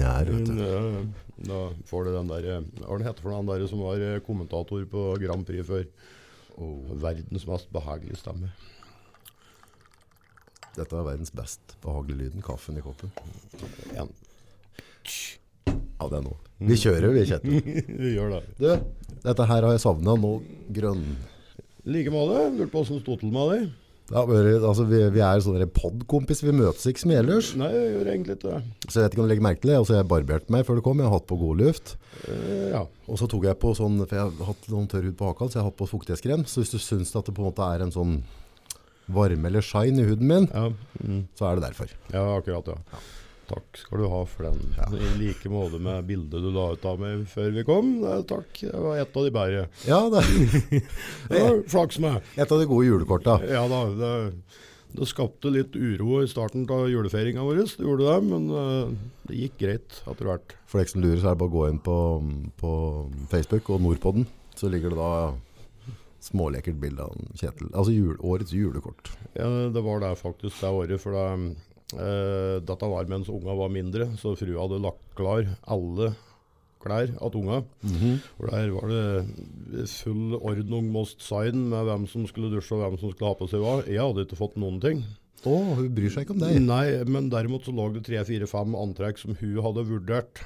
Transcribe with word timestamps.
lineær. 0.00 0.32
vet 0.32 0.48
du. 0.48 0.62
Ja, 0.64 1.04
Da 1.50 1.60
får 1.88 2.04
du 2.04 2.10
den 2.12 2.28
der 2.28 2.46
eh, 2.52 2.64
Hva 2.84 2.98
det 3.00 3.06
heter 3.06 3.24
for 3.24 3.32
den 3.32 3.48
der 3.48 3.62
som 3.70 3.80
var 3.80 4.02
eh, 4.04 4.18
kommentator 4.24 4.82
på 4.90 5.04
Grand 5.22 5.46
Prix 5.48 5.64
før? 5.68 5.86
Verdens 7.00 7.46
mest 7.48 7.70
behagelige 7.72 8.18
stemme. 8.20 8.50
Dette 10.76 10.96
er 10.96 11.06
verdens 11.06 11.32
best 11.34 11.76
behagelige 11.82 12.26
lyden. 12.26 12.42
Kaffen 12.44 12.76
i 12.76 12.82
koppen. 12.84 13.10
En. 13.96 14.10
Ja, 15.70 16.06
det 16.08 16.18
er 16.20 16.24
nå. 16.24 16.34
Vi 16.60 16.76
kjører, 16.76 17.08
vi, 17.14 17.24
Kjetil. 17.28 17.56
Vi 18.02 18.12
gjør 18.14 18.34
det. 18.36 18.42
Du, 18.60 19.16
dette 19.24 19.46
her 19.48 19.64
har 19.66 19.72
jeg 19.74 19.82
savna 19.82 20.14
nå. 20.20 20.34
Grønn... 20.76 21.04
I 21.80 21.94
like 21.94 22.12
måte. 22.12 22.42
Lurte 22.52 22.72
på 22.72 22.82
åssen 22.84 22.98
det 22.98 23.04
sto 23.06 23.16
til 23.20 23.32
med 23.32 23.52
deg. 23.54 23.62
Det 23.70 23.89
har 24.18 24.30
altså, 24.70 24.84
vi, 24.90 25.00
vi 25.14 25.20
er 25.22 25.42
sånne 25.44 25.66
podkompiser. 25.70 26.48
Vi 26.50 26.54
møtes 26.58 26.86
ikke 26.90 27.02
som 27.04 27.12
ellers. 27.14 27.52
Nei, 27.60 27.68
jeg 27.70 27.92
gjør 27.94 28.08
egentlig 28.10 28.36
ikke 28.38 28.50
det. 28.50 28.62
Så 28.88 28.96
jeg 28.98 29.04
vet 29.04 29.14
ikke 29.14 29.22
om 29.22 29.28
du 29.28 29.30
legger 29.30 29.46
merke 29.46 29.62
til 29.62 29.70
det. 29.70 29.76
Altså, 29.78 29.94
jeg 30.00 30.08
barberte 30.10 30.50
meg 30.54 30.66
før 30.66 30.80
du 30.80 30.82
kom. 30.86 30.98
Jeg 30.98 31.06
har 31.10 31.14
hatt 31.20 31.28
på 31.30 31.38
god 31.38 31.62
luft. 31.62 31.94
Eh, 32.26 32.66
ja. 32.74 32.82
Og 33.06 33.20
så 33.20 33.28
tok 33.30 33.46
jeg 33.46 33.58
på 33.62 33.70
sånn, 33.78 34.00
for 34.02 34.18
jeg 34.18 34.26
har 34.26 34.50
hatt 34.50 34.68
noen 34.72 34.90
tørr 34.90 35.06
hud 35.06 35.16
på 35.20 35.30
haka, 35.30 35.46
så 35.46 35.58
jeg 35.60 35.62
har 35.62 35.70
hatt 35.70 35.78
på 35.78 35.90
fuktighetskrem. 35.92 36.42
Så 36.50 36.64
hvis 36.64 36.74
du 36.74 36.78
syns 36.82 37.14
at 37.14 37.30
det 37.30 37.36
på 37.36 37.44
en 37.44 37.50
måte 37.52 37.70
er 37.70 37.86
en 37.86 37.94
sånn 37.94 38.18
varme 39.10 39.48
eller 39.50 39.64
shine 39.66 40.02
i 40.02 40.06
huden 40.10 40.26
min, 40.30 40.50
Ja. 40.54 40.68
Mm. 41.02 41.24
så 41.38 41.46
er 41.50 41.58
det 41.58 41.68
derfor. 41.70 41.94
ja, 42.12 42.26
akkurat, 42.36 42.66
ja. 42.74 42.98
Takk 43.50 43.80
skal 43.82 43.98
du 43.98 44.06
ha 44.12 44.20
for 44.30 44.46
den. 44.46 44.60
I 44.94 45.10
like 45.18 45.50
måte 45.50 45.80
med 45.82 46.04
bildet 46.06 46.42
du 46.44 46.50
la 46.54 46.68
ut 46.76 46.84
av 46.86 47.00
meg 47.02 47.24
før 47.32 47.50
vi 47.56 47.64
kom. 47.66 47.92
Takk. 48.30 48.60
Det 48.62 48.80
var 48.86 49.00
et 49.02 49.16
av 49.18 49.26
de 49.26 49.32
bedre. 49.34 49.64
Ja, 49.90 50.00
det 50.12 50.22
Det 51.32 51.40
var 51.42 51.62
flaks 51.74 51.98
med. 52.02 52.20
et 52.36 52.46
av 52.52 52.60
de 52.62 52.68
gode 52.70 52.86
julekorta. 52.86 53.40
Ja 53.50 53.64
da, 53.70 53.80
det, 53.98 54.12
det 54.94 55.06
skapte 55.10 55.50
litt 55.54 55.74
uro 55.78 56.20
i 56.22 56.30
starten 56.30 56.64
av 56.70 56.86
julefeiringa 56.90 57.42
vår, 57.46 57.60
det 57.66 57.84
gjorde 57.86 58.06
det, 58.06 58.16
men 58.30 58.48
eh, 58.62 58.94
det 59.28 59.42
gikk 59.44 59.58
greit 59.64 60.00
etter 60.10 60.30
hvert. 60.30 60.54
For 60.70 60.82
deg 60.82 60.90
som 60.94 61.02
lurer, 61.04 61.18
så 61.22 61.30
er 61.30 61.36
det 61.36 61.42
bare 61.42 61.50
å 61.52 61.56
gå 61.58 61.66
inn 61.70 61.82
på, 61.90 61.98
på 62.62 62.72
Facebook 63.30 63.70
og 63.74 63.82
Nordpodden. 63.86 64.26
Så 64.58 64.70
ligger 64.70 64.94
det 64.94 64.98
da 64.98 65.12
smålekkert 66.20 66.76
bilde 66.82 67.06
av 67.06 67.16
Kjetil. 67.38 67.70
Altså 67.72 67.94
jul, 67.94 68.16
årets 68.20 68.52
julekort. 68.52 69.08
Ja, 69.38 69.46
det 69.72 69.82
var 69.86 70.02
det 70.02 70.10
faktisk 70.20 70.58
det 70.60 70.72
året, 70.76 71.00
for 71.00 71.16
det, 71.16 71.54
eh, 71.96 72.56
dette 72.66 72.90
var 72.92 73.08
mens 73.10 73.30
unga 73.32 73.54
var 73.58 73.72
mindre, 73.74 74.10
så 74.20 74.34
frua 74.38 74.66
hadde 74.66 74.82
lagt 74.84 75.06
klar 75.18 75.48
alle 75.70 76.12
klær 76.80 77.10
til 77.12 77.40
unga. 77.42 77.58
Og 78.40 78.46
der 78.48 78.70
var 78.72 78.92
det 78.92 79.88
full 79.92 80.36
ordnung 80.38 80.90
most 80.92 81.20
sign 81.24 81.68
med 81.72 81.84
hvem 81.88 82.06
som 82.08 82.24
skulle 82.30 82.52
dusje 82.52 82.76
og 82.76 82.84
hvem 82.84 82.96
som 83.00 83.12
skulle 83.12 83.32
ha 83.32 83.36
på 83.36 83.48
seg 83.52 83.60
hva. 83.64 83.80
Jeg 83.84 84.00
hadde 84.00 84.24
ikke 84.24 84.40
fått 84.40 84.56
noen 84.60 84.80
ting. 84.80 85.02
Å, 85.40 85.56
hun 85.76 85.92
bryr 85.96 86.12
seg 86.12 86.24
ikke 86.26 86.36
om 86.36 86.42
deg. 86.42 86.56
Nei, 86.64 86.86
men 87.08 87.30
derimot 87.32 87.64
så 87.64 87.72
lå 87.72 87.90
det 87.94 88.04
tre-fire-fem 88.08 88.74
antrekk 88.76 89.20
som 89.20 89.36
hun 89.40 89.60
hadde 89.64 89.86
vurdert 89.88 90.42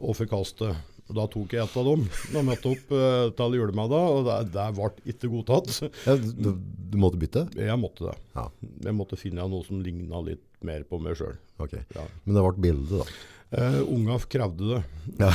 å 0.00 0.14
forkaste. 0.16 0.74
Og 1.10 1.16
Da 1.18 1.24
tok 1.32 1.54
jeg 1.56 1.64
et 1.64 1.76
av 1.80 1.88
dem. 1.90 2.04
Da 2.30 2.42
møtte 2.46 2.70
opp 2.70 2.92
uh, 2.94 3.26
til 3.34 3.56
julemiddag, 3.58 4.14
og 4.14 4.28
det, 4.28 4.36
det 4.54 4.66
ble 4.78 4.90
ikke 5.14 5.30
godtatt. 5.32 5.72
Ja, 6.06 6.14
du, 6.16 6.52
du 6.92 6.96
måtte 7.02 7.18
bytte? 7.20 7.42
Jeg 7.58 7.78
måtte 7.82 8.06
det. 8.08 8.14
Ja, 8.38 8.46
Jeg 8.86 8.94
måtte 8.96 9.18
finne 9.20 9.48
noe 9.50 9.66
som 9.66 9.82
ligna 9.82 10.22
litt 10.26 10.44
mer 10.66 10.84
på 10.86 11.00
meg 11.02 11.18
sjøl. 11.18 11.34
ok. 11.60 11.74
Ja. 11.96 12.06
Men 12.24 12.36
det 12.38 12.46
ble 12.46 12.64
bilde, 12.68 13.02
da. 13.02 13.20
Eh, 13.50 13.80
unga 13.88 14.18
krevde 14.18 14.74
det. 14.74 14.82
Ja. 15.18 15.32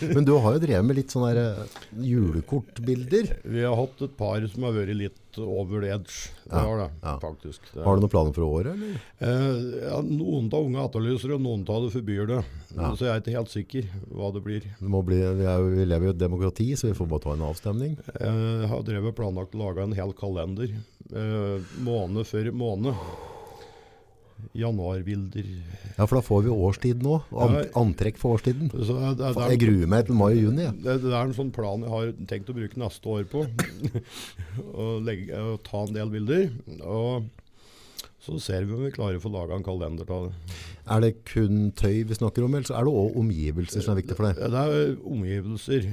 Men 0.14 0.24
du 0.24 0.32
har 0.32 0.52
jo 0.52 0.60
drevet 0.60 0.84
med 0.84 0.98
litt 0.98 1.12
sånne 1.14 1.30
eh, 1.40 1.76
julekortbilder. 2.04 3.30
Vi 3.40 3.62
har 3.64 3.76
hatt 3.78 4.02
et 4.04 4.16
par 4.18 4.42
som 4.52 4.66
har 4.66 4.74
vært 4.76 4.98
litt 4.98 5.38
over 5.40 5.80
the 5.80 5.94
edge. 5.94 6.28
Det 6.44 6.60
har 6.60 6.82
det, 6.82 6.88
ja. 7.00 7.14
faktisk. 7.22 7.70
Det, 7.72 7.80
Har 7.86 7.96
du 7.96 8.04
noen 8.04 8.12
planer 8.12 8.36
for 8.36 8.44
året, 8.44 8.76
eller? 8.76 8.98
Uh, 9.20 9.78
ja, 9.80 10.00
noen 10.04 10.50
av 10.52 10.68
unge 10.68 10.84
etterlyser 10.84 11.32
og 11.38 11.40
noen 11.44 11.64
av 11.72 11.86
det 11.86 11.94
forbyr 11.94 12.28
det. 12.30 12.42
Ja. 12.74 12.90
Så 12.92 13.06
jeg 13.08 13.12
er 13.14 13.22
ikke 13.22 13.36
helt 13.38 13.54
sikker 13.54 13.88
hva 14.12 14.28
det 14.36 14.42
blir. 14.44 14.66
Det 14.80 14.92
må 14.92 15.00
bli, 15.06 15.22
vi, 15.40 15.46
er, 15.48 15.64
vi 15.72 15.86
lever 15.88 16.10
jo 16.10 16.12
i 16.12 16.16
et 16.16 16.20
demokrati, 16.20 16.68
så 16.76 16.90
vi 16.90 16.98
får 16.98 17.08
bare 17.14 17.24
ta 17.24 17.36
en 17.36 17.46
avstemning. 17.48 17.96
Jeg 18.12 18.68
har 18.74 18.84
drevet 18.84 19.16
planlagt 19.16 19.56
å 19.56 19.62
lage 19.64 19.88
en 19.88 19.96
hel 19.96 20.12
kalender. 20.20 20.76
Uh, 21.08 21.64
måned 21.80 22.28
for 22.28 22.52
måned. 22.52 23.08
Januarbilder. 24.56 25.48
Ja, 25.96 26.06
for 26.06 26.18
da 26.18 26.22
får 26.24 26.44
vi 26.46 26.52
årstid 26.52 27.02
nå. 27.04 27.18
og 27.30 27.56
antrekk 27.78 28.20
for 28.20 28.36
årstiden. 28.36 28.70
Så 28.72 28.96
det, 28.96 29.14
det, 29.20 29.32
det, 29.36 29.48
Jeg 29.54 29.62
gruer 29.64 29.90
meg 29.92 30.06
til 30.08 30.18
mai 30.18 30.30
og 30.30 30.42
juni. 30.42 30.66
Ja. 30.68 30.74
det, 30.84 30.98
er 31.12 31.18
en 31.22 31.34
sånn 31.36 31.54
plan 31.54 31.84
jeg 31.84 31.92
har 31.92 32.12
tenkt 32.30 32.52
å 32.52 32.56
bruke 32.56 32.80
neste 32.80 33.16
år 33.16 33.26
på. 33.32 33.46
å 34.84 34.92
legge, 35.04 35.40
å 35.40 35.58
ta 35.64 35.84
en 35.86 35.96
del 35.96 36.12
bilder. 36.12 36.48
Og 36.84 37.28
så 38.26 38.40
ser 38.42 38.64
vi 38.66 38.74
om 38.74 38.82
vi 38.82 38.94
klarer 38.94 39.20
å 39.20 39.22
få 39.22 39.30
laga 39.30 39.54
en 39.54 39.66
kalender 39.66 40.08
av 40.10 40.28
det. 40.28 40.54
Er 40.90 41.02
det 41.02 41.12
kun 41.28 41.70
tøy 41.78 42.00
vi 42.08 42.16
snakker 42.16 42.46
om, 42.46 42.56
eller 42.56 42.66
så 42.66 42.76
er 42.78 42.86
det 42.86 42.94
òg 43.02 43.20
omgivelser 43.20 43.84
som 43.84 43.92
er 43.94 44.00
viktig 44.00 44.16
for 44.18 44.28
deg? 44.28 44.40
Det 44.54 44.62
er 44.62 44.96
omgivelser. 45.06 45.86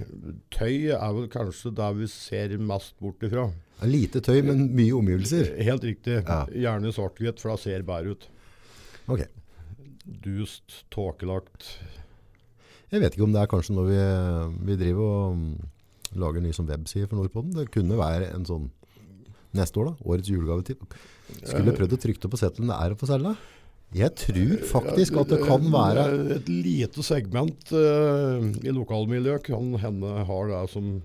Tøy 0.53 0.93
er 0.95 1.13
vel 1.17 1.29
kanskje 1.33 1.73
der 1.77 1.99
vi 1.99 2.09
ser 2.09 2.55
mest 2.61 2.95
bort 3.01 3.25
ifra. 3.25 3.47
Lite 3.83 4.21
tøy, 4.23 4.39
men 4.47 4.67
mye 4.77 4.93
omgivelser. 4.95 5.55
Helt 5.65 5.83
riktig. 5.83 6.21
Ja. 6.21 6.43
Gjerne 6.47 6.93
svart-hvitt, 6.95 7.41
for 7.41 7.53
da 7.53 7.59
ser 7.59 7.83
bedre 7.87 8.15
ut. 8.15 8.27
Ok. 9.11 9.25
Dust, 10.23 10.83
tåkelagt. 10.93 11.73
Jeg 12.93 13.01
vet 13.01 13.15
ikke 13.15 13.25
om 13.25 13.33
det 13.33 13.41
er 13.41 13.49
kanskje 13.49 13.75
når 13.75 13.89
vi, 13.89 14.01
vi 14.69 14.77
driver 14.79 15.03
og 15.03 15.39
lager 16.13 16.21
lager 16.21 16.45
ny 16.45 16.53
som 16.53 16.69
webside 16.69 17.09
for 17.09 17.17
Nordpodden. 17.17 17.55
Det 17.57 17.71
kunne 17.73 17.97
være 17.99 18.29
en 18.35 18.45
sånn 18.47 18.69
neste 19.57 19.81
år, 19.81 19.91
da. 19.91 20.09
Årets 20.13 20.31
julegavetipp. 20.31 20.85
Skulle 21.41 21.75
prøvd 21.75 21.97
å 21.97 22.01
trykke 22.05 22.23
det 22.23 22.31
på 22.31 22.39
settelen 22.39 22.71
det 22.71 22.79
er 22.79 22.93
å 22.93 22.99
få 22.99 23.09
selge. 23.09 23.35
Jeg 23.93 24.15
tror 24.17 24.63
faktisk 24.65 25.19
at 25.21 25.29
det 25.29 25.37
kan 25.43 25.67
være 25.69 26.03
Et 26.39 26.47
lite 26.49 27.03
segment 27.05 27.73
uh, 27.77 28.41
i 28.41 28.73
lokalmiljøet 28.73 29.45
kan 29.51 29.75
hende 29.77 30.13
har 30.25 30.49
det 30.49 30.61
som 30.73 30.95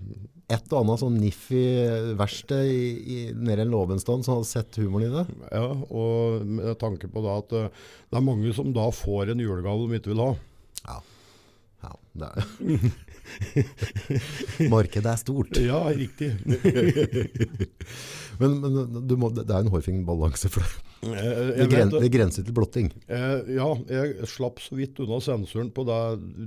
et 0.49 0.71
og 0.73 0.79
annet 0.81 1.01
sånn 1.03 1.17
niffi 1.21 1.63
verksted 2.17 3.35
nede 3.37 3.61
i 3.61 3.65
en 3.65 3.73
låvenstand 3.73 4.25
som 4.25 4.39
hadde 4.39 4.49
sett 4.49 4.79
humoren 4.81 5.05
i 5.05 5.11
det. 5.13 5.25
Ja, 5.53 5.67
og 5.69 6.45
med 6.47 6.73
tanke 6.81 7.09
på 7.11 7.21
da 7.25 7.37
at 7.43 7.53
eh, 7.53 7.69
det 8.09 8.17
er 8.17 8.25
mange 8.25 8.53
som 8.57 8.71
da 8.73 8.87
får 8.93 9.33
en 9.33 9.43
julegave 9.43 9.85
de 9.85 9.99
ikke 9.99 10.13
vil 10.15 10.23
ha. 10.25 10.31
Ja. 10.87 10.97
ja 11.85 11.93
det 12.23 12.31
er. 12.33 12.89
Markedet 14.73 15.11
er 15.13 15.19
stort. 15.21 15.59
Ja, 15.63 15.81
riktig. 15.93 16.33
Men, 18.39 18.53
men 18.63 19.07
du 19.07 19.17
må, 19.19 19.27
det 19.35 19.49
er 19.51 19.65
en 19.65 19.71
hårfin 19.73 20.05
balanse 20.07 20.47
for 20.47 20.63
deg. 20.63 21.09
Eh, 21.11 21.49
Det, 21.57 21.65
gren, 21.73 21.89
det 21.91 22.09
grenser 22.13 22.45
til 22.47 22.55
blotting. 22.55 22.87
Eh, 23.11 23.49
ja, 23.57 23.65
jeg 23.91 24.29
slapp 24.31 24.61
så 24.63 24.77
vidt 24.79 24.99
unna 25.03 25.17
sensuren 25.23 25.67
på 25.75 25.83
det, 25.87 25.97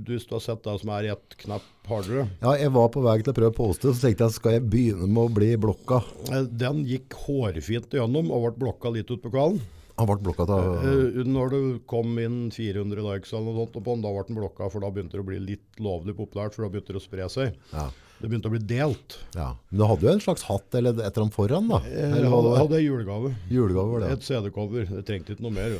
hvis 0.07 0.25
du 0.25 0.33
har 0.33 0.41
sett 0.41 0.63
det 0.65 0.73
som 0.81 0.89
er 0.97 1.11
ett 1.13 1.37
knapp 1.43 1.67
hardere. 1.85 2.25
Ja, 2.41 2.55
jeg 2.57 2.73
var 2.73 2.89
på 2.95 3.03
vei 3.05 3.19
til 3.21 3.29
å 3.35 3.37
prøve 3.37 3.53
å 3.53 3.57
poste, 3.59 3.93
så 3.93 4.07
tenkte 4.07 4.25
jeg, 4.25 4.37
skal 4.39 4.55
jeg 4.57 4.65
begynne 4.73 5.05
med 5.05 5.21
å 5.21 5.35
bli 5.37 5.51
blokka? 5.67 6.01
Eh, 6.31 6.49
den 6.49 6.81
gikk 6.89 7.13
hårfint 7.27 7.93
gjennom 7.93 8.33
og 8.33 8.47
ble 8.47 8.55
blokka 8.65 8.89
litt 8.97 9.13
ut 9.13 9.21
på 9.21 9.29
kvelden. 9.33 9.61
Han 9.99 10.07
ble 10.09 10.15
blokka 10.25 10.45
av... 10.49 10.85
Eh, 10.89 11.19
når 11.29 11.51
det 11.53 11.59
kom 11.91 12.15
inn 12.21 12.37
400 12.53 13.03
likes 13.05 13.33
eller 13.33 13.51
noe 13.51 13.65
sånt 13.67 13.75
på 13.77 13.83
den, 13.91 14.01
da 14.05 14.13
ble 14.15 14.23
den 14.29 14.39
blokka, 14.39 14.69
for 14.73 14.81
da 14.81 14.89
begynte 14.93 15.19
det 15.19 15.21
å 15.21 15.27
bli 15.27 15.37
litt 15.51 15.83
lovlig 15.83 16.15
populært, 16.17 16.55
for 16.55 16.65
da 16.65 16.71
begynte 16.73 16.95
det 16.95 17.01
å 17.01 17.03
spre 17.03 17.27
seg. 17.29 17.59
Ja, 17.73 17.89
Det 18.23 18.31
begynte 18.31 18.49
å 18.49 18.55
bli 18.55 18.63
delt. 18.73 19.19
ja. 19.35 19.51
Men 19.69 19.83
du 19.83 19.85
hadde 19.91 20.07
jo 20.07 20.15
en 20.15 20.23
slags 20.23 20.47
hatt 20.49 20.79
eller 20.79 20.95
et 20.97 21.05
eller 21.05 21.25
annet 21.27 21.37
foran 21.37 21.69
da. 21.69 21.81
Jeg 21.85 22.09
Eller 22.09 22.29
hva 22.31 22.41
hadde, 22.41 22.57
hadde 22.63 22.79
jeg 22.81 22.89
julegave. 22.89 23.33
Julegave 23.53 23.93
var 23.93 24.05
det. 24.05 24.11
Et 24.17 24.27
CD-cover. 24.31 24.89
Jeg 24.97 25.07
trengte 25.11 25.35
ikke 25.35 25.45
noe 25.45 25.57
mer. 25.59 25.77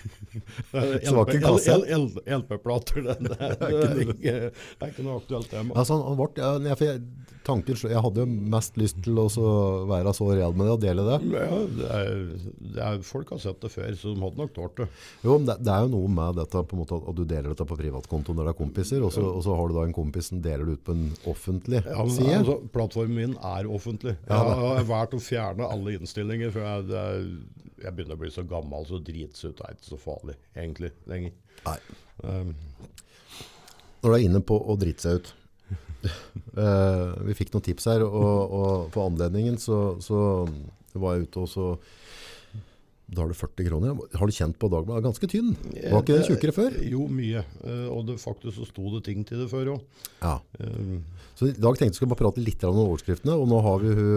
Så 0.00 1.24
det? 1.28 1.40
LP-plater, 2.36 3.02
det, 3.04 3.16
det, 3.20 3.36
det, 3.36 4.30
er 4.30 4.50
det 4.50 4.86
er 4.86 4.92
ikke 4.92 5.04
noe 5.04 5.18
aktuelt 5.20 5.50
tema. 5.52 5.74
Altså, 5.76 5.96
han, 5.98 6.06
han 6.08 6.16
ble, 6.20 6.28
ja, 6.40 6.76
jeg, 6.80 7.02
tanken, 7.50 7.78
jeg 7.90 8.02
hadde 8.06 8.22
jo 8.24 8.28
mest 8.54 8.78
lyst 8.80 9.00
til 9.04 9.18
å 9.20 9.26
være 9.90 10.14
så 10.16 10.28
real 10.30 10.54
med 10.56 10.68
det 10.70 10.74
og 10.76 10.80
dele 10.86 11.04
det. 11.08 11.18
Ja, 11.34 11.58
det 11.76 11.88
er, 11.98 12.10
det 12.76 12.84
er, 12.86 13.00
folk 13.06 13.34
har 13.34 13.42
sett 13.42 13.60
det 13.62 13.70
før, 13.74 13.90
så 13.98 14.14
de 14.14 14.22
hadde 14.24 14.40
nok 14.40 14.54
tålt 14.56 14.76
det. 14.80 14.86
Jo, 15.26 15.36
men 15.36 15.48
det, 15.50 15.58
det 15.66 15.74
er 15.74 15.84
jo 15.84 15.92
noe 15.98 16.10
med 16.16 16.38
dette 16.40 16.62
måte, 16.78 17.00
at 17.02 17.18
du 17.18 17.24
deler 17.26 17.50
dette 17.52 17.66
på 17.68 17.78
privatkonto 17.80 18.34
når 18.38 18.48
det 18.48 18.54
er 18.54 18.58
kompiser, 18.62 19.04
og 19.06 19.12
så, 19.14 19.26
og 19.28 19.42
så 19.46 19.56
har 19.58 19.68
du 19.72 19.76
da 19.76 19.86
en 19.88 19.96
kompis 19.96 20.30
som 20.32 20.40
deler 20.44 20.70
det 20.70 20.78
ut 20.78 20.84
på 20.86 20.96
en 20.96 21.06
offentlig 21.30 21.82
Ja, 21.84 21.98
men, 22.00 22.14
side. 22.16 22.36
altså, 22.40 22.58
plattformen 22.74 23.16
min 23.20 23.36
er 23.52 23.68
offentlig. 23.70 24.16
Ja, 24.30 24.40
jeg 24.46 24.60
har 24.80 24.88
valgt 24.94 25.18
å 25.18 25.22
fjerne 25.24 25.68
alle 25.74 25.96
innstillinger, 25.98 26.54
for 26.54 26.64
jeg, 26.64 26.86
er, 27.02 27.26
jeg 27.84 27.96
begynner 27.96 28.16
å 28.16 28.22
bli 28.22 28.30
så 28.34 28.46
gammel, 28.48 28.86
så 28.88 29.02
dritsut 29.04 29.60
er 29.66 29.74
ikke 29.76 29.90
så 29.90 29.98
farlig, 30.00 30.38
egentlig, 30.54 30.92
lenger. 31.10 31.34
Nei. 31.66 31.76
Um, 32.24 32.54
Når 34.00 34.06
du 34.08 34.16
er 34.16 34.24
inne 34.24 34.40
på 34.44 34.56
å 34.56 34.76
drite 34.80 35.04
seg 35.04 35.18
ut. 35.20 35.34
Eh, 36.50 37.10
vi 37.28 37.34
fikk 37.38 37.52
noen 37.54 37.62
tips 37.64 37.86
her, 37.86 38.02
og, 38.02 38.54
og 38.56 38.86
på 38.94 39.04
anledningen 39.06 39.54
så, 39.60 39.94
så 40.02 40.18
var 40.98 41.14
jeg 41.14 41.28
ute 41.28 41.44
og 41.44 41.50
så 41.50 41.66
da 43.10 43.24
har 43.24 43.30
du 43.30 43.34
40 43.34 43.66
kroner. 43.66 43.96
Har 44.18 44.30
du 44.30 44.34
kjent 44.34 44.54
på 44.60 44.68
Dagbladet? 44.70 45.02
Ganske 45.02 45.28
tynn. 45.30 45.48
Var 45.74 46.02
ikke 46.02 46.14
den 46.14 46.26
tjukkere 46.28 46.54
før? 46.54 46.76
Jo, 46.86 47.08
mye. 47.10 47.42
Eh, 47.66 47.88
og 47.90 48.04
det, 48.06 48.20
faktisk 48.22 48.60
så 48.60 48.66
sto 48.68 48.92
det 48.94 49.00
ting 49.08 49.24
til 49.26 49.42
det 49.42 49.48
før 49.50 49.72
òg. 49.72 50.04
Ja. 50.20 50.36
Så 51.38 51.48
i 51.48 51.56
dag 51.56 51.74
tenkte 51.74 51.90
jeg 51.90 51.98
skulle 51.98 52.12
bare 52.12 52.22
prate 52.22 52.44
litt 52.44 52.62
om 52.68 52.78
overskriftene, 52.84 53.34
og 53.34 53.50
nå 53.50 53.58
har 53.66 53.82
vi 53.82 53.96
hun, 53.96 54.12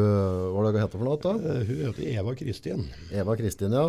hva 0.53 0.61
er 0.61 0.67
det 0.67 0.75
hun 0.75 0.83
heter 0.83 1.01
for 1.01 1.07
noe 1.09 1.21
da? 1.23 1.33
hun 1.69 1.81
heter 1.87 2.11
Eva 2.11 2.35
Kristin. 2.37 2.85
Eva 3.15 3.37
Kristin, 3.39 3.73
ja. 3.73 3.87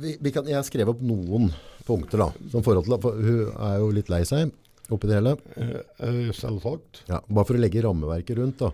vi, 0.00 0.16
vi 0.18 0.34
kan, 0.34 0.50
jeg 0.50 0.66
skrev 0.66 0.90
opp 0.94 1.06
noen 1.06 1.52
punkter 1.86 2.24
da, 2.24 2.30
som 2.50 2.66
forhold 2.66 2.88
til, 2.88 2.98
for 3.04 3.20
hun 3.20 3.54
er 3.68 3.78
jo 3.82 3.94
litt 3.94 4.10
lei 4.10 4.24
seg 4.26 4.50
oppi 4.92 5.08
det 5.08 5.18
hele. 5.18 5.36
Eh, 5.56 5.78
eh, 6.08 6.32
Selvsagt. 6.36 7.04
Ja, 7.08 7.22
bare 7.28 7.48
for 7.48 7.56
å 7.56 7.62
legge 7.62 7.84
rammeverket 7.84 8.38
rundt 8.40 8.60
da. 8.60 8.72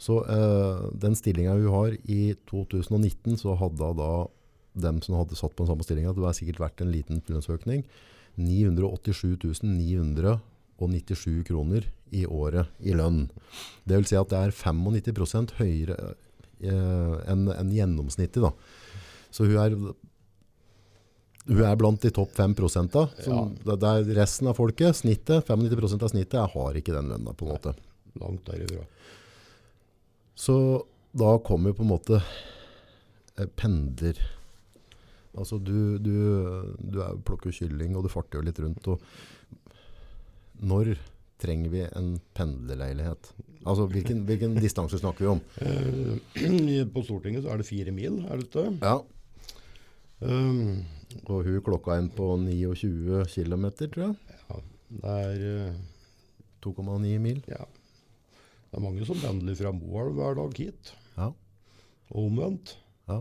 Så 0.00 0.22
eh, 0.24 0.84
den 1.02 1.16
stillingen 1.18 1.60
hun 1.60 1.74
har 1.74 1.96
i 2.08 2.34
2019, 2.50 3.36
så 3.42 3.56
hadde 3.60 3.90
da 3.98 4.12
dem 4.80 5.00
som 5.04 5.18
hadde 5.18 5.36
satt 5.36 5.52
på 5.56 5.64
den 5.64 5.72
samme 5.72 5.84
stillingen, 5.84 6.14
det 6.14 6.22
var 6.24 6.36
sikkert 6.36 6.62
vært 6.62 6.80
en 6.84 6.92
liten 6.94 7.20
lønnsøkning, 7.26 7.84
987 8.40 9.34
997 9.60 11.42
kroner 11.44 11.88
i 12.16 12.24
året 12.26 12.70
i 12.80 12.94
lønn. 12.96 13.26
Det 13.84 13.98
vil 13.98 14.08
si 14.08 14.16
at 14.18 14.30
det 14.30 14.38
er 14.40 14.54
95% 14.54 15.56
høyere 15.58 15.96
eh, 16.62 17.16
enn 17.30 17.50
en 17.52 17.74
gjennomsnittet 17.74 18.40
da. 18.46 18.54
Så 19.34 19.46
hun 19.46 19.58
er, 19.62 19.76
hun 21.50 21.62
er 21.66 21.76
blant 21.78 22.02
de 22.02 22.10
topp 22.14 22.32
5% 22.36 22.92
da. 22.94 23.04
Som, 23.24 23.54
det, 23.64 23.76
det 23.82 23.90
er 23.90 24.10
resten 24.20 24.50
av 24.50 24.58
folket, 24.58 24.96
snittet, 25.00 25.48
95% 25.50 26.06
av 26.06 26.12
snittet, 26.12 26.38
jeg 26.38 26.52
har 26.54 26.78
ikke 26.78 26.94
den 26.94 27.10
lønna 27.10 27.34
på 27.34 27.46
en 27.46 27.54
måte. 27.54 27.74
Langt 28.20 28.46
derifra. 28.46 28.84
Så 30.38 30.56
da 31.10 31.34
kommer 31.44 31.74
på 31.76 31.84
en 31.84 31.90
måte 31.90 32.20
eh, 32.20 33.48
pendler. 33.58 34.18
Altså 35.38 35.58
du, 35.62 35.98
du, 36.02 36.14
du 36.78 37.00
er, 37.02 37.18
plukker 37.26 37.54
kylling 37.54 37.94
og 37.98 38.06
du 38.06 38.12
farter 38.12 38.40
jo 38.40 38.46
litt 38.46 38.60
rundt. 38.62 38.86
Og 38.90 39.02
når 40.62 40.94
trenger 41.40 41.72
vi 41.72 41.86
en 41.86 42.16
pendlerleilighet? 42.36 43.30
Altså 43.64 43.86
hvilken, 43.90 44.24
hvilken 44.28 44.58
distanse 44.60 44.98
snakker 45.00 45.26
vi 45.26 45.32
om? 45.34 45.46
Eh, 45.62 46.84
På 46.94 47.02
Stortinget 47.06 47.46
så 47.46 47.54
er 47.54 47.62
det 47.62 47.70
fire 47.70 47.94
mil, 47.96 48.22
er 48.26 48.38
det 48.38 48.50
ikke? 48.50 48.68
Ja, 48.82 49.00
Um, 50.20 50.84
og 51.26 51.44
hun 51.46 51.60
klokka 51.66 51.96
inn 52.00 52.10
på 52.14 52.26
29 52.38 53.24
km, 53.32 53.66
tror 53.80 54.02
jeg. 54.04 54.38
ja, 54.50 54.60
det 55.00 55.14
er 55.24 55.70
uh, 55.70 55.80
2,9 56.66 57.16
mil. 57.22 57.40
Ja. 57.50 57.64
Det 58.70 58.78
er 58.78 58.84
mange 58.84 59.06
som 59.08 59.18
pendler 59.18 59.56
fra 59.58 59.72
Moelv 59.74 60.14
hver 60.18 60.36
dag 60.38 60.58
hit, 60.60 60.92
Ja, 61.16 61.32
og 62.10 62.26
omvendt. 62.28 62.76
ja. 63.10 63.20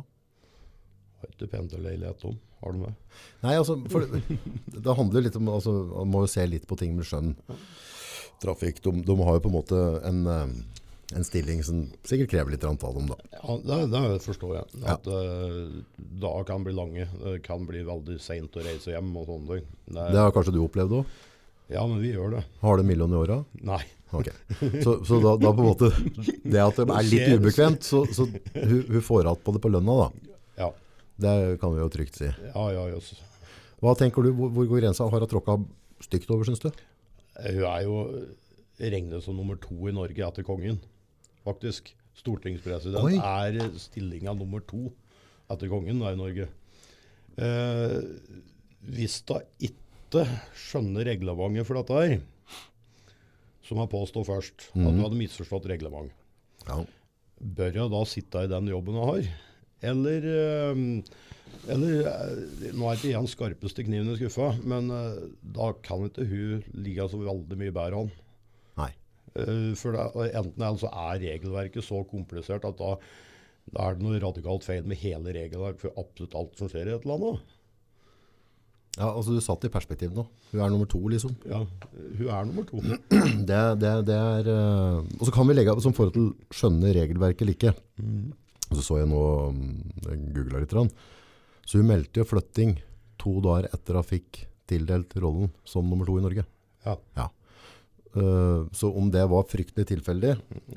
Har 1.19 1.31
ikke 1.33 1.49
pendlerleilighet 1.51 2.21
om, 2.29 2.37
har 2.61 2.71
du 2.75 2.83
med? 2.85 2.93
Nei, 3.43 3.55
altså, 3.59 3.75
for 3.91 4.05
det, 4.05 4.21
det 4.85 4.95
handler 4.95 5.25
litt 5.25 5.35
om, 5.39 5.49
altså, 5.51 5.73
man 5.89 6.11
må 6.13 6.21
jo 6.23 6.31
se 6.31 6.45
litt 6.47 6.67
på 6.69 6.77
ting 6.79 6.93
med 6.95 7.07
skjønn. 7.09 7.33
Trafikk, 8.39 8.79
de, 8.85 8.93
de 9.03 9.15
har 9.25 9.35
jo 9.35 9.41
på 9.43 9.49
en 9.51 9.57
måte 9.57 9.79
en, 10.07 10.21
eh, 10.31 10.53
en 11.15 11.25
stilling 11.25 11.63
som 11.65 11.85
sikkert 12.05 12.29
krever 12.33 12.53
litt 12.53 12.63
av 12.67 12.77
dem 12.77 13.07
da. 13.09 13.15
Ja, 13.33 13.55
det, 13.65 13.77
det 13.93 14.19
forstår 14.21 14.55
jeg. 14.59 14.81
At 14.85 15.07
uh, 15.09 15.71
dager 15.97 16.45
kan 16.51 16.65
bli 16.65 16.73
lange. 16.77 17.07
Det 17.23 17.39
kan 17.45 17.65
bli 17.65 17.81
veldig 17.87 18.19
seint 18.21 18.53
å 18.53 18.65
reise 18.65 18.93
hjem 18.93 19.09
og 19.17 19.25
sånne 19.29 19.55
ting. 19.57 19.71
Det 19.89 20.09
Det 20.13 20.21
har 20.21 20.35
kanskje 20.35 20.53
du 20.53 20.61
opplevd 20.63 20.99
også? 20.99 21.25
Ja, 21.69 21.85
men 21.85 22.01
vi 22.01 22.11
gjør 22.13 22.35
det. 22.37 22.43
Har 22.61 22.77
du 22.77 22.83
en 22.83 22.89
million 22.89 23.13
i 23.13 23.17
året? 23.17 23.57
Nei. 23.65 23.81
Ok. 24.11 24.29
Så, 24.83 24.95
så 25.05 25.19
da, 25.21 25.35
da 25.37 25.51
på 25.53 25.61
en 25.61 25.67
måte 25.67 25.89
Det 26.41 26.61
at 26.63 26.79
det 26.79 26.85
er 26.89 27.05
litt 27.05 27.33
ubekvemt, 27.37 27.85
så, 27.85 28.03
så 28.09 28.25
hun, 28.25 28.79
hun 28.87 29.03
får 29.05 29.21
igjen 29.21 29.43
på 29.45 29.53
det 29.53 29.61
på 29.61 29.69
lønna, 29.69 29.97
da. 29.99 30.35
Ja, 30.63 30.69
Det 31.25 31.33
kan 31.61 31.75
vi 31.75 31.83
jo 31.83 31.89
trygt 31.93 32.17
si. 32.17 32.29
ja, 32.29 32.63
ja 32.73 32.87
jøss. 32.89 33.11
Hva 33.79 33.93
tenker 33.95 34.25
du, 34.25 34.31
hvor, 34.35 34.49
hvor 34.55 34.65
går 34.67 34.81
grensa? 34.81 35.05
Har 35.07 35.21
hun 35.23 35.29
tråkka 35.29 35.59
stygt 36.03 36.31
over, 36.33 36.49
syns 36.49 36.63
du? 36.65 36.71
Hun 37.37 37.65
er 37.69 37.83
jo 37.85 37.99
regnet 38.79 39.23
som 39.23 39.37
nummer 39.37 39.59
to 39.61 39.77
i 39.87 39.93
Norge 39.95 40.25
etter 40.25 40.45
kongen, 40.47 40.79
faktisk. 41.49 41.93
Stortingspresident 42.19 42.99
Oi. 42.99 43.15
er 43.15 43.59
stillinga 43.79 44.33
nummer 44.35 44.59
to 44.67 44.89
etter 45.49 45.69
kongen 45.71 46.01
da, 46.03 46.11
i 46.13 46.19
Norge. 46.19 46.49
Eh, 47.39 47.99
hvis 48.89 49.21
da 49.29 49.39
ikke 49.63 50.25
skjønner 50.57 51.07
reglementet 51.07 51.67
for 51.67 51.79
dette 51.79 51.95
her, 52.01 52.17
som 53.63 53.79
jeg 53.83 53.91
påstår 53.93 54.25
først, 54.27 54.67
at 54.73 54.95
du 54.97 55.03
hadde 55.05 55.19
misforstått 55.19 55.67
reglement, 55.71 56.11
Ja. 56.67 56.81
bør 57.39 57.71
jeg 57.79 57.91
da 57.93 58.03
sitte 58.09 58.43
i 58.43 58.51
den 58.51 58.67
jobben 58.67 58.97
jeg 58.99 59.09
har? 59.13 59.29
Eller, 59.93 60.25
eh, 60.27 61.11
eller 61.71 61.99
eh, 62.09 62.73
Nå 62.75 62.89
er 62.89 62.97
ikke 62.97 63.13
jeg 63.13 63.21
den 63.21 63.31
skarpeste 63.31 63.85
kniven 63.87 64.11
i 64.11 64.17
skuffa, 64.19 64.49
men 64.67 64.89
eh, 64.91 65.21
da 65.55 65.71
kan 65.85 66.03
ikke 66.09 66.27
hun 66.27 66.63
ligge 66.83 67.07
så 67.09 67.21
veldig 67.21 67.57
mye 67.61 67.71
bedre 67.71 68.01
an. 68.03 68.11
Eh, 69.35 69.71
For 69.77 69.95
det, 69.95 70.31
enten 70.39 70.79
så 70.81 70.89
er 70.89 71.21
regelverket 71.25 71.85
så 71.85 72.01
komplisert 72.09 72.65
at 72.65 72.79
da, 72.79 72.95
da 73.75 73.87
er 73.89 73.95
det 73.97 74.05
noe 74.05 74.19
radikalt 74.23 74.65
feil 74.65 74.87
med 74.89 74.97
hele 75.03 75.33
regelverket 75.35 75.85
for 75.85 76.01
absolutt 76.01 76.35
alt 76.39 76.57
som 76.61 76.71
skjer 76.71 76.89
i 76.89 76.97
et 76.97 77.07
land. 77.09 77.25
da. 77.27 77.55
Ja, 78.99 79.13
altså 79.13 79.31
Du 79.35 79.39
satt 79.43 79.63
i 79.63 79.71
perspektiv 79.71 80.11
nå. 80.15 80.25
Hun 80.51 80.61
er 80.65 80.71
nummer 80.73 80.89
to, 80.89 80.99
liksom. 81.11 81.35
Ja, 81.47 81.61
hun 82.17 82.27
er 82.27 82.47
nummer 82.49 82.65
to. 82.67 82.81
Det, 83.49 83.61
det, 83.79 83.93
det 84.09 84.17
er 84.17 84.49
eh, 84.51 84.97
Og 85.19 85.23
så 85.27 85.33
kan 85.33 85.47
vi 85.47 85.55
legge 85.55 85.71
av 85.71 85.79
som 85.83 85.93
forhold 85.95 86.15
til 86.17 86.31
skjønne 86.53 86.91
regelverket 86.97 87.45
eller 87.45 87.55
ikke. 87.55 87.73
Mm. 88.01 88.29
så 88.73 88.83
så 88.83 88.99
jeg 88.99 89.09
nå 89.09 89.21
mm, 89.55 90.29
googla 90.35 90.61
litt. 90.63 90.75
Så 91.69 91.79
hun 91.79 91.89
meldte 91.89 92.21
jo 92.21 92.27
flytting 92.27 92.75
to 93.21 93.37
dager 93.45 93.69
etter 93.73 93.99
hun 93.99 94.07
fikk 94.09 94.43
tildelt 94.69 95.15
rollen 95.21 95.49
som 95.65 95.87
nummer 95.89 96.05
to 96.09 96.17
i 96.19 96.25
Norge. 96.25 96.45
Ja. 96.85 96.97
Eh, 97.17 97.29
så 98.13 98.89
om 98.97 99.11
det 99.13 99.21
var 99.29 99.45
fryktelig 99.45 99.85
tilfeldig 99.91 100.31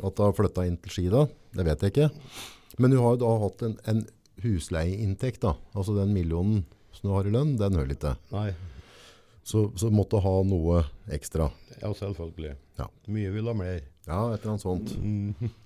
at 0.04 0.20
hun 0.20 0.34
flytta 0.36 0.66
inn 0.68 0.76
til 0.82 0.92
Ski 0.92 1.06
da, 1.12 1.22
det 1.56 1.64
vet 1.64 1.84
jeg 1.84 1.94
ikke. 1.94 2.08
Men 2.78 2.92
hun 2.92 3.04
har 3.04 3.16
jo 3.16 3.22
da 3.22 3.30
hatt 3.44 3.64
en, 3.66 3.78
en 3.88 4.02
husleieinntekt, 4.42 5.42
da. 5.44 5.54
Altså 5.76 5.96
den 5.96 6.12
millionen 6.14 6.62
som 6.92 7.08
hun 7.08 7.16
har 7.16 7.28
i 7.28 7.32
lønn, 7.34 7.56
den 7.60 7.78
hører 7.78 7.94
ikke 7.94 8.12
til. 8.12 8.60
Så, 9.48 9.64
så 9.80 9.90
måtte 9.90 10.20
ha 10.22 10.34
noe 10.46 10.84
ekstra. 11.12 11.48
ja, 11.80 11.90
selvfølgelig. 11.98 12.54
Ja. 12.78 12.86
Mye 13.10 13.32
vil 13.34 13.50
ha 13.50 13.56
mer. 13.58 13.82
Ja, 14.06 14.20
et 14.32 14.42
eller 14.42 14.54
annet 14.54 14.64
sånt. 14.66 14.94
Mm. 14.98 15.50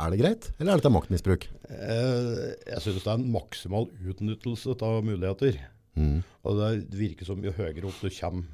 Er 0.00 0.12
det 0.14 0.20
greit, 0.20 0.46
eller 0.56 0.72
er 0.72 0.78
dette 0.78 0.92
maktmisbruk? 0.94 1.42
Eh, 1.66 2.44
jeg 2.70 2.80
synes 2.80 3.02
det 3.02 3.10
er 3.10 3.18
en 3.18 3.32
maksimal 3.34 3.88
utnyttelse 4.08 4.72
av 4.86 5.02
muligheter. 5.04 5.58
Mm. 5.98 6.22
Og 6.46 6.56
det 6.56 6.70
virker 6.96 7.28
som 7.28 7.42
jo 7.44 7.52
høyere 7.52 7.90
opp 7.90 7.98
du 8.00 8.08
kommer 8.14 8.46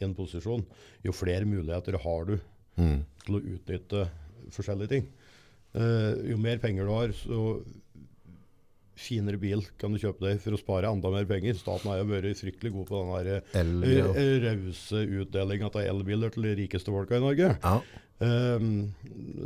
i 0.00 0.06
en 0.06 0.14
posisjon, 0.16 0.64
jo 1.04 1.12
flere 1.16 1.48
muligheter 1.48 1.98
har 2.04 2.24
du 2.30 2.38
Mm. 2.78 3.00
til 3.24 3.34
å 3.34 3.42
utnytte 3.42 4.08
forskjellige 4.54 4.88
ting. 4.88 5.06
Uh, 5.74 6.14
jo 6.30 6.36
mer 6.38 6.58
penger 6.62 6.86
du 6.86 6.92
har, 6.94 7.10
så 7.12 7.60
finere 8.98 9.38
bil 9.38 9.62
kan 9.78 9.92
du 9.94 9.98
kjøpe 10.02 10.24
deg 10.26 10.40
for 10.42 10.56
å 10.56 10.58
spare 10.60 10.90
enda 10.90 11.10
mer 11.10 11.26
penger. 11.28 11.54
Staten 11.58 11.90
har 11.90 12.00
jo 12.00 12.08
vært 12.10 12.38
fryktelig 12.40 12.72
god 12.74 12.88
på 12.88 13.02
den 13.02 13.30
eh, 13.34 14.14
eh, 14.18 14.32
rause 14.42 15.02
utdelinga 15.20 15.70
av 15.70 15.80
elbiler 15.84 16.34
til 16.34 16.48
de 16.48 16.54
rikeste 16.64 16.94
folka 16.94 17.18
i 17.18 17.24
Norge. 17.24 17.54
ja. 17.62 17.80
Um, 18.18 18.88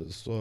så 0.09 0.37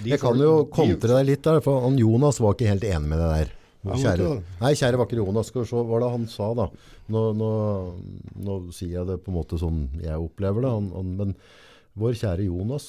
de 0.00 0.14
Jeg 0.14 0.20
kan 0.22 0.38
jo 0.40 0.62
kontre 0.72 1.18
deg 1.18 1.26
litt 1.28 1.42
der, 1.44 1.60
for 1.60 1.82
han 1.84 1.98
Jonas 2.00 2.40
var 2.40 2.54
ikke 2.56 2.70
helt 2.70 2.86
enig 2.88 3.10
med 3.10 3.20
det 3.20 3.28
der. 3.34 3.50
Kjære, 3.86 4.30
nei, 4.58 4.72
kjære 4.74 4.98
vakre 4.98 5.20
Jonas, 5.20 5.52
skal 5.52 5.66
var 5.70 5.84
hva 5.86 6.00
det 6.02 6.08
han 6.10 6.24
sa 6.30 6.48
da. 6.58 6.66
Nå, 7.14 7.22
nå, 7.38 7.50
nå 8.42 8.56
sier 8.74 8.98
jeg 8.98 9.08
det 9.08 9.20
på 9.22 9.30
en 9.30 9.38
måte 9.38 9.60
sånn 9.60 9.84
jeg 10.02 10.18
opplever 10.18 10.66
det, 10.66 10.72
han, 10.74 10.88
han, 10.96 11.12
men 11.20 11.36
vår 11.98 12.18
kjære 12.18 12.48
Jonas, 12.48 12.88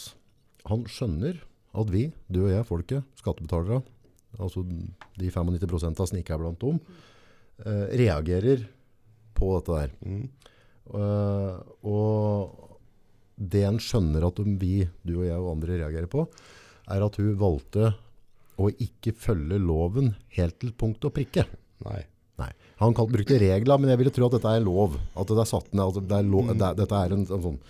han 0.70 0.84
skjønner 0.90 1.38
at 1.80 1.94
vi, 1.94 2.08
du 2.28 2.42
og 2.48 2.52
jeg, 2.52 2.66
folket, 2.68 3.06
skattebetalere, 3.22 3.84
altså 4.42 4.66
de 4.66 5.30
95% 5.30 6.02
av 6.02 6.10
som 6.10 6.20
ikke 6.20 6.36
er 6.36 6.42
blant 6.42 6.62
dem, 6.66 6.82
eh, 7.64 7.86
reagerer 8.02 8.66
på 9.38 9.54
dette 9.56 9.78
der. 9.78 9.96
Mm. 10.04 10.26
Uh, 10.90 11.62
og 11.86 12.70
det 13.38 13.62
en 13.68 13.78
skjønner 13.82 14.26
at 14.26 14.40
vi, 14.60 14.88
du 15.06 15.20
og 15.20 15.28
jeg 15.28 15.38
og 15.38 15.52
andre 15.54 15.78
reagerer 15.84 16.10
på, 16.12 16.26
er 16.90 17.06
at 17.06 17.20
hun 17.22 17.36
valgte 17.40 17.92
å 18.60 18.70
ikke 18.72 19.16
følge 19.16 19.60
loven 19.62 20.14
helt 20.38 20.60
til 20.62 20.74
punkt 20.78 21.06
og 21.08 21.16
prikke. 21.16 21.46
Nei. 21.86 22.02
Nei. 22.40 22.50
Han 22.80 22.96
kalt, 22.96 23.12
brukte 23.12 23.40
regler, 23.42 23.80
men 23.80 23.92
jeg 23.92 24.00
ville 24.00 24.14
tro 24.16 24.30
at 24.30 24.38
dette 24.38 24.56
er 24.56 24.64
lov. 24.64 24.96
At 25.20 25.32
det 25.32 25.44
er 25.44 25.50
satt 25.50 25.70
ned. 25.74 25.84
Altså 25.86 26.04
det 26.04 26.18
er 26.18 26.28
lov, 26.28 26.52
det 26.54 26.66
er, 26.66 26.78
dette 26.80 27.04
er 27.04 27.16
en, 27.16 27.28
en 27.28 27.46
sånn 27.50 27.62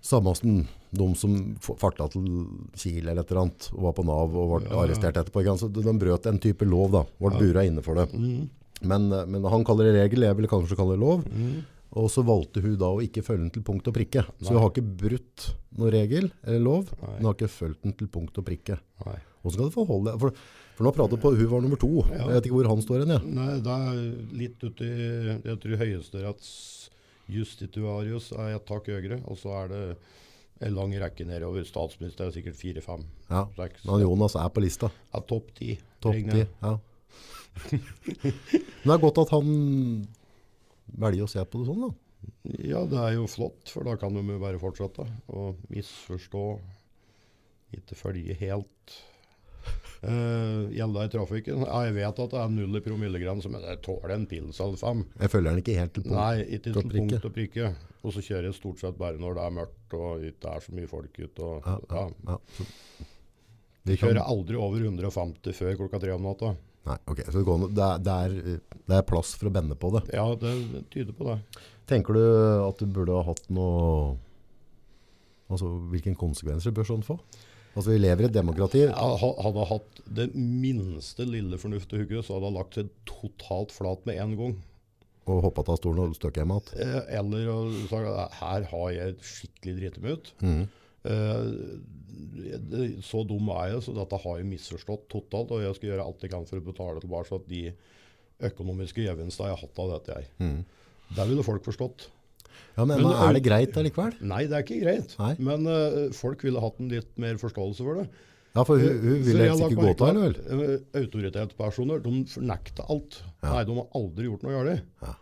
Samme 0.00 0.32
som 0.32 0.62
de 0.96 1.06
som 1.14 1.34
farta 1.60 2.06
til 2.08 2.24
Kiel 2.72 3.10
eller 3.10 3.20
et 3.20 3.28
eller 3.30 3.42
annet, 3.42 3.66
og 3.74 3.82
var 3.84 3.92
på 3.98 4.04
Nav 4.08 4.32
og 4.32 4.54
ble 4.54 4.78
arrestert 4.80 5.18
etterpå. 5.20 5.42
Så 5.60 5.68
de, 5.68 5.84
brøt 6.00 6.24
en 6.26 6.40
type 6.40 6.64
lov, 6.64 6.88
da. 6.94 7.02
Ble 7.20 7.34
bura 7.36 7.66
inne 7.68 7.84
for 7.84 8.00
det. 8.00 8.08
Mm. 8.16 8.48
Men, 8.88 9.10
men 9.28 9.44
han 9.52 9.66
kaller 9.68 9.90
det 9.90 10.00
regel, 10.00 10.24
jeg 10.24 10.38
ville 10.38 10.50
kanskje 10.50 10.78
kalle 10.80 10.96
det 10.96 11.04
lov. 11.04 11.26
Mm. 11.28 11.60
Og 12.00 12.06
så 12.10 12.22
valgte 12.24 12.62
hun 12.64 12.78
da 12.80 12.88
å 12.94 13.02
ikke 13.02 13.22
følge 13.26 13.44
den 13.44 13.54
til 13.58 13.66
punkt 13.66 13.88
og 13.90 13.96
prikke. 13.96 14.24
Så 14.40 14.54
hun 14.54 14.62
har 14.62 14.70
ikke 14.72 14.86
brutt 15.04 15.50
noen 15.76 15.94
regel 15.94 16.30
eller 16.46 16.62
lov, 16.62 16.92
Nei. 17.02 17.16
men 17.16 17.28
har 17.28 17.36
ikke 17.36 17.52
fulgt 17.52 17.84
den 17.86 17.96
til 17.98 18.10
punkt 18.12 18.38
og 18.40 18.46
prikke. 18.46 18.78
Nei. 19.06 19.18
Hvordan 19.40 19.56
skal 19.56 19.70
du 19.70 19.74
forholde 19.74 20.12
deg? 20.12 20.20
For, 20.20 20.42
for 20.76 20.86
nå 20.86 20.92
prater 20.96 21.16
du 21.16 21.22
på 21.22 21.32
hun 21.36 21.50
var 21.52 21.64
nummer 21.64 21.80
to. 21.80 21.90
Ja. 22.10 22.22
Jeg 22.26 22.36
vet 22.36 22.48
ikke 22.48 22.58
hvor 22.58 22.70
han 22.72 22.84
står 22.84 23.04
hen. 23.04 23.14
Ja. 23.16 23.20
Nei, 23.40 23.48
er 23.56 24.00
litt 24.42 24.64
uti 24.64 24.90
Jeg 24.90 25.58
tror 25.62 25.80
Høyesteretts 25.84 26.50
justituarius 27.30 28.32
er 28.34 28.56
et 28.56 28.66
tak 28.66 28.88
høyere, 28.90 29.20
og 29.30 29.38
så 29.38 29.52
er 29.62 29.70
det 29.70 29.82
en 30.66 30.74
lang 30.76 30.92
rekke 31.00 31.24
nedover. 31.28 31.64
Statsminister 31.64 32.26
er 32.28 32.34
sikkert 32.34 32.58
fire-fem. 32.58 33.04
Ja. 33.30 33.46
seks. 33.56 33.84
Men 33.88 34.04
Jonas 34.04 34.36
er 34.36 34.50
på 34.52 34.64
lista. 34.64 34.90
Er 35.14 35.24
topp 35.30 35.52
ti. 35.56 35.76
Topp 36.02 36.18
ti, 36.30 36.46
Ja. 36.60 36.76
Men 37.70 38.86
det 38.86 38.94
er 38.94 39.02
godt 39.02 39.18
at 39.24 39.32
han 39.34 39.48
velger 41.00 41.26
å 41.26 41.30
se 41.30 41.42
på 41.44 41.60
det 41.60 41.68
sånn, 41.70 41.86
da. 41.88 41.90
Ja, 42.66 42.82
det 42.88 42.98
er 43.00 43.14
jo 43.16 43.26
flott, 43.30 43.70
for 43.72 43.86
da 43.86 43.96
kan 44.00 44.14
de 44.16 44.22
jo 44.22 44.40
bare 44.42 44.60
fortsette 44.60 45.06
å 45.32 45.50
misforstå, 45.72 46.44
ikke 47.78 47.96
følge 47.98 48.36
helt. 48.40 48.96
Uh, 50.00 50.70
gjelder 50.72 51.04
i 51.04 51.12
trafikken. 51.12 51.64
Ja, 51.66 51.82
jeg 51.84 51.98
vet 51.98 52.20
at 52.24 52.32
det 52.32 52.40
er 52.40 52.52
null 52.54 52.78
i 52.78 52.80
promillegrense, 52.84 53.50
men 53.52 53.64
jeg 53.68 53.82
tåler 53.84 54.14
en 54.14 54.24
pils 54.30 54.60
eller 54.64 54.80
fem. 54.80 55.02
Jeg 55.20 55.32
følger 55.32 55.52
den 55.52 55.60
ikke 55.60 55.76
helt 55.76 55.92
til 55.96 56.06
punkt. 56.06 56.16
Nei, 56.16 56.44
ikke 56.56 56.72
til 56.72 56.92
punkt 56.94 57.26
og 57.28 57.34
prikke. 57.34 57.72
Og 58.00 58.14
så 58.16 58.22
kjører 58.24 58.48
jeg 58.48 58.56
stort 58.56 58.80
sett 58.80 58.96
bare 58.96 59.20
når 59.20 59.36
det 59.36 59.44
er 59.44 59.56
mørkt 59.58 59.96
og 59.98 60.24
ikke 60.24 60.54
er 60.54 60.64
så 60.64 60.76
mye 60.76 60.88
folk 60.88 61.20
ute. 61.20 61.50
Ja, 61.66 61.76
ja, 61.92 62.06
ja. 62.30 62.38
Vi 63.90 63.96
kan, 63.96 64.10
Kjører 64.10 64.24
aldri 64.24 64.56
over 64.60 64.86
150 64.86 65.56
før 65.56 65.76
klokka 65.82 66.00
tre 66.00 66.16
om 66.16 66.24
natta. 66.24 66.54
nei, 66.88 66.96
ok, 67.12 67.20
så 67.26 67.36
det, 67.36 67.44
går, 67.44 67.66
det, 67.68 67.84
er, 67.84 68.00
det, 68.06 68.16
er, 68.24 68.80
det 68.88 68.96
er 68.96 69.06
plass 69.08 69.34
for 69.36 69.50
å 69.50 69.52
bende 69.52 69.76
på 69.76 69.92
det. 69.98 70.04
Ja, 70.16 70.24
det, 70.40 70.54
tyder 70.92 71.16
på 71.16 71.28
det. 71.28 71.38
Tenker 71.90 72.16
du 72.16 72.24
at 72.64 72.80
du 72.80 72.88
burde 72.88 73.20
ha 73.20 73.24
hatt 73.28 73.48
noe 73.52 74.16
Altså, 75.50 75.66
hvilken 75.90 76.14
konsekvenser 76.14 76.70
bør 76.70 76.86
sånn 76.86 77.00
få? 77.02 77.16
Altså, 77.76 77.92
vi 77.92 78.00
lever 78.00 78.24
i 78.24 78.28
et 78.30 78.34
demokrati. 78.34 78.80
Ja, 78.88 79.10
hadde 79.20 79.52
han 79.62 79.68
hatt 79.70 80.00
det 80.10 80.26
minste 80.34 81.22
lille 81.28 81.58
fornuft 81.60 81.92
i 81.94 82.00
hodet, 82.02 82.24
så 82.26 82.34
hadde 82.36 82.48
han 82.50 82.58
lagt 82.58 82.74
seg 82.80 82.90
totalt 83.06 83.70
flat 83.74 84.02
med 84.08 84.18
en 84.18 84.34
gang. 84.40 84.56
Og 85.30 85.44
hoppa 85.44 85.62
av 85.62 85.78
stolen 85.78 86.10
og 86.10 86.16
støkk 86.18 86.40
hjem 86.40 86.50
igjen. 86.56 86.82
Eh, 86.82 87.00
Eller 87.20 87.40
sagt 87.92 88.38
her 88.40 88.66
har 88.72 88.88
jeg 88.96 89.16
skikkelig 89.22 89.76
driti 89.78 90.02
meg 90.02 90.18
ut. 90.18 90.32
Mhm. 90.42 90.68
Eh, 91.10 91.46
så 93.06 93.22
dum 93.24 93.48
er 93.54 93.70
jeg, 93.72 93.84
så 93.86 93.94
dette 93.96 94.18
har 94.20 94.40
jeg 94.40 94.48
misforstått 94.50 95.06
totalt. 95.12 95.54
Og 95.54 95.62
jeg 95.62 95.78
skal 95.78 95.88
gjøre 95.92 96.06
alt 96.10 96.26
jeg 96.26 96.32
kan 96.34 96.48
for 96.48 96.58
å 96.60 96.66
betale 96.66 97.00
tilbake 97.04 97.38
de 97.48 97.62
økonomiske 98.50 99.04
gevinstene 99.06 99.50
jeg 99.50 99.56
har 99.56 99.62
hatt 99.62 99.78
av 99.84 99.92
dette. 99.94 100.18
her. 100.18 100.26
Mm. 100.42 100.64
Det 101.16 101.28
ville 101.28 101.46
folk 101.46 101.64
forstått. 101.64 102.08
Ja, 102.76 102.86
men, 102.86 103.02
Men, 103.02 103.12
er 103.12 103.36
det 103.36 103.42
greit 103.44 103.76
allikevel? 103.76 104.16
Nei, 104.24 104.42
det 104.48 104.56
er 104.56 104.64
ikke 104.64 104.80
greit. 104.82 105.14
Nei. 105.20 105.30
Men 105.42 105.68
uh, 105.68 106.02
folk 106.16 106.44
ville 106.46 106.62
hatt 106.62 106.78
en 106.80 106.90
litt 106.92 107.10
mer 107.20 107.40
forståelse 107.40 107.86
for 107.86 108.00
det. 108.00 108.06
Ja, 108.56 108.64
for 108.66 108.82
hun, 108.82 109.00
hun 109.04 109.24
ville 109.26 109.46
helst 109.46 109.64
ikke 109.66 109.78
gå 109.78 109.86
merke 109.86 110.08
henne, 110.08 110.28
vel? 110.28 110.76
Autoritetspersoner 111.02 112.00
de 112.02 112.14
fornekter 112.32 112.88
alt. 112.90 113.20
Ja. 113.42 113.52
Nei, 113.52 113.64
de 113.68 113.76
har 113.78 113.98
aldri 114.00 114.26
gjort 114.26 114.46
noe 114.46 114.56
galt. 114.56 114.88
Ja. 115.04 115.14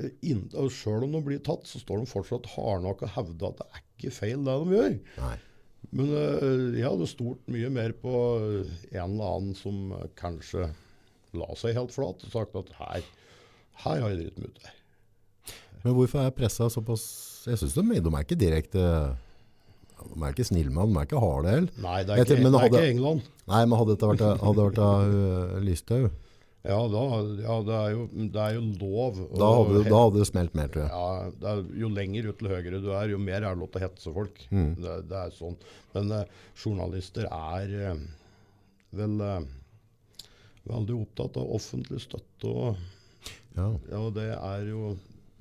Eh, 0.00 0.70
Sjøl 0.72 1.04
om 1.04 1.18
de 1.18 1.22
blir 1.26 1.42
tatt, 1.44 1.68
så 1.68 1.82
står 1.82 2.00
de 2.00 2.08
fortsatt 2.08 2.48
hardnakka 2.54 3.10
og 3.10 3.14
hevder 3.18 3.52
at 3.52 3.60
det 3.60 3.68
er 3.68 3.84
ikke 3.84 4.14
feil 4.16 4.46
det 4.46 4.56
de 4.62 4.78
gjør. 4.78 4.98
Nei. 5.20 5.36
Men 5.96 6.10
jeg 6.76 6.86
hadde 6.86 7.08
stolt 7.10 7.48
mye 7.50 7.68
mer 7.72 7.92
på 7.98 8.14
en 8.44 9.00
eller 9.00 9.32
annen 9.34 9.56
som 9.58 9.90
kanskje 10.20 10.68
la 11.36 11.48
seg 11.58 11.76
helt 11.76 11.94
flat 11.94 12.24
og 12.26 12.32
sagt 12.32 12.56
at 12.58 12.70
her, 12.78 13.08
her 13.84 14.04
har 14.04 14.12
jeg 14.12 14.20
dritt 14.22 14.38
meg 14.40 14.52
ut. 14.52 14.68
Men 15.84 15.94
hvorfor 15.96 16.20
er 16.26 16.30
pressa 16.36 16.66
såpass 16.72 17.04
Jeg 17.48 17.56
syns 17.60 17.74
de, 17.74 17.82
de 18.04 18.10
er 18.14 18.24
ikke 18.26 18.36
direkte 18.40 18.80
De 20.00 20.16
er 20.24 20.32
ikke 20.34 20.44
snille 20.48 20.70
med 20.72 20.82
han, 20.82 20.92
de 20.92 20.98
er 21.00 21.06
ikke 21.08 21.20
harde 21.22 21.52
heller. 21.54 21.70
Nei, 21.84 21.98
det 22.04 22.14
er 22.16 22.24
ikke, 22.24 22.40
men 22.42 22.52
det 22.54 22.60
er 22.60 22.68
ikke 22.72 22.88
England. 22.94 23.22
Nei, 23.50 23.62
men 23.68 23.78
hadde 23.80 23.94
dette 23.96 24.10
vært, 24.10 24.26
hadde 24.40 24.58
det 24.58 24.66
vært 24.70 24.82
av 24.84 25.14
uh, 25.14 25.58
Listhaug, 25.64 26.06
Ja, 26.64 26.78
da, 26.92 27.02
ja 27.40 27.54
det, 27.64 27.76
er 27.80 27.90
jo, 27.94 28.02
det 28.36 28.40
er 28.46 28.54
jo 28.58 28.62
lov. 28.80 29.20
da, 29.40 29.50
hadde- 29.58 29.82
he- 29.84 29.90
da 29.92 30.00
hadde 30.04 30.18
det 30.20 30.26
smelt 30.28 30.56
mer, 30.58 30.68
tror 30.72 30.82
jeg. 30.84 30.90
Ja, 30.92 31.30
det 31.40 31.48
er, 31.52 31.62
Jo 31.82 31.88
lenger 31.96 32.28
ut 32.30 32.38
til 32.42 32.50
høyre 32.52 32.80
du 32.84 32.90
er, 32.92 33.12
jo 33.14 33.18
mer 33.20 33.38
er 33.40 33.46
det 33.54 33.60
lov 33.62 33.70
til 33.72 33.80
å 33.80 33.84
hetse 33.86 34.12
folk. 34.16 34.42
Mm. 34.52 34.70
Det, 34.84 34.96
det 35.08 35.20
er 35.22 35.32
sånn. 35.38 35.56
Men 35.94 36.12
eh, 36.18 36.34
journalister 36.64 37.28
er 37.32 37.72
eh, 37.90 38.02
vel 39.00 39.20
eh, 39.24 39.40
veldig 40.68 40.98
opptatt 41.00 41.40
av 41.40 41.54
offentlig 41.60 42.00
støtte. 42.04 42.52
Og, 42.52 42.76
Ja. 43.56 43.68
ja, 43.90 44.02
det 44.14 44.28
er 44.36 44.68
jo, 44.68 44.92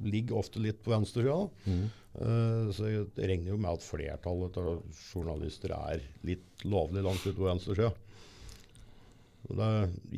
ligger 0.04 0.40
ofte 0.40 0.62
litt 0.64 0.82
på 0.84 0.94
venstresida. 0.94 1.48
Mm. 1.66 1.88
Uh, 2.20 2.70
så 2.76 2.90
jeg 2.90 3.08
regner 3.16 3.54
jo 3.54 3.60
med 3.62 3.72
at 3.72 3.86
flertallet 3.86 4.60
av 4.60 4.80
journalister 5.12 5.74
er 5.76 6.04
litt 6.28 6.64
lovlig 6.66 7.04
langt 7.06 7.26
ute 7.26 7.38
på 7.38 7.48
venstresida. 7.48 7.92
Det 9.50 9.70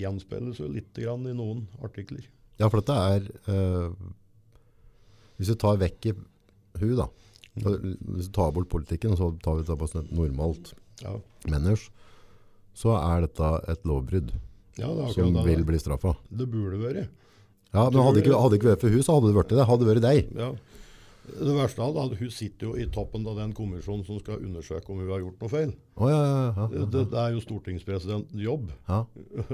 gjenspeiles 0.01 0.59
jo 0.59 0.69
litt 0.71 0.97
grann 0.97 1.27
i 1.29 1.35
noen 1.37 1.65
artikler. 1.85 2.25
ja, 2.57 2.67
for 2.67 2.81
dette 2.81 2.95
er 2.97 3.27
eh, 3.53 3.93
Hvis 5.37 5.51
du 5.53 5.55
tar 5.61 5.77
vekk 5.79 6.07
i 6.09 6.13
hun, 6.81 6.95
da. 6.97 7.05
Mm. 7.55 7.93
Hvis 8.17 8.27
du 8.27 8.33
tar 8.35 8.51
bort 8.51 8.69
politikken, 8.71 9.13
så 9.15 9.29
tar 9.43 9.59
vi 9.59 9.67
det 9.67 9.77
på 9.77 9.87
sånn 9.87 10.03
et 10.03 10.15
normalt 10.17 10.73
Ja, 11.03 11.13
menneske, 11.47 11.93
så 12.73 12.97
er 12.97 13.27
dette 13.27 13.53
et 13.71 13.85
lovbrudd 13.87 14.33
ja 14.79 14.89
det 14.95 15.13
som 15.13 15.35
vil 15.45 15.65
bli 15.67 15.79
straffa. 15.79 16.15
Det 16.29 16.47
burde 16.49 16.79
vært. 16.79 17.09
Ja, 17.71 17.87
men 17.89 18.03
hadde 18.03 18.19
ikke, 18.23 18.35
hadde 18.35 18.57
ikke 18.59 18.71
vært 18.73 18.83
for 18.83 18.91
hun, 18.97 19.03
så 19.07 19.15
hadde 19.17 19.31
det 19.31 19.37
vært 19.39 19.55
det. 19.55 19.65
Hadde 19.69 19.85
det 19.87 19.93
vært 19.95 20.05
deg. 20.09 20.35
Ja. 20.41 20.51
Det 21.31 21.53
verste 21.53 21.83
av 21.85 21.93
det 22.09 22.17
hun 22.17 22.31
sitter 22.33 22.65
jo 22.65 22.71
i 22.81 22.87
toppen 22.91 23.23
av 23.29 23.37
den 23.37 23.51
kommisjonen 23.55 24.01
som 24.03 24.17
skal 24.19 24.41
undersøke 24.41 24.89
om 24.91 24.97
hun 24.99 25.11
har 25.13 25.21
gjort 25.21 25.43
noe 25.45 25.51
feil. 25.53 25.69
Oh, 26.01 26.09
ja, 26.09 26.17
ja, 26.17 26.47
ja, 26.57 26.85
Det, 26.91 27.03
det 27.13 27.19
er 27.21 27.35
jo 27.35 27.43
stortingspresidentens 27.45 28.41
jobb 28.41 28.71
ja. 28.89 28.97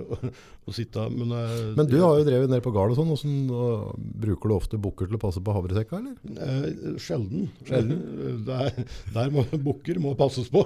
å 0.70 0.74
sitte 0.74 1.04
Men, 1.12 1.34
eh, 1.36 1.74
Men 1.76 1.90
du 1.92 1.98
har 2.00 2.22
jo 2.22 2.26
drevet 2.30 2.50
ned 2.54 2.64
på 2.66 2.72
gard 2.74 2.96
og 2.96 2.98
sånn. 2.98 3.12
Hvordan, 3.12 3.36
og 3.52 4.00
bruker 4.24 4.50
du 4.50 4.56
ofte 4.56 4.80
bukker 4.82 5.12
til 5.12 5.20
å 5.20 5.22
passe 5.28 5.44
på 5.44 5.58
havresekka, 5.60 6.00
eller? 6.00 6.18
eh, 6.40 6.98
Sjelden. 7.04 7.50
Det 7.68 8.58
er, 8.64 8.84
der 9.20 9.36
må 9.36 9.46
bukker 9.52 10.00
må 10.02 10.16
passes 10.18 10.50
på. 10.50 10.64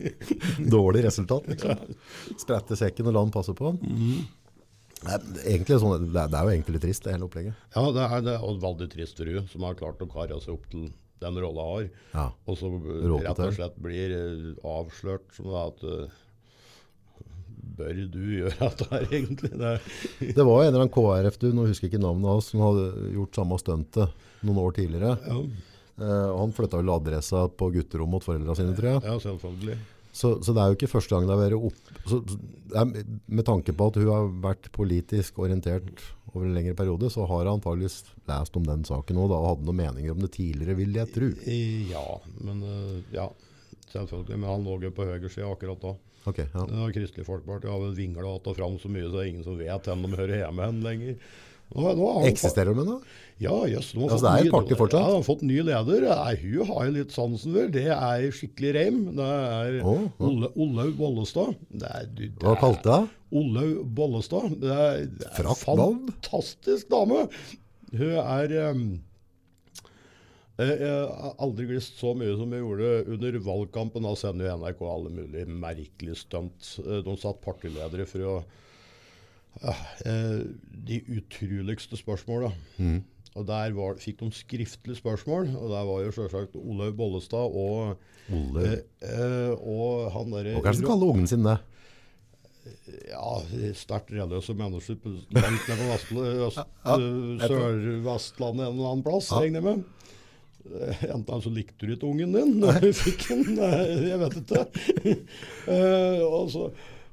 Dårlig 0.76 1.06
resultat, 1.08 1.48
liksom. 1.50 1.96
Sprette 2.38 2.78
sekken 2.78 3.08
og 3.10 3.16
la 3.16 3.24
den 3.26 3.34
passe 3.34 3.56
på 3.56 3.72
den. 3.72 3.82
Mhm. 3.96 4.26
Er, 5.04 5.20
sånn, 5.20 6.06
det, 6.08 6.16
er, 6.16 6.30
det 6.32 6.38
er 6.38 6.46
jo 6.46 6.52
egentlig 6.54 6.76
litt 6.78 6.86
trist, 6.86 7.04
det 7.04 7.12
hele 7.12 7.26
opplegget. 7.28 7.64
Ja, 7.74 7.82
det 7.92 8.04
er, 8.06 8.22
det 8.24 8.36
er 8.38 8.60
veldig 8.62 8.86
trist 8.94 9.18
for 9.20 9.28
hun 9.28 9.50
som 9.52 9.66
har 9.68 9.76
klart 9.78 10.00
å 10.02 10.08
kare 10.10 10.38
seg 10.40 10.54
opp 10.56 10.64
til 10.72 10.86
den 11.22 11.40
rolla 11.40 11.66
har. 11.70 11.88
Ja. 12.14 12.24
Og 12.48 12.58
så 12.60 12.70
eh, 12.72 13.04
rett 13.26 13.42
og 13.44 13.56
slett 13.56 13.76
blir 13.80 14.14
eh, 14.16 14.46
avslørt 14.66 15.36
som 15.36 15.52
at 15.66 15.84
eh, 15.84 16.22
Bør 17.76 17.98
du 18.08 18.22
gjøre 18.32 18.56
dette 18.56 18.86
her, 18.88 19.02
egentlig? 19.18 19.50
Det 19.52 19.72
Det 20.38 20.44
var 20.48 20.62
en 20.62 20.70
eller 20.70 20.86
annen 20.86 20.92
KrF, 20.94 21.34
du, 21.42 21.50
nå 21.52 21.66
husker 21.68 21.90
jeg 21.90 21.92
ikke 21.92 22.00
navnet 22.06 22.30
hans, 22.30 22.46
som 22.48 22.62
hadde 22.64 22.86
gjort 23.12 23.36
samme 23.36 23.58
stuntet 23.60 24.22
noen 24.46 24.60
år 24.62 24.76
tidligere. 24.78 25.16
ja, 25.26 25.40
Eh, 25.96 26.38
han 26.38 26.52
flytta 26.52 26.76
vel 26.76 26.90
adressa 26.92 27.46
på 27.48 27.70
gutterommet 27.72 28.18
mot 28.18 28.24
foreldra 28.24 28.54
sine, 28.58 28.74
tror 28.76 28.90
jeg. 28.90 29.02
ja, 29.08 29.14
selvfølgelig. 29.22 29.76
Så, 30.16 30.30
så 30.40 30.54
det 30.56 30.62
er 30.62 30.70
jo 30.72 30.76
ikke 30.78 30.88
første 30.94 31.12
gang 31.12 31.26
det 31.28 31.34
har 31.34 31.42
vært 31.42 31.66
opp... 31.68 31.90
Så, 32.08 32.22
er, 32.72 32.92
med 33.28 33.44
tanke 33.44 33.74
på 33.76 33.90
at 33.90 33.98
hun 34.00 34.08
har 34.08 34.30
vært 34.46 34.70
politisk 34.72 35.42
orientert 35.44 36.00
over 36.32 36.46
en 36.46 36.56
lengre 36.56 36.76
periode, 36.78 37.10
så 37.12 37.26
har 37.28 37.44
hun 37.44 37.58
antageligvis 37.58 37.98
lest 38.28 38.56
om 38.56 38.64
den 38.64 38.86
saken 38.88 39.20
òg, 39.20 39.34
og 39.36 39.48
hadde 39.50 39.68
noen 39.68 39.80
meninger 39.82 40.14
om 40.14 40.22
det 40.24 40.32
tidligere, 40.38 40.78
vil 40.78 40.96
jeg 40.96 41.12
tro. 41.12 41.28
Ja, 41.92 42.06
men 42.48 42.64
eh, 42.64 42.96
ja, 43.16 43.28
selvfølgelig. 43.92 44.40
Men 44.40 44.50
han 44.54 44.64
lå 44.64 44.78
jo 44.86 44.92
på 44.96 45.08
høyresida 45.08 45.50
akkurat 45.52 45.84
da. 45.84 45.94
Okay, 46.26 46.48
ja. 46.50 46.64
Kristelig 46.90 47.26
Folkeparti 47.28 47.68
har 47.70 47.78
vel 47.78 47.94
vingla 47.94 48.36
att 48.36 48.46
og 48.46 48.56
fram 48.56 48.78
så 48.82 48.88
mye 48.90 49.04
så 49.06 49.12
det 49.12 49.20
er 49.20 49.28
ingen 49.30 49.44
som 49.44 49.58
vet 49.60 49.86
hvem 49.86 50.02
de 50.02 50.16
hører 50.18 50.40
hjemme 50.40 50.64
hen 50.66 50.80
lenger. 50.82 51.20
Nå, 51.74 51.82
nå 51.98 52.10
han 52.14 52.26
Eksisterer 52.28 52.70
de 52.76 52.82
ennå? 52.84 52.96
Ja, 53.42 53.56
jøss. 53.68 53.88
Yes, 53.92 54.04
Altså, 54.06 54.20
det 54.22 54.30
er 54.32 54.46
et 54.46 54.52
parti 54.54 54.76
fortsatt? 54.78 55.02
Ja, 55.02 55.08
de 55.10 55.16
har 55.18 55.24
fått 55.26 55.42
ny 55.44 55.56
leder. 55.66 56.04
Nei, 56.08 56.34
hun 56.44 56.68
har 56.70 56.84
jeg 56.86 56.94
litt 56.94 57.12
sansen 57.16 57.56
for. 57.56 57.72
Det 57.74 57.86
er 57.92 58.26
skikkelig 58.32 58.70
reim. 58.78 59.00
Det 59.18 59.26
er. 59.26 59.80
Ole, 59.84 60.52
Olaug 60.54 60.94
Bollestad. 61.00 61.56
Det 61.68 61.90
er, 61.90 62.06
det 62.16 62.30
Hva 62.40 62.54
er- 62.54 62.60
kalte 62.62 62.94
hun? 63.00 63.10
Olaug 63.42 63.82
Bollestad. 63.98 64.54
Det 64.62 64.70
er, 64.72 65.02
det 65.10 65.26
er 65.32 65.58
fantastisk 65.64 66.88
dame. 66.94 67.26
Hun 67.96 68.14
er 68.22 68.56
um, 68.70 68.86
jeg 70.56 70.78
jeg 70.80 70.92
har 71.20 71.34
aldri 71.44 71.66
glist 71.68 71.98
så 72.00 72.14
mye 72.16 72.32
som 72.38 72.52
jeg 72.54 72.62
gjorde 72.64 72.92
under 73.12 73.36
valgkampen. 73.44 74.06
Da 74.08 74.14
sender 74.16 74.48
jo 74.48 74.54
NRK 74.62 74.80
alle 74.88 75.10
mulige 75.12 75.50
merkelige 75.52 76.16
stunt. 76.22 76.70
Eh, 76.80 77.02
De 77.04 77.16
satt 77.20 77.42
partiledere 77.44 78.06
for 78.08 78.24
å 78.24 78.36
ja, 79.62 79.74
eh, 80.06 80.40
De 80.86 81.00
utroligste 81.18 81.96
spørsmåla. 81.98 82.50
Mm. 82.78 83.02
Og 83.36 83.44
der 83.48 83.72
var, 83.76 83.98
fikk 84.00 84.20
de 84.22 84.30
skriftlige 84.32 84.96
spørsmål, 84.96 85.50
og 85.60 85.70
der 85.74 85.82
var 85.84 86.04
jo 86.06 86.12
selvsagt 86.16 86.54
Olaug 86.56 86.94
Bollestad 86.96 87.52
og, 87.52 87.98
Ole. 88.32 88.62
eh, 88.64 89.10
eh, 89.10 89.50
og 89.60 90.06
han 90.14 90.32
derre 90.32 90.54
hva 90.62 90.72
det 90.72 90.86
kaller 90.88 91.12
ungen 91.12 91.26
sin 91.28 91.44
det? 91.44 91.58
ja, 93.06 93.28
sterkt 93.78 94.10
religiøse 94.10 94.54
mennesker 94.58 94.96
langt 95.36 95.68
nede 95.68 95.98
på 96.08 96.24
Sør-Vestlandet 97.46 98.66
en 98.66 98.72
eller 98.72 98.90
annen 98.90 99.04
plass, 99.06 99.28
Ja. 99.30 99.38
regner 99.44 99.60
jeg 99.60 99.66
med. 99.68 99.84
Eh, 100.66 101.04
Enten 101.14 101.42
så 101.44 101.50
likte 101.54 101.86
du 101.86 101.92
ikke 101.94 102.08
ungen 102.08 102.32
din 102.34 102.56
når 102.60 102.80
du 102.82 102.88
fikk 102.96 103.28
den, 103.28 103.60
jeg 104.08 104.18
vet 104.24 104.40
ikke. 104.42 104.64
Eh, 105.66 106.22
og, 106.26 106.48
så, 106.50 106.70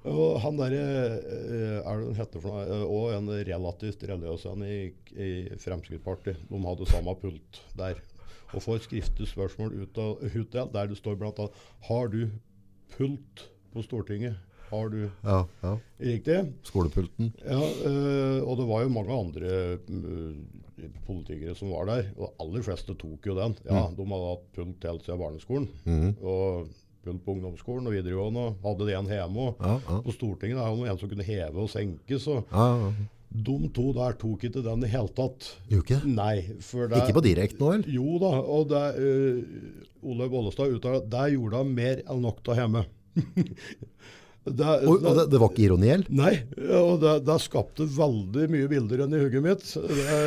og 0.10 0.40
han 0.44 0.58
derre 0.60 0.80
eh, 0.84 1.78
Er 1.80 2.00
det 2.02 2.08
han 2.10 2.18
heter 2.18 2.42
for 2.44 2.52
noe? 2.56 2.64
Eh, 2.68 2.86
Og 2.88 3.14
en 3.16 3.30
relativt 3.48 4.04
religiøs 4.10 4.46
en 4.52 4.64
i, 4.68 4.78
i 5.16 5.30
Fremskrittspartiet. 5.64 6.42
De 6.50 6.62
hadde 6.66 6.90
samme 6.92 7.16
pult 7.22 7.62
der. 7.80 8.02
Og 8.54 8.62
får 8.62 8.84
skriftlig 8.86 9.28
spørsmål 9.32 9.72
ut 9.82 9.98
av, 9.98 10.20
utdelt 10.30 10.74
der 10.76 10.90
det 10.92 10.98
står 11.00 11.16
annet 11.24 11.56
Har 11.90 12.12
du 12.14 12.26
pult 12.98 13.48
på 13.74 13.82
Stortinget? 13.86 14.36
har 14.74 14.88
du 14.90 15.04
Ja, 15.22 15.44
ja. 15.62 15.72
riktig. 16.02 16.36
Skolepulten. 16.66 17.28
Ja, 17.46 17.60
eh, 17.62 18.40
og 18.42 18.58
det 18.58 18.66
var 18.66 18.82
jo 18.82 18.90
mange 18.90 19.14
andre 19.14 19.52
eh, 19.78 20.88
politikere 21.06 21.54
som 21.58 21.70
var 21.70 21.86
der. 21.92 22.08
Og 22.18 22.24
de 22.26 22.32
aller 22.42 22.64
fleste 22.66 22.96
tok 22.98 23.28
jo 23.30 23.36
den. 23.38 23.54
Ja, 23.68 23.84
De 23.94 24.08
hadde 24.10 24.32
hatt 24.32 24.48
pult 24.56 24.88
helt 24.90 25.06
siden 25.06 25.22
barneskolen. 25.22 25.68
Mm. 25.86 26.16
Og 26.26 26.72
pult 27.04 27.24
på 27.26 27.36
ungdomsskolen 27.36 27.90
og 27.90 27.96
videregående. 27.96 28.46
og 28.50 28.68
Hadde 28.68 28.88
det 28.90 28.96
en 28.98 29.12
hjemme. 29.12 29.50
Ja, 29.60 29.74
ja. 29.80 30.00
på 30.06 30.16
Stortinget 30.16 30.60
det 30.60 30.64
er 30.64 30.78
det 30.80 30.94
en 30.94 31.02
som 31.02 31.12
kunne 31.12 31.28
heve 31.28 31.66
og 31.66 31.72
senke. 31.72 32.20
Så 32.22 32.40
ja, 32.42 32.68
de 33.34 33.70
to 33.74 33.88
der 33.98 34.18
tok 34.22 34.44
ikke 34.46 34.62
den 34.62 34.86
i 34.86 34.92
hele 34.92 35.10
tatt. 35.18 35.48
Ikke? 35.74 36.00
Nei. 36.06 36.36
Det, 36.54 37.00
Ikke 37.00 37.18
på 37.18 37.26
direkte 37.26 37.62
nå, 37.62 37.72
vel? 37.74 37.88
Jo 37.90 38.20
da. 38.22 38.34
Og 38.42 38.68
det, 38.70 38.84
uh, 39.00 40.12
Olaug 40.14 40.36
Bollestad 40.36 40.76
uttaler 40.76 41.02
at 41.02 41.10
der 41.12 41.34
gjorde 41.34 41.64
han 41.64 41.74
mer 41.74 42.04
enn 42.06 42.22
nok 42.24 42.44
av 42.54 42.62
hjemme. 42.62 42.86
det, 44.44 44.70
Og, 44.90 45.06
og 45.08 45.16
det, 45.18 45.24
det 45.32 45.40
var 45.40 45.52
ikke 45.54 45.64
ironi, 45.68 45.88
eller? 45.94 46.10
Nei, 46.12 46.34
og 46.76 46.98
det, 47.04 47.14
det 47.28 47.36
skapte 47.44 47.86
veldig 47.88 48.48
mye 48.52 48.68
bilder 48.72 49.04
enn 49.06 49.14
i 49.16 49.22
hugget 49.22 49.46
mitt. 49.46 49.64
Det, 49.74 50.18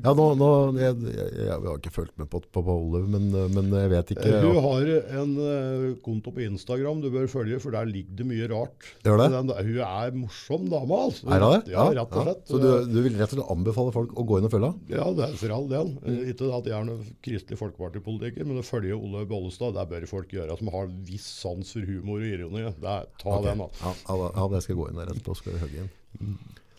Ja, 0.00 0.12
nå, 0.16 0.26
nå 0.40 0.48
jeg, 0.80 0.96
jeg, 1.10 1.26
jeg 1.44 1.50
har 1.52 1.76
ikke 1.80 1.92
fulgt 1.92 2.14
med 2.20 2.30
på, 2.32 2.40
på, 2.46 2.62
på 2.64 2.76
Olive, 2.76 3.08
men, 3.12 3.26
men 3.52 3.68
jeg 3.76 3.90
vet 3.92 4.12
ikke. 4.14 4.30
Du 4.40 4.48
Ja. 4.54 4.62
har 4.64 4.88
en 5.20 5.34
eh, 5.44 5.84
konto 6.04 6.32
på 6.34 6.42
Instagram 6.46 7.02
du 7.04 7.10
bør 7.12 7.28
følge, 7.30 7.60
for 7.62 7.74
der 7.76 7.88
ligger 7.90 8.16
det 8.22 8.26
mye 8.30 8.48
rart. 8.50 8.88
Gjør 9.04 9.20
det? 9.22 9.28
Den, 9.36 9.52
hun 9.58 9.80
er 9.90 10.16
morsom 10.16 10.68
dame, 10.72 11.00
altså. 11.10 11.28
Er 11.36 11.44
det? 11.44 11.74
Ja, 11.74 11.86
rett 12.00 12.16
og 12.16 12.24
slett. 12.26 12.42
Så 12.50 12.60
du, 12.62 12.68
du 12.88 12.98
vil 13.04 13.18
rett 13.20 13.34
og 13.34 13.36
slett 13.40 13.52
anbefale 13.52 13.94
folk 13.94 14.16
å 14.16 14.24
gå 14.28 14.40
inn 14.40 14.48
og 14.48 14.54
følge? 14.54 14.72
Ja, 14.94 15.10
det 15.16 15.26
er 15.28 15.36
for 15.40 15.56
all 15.58 15.68
del. 15.70 15.92
Mm. 16.00 16.20
Ikke 16.32 16.50
at 16.56 16.70
jeg 16.72 16.76
er 16.78 16.88
noen 16.88 17.12
Kristelig 17.24 17.60
Folkeparti-politiker, 17.60 18.48
men 18.48 18.62
å 18.62 18.66
følge 18.66 18.96
Olaug 18.96 19.28
Bollestad, 19.30 19.76
det 19.76 19.86
bør 19.92 20.08
folk 20.10 20.32
gjøre 20.34 20.56
som 20.60 20.72
har 20.74 20.88
viss 21.10 21.26
sans 21.44 21.74
for 21.76 21.84
humor 21.88 22.22
og 22.24 22.28
ironi. 22.32 22.64
Det 22.80 22.90
er, 22.96 23.09
ta 23.18 23.36
okay. 23.36 23.50
den, 23.50 23.62
da. 23.64 23.68
Ja, 23.82 23.92
ja, 24.06 24.32
ja, 24.36 24.48
det 24.54 24.64
skal 24.64 24.78
gå 24.78 24.88
inn 24.90 25.00
der 25.00 25.12
etterpå. 25.12 25.36
Vi 25.46 25.60
hugge 25.62 25.84
inn. 25.84 25.92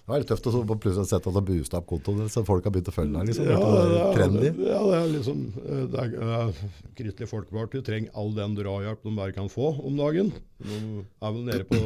Det 0.01 0.09
var 0.09 0.21
litt 0.23 0.31
tøft 0.31 0.47
å 0.49 0.51
så 0.51 0.61
plutselig 0.65 1.07
sette 1.07 1.21
at 1.21 1.27
det 1.29 1.37
har 1.37 1.45
boosta 1.45 1.77
opp 1.77 1.85
kontoen, 1.91 2.29
så 2.33 2.41
folk 2.43 2.65
har 2.65 2.73
begynt 2.73 2.89
å 2.89 2.93
følge 2.95 3.13
deg. 3.15 3.29
Liksom. 3.29 3.45
Ja, 3.47 3.59
det 3.61 3.83
det 3.85 4.23
er 4.25 4.49
er, 4.49 4.63
ja, 4.65 4.79
det 4.89 4.95
er 4.97 5.11
liksom 5.11 5.43
eh, 5.61 5.83
det 5.93 6.01
er, 6.01 6.15
eh, 6.25 6.63
Kristelig 6.97 7.29
Folkeparti 7.29 7.83
trenger 7.85 8.17
all 8.17 8.33
den 8.35 8.57
drahjelp 8.57 9.05
de 9.05 9.13
bare 9.15 9.35
kan 9.35 9.47
få 9.51 9.69
om 9.77 10.01
dagen. 10.01 10.33
De 10.57 10.79
er 11.05 11.37
vel 11.37 11.45
nede 11.45 11.67
på 11.69 11.79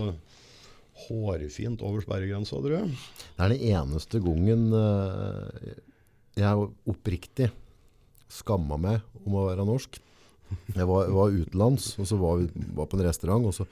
hårfint 1.06 1.84
over 1.84 2.06
sperregrensa, 2.06 2.62
tror 2.64 2.78
jeg. 2.78 2.96
Det 3.36 3.46
er 3.46 3.52
den 3.52 3.68
eneste 3.76 4.24
gangen 4.24 4.66
eh, 4.80 5.76
jeg 6.40 6.70
oppriktig 6.96 7.52
skamma 8.32 8.80
meg 8.80 9.04
om 9.26 9.38
å 9.38 9.46
være 9.50 9.68
norsk. 9.68 10.00
Jeg 10.72 10.88
var, 10.88 11.12
var 11.12 11.36
utenlands, 11.36 11.92
og 12.00 12.08
så 12.08 12.18
var 12.20 12.40
vi 12.40 12.50
var 12.78 12.88
på 12.90 12.98
en 12.98 13.06
restaurant, 13.06 13.48
og 13.50 13.56
så 13.58 13.68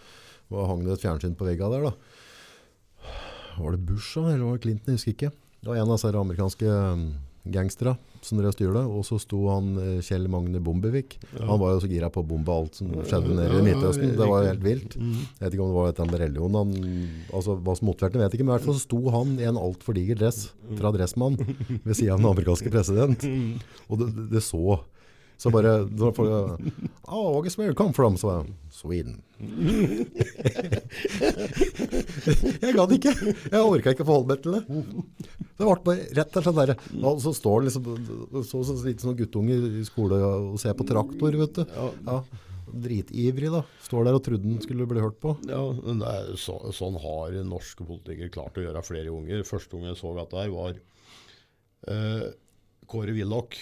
var, 0.52 0.68
hang 0.72 0.84
det 0.84 0.98
et 0.98 1.06
fjernsyn 1.06 1.38
på 1.40 1.48
vegga 1.48 1.70
der. 1.72 1.90
da. 1.90 1.94
Var 3.60 3.76
det 3.76 3.86
Bush 3.86 4.18
da, 4.18 4.34
eller 4.34 4.48
var 4.48 4.58
det 4.58 4.66
Clinton? 4.66 4.94
Jeg 4.94 5.00
husker 5.00 5.16
ikke. 5.16 5.32
Det 5.64 5.72
var 5.72 5.80
en 5.80 5.88
av 5.88 5.96
disse 5.96 6.12
amerikanske 6.20 6.74
um, 6.74 7.06
gangstere 7.54 7.96
som 8.24 8.40
drev 8.40 8.54
og 8.54 8.56
styrte, 8.56 8.82
og 8.88 9.04
så 9.04 9.18
sto 9.20 9.40
han 9.52 9.74
eh, 9.82 10.04
Kjell 10.04 10.30
Magne 10.32 10.62
Bombevik. 10.64 11.18
Han 11.42 11.60
var 11.60 11.74
jo 11.74 11.82
så 11.84 11.90
gira 11.92 12.08
på 12.14 12.22
å 12.24 12.28
bombe 12.28 12.56
alt 12.56 12.80
som 12.80 12.94
skjedde 13.04 13.36
nede 13.36 13.60
i 13.60 13.66
Midtøsten. 13.66 14.14
Det 14.16 14.28
var 14.30 14.46
jo 14.46 14.52
helt 14.54 14.64
vilt. 14.64 14.96
Mm. 14.96 15.18
Jeg 15.18 15.42
vet 15.42 15.58
ikke 15.58 15.66
om 15.66 15.74
det 15.74 15.78
var 15.78 15.92
et 15.92 16.00
med 16.08 16.22
religion. 16.22 16.56
Han, 16.62 16.72
altså, 17.36 17.58
hva 17.60 17.76
som 17.76 17.90
motiverte 17.90 18.22
vet 18.22 18.30
jeg 18.30 18.40
ikke, 18.40 18.48
men 18.48 18.54
i 18.54 18.56
hvert 18.56 18.68
fall 18.70 18.80
så 18.80 18.86
sto 18.86 19.02
han 19.18 19.36
i 19.42 19.50
en 19.50 19.60
altfor 19.60 19.98
diger 19.98 20.22
dress 20.22 20.40
fra 20.80 20.94
Dressmann 20.96 21.36
ved 21.40 21.98
siden 22.00 22.16
av 22.16 22.24
den 22.24 22.30
amerikanske 22.32 22.72
president. 22.72 23.28
Og 23.90 24.00
det, 24.00 24.10
det 24.32 24.44
så 24.48 24.80
Så 25.38 25.50
bare 25.52 25.84
da 25.90 26.12
får 26.16 26.28
Oh, 27.04 27.36
August, 27.36 27.58
where 27.58 27.70
you 27.70 27.76
come 27.76 27.94
from? 27.94 28.18
Så 28.18 28.30
jeg, 28.32 28.54
Sweden. 28.74 29.22
jeg 32.64 32.76
gadd 32.78 32.94
ikke. 32.96 33.12
Jeg 33.52 33.60
orka 33.60 33.92
ikke 33.94 34.06
å 34.06 34.08
forholde 34.08 34.30
meg 34.32 34.40
til 34.44 34.56
det. 34.56 34.62
Det 35.58 35.66
ble 35.68 35.76
bare 35.90 36.08
rett 36.20 36.38
og 36.40 36.44
slett 36.46 36.60
der. 36.62 36.72
Og 37.02 37.20
så 37.24 37.32
står 37.36 37.56
det 37.60 37.66
liksom 37.70 37.84
så, 38.48 38.58
så 38.64 38.74
litt 38.86 39.04
sånn 39.04 39.20
guttunge 39.20 39.56
i 39.82 39.84
skole 39.88 40.16
og 40.24 40.58
ser 40.62 40.74
på 40.80 40.88
traktor, 40.88 41.32
vet 41.44 41.56
du. 41.60 41.64
Ja. 42.08 42.18
Dritivrig 42.74 43.52
da. 43.54 43.62
Står 43.86 44.02
der 44.08 44.18
og 44.18 44.24
trodde 44.26 44.48
den 44.48 44.64
skulle 44.64 44.88
bli 44.90 45.04
hørt 45.04 45.20
på. 45.22 45.36
Ja, 45.50 45.62
er, 46.10 46.34
så, 46.42 46.56
sånn 46.74 46.98
har 47.04 47.36
norske 47.46 47.86
politikere 47.86 48.34
klart 48.34 48.58
å 48.58 48.64
gjøre 48.66 48.82
flere 48.86 49.14
unger. 49.14 49.44
Første 49.48 49.76
gang 49.76 49.92
jeg 49.92 50.00
så 50.00 50.10
dette 50.18 50.40
her, 50.40 50.50
var 50.56 50.74
eh, 51.94 52.26
Kåre 52.90 53.14
Willoch. 53.16 53.54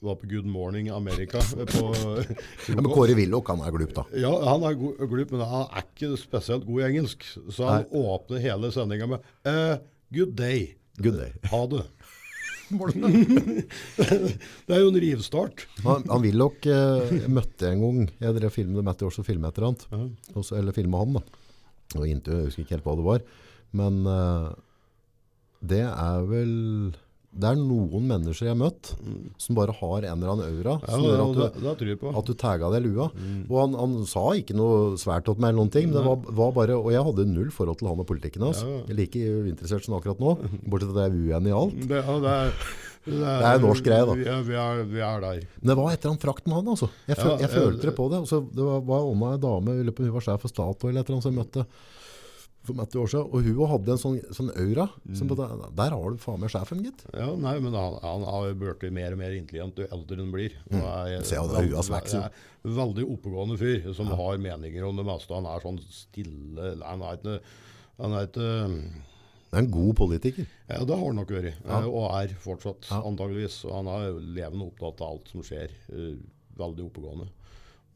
Var 0.00 0.16
på 0.16 0.26
Good 0.26 0.46
Morning 0.48 0.88
America. 0.88 1.42
På, 1.52 1.90
Ja, 2.68 2.80
men 2.80 2.88
Kåre 2.88 3.14
Willoch, 3.18 3.50
han 3.52 3.60
er 3.60 3.74
glup 3.74 3.92
da. 3.98 4.06
ja, 4.16 4.30
han 4.48 4.64
er 4.64 4.78
glup, 4.80 5.34
men 5.34 5.42
han 5.44 5.66
er 5.68 5.84
ikke 5.84 6.14
spesielt 6.20 6.64
god 6.68 6.80
i 6.80 6.86
engelsk. 6.88 7.26
Så 7.52 7.68
han 7.68 7.84
åpner 7.92 8.40
hele 8.40 8.72
sendinga 8.72 9.10
med 9.12 9.26
uh, 9.44 9.76
Good 10.14 10.32
day. 10.38 10.70
Good 10.96 11.20
day. 11.20 11.34
Ha 11.52 11.60
det. 11.74 11.84
det 14.66 14.72
er 14.72 14.80
jo 14.80 14.90
en 14.92 15.00
rivstart. 15.02 15.66
Han, 15.84 16.04
han 16.06 16.22
Willoch 16.22 16.66
eh, 16.70 17.26
møtte 17.28 17.66
jeg 17.66 17.76
en 17.76 17.84
gang. 17.84 18.00
Jeg 18.22 18.36
drev 18.36 18.54
filmet 18.54 18.78
det 18.78 18.86
Matty 18.86 19.06
Orso 19.08 19.24
filmet 19.26 19.50
et 19.50 19.58
eller 19.58 19.72
annet. 19.72 19.86
Ja. 19.90 20.44
Eller 20.60 20.76
filmet 20.76 21.02
han 21.02 21.16
da. 21.18 21.22
Og 21.98 22.06
intervju, 22.06 22.38
jeg 22.38 22.50
husker 22.50 22.64
ikke 22.64 22.76
helt 22.76 22.86
hva 22.86 22.96
det 23.00 23.06
var. 23.08 23.24
Men 23.82 24.00
eh, 24.06 24.50
det 25.72 25.84
er 25.90 26.26
vel... 26.30 26.52
Det 27.30 27.46
er 27.46 27.58
noen 27.60 28.08
mennesker 28.10 28.48
jeg 28.48 28.56
har 28.56 28.58
møtt 28.58 28.88
som 29.38 29.54
bare 29.54 29.70
har 29.78 30.06
en 30.08 30.16
eller 30.16 30.32
annen 30.32 30.48
aura 30.48 30.72
Ja, 30.82 30.88
som 30.90 31.04
gjør 31.04 31.20
at 31.22 31.36
du, 31.36 31.42
det 31.62 31.86
det 31.86 32.14
at 32.18 32.26
du 32.26 32.32
tagga 32.34 32.70
deg 32.74 32.82
lua. 32.88 33.06
lua. 33.14 33.34
Og 33.46 33.56
han, 33.60 33.76
han 33.78 33.92
sa 34.10 34.24
ikke 34.34 34.56
noe 34.58 34.98
svært 34.98 35.28
til 35.28 35.38
meg 35.38 35.52
eller 35.52 35.60
noen 35.60 35.70
ting, 35.70 35.86
men 35.92 36.00
det 36.00 36.02
var, 36.08 36.32
var 36.40 36.50
bare, 36.56 36.78
og 36.80 36.90
jeg 36.90 37.04
hadde 37.06 37.28
null 37.30 37.52
forhold 37.54 37.78
til 37.78 37.90
han 37.92 38.02
og 38.02 38.08
politikken 38.08 38.48
hans. 38.48 38.64
Ja, 38.66 38.80
ja. 38.80 38.82
Er 38.90 38.98
like 38.98 39.22
interessert 39.52 39.86
som 39.86 39.94
akkurat 40.00 40.22
nå, 40.22 40.34
bortsett 40.66 40.90
fra 40.90 41.06
at 41.06 41.06
jeg 41.06 41.12
er 41.12 41.36
uenig 41.36 41.52
i 41.52 41.54
alt. 41.60 41.78
Det, 41.92 42.02
ja, 42.02 42.16
det, 42.24 42.34
er, 42.34 42.66
det, 43.12 43.22
er 43.36 43.46
en 43.52 43.64
norsk 43.68 43.86
greie, 43.86 44.10
da. 44.10 44.18
Vi 44.18 44.26
er, 44.34 44.42
vi 44.50 44.58
er, 44.64 44.82
vi 44.90 45.06
er 45.12 45.24
der. 45.28 45.46
Men 45.60 45.72
det 45.72 45.78
var 45.78 45.94
et 45.94 46.00
eller 46.02 46.16
annet 46.16 46.26
frakt 46.26 46.50
med 46.50 46.58
han, 46.58 46.74
altså. 46.74 46.90
Jeg, 47.06 47.20
føl, 47.22 47.30
Ja, 47.30 47.38
jeg 47.38 47.46
ja, 47.46 47.54
følte 47.54 47.92
det 47.92 47.96
på 48.02 48.10
det. 48.10 48.24
Og 48.26 48.28
så 48.32 48.42
det 48.50 48.68
var, 48.72 48.82
var 48.90 49.06
Anna, 49.14 49.32
en 49.38 49.46
dame, 49.46 49.78
hun 49.86 50.12
var 50.18 50.26
sjef 50.26 50.42
for 50.48 50.50
Statoil 50.50 50.96
eller 50.96 51.06
annet 51.06 51.28
som 51.28 51.30
jeg 51.30 51.38
møtte 51.44 51.68
for 52.66 52.76
Matti 52.76 52.98
år 53.00 53.08
siden. 53.08 53.30
Og 53.32 53.46
hun 53.46 53.70
hadde 53.70 53.92
en 53.94 54.00
sånn, 54.02 54.18
sånn 54.36 54.50
aura. 54.52 54.84
Som 55.16 55.30
på, 55.30 55.36
der, 55.38 55.94
har 55.96 56.10
du 56.12 56.18
faen 56.20 56.40
meg 56.42 56.52
sjefen, 56.52 56.82
gitt. 56.84 57.04
Ja, 57.16 57.30
nei, 57.40 57.54
men 57.64 57.72
han, 57.74 57.96
han 58.04 58.24
har 58.28 58.52
blitt 58.60 58.84
mer 58.92 59.16
og 59.16 59.20
mer 59.22 59.36
intelligent 59.36 59.80
jo 59.80 59.86
eldre 59.90 60.18
han 60.20 60.32
blir. 60.34 60.56
Og 60.70 60.78
er, 60.80 61.22
Se, 61.24 61.38
ja, 61.38 61.44
det 61.48 61.56
er 61.56 61.68
er 62.20 62.76
veldig 62.80 63.06
oppegående 63.16 63.56
fyr 63.60 63.88
som 63.96 64.12
har 64.12 64.38
meninger 64.44 64.84
om 64.86 65.00
det 65.00 65.06
meste. 65.08 65.32
Han 65.34 65.48
er 65.48 65.64
sånn 65.64 65.80
stille 65.88 66.74
Han 66.84 67.02
er 67.08 67.16
ikke 67.20 67.38
han 68.00 68.14
er 68.16 68.28
ikke 68.28 68.44
Det 69.50 69.56
er 69.58 69.64
en 69.64 69.70
god 69.74 69.96
politiker. 69.98 70.46
Ja, 70.70 70.84
det 70.86 70.94
har 70.96 71.02
han 71.08 71.16
nok 71.18 71.32
vært. 71.34 71.56
Ja. 71.64 71.80
eh, 71.80 71.88
Og 71.90 72.04
er 72.20 72.34
fortsatt, 72.44 72.86
Ja. 72.90 73.00
antageligvis. 73.08 73.64
Og 73.66 73.72
han 73.80 73.88
er 73.92 74.20
levende 74.20 74.68
opptatt 74.70 75.00
av 75.02 75.16
alt 75.16 75.28
som 75.32 75.42
skjer. 75.42 75.72
eh, 75.90 76.14
veldig 76.60 76.84
oppegående. 76.86 77.26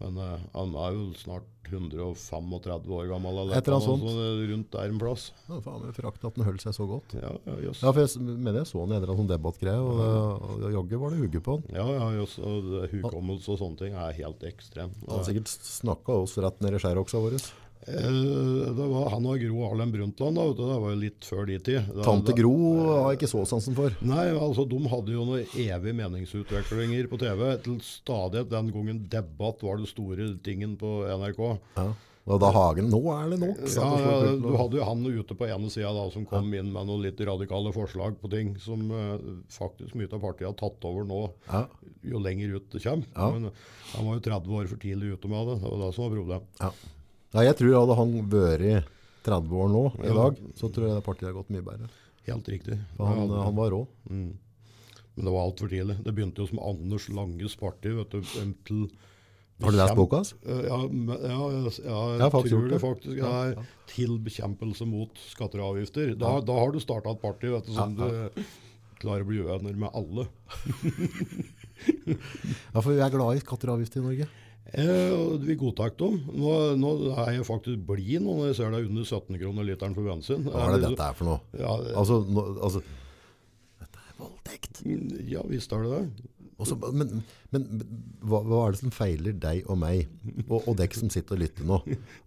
Men 0.03 0.17
uh, 0.19 0.39
han 0.55 0.73
er 0.75 0.97
jo 0.97 1.05
snart 1.21 1.51
135 1.71 2.91
år 2.93 3.07
gammel, 3.09 3.39
eller 3.41 3.57
Et 3.57 3.67
eller 3.69 3.79
annet 3.79 4.03
noe 4.03 4.13
sånt, 4.15 4.43
rundt 4.51 4.71
der 4.75 4.91
en 4.93 4.99
plass. 5.01 5.25
Ja, 5.49 5.59
faen 5.65 5.81
meg 5.85 5.95
frakt 5.97 6.27
at 6.29 6.37
han 6.39 6.47
holdt 6.49 6.65
seg 6.65 6.75
så 6.77 6.87
godt. 6.91 7.15
Ja, 7.17 7.31
ja. 7.49 7.57
Ja, 7.73 7.93
for 7.95 8.01
jeg 8.03 8.21
mener 8.27 8.61
jeg 8.61 8.69
så 8.71 8.83
han 8.83 8.93
i 8.93 8.97
en 8.97 9.01
eller 9.01 9.15
annen 9.15 9.23
sånn 9.23 9.33
debattgreie, 9.33 9.81
og, 9.81 10.03
og, 10.05 10.47
og 10.67 10.77
jaggu 10.77 10.97
var 11.01 11.15
det 11.15 11.21
hugge 11.23 11.43
på 11.47 11.57
han. 11.57 11.67
Ja, 11.79 11.87
ja, 11.97 12.09
just, 12.21 12.39
Og 12.45 12.69
det- 12.73 12.91
hukommelse 12.99 13.55
og 13.55 13.61
sånne 13.63 13.81
ting 13.81 13.97
er 13.97 14.17
helt 14.21 14.45
ekstrem. 14.51 14.93
Han 15.07 15.19
har 15.21 15.29
sikkert 15.31 15.55
snakket 15.55 16.15
oss 16.27 16.37
rett 16.45 16.61
ned 16.65 16.77
i 16.77 16.83
skjæroksa 16.85 17.23
våre. 17.25 17.41
Eh, 17.87 18.73
det 18.75 18.87
var 18.89 19.11
han 19.13 19.27
og 19.29 19.43
Gro 19.43 19.67
Harlem 19.69 19.91
Brundtland, 19.93 20.39
da, 20.39 20.45
det 20.57 20.79
var 20.81 20.95
jo 20.95 21.01
litt 21.03 21.27
før 21.29 21.45
de 21.51 21.59
tid. 21.59 21.91
Da- 21.93 22.07
Tante 22.07 22.33
Gro 22.37 22.55
har 22.89 23.13
jeg 23.13 23.19
ikke 23.21 23.33
så 23.35 23.43
sansen 23.49 23.77
for. 23.77 23.93
Nei, 24.01 24.31
altså 24.33 24.65
de 24.69 24.79
hadde 24.89 25.13
jo 25.13 25.27
noen 25.29 25.45
evige 25.53 25.93
meningsutvekslinger 26.01 27.11
på 27.13 27.19
TV. 27.21 27.45
Til 27.67 27.77
stadighet 27.85 28.49
den 28.51 28.73
gangen 28.73 29.05
debatt 29.13 29.61
var 29.63 29.77
det 29.83 29.91
store 29.93 30.31
tingen 30.43 30.77
på 30.81 31.05
NRK. 31.13 31.59
Ja. 31.77 31.93
Og 32.25 32.39
da 32.41 32.49
Hagen, 32.57 32.87
nå 32.89 33.03
er 33.13 33.35
det 33.35 33.39
nok. 33.43 33.59
Ja, 33.69 33.89
ja, 34.01 34.33
du 34.41 34.47
hadde 34.57 34.79
jo 34.79 34.85
han 34.89 35.05
ute 35.05 35.35
på 35.37 35.45
ene 35.45 35.69
sida 35.69 35.91
da, 35.93 36.07
som 36.09 36.25
kom 36.25 36.49
inn 36.57 36.71
med 36.73 36.87
noen 36.89 37.03
litt 37.05 37.21
radikale 37.21 37.69
forslag 37.77 38.17
på 38.17 38.31
ting 38.33 38.55
som 38.65 38.81
uh, 38.89 39.19
faktisk 39.53 39.93
mye 40.01 40.09
av 40.09 40.23
partiet 40.25 40.49
har 40.49 40.57
tatt 40.57 40.87
over 40.89 41.05
nå, 41.05 41.19
Ja, 41.51 41.67
jo 42.01 42.23
lenger 42.25 42.57
ut 42.57 42.71
det 42.73 42.81
kommer. 42.81 43.05
Men 43.37 43.51
han 43.93 44.09
var 44.09 44.17
jo 44.17 44.25
30 44.25 44.57
år 44.57 44.73
for 44.73 44.81
tidlig 44.81 45.13
ute 45.19 45.29
med 45.29 45.51
det. 45.53 45.59
Det 45.61 45.69
var 45.69 45.83
det 45.85 45.93
som 45.99 46.07
var 46.09 46.17
problemet. 46.17 46.81
Ja. 47.35 47.41
Nei, 47.41 47.45
jeg 47.51 47.59
tror 47.59 47.75
hadde 47.81 47.97
han 47.99 48.15
vært 48.31 48.91
30 49.25 49.57
år 49.59 49.71
nå 49.73 49.85
i 50.05 50.13
dag, 50.15 50.41
så 50.55 50.69
tror 50.71 50.87
jeg 50.87 50.99
det 50.99 51.05
partiet 51.07 51.27
hadde 51.29 51.39
gått 51.41 51.53
mye 51.55 51.65
bedre. 51.67 51.89
Helt 52.29 52.49
riktig. 52.49 52.77
For 52.97 53.09
han, 53.11 53.27
Ja, 53.29 53.43
han 53.49 53.57
var 53.57 53.73
rå. 53.75 53.81
Mm. 54.09 54.31
Men 55.15 55.27
det 55.29 55.33
var 55.35 55.47
altfor 55.47 55.71
tidlig. 55.71 55.97
Det 56.05 56.15
begynte 56.15 56.43
jo 56.43 56.49
som 56.51 56.61
Anders 56.63 57.09
Langes 57.13 57.57
parti. 57.59 57.93
vet 57.95 58.11
du, 58.15 58.21
til 58.67 58.85
Har 59.63 59.71
du 59.71 59.79
lest 59.79 59.95
boka 59.95 60.21
hans? 60.23 60.35
Eh, 60.43 60.63
Ja, 60.67 60.79
ja, 60.83 61.39
ja, 61.39 61.71
jeg, 61.71 62.21
har 62.25 62.31
faktisk 62.35 62.55
tror 62.57 62.69
det 62.73 62.81
faktisk. 62.83 63.17
Ja, 63.19 63.33
ja. 63.53 63.67
Til 63.91 64.19
bekjempelse 64.19 64.87
mot 64.87 65.19
skatter 65.31 65.63
og 65.63 65.75
avgifter. 65.77 66.15
Da, 66.19 66.41
da 66.41 66.59
har 66.59 66.73
du 66.75 66.81
starta 66.83 67.15
et 67.15 67.23
parti 67.23 67.53
vet 67.53 67.67
du, 67.69 67.75
som 67.77 67.95
du 67.95 68.07
klarer 68.99 69.23
å 69.23 69.29
bli 69.29 69.43
uenig 69.45 69.77
med 69.77 69.91
alle. 69.95 70.27
Ja, 71.85 72.81
for 72.81 72.95
vi 72.95 73.01
er 73.03 73.11
glad 73.13 73.37
i 73.37 73.43
skatter 73.43 73.71
og 73.71 73.79
avgifter 73.79 74.01
i 74.01 74.05
Norge. 74.05 74.27
Eh, 74.73 75.39
vi 75.45 75.55
godtar 75.61 75.93
dem. 76.01 76.17
Nå, 76.33 76.53
nå 76.81 76.93
er 77.21 77.35
jeg 77.37 77.47
faktisk 77.47 77.83
blid 77.87 78.23
nå 78.25 78.39
når 78.41 78.53
jeg 78.53 78.59
ser 78.61 78.73
det 78.73 78.81
er 78.81 78.89
under 78.89 79.05
17 79.07 79.39
kroner 79.43 79.67
literen 79.69 79.95
for 79.97 80.09
bensin. 80.09 80.47
Hva 80.49 80.69
er 80.71 80.79
det 80.79 80.89
dette 80.89 81.09
er 81.11 81.19
for 81.19 81.29
noe? 81.29 81.41
Ja, 81.61 81.75
Altså, 82.01 82.23
nå, 82.25 82.47
altså 82.65 82.81
Dette 83.83 84.01
er 84.01 84.17
voldtekt. 84.23 84.81
ja 85.29 85.45
visst 85.51 85.75
er 85.77 85.85
det 85.85 85.93
det. 85.99 86.31
Også, 86.55 86.77
men 86.95 87.25
men 87.55 87.65
hva, 88.23 88.41
hva 88.47 88.61
er 88.65 88.75
det 88.75 88.81
som 88.81 88.93
feiler 88.95 89.35
deg 89.39 89.67
og 89.71 89.79
meg, 89.79 90.09
og, 90.49 90.69
og 90.71 90.77
dere 90.79 90.97
som 90.97 91.11
sitter 91.11 91.37
og 91.37 91.43
lytter 91.43 91.67
nå? 91.67 91.81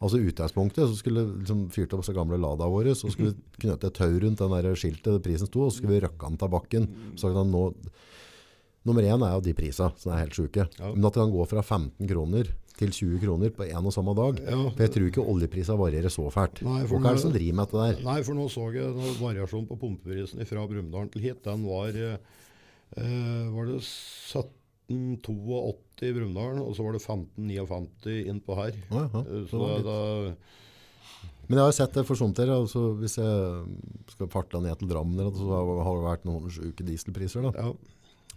Altså 0.04 0.20
utgangspunktet 0.20 0.88
så 0.88 0.96
skulle 1.00 1.24
vi 1.26 1.42
liksom 1.42 1.66
fyrt 1.74 1.96
opp 1.96 2.04
så 2.08 2.16
gamle 2.16 2.40
Lada 2.40 2.68
våre, 2.72 2.94
så 2.96 3.10
skulle 3.12 3.34
vi 3.34 3.64
knøte 3.66 3.88
et 3.90 3.98
tau 3.98 4.12
rundt 4.24 4.40
den 4.44 4.54
der 4.56 4.78
skiltet 4.80 5.10
der 5.10 5.24
prisen 5.24 5.50
sto, 5.50 5.66
og 5.66 5.72
så 5.72 5.80
skulle 5.82 5.98
vi 5.98 6.04
røkke 6.06 6.28
den 6.30 6.40
av 6.44 6.54
bakken. 6.54 6.88
Så 7.20 7.32
kan 7.36 7.52
nå, 7.52 7.64
nummer 8.88 9.04
én 9.06 9.22
er 9.28 9.34
jo 9.36 9.42
de 9.46 9.54
prisa, 9.58 9.86
som 10.00 10.14
er 10.16 10.24
helt 10.24 10.38
sjuke. 10.38 10.64
Ja. 10.80 10.88
Men 10.94 11.06
at 11.06 11.14
det 11.18 11.22
kan 11.22 11.34
gå 11.36 11.44
fra 11.52 11.62
15 11.66 12.08
kroner 12.10 12.46
til 12.78 12.90
20 12.94 13.18
kroner 13.24 13.50
på 13.56 13.64
en 13.66 13.86
og 13.90 13.94
samme 13.96 14.14
dag. 14.18 14.34
Ja. 14.46 14.58
For 14.70 14.82
jeg 14.86 14.92
tror 14.94 15.08
ikke 15.10 15.26
oljeprisa 15.34 15.74
varierer 15.80 16.12
så 16.14 16.26
fælt. 16.34 16.58
Nei, 16.66 16.82
for 16.86 16.96
Hva 17.02 17.08
er 17.10 17.14
det 17.18 17.24
som 17.26 17.34
driver 17.34 17.56
med 17.58 17.64
dette 17.66 17.78
der? 17.82 17.96
Nei, 18.06 18.20
for 18.28 18.34
nå 18.38 18.46
så 18.54 18.64
jeg 18.76 18.90
variasjonen 19.22 19.70
på 19.72 19.80
pumpeprisen 19.82 20.38
fra 20.50 20.62
Brumunddal 20.70 21.08
til 21.14 21.22
hit. 21.26 21.40
Den 21.48 21.62
var, 21.66 21.90
eh, 21.98 22.18
eh, 23.02 23.46
var 23.56 23.64
det 23.72 23.80
1782 23.82 26.06
i 26.06 26.14
Brumunddal, 26.14 26.56
og 26.64 26.72
så 26.78 26.82
var 26.86 26.94
det 26.96 27.02
1559 27.02 28.30
innpå 28.30 28.52
her. 28.62 28.74
Ja, 28.92 29.04
Eh, 29.26 29.44
så 29.50 29.52
Så 29.58 29.58
det 29.78 29.84
da, 29.86 29.98
Men 31.50 31.58
jeg 31.60 31.66
har 31.66 31.72
sett 31.72 31.94
det 31.94 32.06
for 32.06 32.16
sånt 32.20 32.38
her, 32.38 32.48
altså 32.52 32.94
hvis 33.00 33.16
jeg 33.18 33.66
skal 34.12 34.28
farta 34.28 34.60
ned 34.62 34.78
til 34.80 34.88
Drammen, 34.90 35.32
så 35.34 35.48
har 35.48 35.84
har 35.84 35.96
det 35.96 36.04
vært 36.04 36.26
noen 36.28 36.50
sjuke 36.52 36.84
dieselpriser 36.84 37.42
da. 37.42 37.52
ja, 37.56 37.72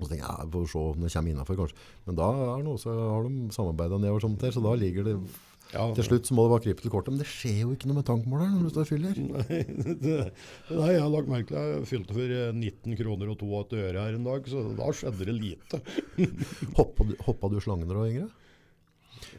Og 0.00 0.08
så 0.08 0.14
tenker 0.14 0.24
jeg, 0.24 0.32
ja, 0.32 0.48
vi 0.48 0.56
får 0.56 0.72
se 0.72 0.80
om 0.80 1.04
det 1.04 1.12
kommer 1.12 1.34
innenfor 1.34 1.60
kanskje. 1.60 1.86
Men 2.08 2.18
da 2.18 2.32
er 2.48 2.66
noe, 2.66 2.80
så 2.80 2.96
har 2.96 3.28
de 3.28 3.54
samarbeidet 3.54 4.00
nedover 4.00 4.24
sånt 4.24 4.44
her, 4.46 4.54
så 4.56 4.64
da 4.64 4.74
ligger 4.80 5.06
det, 5.06 5.16
ja, 5.70 5.84
til 5.94 6.06
slutt 6.06 6.26
så 6.26 6.34
må 6.34 6.44
det 6.44 6.50
bare 6.50 6.64
krype 6.64 6.82
til 6.82 6.90
kortet, 6.90 7.14
men 7.14 7.20
det 7.22 7.28
skjer 7.30 7.60
jo 7.62 7.74
ikke 7.76 7.86
noe 7.86 8.00
med 8.00 8.06
tankmåleren 8.08 8.56
når 8.56 8.64
du 8.66 8.72
står 8.74 8.86
og 8.86 8.90
fyller. 8.90 9.20
Nei, 9.36 9.60
det, 10.02 10.16
nei, 10.72 10.88
jeg 10.96 11.04
har 11.04 11.12
lagt 11.12 11.30
merke 11.30 11.52
til 11.52 11.60
jeg 11.60 11.86
fylte 11.92 12.16
for 12.16 12.34
eh, 12.34 12.50
19 12.56 12.98
kroner 12.98 13.30
og 13.30 13.44
82 13.44 13.84
øre 13.84 14.06
her 14.06 14.18
en 14.18 14.26
dag, 14.26 14.50
så 14.50 14.64
da 14.80 14.90
skjedde 14.98 15.28
det 15.28 15.36
lite. 15.36 15.82
Hoppa 16.78 17.06
du, 17.06 17.14
hoppa 17.26 17.52
du 17.52 17.60
slangen 17.62 17.86
da 17.86 17.94
du 17.94 18.02
var 18.02 18.10
yngre? 18.10 18.28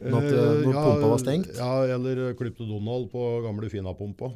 Når, 0.02 0.16
at, 0.16 0.32
når 0.32 0.40
ja, 0.40 0.62
når 0.64 0.78
pumpa 0.78 1.12
var 1.12 1.22
stengt? 1.22 1.52
Ja, 1.58 1.72
eller 1.98 2.24
klipte 2.40 2.68
Donald 2.70 3.10
på 3.12 3.28
gamle 3.44 3.70
Fina-pumpa. 3.74 4.32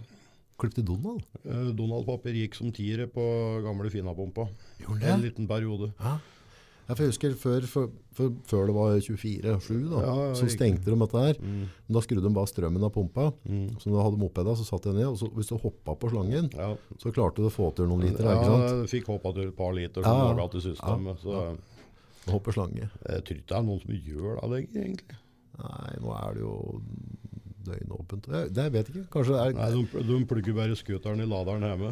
Klipp 0.62 0.76
til 0.78 0.86
Donald? 0.88 1.26
Eh, 1.44 1.72
Donald-papir 1.76 2.38
gikk 2.38 2.56
som 2.56 2.72
tiere 2.76 3.10
på 3.12 3.24
gamle 3.66 3.92
Fina-pumpa. 3.92 4.48
En 5.02 5.22
liten 5.24 5.50
periode. 5.50 5.92
Ja. 6.00 6.18
Ja, 6.86 6.94
for 6.94 7.02
jeg 7.02 7.16
husker 7.16 7.34
før, 7.42 7.64
for, 7.66 7.94
for, 8.14 8.34
før 8.46 8.68
det 8.70 8.74
var 8.76 8.92
24-7 9.02 9.78
da, 9.90 10.02
Ja, 10.04 10.12
ja, 10.28 10.34
så 10.38 10.46
stengte 10.54 10.86
de 10.92 10.98
dette 11.02 11.24
her. 11.24 11.40
Mm. 11.42 11.64
Men 11.88 11.98
da 11.98 12.04
skrudde 12.06 12.28
de 12.28 12.32
bare 12.36 12.50
strømmen 12.52 12.86
av 12.86 12.92
pumpa. 12.94 13.32
Mm. 13.50 13.72
Så 13.82 13.90
du 13.90 13.96
hadde 13.98 14.20
mopeda, 14.22 14.54
så 14.60 14.68
satt 14.68 14.86
jeg 14.86 14.94
ned, 15.00 15.08
og 15.10 15.18
så, 15.18 15.32
hvis 15.34 15.50
du 15.50 15.56
hoppa 15.64 15.96
på 15.98 16.12
slangen, 16.14 16.52
Ja, 16.54 16.76
så 17.02 17.10
klarte 17.16 17.42
du 17.42 17.50
å 17.50 17.54
få 17.54 17.72
til 17.76 17.90
noen 17.90 18.06
liter, 18.06 18.22
ikke 18.22 18.36
ja 18.38 18.52
sant? 18.52 18.68
jeg 18.84 18.92
fikk 19.00 19.10
hoppa 19.16 19.34
til 19.34 19.50
et 19.50 19.58
par 19.58 19.74
liter 19.74 20.06
Ja, 20.06 20.14
som 20.14 20.44
ja. 20.44 20.48
til 20.54 20.66
systemet. 20.68 21.26
Så 21.26 21.34
ja. 21.40 21.50
hoppe 22.36 22.54
slange. 22.54 22.86
jeg 22.94 23.26
tror 23.26 23.42
ikke 23.42 23.50
det 23.50 23.58
er 23.58 23.66
noen 23.72 23.82
som 23.82 23.98
gjør 24.12 24.38
det 24.44 24.52
lenger, 24.54 24.86
egentlig. 24.86 25.20
Nei, 25.56 25.92
nå 26.06 26.14
er 26.22 26.38
det 26.38 26.46
jo 26.46 26.56
døgnåpent. 27.68 28.28
Jeg, 28.32 28.52
det 28.56 28.66
vet 28.74 28.90
jeg 28.92 28.96
ikke. 29.02 29.10
Kanskje 29.16 29.34
det 29.36 29.42
er... 29.46 29.56
Nei, 29.58 29.70
de, 29.76 30.04
de 30.10 30.20
plugger 30.30 30.58
bare 30.58 30.78
scooteren 30.80 31.24
i 31.24 31.28
laderen 31.30 31.66
hjemme. 31.68 31.90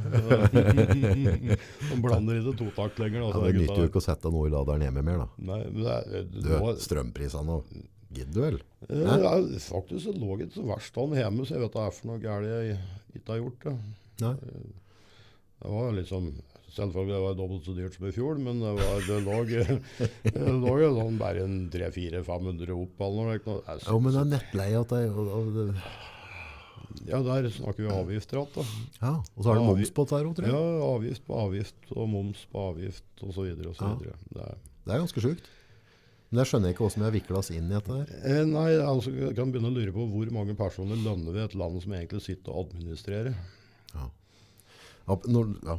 de 1.90 1.98
blander 2.04 2.40
ikke 2.42 2.56
totakt 2.62 3.02
lenger. 3.02 3.20
ja, 3.22 3.26
Altså, 3.30 3.42
det 3.48 3.64
nytter 3.64 3.82
jo 3.84 3.90
ikke 3.92 4.02
å 4.02 4.06
sette 4.06 4.32
noe 4.34 4.50
i 4.50 4.54
laderen 4.54 4.86
hjemme 4.88 5.04
mer 5.06 5.24
da. 5.24 5.28
Nei, 5.50 5.60
men 5.70 5.82
det 5.84 5.98
er, 5.98 6.30
Du, 6.34 6.40
nå- 6.54 6.76
strømprisene 6.84 7.58
og 7.60 7.76
gidder 8.14 8.34
du 8.34 8.42
vel? 8.46 8.62
Eh, 8.90 9.04
ja, 9.26 9.34
faktisk 9.68 10.14
lå 10.14 10.34
lå 10.38 10.40
ikke 10.46 10.60
så 10.60 10.66
verst 10.70 10.98
an 11.02 11.16
hjemme, 11.18 11.46
så 11.48 11.56
jeg 11.58 11.64
vet 11.66 11.76
det 11.78 11.84
er 11.88 11.96
for 11.98 12.12
noe 12.12 12.22
galt 12.24 12.50
jeg 12.52 12.78
ikke 13.18 13.34
har 13.34 13.42
gjort. 13.42 13.68
Det. 13.68 13.76
Nei. 14.24 14.34
det 15.64 15.72
var 15.74 15.96
liksom 15.98 16.30
Selvfølgelig 16.74 17.14
det 17.14 17.22
var 17.22 17.36
dobbelt 17.38 17.66
så 17.68 17.74
dyrt 17.78 17.94
som 17.98 18.08
i 18.10 18.12
fjor, 18.16 18.40
men 18.42 18.60
det, 18.64 18.72
var, 18.80 19.04
det 19.06 19.18
lå, 19.22 19.36
det 20.26 20.56
lå 20.64 20.72
jo 20.82 20.88
sånn 20.98 21.20
bare 21.22 21.44
en 21.46 21.60
300-400-500 21.70 22.74
opp. 22.74 23.04
eller 23.06 23.28
noe. 23.30 23.38
Det 23.46 23.76
er 23.76 23.84
Jo, 23.92 24.00
men 24.02 24.16
det 24.16 24.22
er 24.24 24.32
nettleie 24.32 24.80
at 24.82 24.96
det, 24.96 25.04
og, 25.14 25.30
og 25.38 25.52
det 25.60 25.68
Ja, 27.10 27.20
der 27.26 27.50
snakker 27.54 27.86
vi 27.86 27.90
avgifter 27.94 28.38
igjen. 28.42 28.52
da. 28.56 28.64
Ja, 29.02 29.14
og 29.22 29.40
så 29.46 29.52
er 29.54 29.60
det 29.60 29.66
moms 29.70 29.92
på 29.94 30.06
dette 30.06 30.20
òg, 30.24 30.36
tror 30.38 30.46
jeg. 30.50 30.54
Ja, 30.54 30.88
avgift 30.94 31.24
på 31.30 31.38
avgift 31.46 31.94
og 31.98 32.10
moms 32.12 32.44
på 32.52 32.66
avgift 32.72 33.24
osv. 33.26 33.46
Ja. 33.50 33.94
Det 34.00 34.42
er- 34.50 34.58
Det 34.84 34.94
er 34.94 35.00
ganske 35.06 35.22
sjukt. 35.24 35.46
Men 36.34 36.42
jeg 36.42 36.50
skjønner 36.50 36.72
ikke 36.74 36.82
hvordan 36.88 37.02
vi 37.04 37.06
har 37.06 37.14
vikla 37.14 37.38
oss 37.38 37.50
inn 37.54 37.70
i 37.70 37.74
dette 37.78 37.94
her. 37.94 38.08
Eh, 38.26 38.46
nei, 38.50 38.70
altså, 38.82 39.12
jeg 39.14 39.36
kan 39.38 39.52
begynne 39.54 39.70
å 39.70 39.76
lure 39.78 39.94
på 39.94 40.06
hvor 40.10 40.32
mange 40.34 40.56
personer 40.58 40.98
lønner 40.98 41.32
vi 41.36 41.40
et 41.46 41.54
land 41.56 41.78
som 41.84 41.94
egentlig 41.94 42.22
sitter 42.26 42.52
og 42.52 42.72
administrerer. 42.74 43.36
Ja, 45.04 45.18
når, 45.28 45.50
ja. 45.68 45.78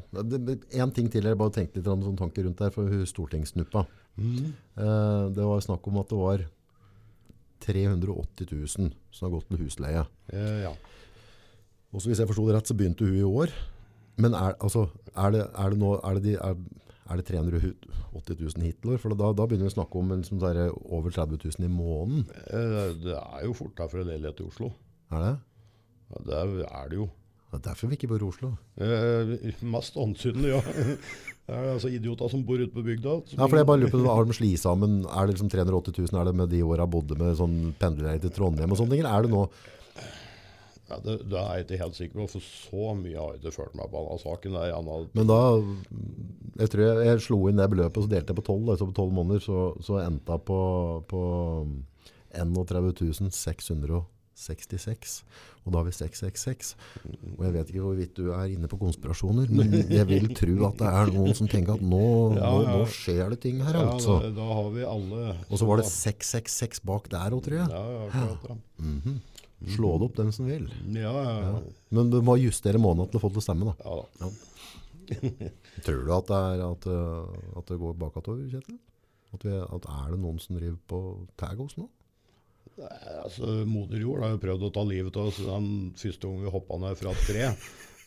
En 0.84 0.92
ting 0.92 1.08
til, 1.12 1.24
jeg 1.24 1.40
bare 1.40 1.54
tenkte 1.54 1.80
litt 1.80 1.88
sånn 1.88 2.18
tanker 2.20 2.44
rundt 2.44 2.60
der, 2.60 2.72
for 2.74 2.90
hun 2.90 3.06
stortingssnuppa. 3.08 3.86
Eh, 4.20 5.24
det 5.34 5.46
var 5.48 5.64
snakk 5.64 5.86
om 5.88 6.00
at 6.02 6.12
det 6.12 6.18
var 6.20 6.44
380 7.64 8.50
000 8.52 8.92
som 9.10 9.26
har 9.26 9.32
gått 9.32 9.48
til 9.48 9.62
husleie. 9.64 10.04
Eh, 10.32 10.64
ja. 10.66 10.74
Og 11.94 12.02
så 12.02 12.10
hvis 12.10 12.20
jeg 12.20 12.28
forstod 12.28 12.50
det 12.50 12.58
rett, 12.58 12.68
så 12.68 12.76
begynte 12.76 13.06
hun 13.06 13.16
i 13.16 13.24
år. 13.24 13.54
Men 14.20 14.36
er, 14.36 14.54
altså, 14.60 14.88
er, 15.14 15.34
det, 15.34 15.44
er 15.58 15.72
det 15.72 15.80
nå 15.80 15.94
er 15.96 16.18
det, 16.18 16.24
de, 16.26 16.34
er, 16.38 17.16
det 17.18 17.26
380 17.30 18.36
000 18.44 18.66
hittil? 18.66 18.94
For 19.00 19.14
da, 19.14 19.32
da 19.32 19.48
begynner 19.48 19.70
vi 19.70 19.72
å 19.72 19.78
snakke 19.78 19.98
om 19.98 20.12
en 20.14 20.24
som 20.26 20.42
er 20.46 20.66
over 20.68 21.14
30 21.14 21.40
000 21.40 21.66
i 21.66 21.72
måneden. 21.72 22.28
Eh, 22.44 22.92
det 23.06 23.16
er 23.18 23.48
jo 23.48 23.56
fort 23.56 23.76
der 23.80 23.90
for 23.90 24.02
en 24.02 24.10
leilighet 24.12 24.44
i 24.44 24.48
Oslo. 24.50 24.74
Er 25.14 25.28
det? 25.28 25.34
Ja, 26.12 26.24
det 26.28 26.66
er 26.68 26.90
det 26.92 27.00
jo. 27.00 27.08
Det 27.54 27.60
er 27.60 27.70
derfor 27.70 27.90
vi 27.90 27.94
ikke 27.94 28.08
bor 28.10 28.22
i 28.22 28.26
Oslo. 28.26 28.48
Eh, 28.82 29.60
mest 29.70 29.98
ansynlig, 30.00 30.50
ja. 30.50 30.60
Det 31.44 31.52
er 31.52 31.66
altså 31.74 31.90
idioter 31.92 32.30
som 32.32 32.40
bor 32.48 32.56
ute 32.56 32.72
på 32.72 32.82
bygda. 32.82 33.18
Ja, 33.36 33.44
for 33.44 33.58
jeg 33.60 33.66
bare 33.68 33.82
lurer 33.82 33.92
på, 33.92 33.98
Har 34.08 34.24
de 34.24 34.32
slitt 34.32 34.62
sammen? 34.62 35.02
Er 35.04 35.26
det 35.26 35.34
liksom 35.34 35.50
380 35.52 35.98
000? 36.00 36.16
Er 36.16 36.30
det 36.30 36.32
med 36.40 36.48
de 36.48 36.62
åra 36.64 36.86
bodde 36.88 37.18
med 37.20 37.36
sånn 37.36 37.74
pendlere 37.76 38.22
til 38.22 38.32
Trondheim 38.32 38.72
og 38.72 38.80
sånne 38.80 38.96
ting? 38.96 39.04
Er 39.04 39.26
det 39.26 39.30
nå 39.34 39.42
Ja, 40.88 40.98
det, 41.04 41.18
det 41.28 41.36
er 41.36 41.58
jeg 41.58 41.66
ikke 41.66 41.80
helt 41.82 41.98
sikker 41.98 42.22
på, 42.22 42.30
for 42.32 42.48
så 42.48 42.96
mye 42.96 43.20
har 43.20 43.34
jeg 43.34 43.42
ikke 43.42 43.54
følt 43.58 43.76
meg 43.76 43.92
på 43.92 44.00
denne 44.00 44.18
saken. 44.24 44.56
Er 44.56 44.72
gjerne 44.72 44.96
Men 45.20 45.30
da 45.30 45.40
Jeg 46.62 46.72
tror 46.72 46.84
jeg, 46.86 47.06
jeg 47.10 47.26
slo 47.28 47.40
inn 47.52 47.60
det 47.60 47.68
beløpet, 47.76 48.00
og 48.00 48.08
så 48.08 48.14
delte 48.16 48.32
jeg 48.32 48.40
på 48.40 48.48
12. 48.48 48.72
Altså 48.72 48.88
på 48.88 48.98
12 49.04 49.14
måneder, 49.20 49.44
så, 49.44 49.60
så 49.84 50.00
endte 50.00 50.38
jeg 50.38 50.46
på, 50.48 50.60
på 51.12 51.22
31 52.40 54.04
666. 54.34 55.18
Og 55.64 55.72
da 55.72 55.80
har 55.80 55.86
vi 55.86 55.94
666. 55.96 56.72
Og 57.36 57.42
jeg 57.46 57.54
vet 57.54 57.70
ikke 57.72 57.84
hvorvidt 57.84 58.16
du 58.18 58.30
er 58.36 58.52
inne 58.52 58.68
på 58.70 58.78
konspirasjoner, 58.80 59.52
men 59.54 59.74
jeg 59.92 60.08
vil 60.10 60.30
tro 60.36 60.56
at 60.68 60.80
det 60.80 60.90
er 60.90 61.12
noen 61.14 61.38
som 61.38 61.50
tenker 61.50 61.78
at 61.78 61.84
nå, 61.84 62.02
Ja, 62.40 62.50
nå, 62.50 62.64
ja. 62.64 62.78
nå 62.78 62.88
skjer 62.92 63.34
det 63.34 63.40
ting 63.46 63.62
her, 63.64 63.78
ja, 63.78 63.84
altså. 63.94 64.18
da, 64.24 64.32
da 64.36 64.48
har 64.58 64.72
vi 64.74 64.88
alle 64.88 65.36
Og 65.48 65.60
så 65.60 65.68
var 65.68 65.80
det 65.80 65.86
666 65.90 66.84
bak 66.84 67.08
der 67.12 67.36
òg, 67.36 67.44
tror 67.46 67.60
jeg. 67.62 67.70
Ja, 67.70 67.84
ja, 67.94 68.02
akkurat 68.08 68.50
det. 68.50 68.58
-hmm. 68.84 69.20
Slå 69.76 69.98
det 69.98 70.04
opp 70.04 70.16
den 70.16 70.32
som 70.32 70.46
vil. 70.46 70.66
Ja, 70.92 71.12
ja, 71.14 71.36
ja. 71.40 71.60
Men 71.88 72.10
du 72.10 72.20
må 72.22 72.36
justere 72.36 72.78
måneden 72.78 73.08
til 73.10 73.20
å 73.20 73.22
få 73.22 73.30
det 73.30 73.38
til 73.38 73.44
å 73.44 73.48
stemme, 73.48 73.70
da. 73.70 73.74
ja 73.84 74.02
da. 74.20 74.32
Tror 75.84 76.04
du 76.04 76.12
at 76.16 76.28
det, 76.30 76.40
er, 76.40 76.62
at, 76.64 76.86
uh, 76.88 77.58
at 77.58 77.68
det 77.68 77.78
går 77.80 77.96
bakover, 78.00 78.44
Kjetil? 78.50 78.78
At, 79.34 79.44
vi, 79.44 79.52
at 79.56 79.88
er 79.90 80.14
det 80.14 80.20
noen 80.22 80.38
som 80.42 80.56
driver 80.58 80.78
på 80.88 81.00
tag 81.40 81.60
oss 81.60 81.76
nå? 81.80 81.88
Nei, 82.80 82.98
Altså, 83.22 83.54
Moder 83.68 84.02
Jord 84.02 84.24
har 84.24 84.34
jo 84.34 84.42
prøvd 84.42 84.68
å 84.68 84.72
ta 84.74 84.84
livet 84.88 85.16
av 85.20 85.30
oss 85.30 85.40
den 85.44 85.70
første 86.00 86.28
gang 86.28 86.44
vi 86.44 86.54
hoppa 86.56 86.78
ned 86.82 86.98
fra 87.00 87.14
et 87.14 87.26
tre. 87.30 87.48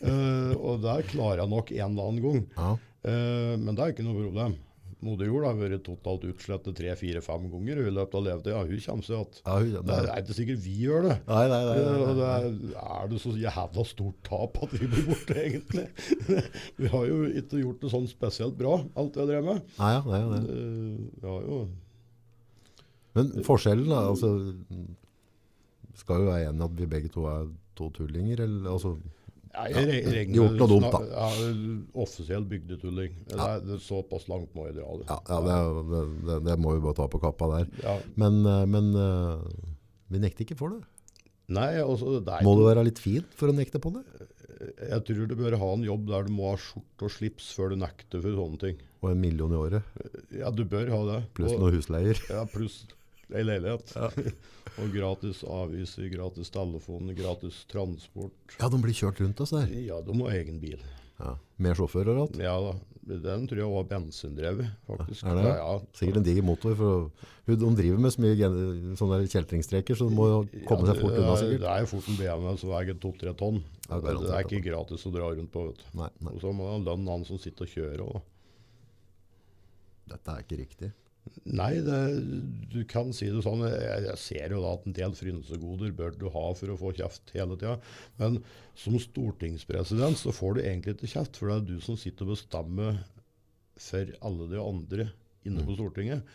uh, 0.04 0.54
og 0.68 0.82
der 0.84 1.04
klarer 1.08 1.44
jeg 1.44 1.52
nok 1.54 1.74
en 1.74 1.84
eller 1.90 2.08
annen 2.12 2.24
gang. 2.26 2.40
Ja. 2.58 2.72
Uh, 3.08 3.54
men 3.60 3.74
det 3.74 3.84
er 3.84 3.94
ikke 3.94 4.06
noe 4.06 4.26
problem. 4.26 4.58
Moder 4.98 5.28
Jord 5.30 5.44
har 5.46 5.54
vært 5.54 5.84
totalt 5.86 6.24
utslettet 6.26 6.74
tre-fire-fem 6.74 7.44
ganger 7.52 7.80
i 7.84 7.90
løpet 7.94 8.16
av 8.18 8.24
levetida. 8.26 8.62
Hun 8.66 8.80
kommer 8.82 9.06
seg 9.06 9.14
igjen. 9.14 9.36
Ja, 9.44 9.58
Det 9.62 9.82
det 9.86 9.98
er 10.10 10.22
ikke 10.24 10.36
sikkert 10.40 10.62
vi 10.64 10.72
gjør 10.82 11.04
det. 11.06 11.16
Nei, 11.28 11.44
nei, 11.52 11.60
nei. 11.68 11.76
Eh, 11.78 11.86
nei, 11.86 11.98
nei. 12.00 12.14
det 12.18 12.30
er, 12.32 12.48
er 12.82 13.12
det 13.12 13.20
så 13.22 13.34
jævla 13.38 13.84
stort 13.86 14.18
tap 14.26 14.58
at 14.66 14.74
vi 14.74 14.88
blir 14.90 15.06
borte, 15.06 15.36
egentlig? 15.38 15.84
vi 16.80 16.90
har 16.90 17.06
jo 17.12 17.20
ikke 17.30 17.62
gjort 17.62 17.84
det 17.84 17.92
sånn 17.94 18.08
spesielt 18.10 18.58
bra, 18.58 18.80
alt 18.98 19.20
jeg 19.22 19.30
drev 19.30 19.46
med. 19.52 19.70
Nei, 19.78 19.92
ja, 19.94 20.02
nei, 20.08 20.22
nei. 20.34 20.40
Eh, 20.56 21.04
vi 21.22 21.30
har 21.30 21.46
jo 21.46 21.60
Men 23.16 23.30
forskjellen 23.46 23.88
da, 23.90 24.02
altså, 24.10 24.32
skal 25.98 26.24
jo 26.24 26.32
være 26.32 26.50
enig 26.50 26.66
at 26.66 26.74
vi 26.78 26.90
begge 26.90 27.12
to 27.12 27.24
er 27.30 27.46
to 27.78 27.88
tullinger, 27.94 28.42
eller 28.44 28.74
altså, 28.74 28.96
Ja, 29.54 29.64
jeg 29.72 30.28
Gjort 30.34 30.58
noe 30.60 30.68
dumt, 30.70 30.86
da. 30.92 31.00
Ja, 31.08 31.48
offisiell 31.98 32.44
bygdetulling. 32.46 33.16
Det 33.30 33.38
er, 33.42 33.62
det 33.64 33.78
er 33.78 33.80
såpass 33.82 34.28
langt 34.30 34.52
må 34.54 34.68
jeg 34.68 34.76
dra 34.76 34.92
det. 35.00 35.08
ja, 35.08 35.18
ja 35.32 35.56
det, 35.88 36.02
det, 36.28 36.36
det, 36.46 36.56
må 36.60 36.76
vi 36.76 36.84
bare 36.84 36.98
ta 37.00 37.08
på 37.10 37.20
kappa 37.22 37.48
der. 37.56 37.72
Ja. 37.82 37.96
Men, 38.20 38.38
uh, 38.46 38.62
men 38.68 38.92
uh, 38.94 39.40
vi 40.12 40.20
nekter 40.22 40.44
ikke 40.44 40.58
for 40.60 40.76
det. 40.76 40.82
Nei, 41.56 41.70
altså, 41.80 42.18
det 42.20 42.42
Må 42.44 42.54
du 42.58 42.66
være 42.66 42.84
litt 42.86 43.00
fint 43.00 43.32
for 43.34 43.50
å 43.50 43.56
nekte 43.56 43.80
på 43.82 43.94
det? 43.96 44.04
Jeg 44.58 45.00
tror 45.08 45.26
du 45.30 45.34
bør 45.38 45.56
ha 45.60 45.70
en 45.78 45.86
jobb 45.86 46.06
der 46.10 46.28
du 46.28 46.32
må 46.34 46.50
ha 46.50 46.60
skjorte 46.60 47.06
og 47.06 47.14
slips 47.14 47.48
før 47.56 47.72
du 47.72 47.80
nekter 47.80 48.20
for 48.20 48.36
sånne 48.36 48.60
ting. 48.62 48.78
Og 49.00 49.12
en 49.12 49.20
million 49.22 49.52
i 49.54 49.58
året, 49.58 49.98
Ja, 50.34 50.50
du 50.50 50.64
bør 50.68 50.90
ha 50.92 51.00
det. 51.12 51.18
pluss 51.38 51.54
noen 51.56 51.78
husleier. 51.78 52.20
Ja, 52.28 52.44
pluss 52.50 52.82
ei 53.34 53.42
leilighet. 53.44 53.92
og 54.80 54.92
gratis 54.94 55.42
aviser, 55.44 56.08
gratis 56.12 56.50
telefon, 56.54 57.10
gratis 57.18 57.64
transport. 57.70 58.32
Ja, 58.60 58.68
de 58.72 58.78
blir 58.84 58.94
kjørt 58.96 59.20
rundt 59.24 59.40
oss 59.44 59.52
der. 59.56 59.66
Ja, 59.84 60.00
de 60.04 60.14
har 60.22 60.36
egen 60.38 60.60
bil. 60.62 60.80
Ja. 61.18 61.34
Med 61.58 61.74
sjåfør 61.74 62.12
og 62.14 62.20
alt. 62.28 62.38
Ja 62.42 62.54
da. 62.62 62.76
Den 63.08 63.46
tror 63.48 63.56
jeg 63.62 63.70
var 63.72 63.86
bensindrevet, 63.88 64.66
faktisk. 64.84 65.22
Er 65.24 65.38
det? 65.38 65.44
Ja, 65.48 65.52
ja. 65.56 65.76
Sikkert 65.96 66.18
en 66.20 66.24
diger 66.26 66.44
motor. 66.44 66.74
For 66.76 67.54
de 67.56 67.70
driver 67.78 68.02
med 68.04 68.12
så 68.12 68.20
mye 68.20 68.50
sånne 69.00 69.18
kjeltringstreker, 69.32 69.96
så 69.96 70.10
de 70.10 70.18
må 70.18 70.26
komme 70.68 70.84
Ja, 70.84 70.92
seg 70.92 71.00
fort 71.00 71.16
unna 71.16 71.30
er- 71.32 71.40
sikkert. 71.40 71.62
Det 71.64 71.70
er 71.72 71.80
jo 71.86 71.88
fort 71.94 72.10
en 72.12 72.18
BMW 72.20 72.58
som 72.60 72.68
veier 72.74 72.98
to-tre 73.00 73.32
tonn. 73.40 73.62
Ja, 73.88 74.00
det 74.04 74.12
det, 74.20 74.28
er 74.36 74.44
ikke 74.44 74.60
gratis 74.68 75.06
å 75.08 75.14
dra 75.14 75.30
rundt 75.32 75.50
på. 75.54 75.64
vet 75.70 75.80
du. 75.80 75.86
Nei, 76.02 76.10
nei, 76.20 76.34
Og 76.36 76.40
så 76.44 76.52
må 76.52 76.68
det 76.68 76.74
ha 76.76 76.82
lønn 76.90 77.08
han 77.08 77.24
som 77.24 77.40
sitter 77.40 77.64
og 77.64 77.72
kjører 77.72 78.04
òg. 78.04 78.20
dette 80.12 80.34
er 80.36 80.44
ikke 80.44 80.60
riktig. 80.60 80.92
Nei, 81.44 81.72
det, 81.84 81.98
du 82.72 82.80
kan 82.88 83.12
si 83.16 83.28
det 83.32 83.42
sånn. 83.44 83.64
Jeg, 83.68 84.04
jeg 84.06 84.20
ser 84.22 84.54
jo 84.54 84.62
da 84.64 84.72
at 84.76 84.88
en 84.88 84.96
del 84.96 85.14
frynsegoder 85.18 85.94
bør 85.96 86.16
du 86.18 86.26
ha 86.34 86.46
for 86.58 86.72
å 86.72 86.78
få 86.80 86.92
kjeft 86.98 87.32
hele 87.36 87.58
tida. 87.60 87.76
Men 88.20 88.40
som 88.78 88.98
stortingspresident 89.02 90.20
så 90.20 90.34
får 90.34 90.58
du 90.58 90.64
egentlig 90.64 90.96
ikke 90.96 91.12
kjeft, 91.14 91.38
for 91.40 91.50
det 91.50 91.58
er 91.58 91.68
du 91.70 91.84
som 91.84 91.98
sitter 92.00 92.26
og 92.28 92.36
bestemmer 92.36 93.00
for 93.78 94.14
alle 94.26 94.50
de 94.50 94.62
andre 94.62 95.08
inne 95.46 95.64
på 95.64 95.76
Stortinget. 95.78 96.26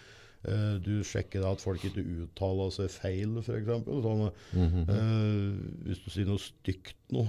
Eh, 0.43 0.75
du 0.83 0.97
sjekker 1.07 1.39
da 1.43 1.53
at 1.55 1.61
folk 1.63 1.83
ikke 1.87 2.03
uttaler 2.03 2.71
seg 2.75 2.89
feil, 2.91 3.37
f.eks. 3.39 3.69
Sånn, 3.85 4.23
mm 4.51 4.65
-hmm. 4.73 4.89
uh, 4.89 5.85
hvis 5.87 6.01
du 6.03 6.09
sier 6.11 6.27
noe 6.27 6.41
stygt 6.41 6.97
nå, 7.15 7.23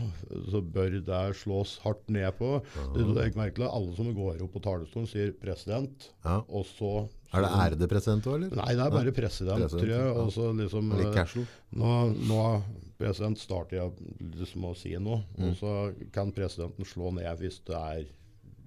så 0.50 0.60
bør 0.60 0.98
det 0.98 1.36
slås 1.38 1.76
hardt 1.84 2.08
ned 2.10 2.32
på. 2.38 2.56
Ja. 2.58 2.86
Det, 2.94 3.06
det 3.14 3.22
er 3.22 3.30
ikke 3.50 3.68
at 3.68 3.74
alle 3.74 3.94
som 3.94 4.10
går 4.14 4.42
opp 4.42 4.52
på 4.52 4.62
talerstolen, 4.64 5.06
sier 5.06 5.30
'president', 5.32 6.10
Ja. 6.24 6.42
og 6.48 6.66
så 6.66 7.08
Er 7.32 7.42
det 7.42 7.50
ærede 7.50 7.88
president 7.88 8.26
òg, 8.26 8.34
eller? 8.34 8.56
Nei, 8.56 8.74
det 8.74 8.82
er 8.86 8.90
bare 8.90 9.12
president, 9.12 9.58
President, 9.58 9.70
tror 9.70 9.88
jeg. 9.90 10.16
Og 10.16 10.32
så 10.32 10.52
liksom, 10.52 10.90
Litt 10.98 11.14
casual. 11.14 11.46
nå, 11.72 12.14
nå 12.28 12.62
president 12.98 13.38
starter 13.38 13.76
jeg 13.76 13.92
liksom 14.38 14.64
å 14.64 14.76
si 14.76 14.94
noe, 14.98 15.24
Mm. 15.38 15.48
og 15.48 15.56
så 15.56 15.94
kan 16.12 16.32
presidenten 16.32 16.84
slå 16.84 17.12
ned 17.12 17.38
hvis 17.38 17.60
det 17.66 17.74
er 17.74 18.04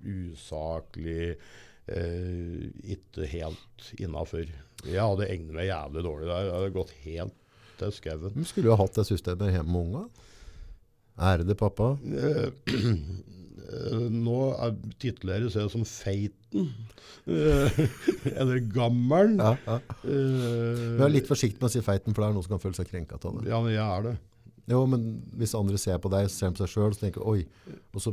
usaklig, 0.06 1.36
eh, 1.92 2.68
ikke 2.96 3.28
helt 3.32 3.92
innafor. 4.00 4.48
Jeg 4.86 5.02
hadde 5.02 5.28
egnet 5.32 5.56
meg 5.58 5.70
jævlig 5.70 6.04
dårlig 6.06 6.30
der. 6.30 6.48
Jeg 6.48 6.56
hadde 6.58 6.76
gått 6.76 6.94
helt 7.06 7.38
til 7.78 7.94
skauen. 7.94 8.46
Skulle 8.50 8.72
jo 8.72 8.76
ha 8.78 8.84
hatt 8.84 8.98
det 9.00 9.08
systemet 9.10 9.54
hjemme 9.56 9.74
med 9.74 9.88
unga. 9.88 10.04
Ærede 11.18 11.56
pappa. 11.58 11.96
Eh, 12.06 12.48
eh, 12.78 14.06
nå 14.14 14.38
er 14.54 14.76
tituleres 15.02 15.58
jeg 15.58 15.74
som 15.74 15.86
Feiten. 15.90 16.70
Eh, 17.28 17.82
eller 18.40 18.62
Gammelen. 18.74 19.42
Ja, 19.42 19.56
ja. 19.66 19.80
Eh, 20.06 20.84
Vær 21.02 21.14
litt 21.14 21.30
forsiktig 21.30 21.62
med 21.62 21.72
å 21.72 21.74
si 21.74 21.84
feiten, 21.86 22.14
for 22.14 22.24
det 22.24 22.30
er 22.30 22.38
noen 22.38 22.46
som 22.46 22.56
kan 22.58 22.64
føle 22.64 22.78
seg 22.78 22.90
krenka 22.92 23.18
av 23.20 23.40
det. 23.42 23.48
Ja, 23.50 23.62
men 23.66 23.74
jeg 23.74 23.84
er 23.86 24.10
det. 24.12 24.18
Jo, 24.68 24.82
men 24.90 25.04
hvis 25.40 25.54
andre 25.56 25.80
ser 25.80 26.00
på 26.04 26.10
deg, 26.12 26.28
ser 26.32 26.52
på 26.52 26.60
seg 26.60 26.72
sjøl, 26.74 26.96
så 26.96 27.06
tenker 27.06 27.24
oi. 27.24 27.46
Og 27.96 28.02
så, 28.04 28.12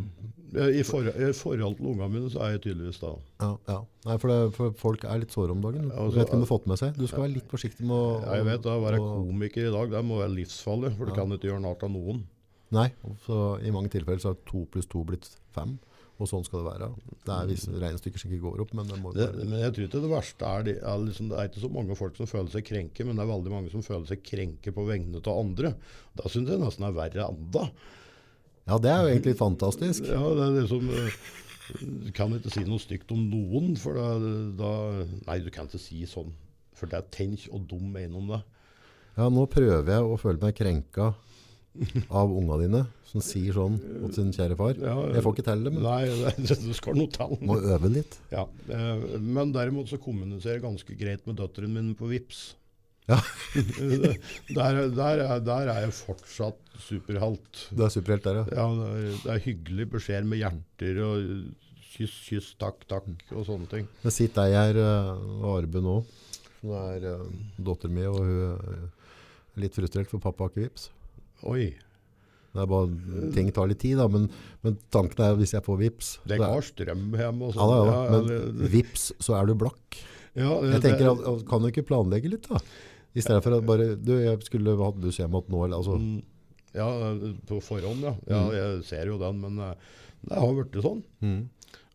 I, 0.55 0.85
for, 0.87 1.03
I 1.03 1.33
forhold 1.35 1.81
til 1.81 1.89
ungene 1.91 2.07
mine 2.13 2.31
så 2.31 2.45
er 2.47 2.53
jeg 2.55 2.61
tydeligvis 2.69 3.01
da. 3.03 3.11
ja, 3.43 3.49
ja. 3.73 3.79
Nei, 4.05 4.17
for, 4.23 4.31
det, 4.31 4.53
for 4.55 4.77
folk 4.79 5.07
er 5.09 5.23
litt 5.25 5.35
såre 5.35 5.57
om 5.57 5.65
dagen. 5.65 5.89
Du 5.91 5.97
altså, 5.97 6.21
vet 6.21 6.29
ikke 6.29 6.39
om 6.39 6.45
du 6.45 6.47
har 6.47 6.53
fått 6.53 6.69
med 6.71 6.79
seg. 6.79 6.95
Du 7.01 7.09
skal 7.11 7.25
være 7.25 7.35
litt 7.39 7.51
forsiktig 7.51 7.89
med 7.89 7.97
å 7.97 8.05
Ja, 8.21 8.37
jeg 8.39 8.47
vet 8.53 8.63
det, 8.69 8.77
Å 8.77 8.85
være 8.85 9.01
komiker 9.03 9.67
i 9.67 9.75
dag 9.75 9.97
det 9.97 10.05
må 10.07 10.21
være 10.21 10.35
livsfarlig, 10.37 10.93
for 10.95 11.11
du 11.11 11.17
kan 11.17 11.35
ikke 11.35 11.51
gjøre 11.51 11.65
narr 11.65 11.89
av 11.89 11.93
noen. 11.97 12.23
Nei, 12.75 12.87
så 13.27 13.41
i 13.63 13.75
mange 13.75 13.91
tilfeller 13.91 14.23
så 14.23 14.33
har 14.33 14.39
to 14.47 14.63
pluss 14.71 14.87
to 14.91 15.03
blitt 15.07 15.27
fem. 15.55 15.75
Og 16.23 16.29
sånn 16.31 16.45
skal 16.47 16.61
det 16.61 16.69
være. 16.69 16.89
Det 17.27 17.33
er 17.35 17.49
visse 17.51 17.73
regnestykker 17.73 18.23
som 18.23 18.31
ikke 18.31 18.45
går 18.45 18.61
opp, 18.63 18.75
men 18.79 18.87
det 18.91 18.99
må 19.03 19.11
Det, 19.17 19.27
men 19.41 19.59
jeg 19.59 19.75
tror 19.75 19.89
ikke 19.89 20.03
det 20.05 20.11
verste 20.13 20.51
er, 20.51 20.67
de, 20.69 20.75
er 20.79 21.01
liksom, 21.03 21.31
Det 21.33 21.39
er 21.41 21.49
ikke 21.51 21.65
så 21.65 21.71
mange 21.75 21.97
folk 21.99 22.21
som 22.21 22.31
føler 22.31 22.53
seg 22.55 22.67
krenke, 22.69 23.07
men 23.07 23.19
det 23.19 23.25
er 23.25 23.33
veldig 23.33 23.55
mange 23.55 23.73
som 23.73 23.83
føler 23.83 24.07
seg 24.11 24.23
krenke 24.23 24.75
på 24.77 24.87
vegne 24.87 25.19
av 25.19 25.41
andre. 25.41 25.75
Da 26.15 26.31
syns 26.31 26.53
jeg 26.53 26.63
nesten 26.63 26.87
er 26.87 26.95
verre 26.95 27.27
enda. 27.27 27.67
Ja, 28.65 28.79
det 28.81 28.93
er 28.93 29.03
jo 29.03 29.11
egentlig 29.11 29.35
fantastisk. 29.41 30.07
Ja, 30.09 30.23
det 30.39 30.47
er 30.47 30.55
liksom 30.63 30.87
eh, 30.95 31.19
Du 31.83 32.11
kan 32.17 32.33
ikke 32.37 32.55
si 32.55 32.63
noe 32.69 32.81
stygt 32.81 33.11
om 33.13 33.27
noen, 33.33 33.75
for 33.81 33.99
da, 33.99 34.15
da 34.55 34.73
Nei, 35.27 35.41
du 35.43 35.51
kan 35.51 35.67
ikke 35.67 35.83
si 35.83 36.05
sånn. 36.09 36.31
For 36.79 36.91
det 36.91 37.01
er 37.01 37.11
tenk 37.15 37.49
og 37.51 37.67
dum 37.71 37.91
mener 37.91 38.23
om 38.23 38.31
det. 38.37 38.43
Ja, 39.19 39.29
nå 39.31 39.49
prøver 39.51 39.91
jeg 39.91 40.07
å 40.07 40.17
føle 40.19 40.43
meg 40.43 40.57
krenka 40.59 41.13
av 42.09 42.31
unga 42.31 42.59
dine, 42.61 42.83
som 43.11 43.23
sier 43.25 43.55
sånn 43.57 43.79
mot 44.03 44.15
sin 44.15 44.33
kjære 44.35 44.57
far. 44.59 44.77
Ja, 44.79 44.95
Jeg 45.15 45.23
får 45.25 45.37
ikke 45.37 45.47
til 45.49 45.65
det, 45.67 45.73
men 45.75 45.83
Nei, 45.87 46.03
det, 46.47 46.59
det 46.63 46.77
skal 46.79 46.99
noe 46.99 47.11
til. 47.15 47.35
må 47.47 47.57
øve 47.61 47.91
litt. 47.91 48.19
Ja, 48.35 48.45
eh, 48.71 49.07
Men 49.19 49.55
derimot 49.55 49.91
så 49.91 49.99
kommuniserer 50.03 50.61
jeg 50.61 50.67
ganske 50.67 50.99
greit 51.01 51.27
med 51.27 51.41
døtrene 51.41 51.75
mine 51.75 51.97
på 51.99 52.11
Vips. 52.13 52.45
Ja. 53.11 53.19
der, 54.57 54.79
der, 54.95 55.21
er, 55.27 55.43
der 55.45 55.69
er 55.75 55.83
jeg 55.85 55.97
fortsatt 55.99 56.61
superhelt. 56.81 57.67
Du 57.75 57.85
er 57.85 57.93
superhelt 57.93 58.25
der, 58.25 58.43
ja. 58.43 58.47
Ja, 58.63 58.69
det 58.79 58.89
er, 58.95 59.19
det 59.27 59.35
er 59.35 59.45
hyggelig 59.45 59.91
beskjed 59.99 60.31
med 60.31 60.41
hjerter 60.41 61.03
og 61.05 61.29
kyss, 61.95 62.15
kyss, 62.31 62.53
takk, 62.59 62.87
takk 62.91 63.11
og 63.35 63.45
sånne 63.47 63.69
ting. 63.71 63.91
Men 64.03 64.15
sitter 64.15 64.49
jeg 64.51 64.71
her, 64.73 64.81
og 65.43 65.51
Arbe 65.59 65.83
nå, 65.85 65.99
som 66.63 66.73
er 66.81 67.05
uh, 67.21 67.29
datteren 67.61 67.95
min, 67.95 68.09
og 68.09 68.25
hun 68.25 68.41
er 68.73 69.63
litt 69.63 69.77
frustrert 69.77 70.11
for 70.11 70.23
pappa 70.23 70.47
har 70.49 70.55
ikke 70.55 70.65
vips. 70.65 70.89
Oi, 71.45 71.75
Det 72.55 72.63
er 72.63 72.69
bare, 72.71 73.31
ting 73.35 73.49
tar 73.53 73.67
litt 73.71 73.81
tid, 73.83 73.97
da, 73.99 74.07
men, 74.09 74.29
men 74.63 74.77
tanken 74.95 75.25
er 75.27 75.35
hvis 75.41 75.53
jeg 75.57 75.65
får 75.67 75.79
vips 75.81 76.11
det 76.31 76.39
så 76.39 76.47
er- 76.55 76.67
strøm 76.69 77.09
hjemme 77.19 77.49
og 77.49 77.55
sånn. 77.57 77.73
ja, 77.75 77.95
Ja, 78.07 78.11
men 78.15 78.69
vips, 78.71 79.09
så 79.21 79.35
er 79.41 79.47
du 79.51 79.55
blakk. 79.59 79.99
ja, 80.39 80.53
Jeg 80.71 80.81
tenker, 80.85 81.11
at, 81.13 81.25
at, 81.33 81.43
kan 81.51 81.61
du 81.65 81.71
ikke 81.73 81.85
planlegge 81.89 82.31
litt 82.31 82.47
da? 82.49 82.61
I 83.15 83.23
stedet 83.23 83.43
for 83.47 83.55
at 83.59 83.67
bare, 83.67 83.93
du, 83.99 84.15
jeg 84.23 84.41
skulle 84.47 84.73
hatt 84.81 84.97
buss 85.03 85.19
hjem 85.21 85.35
igjen 85.35 85.51
nå, 85.55 85.65
eller 85.67 85.77
altså, 85.83 85.99
Mm, 85.99 86.23
Ja, 86.75 86.89
på 87.47 87.61
forhånd, 87.63 88.01
ja. 88.03 88.15
ja. 88.27 88.39
Mm. 88.49 88.55
Jeg 88.57 88.85
ser 88.89 89.07
jo 89.13 89.19
den, 89.21 89.37
men 89.45 89.59
eh, 89.63 89.75
det 90.27 90.39
har 90.43 90.55
blitt 90.59 90.81
sånn. 90.83 91.05
mm. 91.23 91.43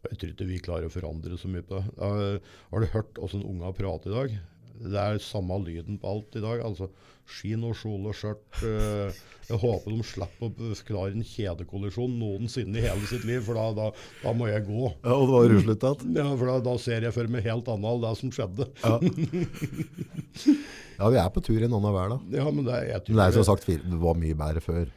Jeg 0.08 0.16
tror 0.22 0.30
ikke 0.32 0.46
vi 0.48 0.60
klarer 0.64 0.88
å 0.88 0.94
forandre 0.94 1.36
så 1.36 1.50
mye 1.52 1.60
på 1.68 1.76
det. 1.76 1.90
Har 2.00 2.80
du 2.80 2.86
hørt 2.94 3.18
hvordan 3.20 3.42
unga 3.44 3.74
prater 3.76 4.14
i 4.14 4.16
dag? 4.16 4.38
Det 4.80 4.96
er 5.00 5.20
samme 5.24 5.58
lyden 5.66 6.00
på 6.02 6.10
alt 6.16 6.38
i 6.40 6.44
dag. 6.44 6.62
altså 6.66 6.90
Skinn 7.30 7.62
og 7.68 7.76
kjole 7.78 8.10
og 8.10 8.16
skjørt. 8.18 8.62
eh, 8.66 9.18
jeg 9.50 9.58
håper 9.62 9.94
de 9.94 10.06
slipper 10.06 10.48
å 10.50 10.74
forklare 10.78 11.14
en 11.14 11.26
kjedekollisjon 11.26 12.16
noensinne 12.22 12.78
i 12.78 12.82
hele 12.86 13.06
sitt 13.10 13.26
liv, 13.26 13.42
for 13.46 13.58
da, 13.58 13.68
da, 13.78 13.88
da 14.24 14.34
må 14.38 14.48
jeg 14.50 14.66
gå. 14.66 14.88
Ja, 15.04 15.14
og 15.14 15.28
det 15.30 15.36
var 15.36 15.50
ruslet. 15.54 15.86
Ja, 16.18 16.26
for 16.38 16.46
da, 16.50 16.56
da 16.70 16.74
ser 16.82 17.06
jeg 17.06 17.14
for 17.14 17.30
meg 17.34 17.46
helt 17.46 17.70
annet 17.70 17.90
av 17.92 18.02
det 18.08 18.14
som 18.22 18.34
skjedde. 18.34 18.70
Ja. 18.82 18.98
ja, 21.00 21.10
vi 21.14 21.20
er 21.22 21.30
på 21.34 21.44
tur 21.46 21.60
i 21.60 21.66
en 21.68 21.76
annen 21.78 21.94
hver, 21.96 22.14
da. 22.16 22.20
Ja, 22.40 22.48
Men 22.52 22.66
det, 22.68 22.76
er- 22.80 22.90
jeg 22.96 23.04
Men 23.10 23.22
det 23.22 23.28
er 23.28 23.38
som 23.40 23.48
sagt, 23.52 23.68
det 23.70 24.00
var 24.02 24.18
mye 24.20 24.38
bedre 24.38 24.64
før. 24.64 24.90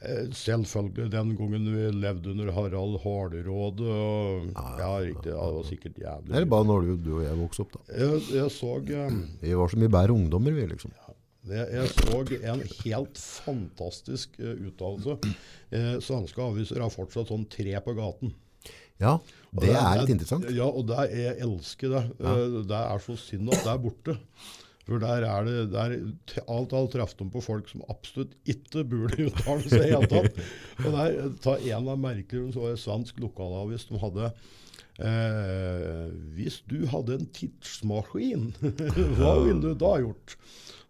Eh, 0.00 0.30
Selvfølgelig 0.32 1.10
den 1.12 1.34
gangen 1.36 1.66
vi 1.74 1.88
levde 1.92 2.32
under 2.32 2.52
Harald 2.56 2.98
Harderåde. 3.02 3.84
Og, 3.84 4.50
ja, 4.56 4.92
riktig, 5.04 5.32
ja, 5.32 5.46
det 5.46 5.56
var 5.58 5.66
sikkert 5.68 5.98
jævlig. 6.00 6.34
Eller 6.34 6.50
bare 6.54 6.68
når 6.70 6.86
du, 6.86 6.92
du 7.04 7.10
og 7.18 7.24
jeg 7.26 7.40
vokste 7.42 7.66
opp 7.66 7.74
da. 7.76 7.82
Jeg, 7.92 8.20
jeg 8.38 8.54
så 8.56 8.76
eh, 8.80 9.18
Vi 9.42 9.56
var 9.60 9.72
så 9.72 9.80
mye 9.82 9.92
bedre 9.92 10.16
ungdommer, 10.16 10.56
vi 10.56 10.68
liksom. 10.72 10.94
Jeg, 11.50 11.66
jeg 11.72 11.88
så 11.96 12.20
en 12.52 12.62
helt 12.84 13.18
fantastisk 13.18 14.34
uh, 14.40 14.52
uttalelse. 14.68 15.16
Eh, 15.72 15.94
svenske 16.04 16.44
aviser 16.44 16.82
har 16.84 16.92
fortsatt 16.92 17.32
sånn 17.32 17.46
tre 17.48 17.76
på 17.84 17.94
gaten. 17.96 18.34
Ja, 19.00 19.14
det, 19.56 19.70
det 19.70 19.76
er 19.80 20.00
litt 20.02 20.12
interessant. 20.12 20.48
Ja, 20.52 20.66
og 20.68 20.84
det, 20.90 21.06
jeg 21.16 21.38
elsker 21.46 21.94
det. 21.94 22.02
Eh, 22.20 22.58
det 22.68 22.80
er 22.80 23.04
så 23.04 23.16
synd 23.20 23.48
at 23.54 23.64
det 23.64 23.72
er 23.72 23.80
borte. 23.80 24.16
For 24.90 24.98
der 24.98 25.22
er 25.22 25.44
det 25.46 25.58
der, 25.70 25.92
Alt 26.50 26.72
alt 26.74 26.94
traff 26.96 27.12
de 27.18 27.26
på 27.30 27.42
folk 27.44 27.68
som 27.70 27.84
absolutt 27.92 28.32
ikke 28.50 28.82
burde 28.90 29.28
uttale 29.28 29.62
seg 29.70 29.84
i 29.84 29.92
hele 29.92 30.08
tatt. 30.10 30.40
Og 30.84 30.96
der, 30.96 31.20
ta 31.44 31.54
en 31.60 31.92
av 31.92 32.00
merkene 32.02 32.50
så 32.54 32.72
en 32.72 32.80
svensk 32.80 33.20
lokalavis 33.22 33.86
de 33.86 34.00
hadde 34.02 34.32
eh, 34.98 36.08
Hvis 36.34 36.58
du 36.70 36.82
hadde 36.90 37.20
en 37.20 37.30
tidsmaskin, 37.38 38.50
hva 39.20 39.36
ville 39.44 39.62
du 39.62 39.78
da 39.78 39.94
gjort? 40.02 40.34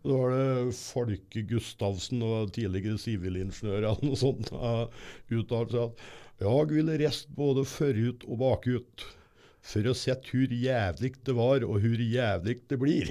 Da 0.01 0.17
var 0.17 0.33
det 0.33 0.75
Folke 0.79 1.45
Gustavsen 1.45 2.25
og 2.25 2.55
tidligere 2.57 2.97
sivilingeniør 3.03 3.83
eller 3.83 4.07
noe 4.07 4.17
sånt 4.17 4.49
uh, 4.57 4.87
uttalte 5.29 5.77
seg 5.77 5.91
at 5.91 6.07
jeg 6.41 6.71
ville 6.71 6.95
reist 7.03 7.29
både 7.37 7.67
forut 7.69 8.25
og 8.25 8.39
bakut 8.41 9.05
for 9.61 9.87
å 9.91 9.95
sett 9.97 10.29
hvor 10.31 10.53
jævlig 10.55 11.13
det 11.27 11.35
var, 11.37 11.65
og 11.67 11.83
hvor 11.85 12.05
jævlig 12.05 12.57
det 12.71 12.79
blir. 12.81 13.11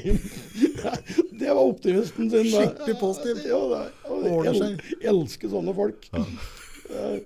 det 1.39 1.51
var 1.51 1.61
optimisten 1.61 2.31
sin. 2.31 2.49
da. 2.49 2.63
Skikkelig 2.65 2.95
positiv. 3.01 3.43
Ja, 3.45 3.59
jeg 3.75 4.31
Ordner 4.33 4.63
el, 4.65 4.79
elsker 5.13 5.53
sånne 5.53 5.75
folk. 5.77 6.09
Eh, 6.15 7.19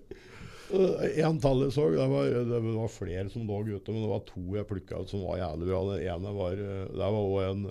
eh, 0.75 1.21
en 1.23 1.39
tall 1.41 1.63
jeg 1.65 1.75
så, 1.75 1.88
det 1.93 2.07
var, 2.12 2.33
det 2.49 2.59
var 2.65 2.91
flere 2.91 3.25
som 3.31 3.47
lå 3.47 3.62
ute, 3.69 3.93
men 3.93 4.03
det 4.03 4.12
var 4.12 4.25
to 4.27 4.43
jeg 4.57 4.69
plukka 4.69 5.03
ut 5.03 5.13
som 5.13 5.23
var 5.23 5.39
jævlig 5.39 5.69
bra. 5.71 5.83
Den 5.93 6.03
ene 6.15 6.36
var, 6.36 6.59
eh, 6.59 6.83
det 6.91 7.13
var 7.15 7.47
en, 7.47 7.63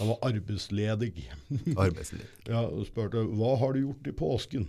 han 0.00 0.12
var 0.12 0.26
arbeidsledig. 0.32 1.14
arbeidsledig. 1.76 2.26
Ja, 2.48 2.64
og 2.66 2.86
spurte 2.88 3.22
hva 3.38 3.54
har 3.60 3.76
du 3.76 3.84
gjort 3.86 4.10
i 4.10 4.18
påsken? 4.18 4.68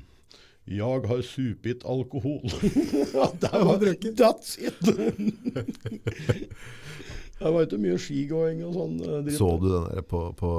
Jeg 0.69 1.01
har 1.09 1.21
supit 1.25 1.85
alkohol. 1.85 2.43
det 3.41 3.51
var. 3.51 3.81
That's 4.19 4.57
it! 4.61 4.77
Det 7.39 7.47
var 7.55 7.63
ikke 7.63 7.77
mye 7.79 7.95
skigåing 8.01 8.59
og 8.67 8.73
sånn. 8.75 8.95
eh, 8.99 9.19
dritt. 9.23 9.37
Så 9.39 9.47
du 9.61 9.69
den 9.71 9.85
der 9.87 10.03
på, 10.03 10.19
på, 10.35 10.49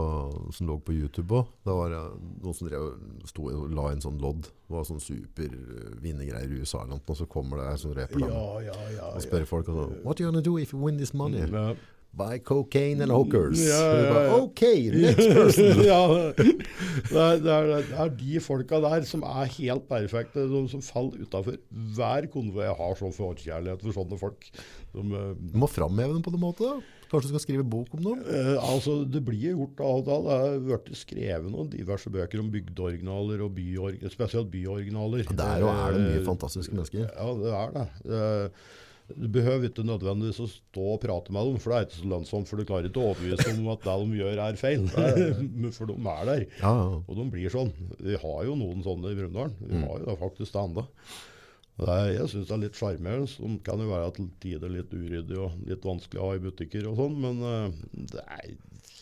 som 0.57 0.71
lå 0.71 0.79
på 0.81 0.95
YouTube 0.97 1.37
òg? 1.37 1.51
Da 1.69 1.75
var 1.77 1.93
det 1.93 2.01
noen 2.41 2.57
som 2.57 2.71
drev, 2.71 2.87
og 2.89 3.29
sto 3.29 3.51
la 3.77 3.91
inn 3.93 4.01
sånn 4.01 4.17
lodd. 4.23 4.49
Det 4.49 4.73
var 4.73 4.87
sånn 4.89 5.03
super 5.05 5.53
eh, 5.53 5.91
vinnergreier 6.01 6.49
i 6.49 6.63
USA, 6.63 6.81
eller 6.81 6.97
noe, 6.97 7.05
og 7.05 7.21
så 7.21 7.29
kommer 7.29 7.61
det 7.61 7.69
en 7.75 7.83
sånn 7.85 7.97
reper 7.99 8.25
Ja, 8.25 8.45
ja, 8.71 8.79
ja. 8.97 9.11
og 9.13 9.21
spør 9.27 9.45
folk 9.51 9.69
og 9.69 9.77
sånn 9.83 9.97
What 10.07 10.17
are 10.17 10.25
you 10.25 10.33
gonna 10.33 10.45
do 10.47 10.57
if 10.63 10.73
you 10.73 10.81
win 10.81 10.97
this 10.97 11.13
money? 11.13 11.45
Ja. 11.45 11.75
Buy 12.11 12.41
cocaine 12.43 13.05
and 13.05 13.13
hookers. 13.15 13.61
Ja, 13.63 13.79
ja, 13.79 13.99
ja, 14.03 14.15
bare. 14.15 14.39
Ok, 14.43 14.63
next 14.97 15.29
person! 15.31 15.83
ja, 15.93 16.01
det 16.35 16.47
er, 17.15 17.37
det, 17.39 17.53
er, 17.55 17.69
det 17.87 17.99
er 18.03 18.15
de 18.19 18.41
folka 18.43 18.81
der 18.83 19.07
som 19.07 19.23
er 19.23 19.51
helt 19.55 19.87
perfekte, 19.89 20.49
de 20.51 20.63
som 20.73 20.83
faller 20.83 21.23
utafor 21.23 21.61
hver 21.97 22.27
konvoi. 22.33 22.67
Har 22.81 22.99
så 22.99 23.13
forkjærlighet 23.15 23.85
for 23.87 23.95
sånne 23.95 24.19
folk. 24.19 24.49
Som, 24.91 25.15
eh, 25.15 25.31
Du 25.39 25.61
må 25.63 25.71
framheve 25.71 26.17
dem 26.17 26.25
på 26.27 26.35
en 26.35 26.43
måte? 26.43 26.67
da. 26.67 26.97
Kanskje 27.11 27.27
du 27.27 27.33
skal 27.33 27.43
skrive 27.43 27.65
bok 27.67 27.95
om 27.99 28.05
dem? 28.05 28.21
Uh, 28.23 28.55
altså, 28.63 29.01
det 29.03 29.23
blir 29.27 29.57
gjort 29.57 29.81
av 29.83 29.97
og 29.99 30.05
til. 30.07 30.27
Det 30.27 30.37
har 30.43 30.61
vært 30.69 30.91
skrevet 30.99 31.49
noen 31.51 31.71
diverse 31.73 32.11
bøker 32.15 32.43
om 32.43 32.51
bygdeoriginaler, 32.53 33.43
og 33.47 33.57
byorg, 33.57 34.05
spesielt 34.15 34.51
byoriginaler. 34.53 35.27
Der 35.31 35.65
og 35.67 35.73
er 35.73 35.97
det 35.97 36.05
mye 36.05 36.21
Eh, 36.21 36.27
fantastiske 36.27 36.75
mennesker. 36.75 37.09
Ja, 37.11 37.33
det 37.41 37.57
er 37.63 37.75
det. 37.79 37.89
Eh, 38.19 38.79
Du 39.17 39.27
behøver 39.29 39.69
ikke 39.69 39.85
nødvendigvis 39.87 40.41
å 40.45 40.49
stå 40.51 40.85
og 40.95 41.01
prate 41.03 41.33
med 41.33 41.47
dem, 41.49 41.59
for 41.63 41.71
det 41.73 41.79
er 41.79 41.87
ikke 41.89 41.99
så 42.03 42.11
lønnsomt. 42.13 42.49
For 42.51 42.57
du 42.61 42.65
klarer 42.69 42.89
ikke 42.91 43.01
å 43.03 43.11
overbevise 43.15 43.55
om 43.57 43.69
at 43.75 43.83
det 43.87 43.97
de 44.03 44.21
gjør, 44.21 44.43
er 44.47 44.61
feil. 44.61 44.87
For 45.77 45.91
de 45.91 45.97
er 45.99 46.25
der. 46.31 46.45
Ja, 46.61 46.73
ja. 46.77 47.01
Og 47.07 47.17
de 47.19 47.27
blir 47.33 47.51
sånn. 47.55 47.73
Vi 47.99 48.17
har 48.23 48.41
jo 48.47 48.55
noen 48.61 48.83
sånne 48.87 49.11
i 49.13 49.19
Brumunddal. 49.19 49.55
Vi 49.61 49.75
Mm. 49.81 49.87
har 49.89 49.99
jo 50.01 50.07
det 50.11 50.19
faktisk 50.21 50.53
det 51.81 51.89
er- 51.89 52.13
Jeg 52.13 52.29
syns 52.29 52.47
det 52.49 52.53
er 52.53 52.61
litt 52.61 52.75
sjarmerende. 52.77 53.37
De 53.41 53.59
kan 53.65 53.79
jo 53.81 53.89
være 53.89 54.15
til 54.15 54.31
tider 54.41 54.69
litt 54.69 54.91
uryddig 54.93 55.39
og 55.39 55.53
litt 55.67 55.81
vanskelig 55.81 56.21
å 56.21 56.27
ha 56.29 56.35
i 56.37 56.43
butikker 56.45 56.87
og 56.91 56.97
sånn, 56.99 57.15
men 57.21 57.41
eh, 57.41 57.71
det 58.13 58.21
er 58.27 58.51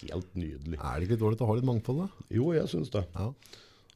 helt 0.07 0.35
nydelig. 0.39 0.79
Er 0.79 1.01
det 1.01 1.09
ikke 1.09 1.19
dårlig 1.19 1.41
å 1.43 1.47
ha 1.51 1.55
litt 1.59 1.65
mangfold, 1.67 2.05
da? 2.05 2.09
Jo, 2.31 2.53
jeg 2.55 2.69
syns 2.71 2.91
det. 2.95 3.05
Ja. 3.17 3.33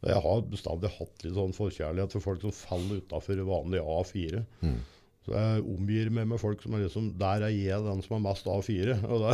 Jeg 0.03 0.19
har 0.25 0.41
bestandig 0.51 0.91
hatt 0.99 1.23
litt 1.23 1.37
sånn 1.37 1.55
forkjærlighet 1.55 2.11
for 2.17 2.21
folk 2.25 2.41
som 2.43 2.51
faller 2.51 2.99
utafor 3.05 3.39
vanlig 3.47 3.79
A4. 3.87 4.45
Mm. 4.67 4.81
Så 5.23 5.35
jeg 5.37 5.63
omgir 5.71 6.09
meg 6.11 6.27
med 6.33 6.41
folk 6.43 6.63
som 6.65 6.75
er 6.75 6.83
liksom 6.83 7.13
Der 7.21 7.45
er 7.47 7.53
jeg 7.55 7.85
den 7.85 8.01
som 8.03 8.17
er 8.17 8.25
mest 8.25 8.49
A4. 8.51 8.97
Og 9.07 9.29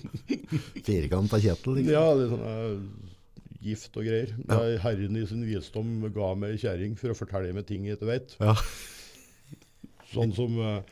Firkant 0.88 1.36
av 1.36 1.44
Kjetil, 1.44 1.78
liksom. 1.78 1.92
ja, 1.94 2.06
liksom 2.18 2.42
sånn 2.42 2.48
eh, 2.50 3.14
gift 3.66 3.96
og 3.98 4.06
greier. 4.06 4.34
Ja. 4.48 4.58
er 4.62 4.82
Herren 4.82 5.18
i 5.18 5.24
sin 5.30 5.46
visdom 5.46 5.94
ga 6.14 6.32
meg 6.38 6.56
ei 6.56 6.60
kjerring 6.62 6.98
for 6.98 7.14
å 7.14 7.18
fortelle 7.18 7.54
meg 7.54 7.68
ting 7.70 7.86
jeg 7.86 7.98
ikke 7.98 8.10
vet. 8.10 8.36
Ja. 8.42 8.54
Sånn 10.12 10.34
som 10.36 10.58
eh, 10.62 10.82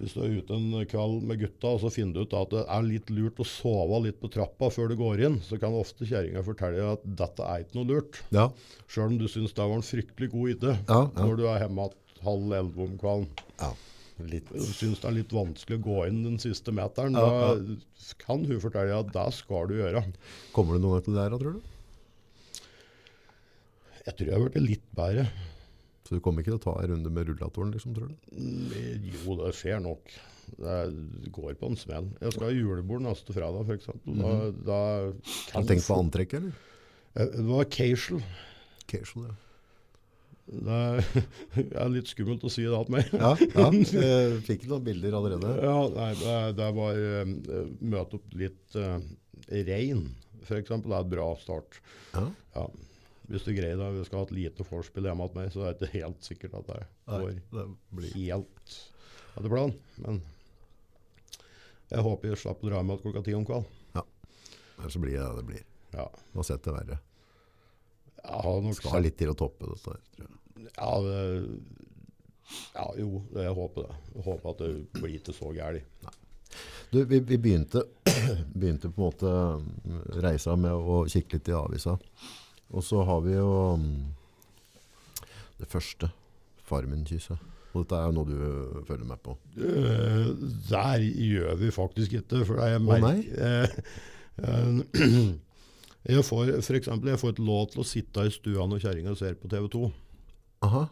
hvis 0.00 0.14
du 0.16 0.22
er 0.24 0.36
ute 0.40 0.56
en 0.56 0.86
kveld 0.90 1.24
med 1.28 1.38
gutta, 1.38 1.74
og 1.76 1.82
så 1.84 1.90
finner 1.94 2.16
du 2.16 2.24
ut 2.26 2.32
at 2.36 2.50
det 2.52 2.62
er 2.76 2.86
litt 2.86 3.10
lurt 3.14 3.38
å 3.38 3.46
sove 3.46 4.00
litt 4.08 4.18
på 4.20 4.30
trappa 4.34 4.70
før 4.74 4.90
du 4.90 4.96
går 4.98 5.22
inn, 5.28 5.36
så 5.44 5.58
kan 5.62 5.76
ofte 5.78 6.08
kjerringa 6.08 6.42
fortelle 6.46 6.88
at 6.96 7.04
dette 7.06 7.46
er 7.46 7.62
ikke 7.62 7.78
noe 7.78 7.90
lurt. 7.92 8.18
Ja. 8.34 8.48
Sjøl 8.90 9.12
om 9.12 9.20
du 9.20 9.28
syns 9.30 9.54
det 9.54 9.62
var 9.62 9.76
en 9.78 9.86
fryktelig 9.86 10.32
god 10.34 10.54
idé 10.56 10.72
Ja, 10.74 11.04
ja. 11.06 11.20
når 11.20 11.38
du 11.38 11.44
er 11.46 11.62
hjemme 11.64 11.86
igjen 11.86 12.00
halv 12.26 12.52
elleve 12.60 12.86
om 12.88 12.96
kvelden. 13.00 13.44
ja. 13.60 13.72
Litt. 14.30 14.46
Syns 14.78 15.00
det 15.02 15.08
er 15.08 15.14
litt 15.16 15.32
vanskelig 15.34 15.80
å 15.80 15.82
gå 15.82 15.94
inn 16.06 16.20
den 16.22 16.36
siste 16.38 16.70
meteren. 16.70 17.16
Ja, 17.18 17.56
Da 17.58 18.14
kan 18.20 18.44
hun 18.46 18.60
fortelle 18.62 18.94
at 19.00 19.08
det 19.10 19.24
skal 19.34 19.66
du 19.66 19.74
gjøre. 19.80 20.04
Kommer 20.54 20.76
du 20.78 20.84
noen 20.84 21.00
gang 21.00 21.08
til 21.08 21.16
det 21.16 21.24
her, 21.24 21.34
tror 21.40 21.56
du? 21.56 21.62
Jeg 24.04 24.14
tror 24.18 24.28
jeg 24.30 24.36
har 24.38 24.52
blitt 24.54 24.68
litt 24.68 24.86
bedre. 24.94 25.24
Så 26.06 26.14
du 26.14 26.20
kommer 26.22 26.44
ikke 26.44 26.52
til 26.52 26.60
å 26.60 26.64
ta 26.66 26.74
en 26.84 26.92
runde 26.92 27.10
med 27.16 27.26
rullatoren, 27.30 27.72
liksom, 27.74 27.94
tror 27.96 28.12
du? 28.12 28.16
Mm, 28.36 29.10
Jo, 29.24 29.36
det 29.40 29.50
skjer 29.58 29.82
nok. 29.82 30.14
Det 30.60 30.78
går 31.32 31.54
på 31.58 31.70
en 31.72 31.78
smell. 31.80 32.10
Jeg 32.20 32.34
skal 32.36 32.46
ha 32.50 32.52
julebord 32.54 33.02
neste 33.06 33.32
fredag, 33.34 33.64
f.eks. 33.66 33.88
Da, 34.04 34.34
da 34.68 34.80
Har 35.56 35.64
du 35.64 35.70
tenkt 35.72 35.88
på 35.88 35.96
antrekket, 35.98 36.38
eller? 36.42 36.52
Eh, 37.16 37.30
Det 37.34 37.46
var 37.48 37.64
casual. 37.72 38.22
Casual, 38.86 39.30
ja. 39.32 39.40
Det 41.54 41.64
er, 41.64 41.88
litt 41.92 42.10
skummelt 42.10 42.44
å 42.44 42.50
si 42.52 42.66
det 42.66 42.80
til 42.86 42.94
meg. 42.94 43.12
Ja, 43.16 43.32
ja. 43.40 43.68
Jeg 43.72 44.40
fikk 44.48 44.66
noen 44.70 44.84
bilder 44.86 45.16
allerede. 45.18 45.52
Ja, 45.64 45.76
nei, 45.94 46.10
det, 46.20 46.34
det 46.58 46.70
var 46.76 47.00
uh, 47.00 47.30
møte 47.80 48.18
opp 48.20 48.34
litt 48.38 48.76
uh, 48.76 48.98
rein, 49.48 50.02
f.eks. 50.44 50.74
Det 50.74 50.92
er 50.92 50.98
et 50.98 51.14
bra 51.14 51.30
start. 51.40 51.80
Ja. 52.12 52.26
Ja. 52.58 52.66
Hvis 53.30 53.46
du 53.46 53.54
greier 53.56 53.80
det, 53.80 53.88
vi 53.94 54.04
skal 54.04 54.20
ha 54.20 54.26
et 54.28 54.34
lite 54.36 54.66
vorspiel 54.68 55.08
hjemme 55.08 55.24
hos 55.24 55.36
meg, 55.36 55.48
så 55.54 55.64
er 55.64 55.72
det 55.72 55.88
ikke 55.88 56.02
helt 56.02 56.26
sikkert 56.26 56.58
at 56.60 56.68
det 56.68 56.80
Nei, 56.82 57.20
går 57.22 57.38
det 57.56 57.64
blir... 57.96 58.10
helt 58.18 58.74
etter 59.34 59.48
planen. 59.48 59.78
Men 60.04 60.20
jeg 61.88 62.04
håper 62.04 62.30
jeg 62.34 62.42
slapp 62.42 62.60
å 62.60 62.68
dra 62.68 62.84
med 62.84 63.00
klokka 63.00 63.24
ti 63.24 63.32
om 63.36 63.46
kvelden. 63.48 63.80
Ellers 64.76 64.92
så 64.92 65.00
blir 65.00 65.16
det 65.16 65.24
det 65.24 65.36
det 65.40 65.48
blir. 65.48 65.64
Ja. 65.94 66.06
Du 66.32 66.38
har 66.40 66.46
sett 66.48 66.64
det 66.66 66.74
verre. 66.74 66.98
Har 68.24 68.60
nok 68.64 68.78
Skal 68.78 69.04
litt 69.04 69.18
til 69.20 69.32
å 69.32 69.36
toppe 69.38 69.68
dette 69.68 69.84
tror 69.84 69.98
jeg. 69.98 70.30
Ja, 70.74 70.90
det, 71.04 71.18
ja, 72.74 72.86
jo, 72.98 73.22
jeg 73.36 73.54
håper 73.56 73.88
det. 73.88 73.96
Jeg 74.14 74.26
håper 74.26 74.50
at 74.52 74.62
det 74.62 74.70
blir 75.00 75.16
ikke 75.18 75.34
så 75.36 75.52
gærent. 75.54 76.10
Du, 76.92 77.00
vi, 77.04 77.18
vi 77.20 77.38
begynte, 77.38 77.82
begynte 78.54 78.90
på 78.90 79.00
en 79.00 79.06
måte 79.08 79.30
mm, 79.30 80.02
reisa 80.22 80.54
med 80.60 80.72
å 80.74 81.00
kikke 81.10 81.38
litt 81.38 81.50
i 81.50 81.56
avisa. 81.58 81.96
Og 82.74 82.84
så 82.84 83.02
har 83.06 83.24
vi 83.24 83.34
jo 83.34 83.50
mm, 83.80 83.96
det 85.62 85.70
første, 85.70 86.10
Farmen-kysset. 86.64 87.50
Og 87.74 87.82
dette 87.82 87.98
er 87.98 88.12
noe 88.14 88.28
du 88.28 88.84
følger 88.86 89.08
med 89.08 89.20
på. 89.24 89.34
Eh, 89.58 90.28
der 90.70 91.02
gjør 91.02 91.58
vi 91.58 91.72
faktisk 91.74 92.14
ikke, 92.20 92.44
for 92.46 92.62
jeg 92.62 92.82
merker 92.86 93.74
eh, 94.38 95.32
Jeg 96.04 96.24
får 96.26 96.50
for 96.60 96.76
eksempel, 96.76 97.12
jeg 97.14 97.20
får 97.22 97.34
et 97.34 97.44
lov 97.44 97.70
til 97.72 97.80
å 97.80 97.88
sitte 97.88 98.26
i 98.26 98.32
stua 98.32 98.66
når 98.68 98.82
kjerringa 98.84 99.14
ser 99.16 99.38
på 99.40 99.48
TV 99.52 99.68
2. 99.72 99.86
Aha. 100.66 100.84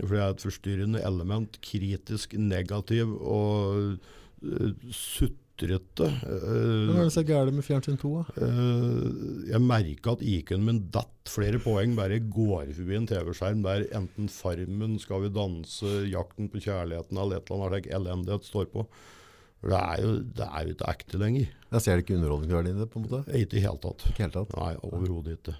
For 0.00 0.10
det 0.10 0.22
er 0.22 0.32
et 0.32 0.44
forstyrrende 0.44 1.02
element. 1.06 1.58
Kritisk 1.64 2.34
negativ 2.40 3.12
og 3.14 3.98
uh, 4.42 4.86
sutrete. 4.90 6.08
Hva 6.08 6.96
er 6.96 7.02
det 7.04 7.12
så 7.14 7.22
gærent 7.26 7.54
med 7.54 7.66
Fjernsyn 7.66 8.00
2? 8.00 8.12
Da? 8.16 8.46
eh, 8.46 9.04
jeg 9.52 9.62
merka 9.62 10.16
at 10.16 10.24
IQ-en 10.26 10.64
min 10.66 10.80
datt 10.94 11.30
flere 11.30 11.60
poeng 11.62 11.94
bare 11.96 12.18
jeg 12.18 12.26
går 12.34 12.72
forbi 12.74 12.96
en 12.98 13.06
TV-skjerm 13.08 13.62
der 13.64 13.86
enten 13.96 14.32
Farmen, 14.32 14.98
Skal 15.00 15.26
vi 15.26 15.34
danse, 15.36 15.92
Jakten 16.10 16.50
på 16.50 16.64
kjærligheten 16.64 17.20
eller 17.20 17.38
et 17.38 17.52
eller 17.52 17.76
annet 17.78 17.92
elendighet 18.00 18.48
står 18.48 18.72
på. 18.72 18.88
For 19.64 19.72
Det 19.72 19.78
er 19.80 20.00
jo, 20.04 20.08
det 20.36 20.44
er 20.44 20.64
jo 20.68 20.72
ikke 20.74 20.88
ekte 20.92 21.18
lenger. 21.22 21.52
Jeg 21.72 21.80
ser 21.80 21.96
det 21.96 22.02
ikke 22.04 22.16
underholdningsverdien 22.18 22.76
i 22.76 22.82
det, 22.82 22.88
på 22.92 23.00
en 23.00 23.06
måte. 23.06 23.20
Ikke 23.32 23.56
i 23.56 23.56
det 23.56 23.62
hele 23.64 23.80
tatt. 23.80 24.04
Ikke 24.10 24.26
helt 24.26 24.34
tatt. 24.36 24.52
Nei, 24.60 24.74
overhodet 24.84 25.38
ikke. 25.38 25.54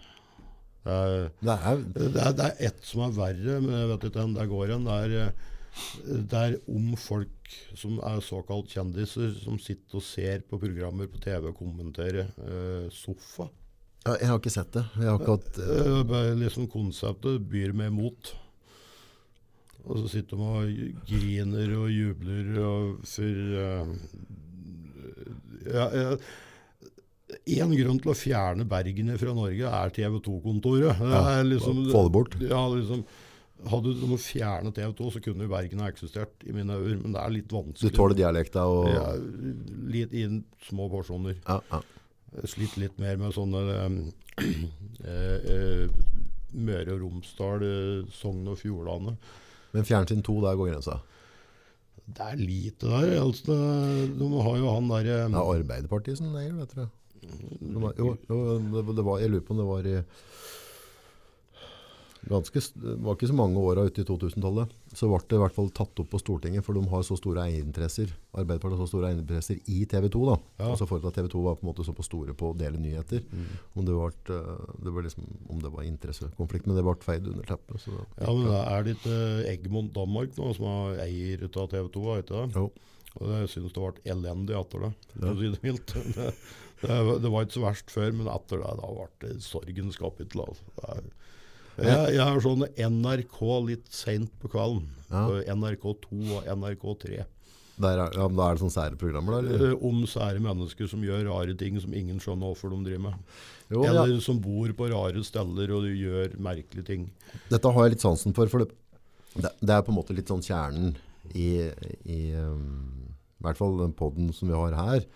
Det 0.84 0.92
er, 0.92 1.30
Det 1.40 1.54
er, 1.54 1.80
det 1.96 2.20
er, 2.20 2.34
det 2.36 2.44
er 2.50 2.58
ett 2.68 2.84
som 2.84 3.06
er 3.06 3.14
verre, 3.16 3.54
men 3.64 3.72
jeg 3.78 3.88
vet 3.94 4.04
ikke 4.10 4.20
hvor 4.26 4.34
det 4.36 4.46
går 4.52 4.72
hen. 4.74 4.84
Det 4.90 4.98
er, 5.06 5.14
eh, 5.24 6.20
det 6.34 6.42
er 6.42 6.58
om 6.76 6.92
folk 7.00 7.56
som 7.80 7.96
er 8.04 8.20
såkalt 8.28 8.68
kjendiser, 8.76 9.32
som 9.40 9.56
sitter 9.58 9.96
og 10.02 10.04
ser 10.04 10.44
på 10.50 10.60
programmer 10.60 11.08
på 11.08 11.24
TV 11.24 11.48
og 11.48 11.56
kommenterer 11.56 12.28
eh, 12.44 12.86
sofa. 12.92 13.48
jeg 14.04 14.28
har 14.28 14.36
ikke 14.36 14.52
sett 14.52 14.76
det. 14.76 14.84
Jeg 15.00 15.08
har 15.08 15.16
ikke 15.24 15.38
hatt 15.38 15.60
ø, 15.64 15.80
Eh, 15.80 16.02
bare 16.12 16.36
liksom 16.44 16.68
Konseptet 16.68 17.40
byr 17.48 17.72
meg 17.72 17.88
imot. 17.88 18.34
Og 19.84 20.00
så 20.00 20.14
sitter 20.14 20.40
de 20.40 20.46
og 20.48 21.04
griner 21.08 21.74
og 21.76 21.90
jubler 21.92 22.54
og 22.64 23.02
for 23.08 23.42
uh, 23.60 23.92
ja, 25.64 25.84
ja, 25.92 26.14
En 27.58 27.74
grunn 27.76 28.00
til 28.00 28.12
å 28.12 28.16
fjerne 28.16 28.66
Bergen 28.68 29.12
fra 29.20 29.34
Norge 29.36 29.76
er 29.80 29.92
TV 29.96 30.18
2-kontoret. 30.24 30.98
Det 31.00 31.12
Ja, 31.12 31.42
liksom, 31.44 31.84
få 31.92 32.04
det 32.06 32.14
bort. 32.16 32.36
Ja, 32.40 32.62
liksom, 32.72 33.04
hadde 33.70 33.94
du 33.96 34.16
fjernet 34.20 34.76
TV 34.76 34.92
2, 34.96 35.10
så 35.14 35.22
kunne 35.24 35.48
Bergen 35.50 35.82
ha 35.84 35.90
eksistert 35.92 36.44
i 36.44 36.52
mine 36.56 36.76
øyne, 36.76 37.00
men 37.02 37.16
det 37.16 37.22
er 37.22 37.34
litt 37.34 37.52
vanskelig. 37.52 37.92
Du 37.92 37.96
tåler 37.96 38.18
dialekta 38.18 38.66
og 38.68 38.88
ja, 38.92 39.06
litt 39.90 40.14
i 40.16 40.26
små 40.68 40.88
porsjoner. 40.92 41.40
ja, 41.48 41.60
ja. 41.72 41.82
Slitt 42.50 42.74
litt 42.82 42.96
mer 42.98 43.14
med 43.20 43.30
sånne 43.30 43.60
um, 43.86 43.98
eh, 44.42 45.44
eh, 45.54 45.98
Møre 46.54 46.96
og 46.96 47.04
Romsdal, 47.04 47.62
eh, 47.62 48.08
Sogn 48.10 48.48
og 48.50 48.58
Fjordane. 48.58 49.14
Men 49.74 49.86
Fjernsyn 49.86 50.22
2, 50.22 50.36
der 50.44 50.58
går 50.58 50.70
grensa. 50.72 50.98
Det 52.04 52.20
er 52.20 52.36
lite 52.38 52.90
der. 52.90 53.14
Altså, 53.22 53.54
de 54.18 54.28
har 54.46 54.58
jo 54.60 54.74
han 54.74 54.90
derre 54.92 55.16
Det 55.32 55.40
er 55.40 55.54
Arbeiderpartiet 55.56 56.20
som 56.20 56.36
eier 56.38 56.54
det, 56.60 56.68
tror 56.70 56.84
jeg. 56.84 56.92
Det 57.24 57.80
var, 57.80 57.94
jo, 57.98 58.10
jo 58.28 58.38
det, 58.60 58.96
det 58.98 59.04
var, 59.06 59.20
jeg 59.22 59.32
lurer 59.32 59.44
på 59.46 59.54
om 59.54 59.60
det 59.62 59.68
var 59.70 59.86
i 59.88 59.94
ganske, 62.28 62.60
Det 62.74 62.94
var 63.04 63.16
ikke 63.16 63.30
så 63.30 63.36
mange 63.36 63.60
åra 63.60 63.84
ute 63.86 64.02
i 64.02 64.06
2000-tallet. 64.08 64.72
Så 64.94 65.08
ble 65.10 65.20
det 65.28 65.38
i 65.38 65.42
hvert 65.42 65.56
fall 65.56 65.70
tatt 65.74 66.02
opp 66.02 66.10
på 66.12 66.20
Stortinget, 66.22 66.64
for 66.66 66.76
de 66.76 66.84
har 66.90 67.02
så 67.06 67.16
store 67.18 67.44
eierinteresser. 67.48 68.12
Arbeiderpartiet 68.34 68.78
har 68.78 68.86
så 68.86 68.92
store 68.92 69.10
eierinteresser 69.10 69.60
i 69.70 69.84
TV 69.90 70.08
2. 70.14 70.22
da. 70.30 70.38
Ja. 70.62 70.70
Altså 70.72 70.88
for 70.90 71.04
at 71.04 71.18
TV 71.18 71.28
2 71.32 71.44
var 71.44 71.58
på 71.58 71.66
en 71.66 71.70
måte 71.72 71.86
så 71.86 71.94
på 71.96 72.06
store 72.06 72.36
på 72.38 72.52
å 72.52 72.56
dele 72.58 72.80
nyheter. 72.82 73.24
Mm. 73.30 73.52
Om 73.74 73.88
det 73.88 73.98
var, 73.98 74.16
det 74.24 74.94
var, 74.96 75.06
liksom, 75.08 75.28
om 75.52 75.62
det 75.62 75.74
var 75.74 75.88
interessekonflikt, 75.88 76.66
men 76.66 76.78
det 76.78 76.86
ble 76.86 76.96
feid 77.04 77.28
under 77.30 77.46
teppet. 77.48 77.82
Så 77.84 77.94
Ja, 77.94 78.30
men 78.30 78.48
da 78.48 78.64
er 78.72 78.86
det 78.86 78.98
ikke 78.98 79.20
Egmont 79.52 79.94
Danmark 79.94 80.34
nå 80.38 80.52
som 80.56 80.68
er 80.70 81.06
eier 81.06 81.46
av 81.48 81.70
TV 81.72 81.88
2? 81.98 82.04
Er 82.10 82.20
det 82.22 82.26
ikke 82.28 82.42
det? 82.42 82.64
Jo. 82.64 82.92
Og 83.20 83.30
jeg 83.30 83.50
syns 83.52 83.74
det 83.74 83.82
ble 83.82 84.10
elendig 84.10 84.56
etter 84.58 84.88
det. 84.88 84.92
Ja. 85.22 85.34
si 85.38 85.50
Det. 85.52 85.74
Det, 85.94 86.30
det, 86.82 86.96
det 87.22 87.30
var 87.30 87.46
ikke 87.46 87.58
så 87.58 87.66
verst 87.68 87.92
før, 87.94 88.10
men 88.16 88.30
etter 88.32 88.62
det 88.62 88.72
da 88.80 88.90
ble 88.96 89.06
det 89.22 89.36
sorgens 89.44 90.00
kapittel. 90.00 90.42
Altså. 90.48 90.66
Det 90.78 90.96
er, 90.96 91.12
jeg, 91.78 92.14
jeg 92.16 92.22
har 92.22 92.42
sånn 92.44 92.66
NRK 92.70 93.38
litt 93.68 93.88
seint 93.92 94.32
på 94.42 94.50
kvelden. 94.52 94.90
Ja. 95.10 95.26
NRK2 95.54 96.20
og 96.36 96.50
NRK3. 96.50 97.24
Der 97.74 97.98
er, 97.98 98.12
ja, 98.14 98.28
da 98.30 98.46
er 98.46 98.54
det 98.54 98.62
sånne 98.62 98.74
sære 98.74 98.98
programmer, 98.98 99.34
da? 99.34 99.38
Eller? 99.42 99.72
Eh, 99.72 99.86
Om 99.88 100.04
sære 100.06 100.42
mennesker 100.42 100.86
som 100.90 101.02
gjør 101.02 101.24
rare 101.32 101.56
ting 101.58 101.78
som 101.82 101.94
ingen 101.96 102.20
skjønner 102.22 102.52
hvorfor 102.52 102.70
de 102.70 102.78
driver 102.86 103.08
med. 103.08 103.32
Jo, 103.72 103.82
ja. 103.82 103.90
Eller 103.90 104.20
som 104.22 104.38
bor 104.42 104.70
på 104.78 104.90
rare 104.92 105.24
steder 105.26 105.72
og 105.74 105.88
gjør 105.90 106.36
merkelige 106.44 106.86
ting. 106.86 107.08
Dette 107.50 107.72
har 107.74 107.86
jeg 107.86 107.96
litt 107.96 108.04
sansen 108.04 108.36
for, 108.36 108.50
for 108.52 108.62
det, 108.62 108.70
det, 109.58 109.72
er 109.74 109.82
på 109.82 109.90
en 109.90 109.98
måte 109.98 110.14
litt 110.14 110.30
sånn 110.30 110.44
kjernen 110.44 110.94
i, 111.34 111.66
i 112.06 112.20
um, 112.38 112.94
i 113.40 113.46
hvert 113.48 113.58
fall 113.58 113.74
den 113.80 113.96
podden 113.96 114.30
som 114.32 114.48
vi 114.48 114.56
har 114.56 114.76
her, 114.78 115.06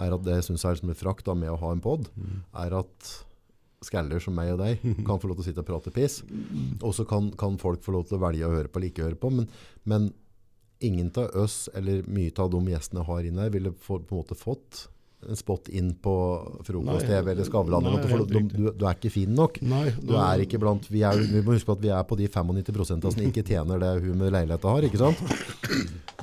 er 0.00 0.14
at 0.14 0.22
det 0.26 0.36
jeg 0.36 0.50
synes 0.50 0.66
er 0.68 0.76
som 0.78 0.92
er 0.92 0.98
frakt 0.98 1.24
da, 1.26 1.34
med 1.34 1.50
å 1.50 1.58
ha 1.58 1.72
en 1.74 1.82
podd, 1.82 2.10
er 2.60 2.76
at 2.78 3.08
skaller 3.84 4.20
som 4.22 4.36
meg 4.36 4.52
og 4.54 4.60
deg 4.62 4.82
kan 5.08 5.20
få 5.20 5.30
lov 5.30 5.40
til 5.40 5.44
å 5.44 5.48
sitte 5.48 5.64
og 5.64 5.68
prate 5.70 5.92
piss. 5.94 6.20
Og 6.80 6.94
så 6.96 7.06
kan, 7.08 7.30
kan 7.40 7.58
folk 7.60 7.84
få 7.84 7.96
lov 7.96 8.08
til 8.08 8.18
å 8.18 8.24
velge 8.26 8.48
å 8.48 8.54
høre 8.54 8.68
på 8.68 8.80
eller 8.80 8.92
ikke 8.92 9.08
høre 9.08 9.20
på, 9.20 9.32
men, 9.34 9.50
men 9.88 10.10
ingen 10.80 11.10
av 11.20 11.36
oss, 11.36 11.66
eller 11.76 12.06
mye 12.08 12.32
av 12.40 12.50
de 12.52 12.62
gjestene 12.72 13.02
jeg 13.02 13.10
har 13.10 13.28
inne 13.28 13.44
her, 13.44 13.52
ville 13.52 13.74
få, 13.76 14.00
på 14.00 14.16
en 14.16 14.22
måte 14.22 14.38
fått 14.38 14.86
en 15.28 15.36
spot 15.36 15.68
inn 15.76 15.90
på 16.00 16.12
frokost-TV 16.64 17.32
eller 17.32 17.44
Skavlan. 17.44 17.88
for 18.08 18.24
du, 18.24 18.70
du 18.72 18.84
er 18.86 18.96
ikke 18.96 19.12
fin 19.12 19.34
nok. 19.36 19.60
Nei, 19.68 19.90
Du 20.00 20.14
er 20.16 20.44
ikke 20.46 20.60
blant, 20.62 20.86
vi, 20.88 21.02
er, 21.04 21.20
vi 21.20 21.42
må 21.44 21.56
huske 21.56 21.68
på 21.68 21.76
at 21.76 21.84
vi 21.84 21.92
er 21.92 22.06
på 22.08 22.16
de 22.16 22.28
95% 22.30 23.04
som 23.04 23.26
ikke 23.26 23.44
tjener 23.46 23.82
det 23.82 23.92
hun 24.00 24.16
med 24.16 24.32
leiligheta 24.32 24.72
har, 24.72 24.86
ikke 24.88 25.00
sant? 25.02 25.20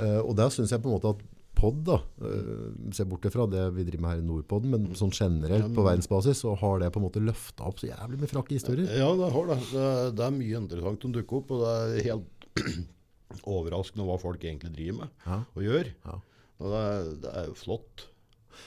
Uh, 0.02 0.22
og 0.28 0.34
der 0.40 0.50
synes 0.54 0.74
jeg 0.74 0.82
på 0.82 0.90
en 0.90 0.98
måte 0.98 1.14
at 1.14 1.22
podd 1.58 1.80
da, 1.90 1.98
uh, 2.22 2.68
se 2.94 3.06
bort 3.10 3.26
ifra 3.28 3.48
det 3.50 3.64
vi 3.76 3.86
driver 3.88 4.04
med 4.06 4.14
her 4.14 4.22
i 4.22 4.28
Nordpodden, 4.28 4.74
men 4.76 4.98
sånn 5.00 5.14
generelt 5.16 5.72
på 5.76 5.86
verdensbasis, 5.86 6.44
så 6.46 6.54
har 6.62 6.84
det 6.84 6.92
på 6.94 7.02
en 7.02 7.08
måte 7.08 7.24
løftet 7.24 7.64
opp 7.66 7.82
så 7.82 7.90
jævlig 7.90 8.22
med 8.22 8.32
frakke 8.32 8.56
historier. 8.58 8.90
Ja, 9.00 9.10
det 9.18 9.32
har 9.34 9.50
det. 9.52 9.58
Det 9.72 9.86
er, 9.92 10.12
det 10.20 10.28
er 10.28 10.38
mye 10.38 10.62
interessant 10.62 11.02
som 11.08 11.16
dukker 11.16 11.42
opp, 11.42 11.56
og 11.58 11.66
det 11.66 11.74
er 11.74 12.08
helt 12.12 12.48
overraskende 13.58 14.06
hva 14.08 14.20
folk 14.22 14.44
egentlig 14.46 14.74
driver 14.76 15.02
med 15.04 15.26
Ja. 15.28 15.40
og 15.56 15.66
gjør. 15.66 15.90
Ja. 16.06 16.20
Og 16.58 16.72
det 16.74 16.84
er, 16.92 17.10
det 17.26 17.34
er 17.42 17.50
jo 17.52 17.58
flott. 17.60 18.08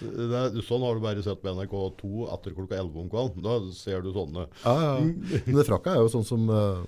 Det 0.00 0.26
er, 0.38 0.54
sånn 0.62 0.84
har 0.86 0.94
du 0.94 1.02
bare 1.02 1.22
sett 1.26 1.40
på 1.42 1.50
NRK2 1.50 2.10
etter 2.36 2.54
klokka 2.54 2.76
11 2.78 3.00
om 3.02 3.08
kvelden. 3.10 3.42
Da 3.42 3.56
ser 3.74 4.04
du 4.04 4.12
sånne 4.14 4.44
Ja, 4.62 4.74
ja. 4.84 4.92
Men 5.02 5.58
det 5.58 5.66
frakka 5.66 5.96
er 5.96 6.04
jo 6.04 6.12
sånn 6.12 6.26
som 6.28 6.44
uh, 6.46 6.84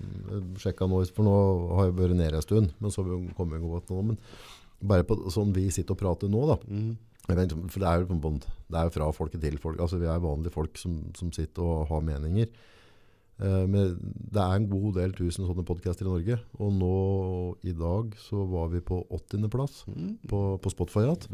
sjekka 0.62 0.86
nå, 0.86 1.00
for 1.16 1.26
nå 1.26 1.34
har 1.80 1.88
jeg 1.88 1.96
vært 1.98 2.18
nede 2.20 2.38
en 2.38 2.46
stund, 2.46 2.70
men 2.78 2.94
så 2.94 3.02
har 3.02 3.08
vi 3.10 3.16
jo 3.16 3.34
kommet 3.38 3.64
godt 3.66 3.90
nå, 3.90 4.04
men 4.12 4.20
bare 4.82 5.06
på 5.06 5.16
sånn 5.32 5.54
vi 5.54 5.68
sitter 5.74 5.94
og 5.96 6.02
prater 6.02 6.30
nå 6.32 6.44
da, 6.50 6.58
Mm. 6.68 6.92
vet, 7.28 7.52
for 7.70 7.78
det 7.78 7.88
er 7.88 8.00
jo 8.02 8.18
på 8.18 8.32
det 8.42 8.78
er 8.78 8.84
jo 8.88 8.94
fra 8.96 9.12
folket 9.14 9.40
til 9.40 9.58
folk, 9.58 9.78
altså 9.78 9.98
vi 10.00 10.06
er 10.10 10.18
vanlige 10.22 10.52
folk 10.52 10.76
som, 10.78 10.98
som 11.14 11.30
sitter 11.32 11.62
og 11.62 11.88
har 11.88 12.00
meninger. 12.02 12.48
Eh, 13.42 13.64
men 13.66 13.96
det 14.30 14.38
er 14.42 14.54
en 14.58 14.68
god 14.70 14.94
del 14.98 15.14
tusen 15.16 15.46
sånne 15.48 15.64
podcaster 15.66 16.06
i 16.06 16.10
Norge, 16.10 16.36
og 16.60 16.72
nå 16.76 16.90
i 17.66 17.72
dag 17.74 18.12
så 18.20 18.42
var 18.50 18.68
vi 18.74 18.82
på 18.84 19.00
80. 19.10 19.48
plass 19.50 19.80
på, 20.28 20.40
på 20.62 20.72
Spotify 20.74 21.06
igjen. 21.06 21.24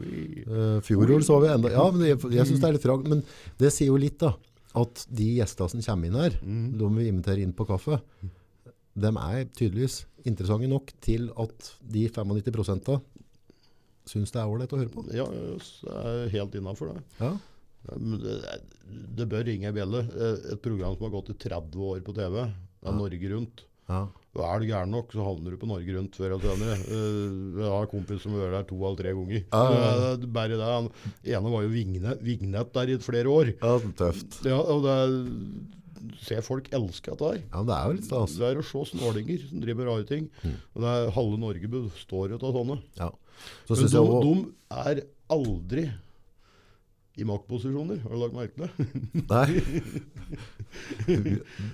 Uh, 0.49 0.79
Fjorår 0.87 1.25
så 1.27 1.37
var 1.37 1.45
vi 1.45 1.51
enda 1.57 1.73
Ja, 1.75 1.89
men 1.93 2.07
jeg, 2.07 2.21
jeg 2.33 2.47
syns 2.49 2.63
det 2.63 2.69
er 2.71 2.77
litt 2.79 2.87
fragt 2.87 3.09
Men 3.11 3.25
det 3.61 3.73
sier 3.75 3.91
jo 3.91 3.99
litt 4.01 4.17
da 4.23 4.33
At 4.79 5.05
de 5.11 5.27
gjestene 5.41 5.69
som 5.75 5.85
kommer 5.85 6.09
inn 6.09 6.17
her 6.21 6.39
De 6.79 6.91
vi 6.97 7.09
inviterer 7.11 7.43
inn 7.43 7.53
på 7.57 7.67
kaffe 7.69 7.99
De 8.95 9.11
er 9.13 9.45
tydeligvis 9.53 10.01
interessante 10.29 10.71
nok 10.71 10.95
Til 11.05 11.29
at 11.37 11.73
de 11.83 12.07
95% 12.09 12.95
Synes 14.09 14.33
det 14.33 14.41
er 14.41 14.49
ordentlig 14.49 14.75
å 14.79 14.83
høre 14.83 14.95
på 14.95 15.07
Ja, 15.15 15.27
det 15.29 15.95
er 16.03 16.29
helt 16.39 16.55
innafor 16.59 16.95
det. 16.95 17.03
Ja, 17.21 17.33
Det, 17.89 18.37
det 19.17 19.27
bør 19.31 19.45
ringe 19.49 19.69
ei 19.71 19.75
bjelle. 19.77 20.01
Eh, 20.11 20.53
Et 20.55 20.63
program 20.65 20.97
som 20.97 21.07
har 21.09 21.15
gått 21.19 21.31
i 21.35 21.37
30 21.49 21.77
år 21.93 22.01
på 22.07 22.15
TV. 22.17 22.43
Det 22.49 22.89
er 22.91 22.97
Norge 22.97 23.31
Rundt. 23.35 23.63
ja, 23.89 24.01
Og 24.39 24.43
er 24.45 24.61
du 24.61 24.67
gæren 24.69 24.91
nok, 24.93 25.13
så 25.15 25.25
havner 25.25 25.51
du 25.55 25.57
på 25.61 25.69
Norge 25.71 25.95
Rundt 25.97 26.15
før 26.19 26.35
eller 26.37 26.45
senere. 26.57 26.75
Eh, 26.85 27.63
Jeg 27.63 27.71
har 27.73 27.87
en 27.87 27.93
kompis 27.93 28.21
som 28.23 28.33
har 28.37 28.45
vært 28.47 28.57
der 28.59 28.69
to 28.73 28.77
eller 28.83 28.97
tre 29.01 29.15
ganger. 29.17 29.45
Ja, 29.53 29.63
ja, 29.73 29.81
ja. 29.81 30.13
Eh, 30.13 30.27
Bare 30.39 30.59
det. 30.59 30.69
Han 30.69 30.91
ene 31.25 31.55
var 31.55 31.63
jo 31.65 31.73
Vignett, 31.73 32.23
Vignett 32.23 32.73
der 32.77 32.93
i 32.95 32.99
flere 32.99 33.29
år. 33.33 33.55
ja 33.61 33.79
tøft 34.03 34.41
Ja, 34.47 34.59
og 34.61 34.83
det 34.85 34.97
er, 34.99 35.17
ser 36.23 36.43
folk 36.47 36.69
elsker 36.73 37.13
dette 37.17 37.31
her. 37.33 37.41
Ja, 37.53 37.63
det 37.69 37.75
er 37.79 37.87
jo 37.89 37.97
litt 37.99 38.07
stas 38.09 38.37
Det 38.39 38.47
er 38.51 38.61
å 38.61 38.67
se 38.67 38.85
snålinger 38.93 39.49
som 39.49 39.61
driver 39.65 39.89
rare 39.93 40.05
ting. 40.09 40.29
Mm. 40.45 40.55
Og 40.75 40.83
det 40.85 40.93
er 40.97 41.11
Halve 41.17 41.39
Norge 41.39 41.69
består 41.69 42.33
av 42.37 42.41
sånne. 42.43 42.79
Ja 42.99 43.11
Så 43.69 43.77
Men 43.77 43.87
de, 43.87 44.03
også 44.03 44.21
de 44.25 44.35
er 44.83 45.03
aldri 45.35 45.89
i 47.19 47.25
maktposisjoner. 47.27 47.99
Har 48.05 48.13
du 48.15 48.19
lagt 48.21 48.35
merke 48.37 48.55
til 48.55 48.63
det? 48.63 48.71
Nei 49.33 49.49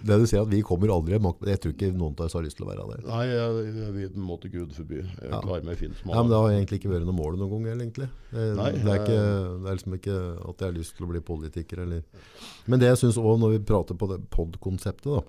Det 0.07 0.17
du 0.21 0.25
sier 0.29 0.41
at 0.45 0.49
vi 0.49 0.61
kommer 0.65 0.93
aldri 0.95 1.17
i 1.19 1.21
makt 1.23 1.45
Jeg 1.51 1.61
tror 1.61 1.75
ikke 1.75 1.91
noen 1.93 2.15
av 2.17 2.27
oss 2.29 2.37
har 2.39 2.45
lyst 2.47 2.57
til 2.57 2.65
å 2.65 2.71
være 2.71 2.87
det 2.93 2.99
Nei, 3.09 3.25
jeg, 3.29 3.75
jeg 4.05 4.11
måtte 4.25 4.51
Gud 4.53 4.73
forby. 4.77 5.03
Jeg 5.03 5.29
Ja. 5.29 5.41
klarer 5.45 5.67
meg 5.67 5.77
fint 5.81 5.99
som 5.99 6.13
Ja, 6.15 6.23
men 6.23 6.33
det 6.33 6.39
har 6.41 6.55
egentlig 6.55 6.79
ikke 6.81 6.93
vært 6.95 7.09
noe 7.09 7.19
mål 7.19 7.37
noen 7.41 7.53
gang 7.67 7.67
egentlig. 7.75 8.09
Det, 8.31 8.47
Nei, 8.57 8.71
det, 8.79 8.89
er 8.95 9.03
ikke, 9.03 9.21
det 9.65 9.69
er 9.69 9.79
liksom 9.79 9.99
ikke 9.99 10.17
at 10.49 10.65
jeg 10.65 10.71
har 10.71 10.77
lyst 10.79 10.97
til 10.97 11.07
å 11.07 11.11
bli 11.13 11.23
politiker, 11.29 11.85
eller... 11.85 12.03
Men 12.71 12.81
det 12.81 12.89
jeg 12.93 13.03
synes 13.03 13.21
også 13.21 13.37
når 13.45 13.55
vi 13.59 13.63
prater 13.69 13.99
på 14.01 14.09
det 14.15 14.21
podd-konseptet 14.33 15.11
da, 15.13 15.23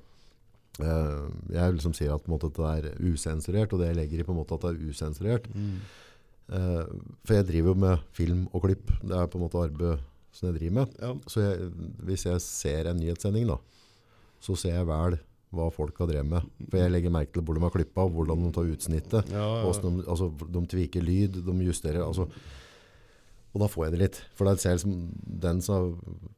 eh, 0.85 1.27
jeg 1.57 1.75
liksom 1.75 1.97
sier 1.97 2.15
at 2.15 2.31
måte, 2.31 2.53
det 2.55 2.71
er 2.71 2.89
usensurert, 3.03 3.73
og 3.75 3.83
det 3.83 3.91
jeg 3.91 3.99
legger 3.99 4.23
i 4.23 4.27
på 4.29 4.35
en 4.35 4.39
måte 4.39 4.55
at 4.55 4.63
det 4.69 4.73
er 4.77 4.93
usensurert. 4.93 5.51
Mm. 5.51 5.75
Eh, 6.45 6.81
for 7.25 7.39
jeg 7.39 7.47
driver 7.49 7.71
jo 7.73 7.79
med 7.85 8.09
film 8.13 8.43
og 8.53 8.67
klipp, 8.67 8.91
det 9.01 9.15
er 9.17 9.29
på 9.31 9.39
en 9.39 9.45
måte 9.47 9.61
arbeid 9.63 10.03
som 10.35 10.49
jeg 10.49 10.59
driver 10.59 10.75
med. 10.81 10.99
Ja. 11.01 11.13
Så 11.31 11.45
jeg, 11.45 11.71
hvis 12.05 12.25
jeg 12.27 12.43
ser 12.43 12.91
en 12.91 12.99
nyhetssending 12.99 13.47
da, 13.49 13.57
så 14.43 14.57
ser 14.59 14.77
jeg 14.77 14.89
vel 14.89 15.17
hva 15.55 15.69
folk 15.71 15.97
har 16.01 16.09
drevet 16.09 16.27
med. 16.27 16.51
For 16.67 16.81
jeg 16.81 16.91
legger 16.91 17.13
merke 17.13 17.33
til 17.35 17.45
hvor 17.45 17.57
de 17.57 17.63
har 17.63 17.73
klippet, 17.73 18.13
hvordan 18.17 18.45
de 18.45 18.51
tar 18.55 18.69
utsnittet. 18.75 19.33
Ja, 19.33 19.47
ja. 19.63 19.73
De, 19.85 19.95
altså, 20.03 20.29
de 20.57 20.63
tviker 20.75 21.05
lyd, 21.05 21.41
de 21.47 21.57
justerer 21.65 22.03
altså, 22.03 22.27
Og 23.55 23.61
da 23.63 23.69
får 23.71 23.85
jeg 23.85 23.93
det 23.93 24.01
litt. 24.01 24.17
For 24.35 24.49
det 24.49 24.79
som 24.81 24.95
den 25.45 25.61
som 25.63 25.93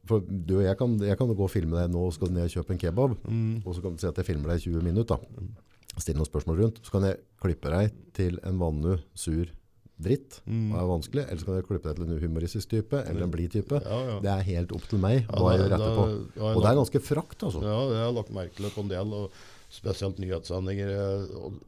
For 0.06 0.22
du 0.22 0.60
og 0.60 0.66
jeg 0.68 0.78
kan, 0.78 0.94
jeg 1.02 1.18
kan 1.18 1.32
gå 1.34 1.48
og 1.48 1.50
filme 1.50 1.74
deg 1.74 1.90
nå 1.90 2.04
og 2.06 2.14
skal 2.14 2.30
ned 2.30 2.46
og 2.46 2.54
kjøpe 2.54 2.76
en 2.76 2.82
kebab. 2.84 3.16
Mm. 3.26 3.64
Og 3.64 3.74
så 3.74 3.82
kan 3.82 3.96
du 3.96 3.98
si 3.98 4.06
at 4.06 4.20
jeg 4.22 4.28
filmer 4.28 4.54
deg 4.54 4.62
i 4.62 4.70
20 4.70 4.86
minutter. 4.86 5.18
da. 5.18 5.98
Stille 5.98 6.20
noen 6.20 6.30
spørsmål 6.30 6.62
rundt. 6.62 6.78
Så 6.86 6.94
kan 6.94 7.08
jeg 7.08 7.18
klippe 7.42 7.74
deg 7.74 7.96
til 8.14 8.38
en 8.46 8.60
vanlig, 8.62 9.00
sur 9.18 9.50
dritt. 9.98 10.38
Mm. 10.46 10.70
Det 10.72 10.78
er 10.80 10.88
vanskelig. 10.92 11.24
Eller 11.26 11.40
så 11.42 11.48
kan 11.48 11.58
jeg 11.58 11.66
klippe 11.68 11.88
deg 11.90 11.98
til 11.98 12.06
en 12.08 12.22
humoristisk 12.22 12.70
type, 12.72 13.00
eller 13.10 13.26
en 13.26 13.32
blid 13.34 13.52
type. 13.54 13.80
Ja, 13.84 13.98
ja. 14.12 14.16
Det 14.24 14.32
er 14.34 14.46
helt 14.52 14.74
opp 14.76 14.88
til 14.90 15.02
meg 15.02 15.24
hva 15.28 15.52
jeg 15.54 15.62
gjør 15.64 15.76
etterpå. 15.78 16.08
Og 16.48 16.60
det 16.62 16.70
er 16.72 16.80
ganske 16.82 17.02
frakt, 17.04 17.46
altså. 17.48 17.62
Ja, 17.66 17.78
det 17.90 18.02
har 18.04 18.12
lagt 18.16 18.34
merke 18.34 18.54
til 18.58 18.70
på 18.74 18.84
en 18.86 18.92
del, 18.92 19.14
og 19.22 19.38
spesielt 19.68 20.20
nyhetssendinger. 20.22 20.88
eh, 20.88 21.38
Og 21.38 21.58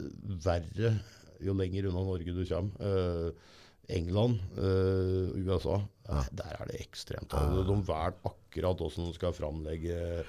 verre 0.45 0.93
jo 1.41 1.53
lenger 1.57 1.89
unna 1.89 2.03
Norge 2.05 2.33
du 2.37 2.43
kommer. 2.45 2.71
Eh, 2.79 3.49
England, 3.91 4.39
eh, 4.55 5.33
USA, 5.43 5.81
ja. 6.07 6.21
der 6.31 6.55
er 6.59 6.69
det 6.71 6.79
ekstremt. 6.85 7.33
Altså, 7.33 7.65
De 7.67 7.75
velger 7.87 8.15
akkurat 8.31 8.77
hvordan 8.79 9.09
de 9.09 9.13
skal 9.17 9.33
framlegge 9.35 10.23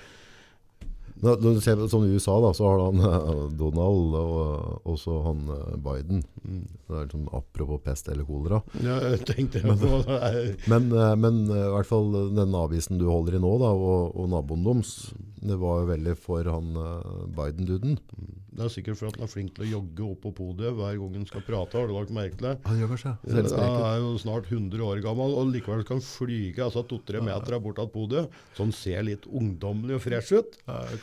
Når 1.22 1.38
du 1.38 1.60
ser 1.62 1.78
sånn 1.86 2.08
i 2.08 2.16
USA, 2.16 2.34
da, 2.42 2.50
så 2.56 2.66
har 2.66 2.80
han 2.82 3.02
eh, 3.06 3.42
Donald 3.54 4.16
og 4.18 4.88
også 4.90 5.20
han 5.28 5.44
eh, 5.54 5.76
Biden. 5.84 6.24
Det 6.42 6.96
er 6.96 7.04
liksom 7.04 7.28
apropos 7.38 7.78
pest 7.84 8.10
eller 8.10 8.26
kolera. 8.26 8.58
Ja, 8.82 8.96
jeg 9.12 9.22
tenkte 9.28 9.62
jeg 9.62 9.76
på 9.78 10.00
Men, 10.72 10.88
eh, 10.90 11.14
men 11.22 11.44
i 11.46 11.60
hvert 11.76 11.86
fall 11.86 12.10
den 12.34 12.56
avisen 12.58 12.98
du 12.98 13.06
holder 13.06 13.38
i 13.38 13.42
nå, 13.44 13.52
da, 13.62 13.70
og, 13.70 14.16
og 14.18 14.32
naboen 14.34 14.66
deres, 14.66 15.12
det 15.42 15.60
var 15.62 15.82
jo 15.82 15.90
veldig 15.92 16.16
for 16.18 16.50
han 16.50 16.74
Biden-duden. 17.38 17.96
Det 18.52 18.66
er 18.66 18.68
sikkert 18.72 18.98
for 19.00 19.08
at 19.08 19.16
han 19.16 19.24
er 19.24 19.30
flink 19.32 19.54
til 19.56 19.64
å 19.64 19.68
jogge 19.70 20.04
opp 20.12 20.18
på 20.26 20.30
podiet 20.36 20.74
hver 20.76 20.98
gang 21.00 21.14
han 21.16 21.24
skal 21.28 21.44
prate. 21.46 21.78
Har 21.78 21.88
du 21.88 21.94
lagt 21.96 22.12
merke 22.12 22.36
til? 22.36 22.50
Han 22.68 22.80
gjør 22.82 22.98
seg. 23.00 23.22
Han 23.32 23.76
er 23.88 24.00
jo 24.02 24.10
snart 24.20 24.50
100 24.52 24.82
år 24.84 25.00
gammel, 25.04 25.36
og 25.40 25.48
likevel 25.54 25.84
kan 25.88 26.02
flyge 26.04 26.60
altså 26.66 26.82
to-tre 26.90 27.22
meter 27.24 27.56
bort 27.64 27.80
til 27.80 27.88
podiet. 27.94 28.40
Så 28.52 28.66
han 28.66 28.74
ser 28.76 29.06
litt 29.08 29.24
ungdommelig 29.30 29.96
og 29.96 30.04
fresh 30.04 30.36
ut. 30.36 30.58
Jeg 30.68 31.00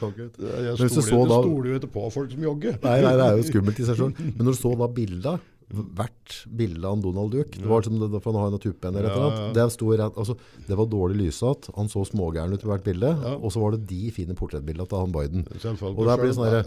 stoler, 0.94 1.72
jo 1.72 1.80
ikke 1.80 1.90
på 1.96 2.04
folk 2.14 2.36
som 2.36 2.44
jogger. 2.52 2.78
Nei, 2.86 3.00
nei, 3.06 3.16
det 3.18 3.26
er 3.32 3.40
jo 3.42 3.48
skummelt 3.50 3.82
i 3.82 3.88
seg 3.88 3.98
sjøl. 3.98 4.14
Men 4.36 4.44
når 4.46 4.54
du 4.58 4.60
så 4.60 4.76
da 4.80 4.90
bildet, 5.00 5.48
hvert 5.70 6.36
bilde 6.58 6.90
av 6.90 7.02
Donald 7.04 7.34
Duck, 7.34 7.58
det 7.58 7.68
var 7.70 7.84
som 7.86 7.98
det, 8.02 8.10
for 8.24 8.34
han 8.34 8.42
har 8.42 8.54
en 8.56 8.62
tuppen 8.62 8.96
eller 8.96 9.10
Ja, 9.14 9.26
ja. 9.30 9.50
det, 9.54 9.66
sto 9.76 9.92
rett, 9.94 10.16
altså, 10.18 10.34
det 10.66 10.78
var 10.80 10.90
dårlig 10.90 11.20
lysatt, 11.28 11.70
han 11.76 11.90
så 11.92 12.02
smågæren 12.10 12.54
ut 12.54 12.66
i 12.66 12.70
hvert 12.72 12.86
bilde, 12.86 13.12
Ja. 13.14 13.36
og 13.38 13.54
så 13.54 13.62
var 13.62 13.78
det 13.78 13.84
de 13.90 14.10
fine 14.14 14.34
portrettbildene 14.38 14.90
av 14.90 15.04
han 15.06 15.14
Biden. 15.14 15.46
Og 15.46 16.06
der 16.10 16.18
blir 16.24 16.34
sånn 16.34 16.66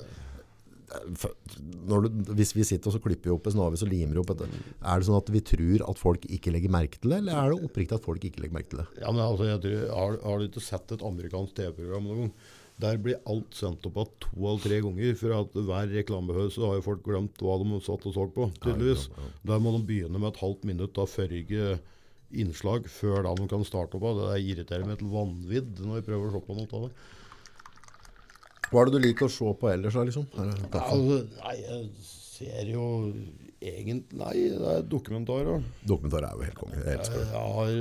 du, 0.93 2.09
hvis 2.37 2.55
vi 2.57 2.67
sitter 2.67 2.91
og 2.91 2.97
så 2.97 3.03
klipper 3.03 3.31
vi 3.31 3.35
opp 3.35 3.47
en 3.49 3.57
snavis 3.57 3.85
og 3.87 3.93
limer 3.93 4.23
opp 4.23 4.33
dette. 4.33 4.49
er 4.49 5.01
det 5.01 5.09
sånn 5.09 5.19
at 5.19 5.31
vi 5.33 5.45
tror 5.53 5.85
at 5.89 6.01
folk 6.01 6.27
ikke 6.29 6.55
legger 6.55 6.73
merke 6.73 7.01
til 7.01 7.15
det, 7.15 7.23
eller 7.23 7.39
er 7.39 7.53
det 7.53 7.69
oppriktig 7.69 7.99
at 7.99 8.09
folk 8.09 8.25
ikke 8.29 8.45
legger 8.45 8.59
merke 8.59 8.73
til 8.73 8.83
det? 8.83 8.89
Ja, 9.03 9.13
men 9.13 9.23
altså, 9.25 9.49
jeg 9.51 9.63
tror, 9.65 9.87
har, 9.99 10.19
har 10.27 10.43
du 10.43 10.49
ikke 10.49 10.65
sett 10.65 10.97
et 10.97 11.07
amerikansk 11.07 11.57
TV-program 11.59 12.11
noen 12.11 12.27
gang? 12.27 12.35
Der 12.83 12.99
blir 12.99 13.21
alt 13.31 13.55
sendt 13.55 13.85
opp 13.87 13.99
igjen 14.01 14.13
to 14.25 14.35
eller 14.41 14.63
tre 14.65 14.79
ganger. 14.83 15.17
For 15.21 15.35
at 15.37 15.57
hver 15.69 15.91
reklamepause 15.93 16.65
har 16.65 16.79
jo 16.79 16.85
folk 16.87 17.03
glemt 17.07 17.43
hva 17.45 17.59
de 17.61 17.81
satt 17.85 18.07
og 18.09 18.17
så 18.17 18.27
på. 18.35 18.49
tydeligvis. 18.65 19.09
Der 19.47 19.63
må 19.63 19.75
de 19.77 19.83
begynne 19.87 20.19
med 20.19 20.33
et 20.33 20.41
halvt 20.43 20.67
minutt 20.67 20.99
av 20.99 21.11
førrige 21.13 21.77
innslag 22.33 22.89
før 22.89 23.27
da 23.27 23.35
de 23.39 23.49
kan 23.51 23.65
starte 23.69 23.99
opp. 23.99 24.09
Det 24.19 24.41
irriterer 24.41 24.89
meg 24.89 24.99
til 25.01 25.13
vanvidd 25.13 25.83
når 25.85 26.01
vi 26.01 26.07
prøver 26.09 26.31
å 26.31 26.35
se 26.35 26.47
på 26.47 26.57
noe 26.59 26.79
av 26.79 26.89
det. 26.89 26.95
Hva 28.73 28.83
er 28.83 28.89
det 28.89 28.97
du 28.97 29.05
liker 29.05 29.29
å 29.29 29.33
se 29.33 29.53
på 29.61 29.69
ellers? 29.69 29.97
da, 29.99 30.05
liksom? 30.09 30.27
Altså, 30.73 31.19
nei, 31.43 31.57
jeg 31.61 31.83
ser 32.09 32.71
jo 32.73 32.87
egentlig 33.63 34.19
Nei, 34.19 34.33
det 34.59 34.71
er 34.73 34.87
dokumentarer. 34.91 35.61
Dokumentar 35.87 36.25
er 36.27 36.39
jo 36.39 36.47
helt 36.49 36.59
konge. 36.59 36.81
Jeg 36.81 36.97
elsker 36.99 37.21
det. 37.21 37.29
Jeg 37.31 37.53
har 37.59 37.77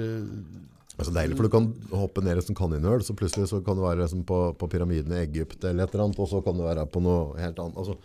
Det 0.91 0.99
er 0.99 1.07
så 1.07 1.15
deilig, 1.15 1.37
for 1.39 1.47
du 1.47 1.53
kan 1.55 1.69
hoppe 2.03 2.21
ned 2.25 2.37
i 2.37 2.43
et 2.43 2.51
kaninøl, 2.59 3.01
så 3.07 3.15
plutselig 3.17 3.47
så 3.49 3.61
kan 3.65 3.79
du 3.79 3.81
være 3.85 4.03
liksom, 4.03 4.21
på, 4.27 4.41
på 4.59 4.69
pyramiden 4.69 5.15
i 5.15 5.23
Egypt 5.23 5.63
eller 5.63 5.87
et 5.87 5.95
eller 5.95 6.05
annet, 6.09 6.19
og 6.21 6.29
så 6.29 6.43
kan 6.45 6.59
du 6.59 6.67
være 6.67 6.85
på 6.91 7.01
noe 7.01 7.39
helt 7.39 7.63
annet. 7.63 7.79
Altså, 7.81 7.97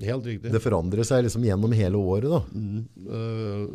Helt 0.00 0.24
riktig. 0.26 0.52
det 0.52 0.60
forandrer 0.62 1.04
seg 1.04 1.24
liksom 1.26 1.44
gjennom 1.44 1.72
hele 1.76 1.98
året 2.00 2.30
da. 2.30 2.40
Mm. 2.54 2.86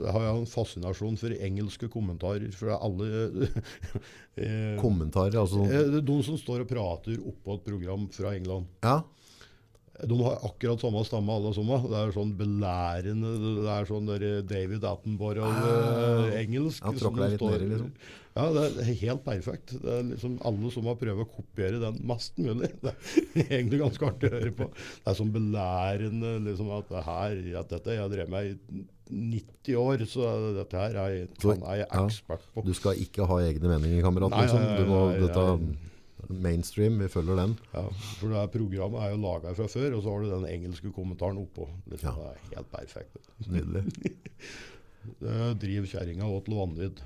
Jeg 0.04 0.14
har 0.16 0.24
jo 0.28 0.34
en 0.42 0.50
fascinasjon 0.50 1.18
for 1.22 1.30
engelske 1.38 1.90
kommentarer 1.94 2.50
fra 2.56 2.80
alle 2.82 3.08
eh, 4.38 4.78
Kommentarer, 4.82 5.38
altså. 5.42 5.62
sånn- 5.66 5.98
eh, 5.98 6.02
De 6.02 6.18
som 6.24 6.38
står 6.40 6.64
og 6.66 6.70
prater 6.72 7.18
oppå 7.22 7.56
et 7.60 7.66
program 7.68 8.08
fra 8.14 8.34
England. 8.36 8.66
Ja, 8.84 9.02
De 10.06 10.18
har 10.22 10.36
akkurat 10.46 10.82
samme 10.84 11.02
stamme 11.08 11.34
alle 11.34 11.52
sammen. 11.58 11.88
Det 11.90 11.98
er 11.98 12.12
sånn 12.14 12.34
belærende 12.38 13.32
Det 13.64 13.72
er 13.74 13.88
sånn 13.90 14.10
der 14.12 14.26
David 14.46 14.84
Attenborough-engelsk. 14.86 16.84
Han 16.86 17.00
tråkker 17.00 17.24
deg 17.24 17.36
litt 17.36 17.46
nere, 17.48 17.70
liksom. 17.72 17.92
Ja, 18.38 18.44
det 18.54 18.66
er 18.84 18.98
helt 19.02 19.24
perfekt. 19.26 19.72
Det 19.82 19.94
er 19.96 20.04
liksom 20.12 20.36
Alle 20.46 20.70
som 20.74 20.86
har 20.92 21.00
prøvd 21.02 21.24
å 21.24 21.30
kopiere 21.32 21.80
den 21.82 21.98
mest 22.06 22.38
mulig. 22.38 22.70
Det 22.84 22.94
er 23.48 23.56
egentlig 23.62 23.82
ganske 23.82 24.06
artig 24.12 24.30
å 24.30 24.36
høre 24.36 24.54
på. 24.60 24.70
Det 24.76 25.10
er 25.14 25.18
sånn 25.18 25.34
belærende 25.34 26.36
liksom 26.46 26.70
at, 26.78 26.94
det 26.94 27.04
her, 27.08 27.42
at 27.64 27.74
dette 27.74 27.98
jeg 27.98 28.14
drevet 28.14 28.34
med 28.34 28.54
i 28.54 28.86
90 29.08 29.78
år, 29.80 30.02
så 30.10 30.30
dette 30.58 30.78
her 30.82 30.98
er, 31.00 31.14
jeg- 31.16 31.30
sånn 31.42 31.62
jeg 31.64 31.80
ja. 31.86 31.88
ekspert 32.04 32.44
på. 32.54 32.64
du 32.68 32.74
skal 32.76 33.00
ikke 33.02 33.26
ha 33.30 33.38
egne 33.46 33.72
meninger, 33.72 34.04
kamerat. 34.04 34.36
Liksom. 34.36 34.66
Du 34.78 34.90
må, 34.92 35.02
dette 35.16 35.46
mainstream, 36.30 36.98
vi 37.02 37.08
følger 37.12 37.36
den. 37.40 37.54
Ja, 37.74 37.84
for 38.20 38.28
det 38.32 38.38
her 38.42 38.50
programmet 38.54 39.04
er 39.04 39.14
jo 39.14 39.20
laga 39.24 39.54
fra 39.58 39.68
før, 39.72 39.96
og 39.98 40.04
så 40.04 40.14
har 40.14 40.24
du 40.26 40.32
den 40.32 40.48
engelske 40.52 40.92
kommentaren 40.96 41.38
oppå. 41.42 41.68
Liksom, 41.92 42.18
Ja. 42.18 42.34
Det 42.34 42.52
er 42.52 42.58
helt 42.58 42.72
perfekt. 42.72 43.30
Nydelig. 43.48 43.84
Det 45.22 45.36
driver 45.62 45.88
kjerringa 45.88 46.28
òg 46.28 46.42
til 46.46 46.58
vanvidd. 46.58 46.98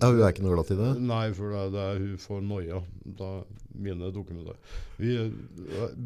Ja, 0.00 0.10
hun 0.10 0.20
er 0.20 0.34
ikke 0.34 0.44
noe 0.44 0.56
glad 0.56 0.72
i 0.74 0.80
det. 0.80 0.90
Nei, 1.08 1.24
for 1.36 1.54
det, 1.54 1.62
det 1.76 1.84
er 1.90 2.02
hun 2.02 2.18
får 2.20 2.42
noia. 2.44 2.82
Da 3.18 3.30
mine 3.76 4.10
dokumenter. 4.12 4.56
Vi 4.96 5.12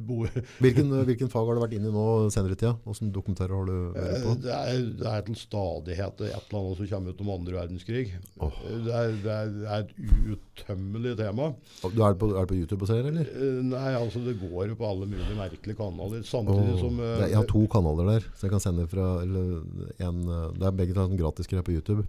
bor 0.06 0.30
Hvilken, 0.62 0.90
hvilken 1.06 1.30
fag 1.30 1.46
har 1.46 1.56
du 1.56 1.62
vært 1.62 1.76
inne 1.76 1.90
i 1.90 1.94
nå 1.94 2.04
senere 2.34 2.56
i 2.56 2.58
tida? 2.58 2.74
Hvilke 2.84 3.12
dokumentarer 3.14 3.54
har 3.54 3.68
du 3.68 3.76
vært 3.94 4.24
på? 4.24 4.34
det 4.44 4.54
er, 4.56 4.80
det 5.00 5.10
er 5.12 5.26
til 5.28 5.38
stadighet 5.38 6.24
et 6.26 6.34
eller 6.34 6.58
annet 6.60 6.80
som 6.80 6.90
kommer 6.92 7.14
ut 7.14 7.22
om 7.24 7.32
andre 7.36 7.58
verdenskrig. 7.58 8.04
Oh. 8.42 8.56
Det, 8.86 8.94
er, 8.94 9.14
det, 9.24 9.36
er, 9.36 9.84
et 9.84 10.34
utømmelig 10.34 11.16
tema. 11.20 11.50
Du 11.94 12.02
er 12.06 12.18
på, 12.20 12.32
er 12.40 12.50
på 12.50 12.58
YouTube 12.58 12.86
og 12.86 12.90
ser, 12.92 13.06
eller? 13.10 13.28
Eh, 13.30 13.60
Nei, 13.70 13.92
altså 13.98 14.22
det 14.24 14.38
går 14.40 14.72
jo 14.72 14.80
på 14.80 14.88
alle 14.88 15.10
mulige 15.10 15.38
merkelige 15.38 15.78
kanaler. 15.78 16.24
Samtidig 16.26 16.74
oh. 16.74 16.82
som 16.82 17.04
eh, 17.04 17.28
jeg 17.28 17.38
har 17.38 17.50
to 17.50 17.66
kanaler 17.70 18.16
der, 18.16 18.26
så 18.34 18.48
jeg 18.48 18.56
kan 18.56 18.64
sende 18.64 18.88
fra 18.90 19.12
eller 19.24 19.60
en, 20.02 20.24
eh, 20.26 20.50
Det 20.58 20.66
er 20.66 20.76
begge 20.82 20.96
to 20.96 21.06
sånn 21.06 21.20
på 21.66 21.76
YouTube. 21.76 22.06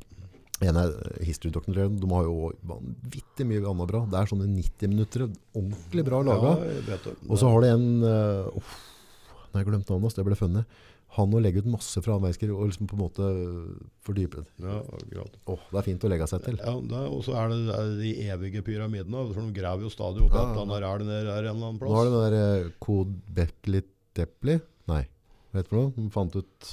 En 0.62 0.78
er 0.78 0.92
eh, 0.94 1.24
History-dokumentaren. 1.26 1.96
De 2.02 2.10
har 2.12 2.28
jo 2.28 2.52
vanvittig 2.70 3.48
mye 3.50 3.64
annet 3.66 3.90
bra. 3.90 4.04
Det 4.12 4.20
er 4.20 4.30
sånne 4.30 4.48
90 4.52 4.92
minutter. 4.94 5.26
Ordentlig 5.58 6.06
bra 6.08 6.22
laga. 6.28 6.52
Ja. 6.92 7.00
Og 7.28 7.36
så 7.42 7.50
har 7.50 7.64
du 7.66 7.68
en 7.72 7.88
uh, 8.06 8.48
Nå 9.52 9.58
har 9.58 9.64
jeg 9.64 9.68
glemt 9.72 9.90
navnet 9.90 10.06
hans, 10.08 10.16
det 10.16 10.24
ble 10.28 10.38
funnet. 10.40 10.80
Han 11.18 11.34
å 11.36 11.42
legge 11.44 11.60
ut 11.60 11.68
masse 11.68 12.00
fra 12.00 12.14
verdenskrig 12.16 12.54
og 12.56 12.70
liksom 12.70 12.88
på 12.88 12.96
en 12.96 13.02
måte 13.02 13.26
fordype 14.08 14.46
det. 14.46 14.46
Ja, 14.64 14.78
akkurat. 14.96 15.34
Åh, 15.52 15.66
det 15.74 15.80
er 15.82 15.88
fint 15.90 16.06
å 16.08 16.12
legge 16.14 16.28
seg 16.32 16.46
til. 16.46 16.56
Ja, 16.62 16.72
er- 16.78 17.10
Og 17.12 17.26
så 17.28 17.34
er 17.36 17.50
det, 17.52 17.58
det 17.68 17.80
er 17.82 17.90
de 18.00 18.12
evige 18.32 18.62
pyramidene. 18.64 19.26
For 19.34 19.42
de 19.44 19.58
graver 19.58 19.84
jo 19.84 19.92
stadig 19.92 20.24
opp 20.24 20.32
Ja, 20.38 20.46
et 20.46 20.56
ja. 20.56 20.62
eller 20.62 20.62
annet 20.64 20.86
ræl 20.86 21.04
ned 21.10 21.26
der 21.28 21.50
en 21.50 21.58
eller 21.58 21.68
annen 21.68 21.82
Nå 21.82 21.98
har 21.98 22.08
det 22.08 22.14
den 22.16 22.24
der 22.38 22.70
uh, 22.70 22.72
Kodbekli 22.86 23.82
Depli 24.16 24.56
Nei, 24.92 25.02
hva 25.52 25.60
heter 25.60 25.68
det 25.68 25.74
for 25.74 25.82
noe? 25.82 25.92
De 25.98 26.08
fant 26.16 26.38
ut 26.40 26.72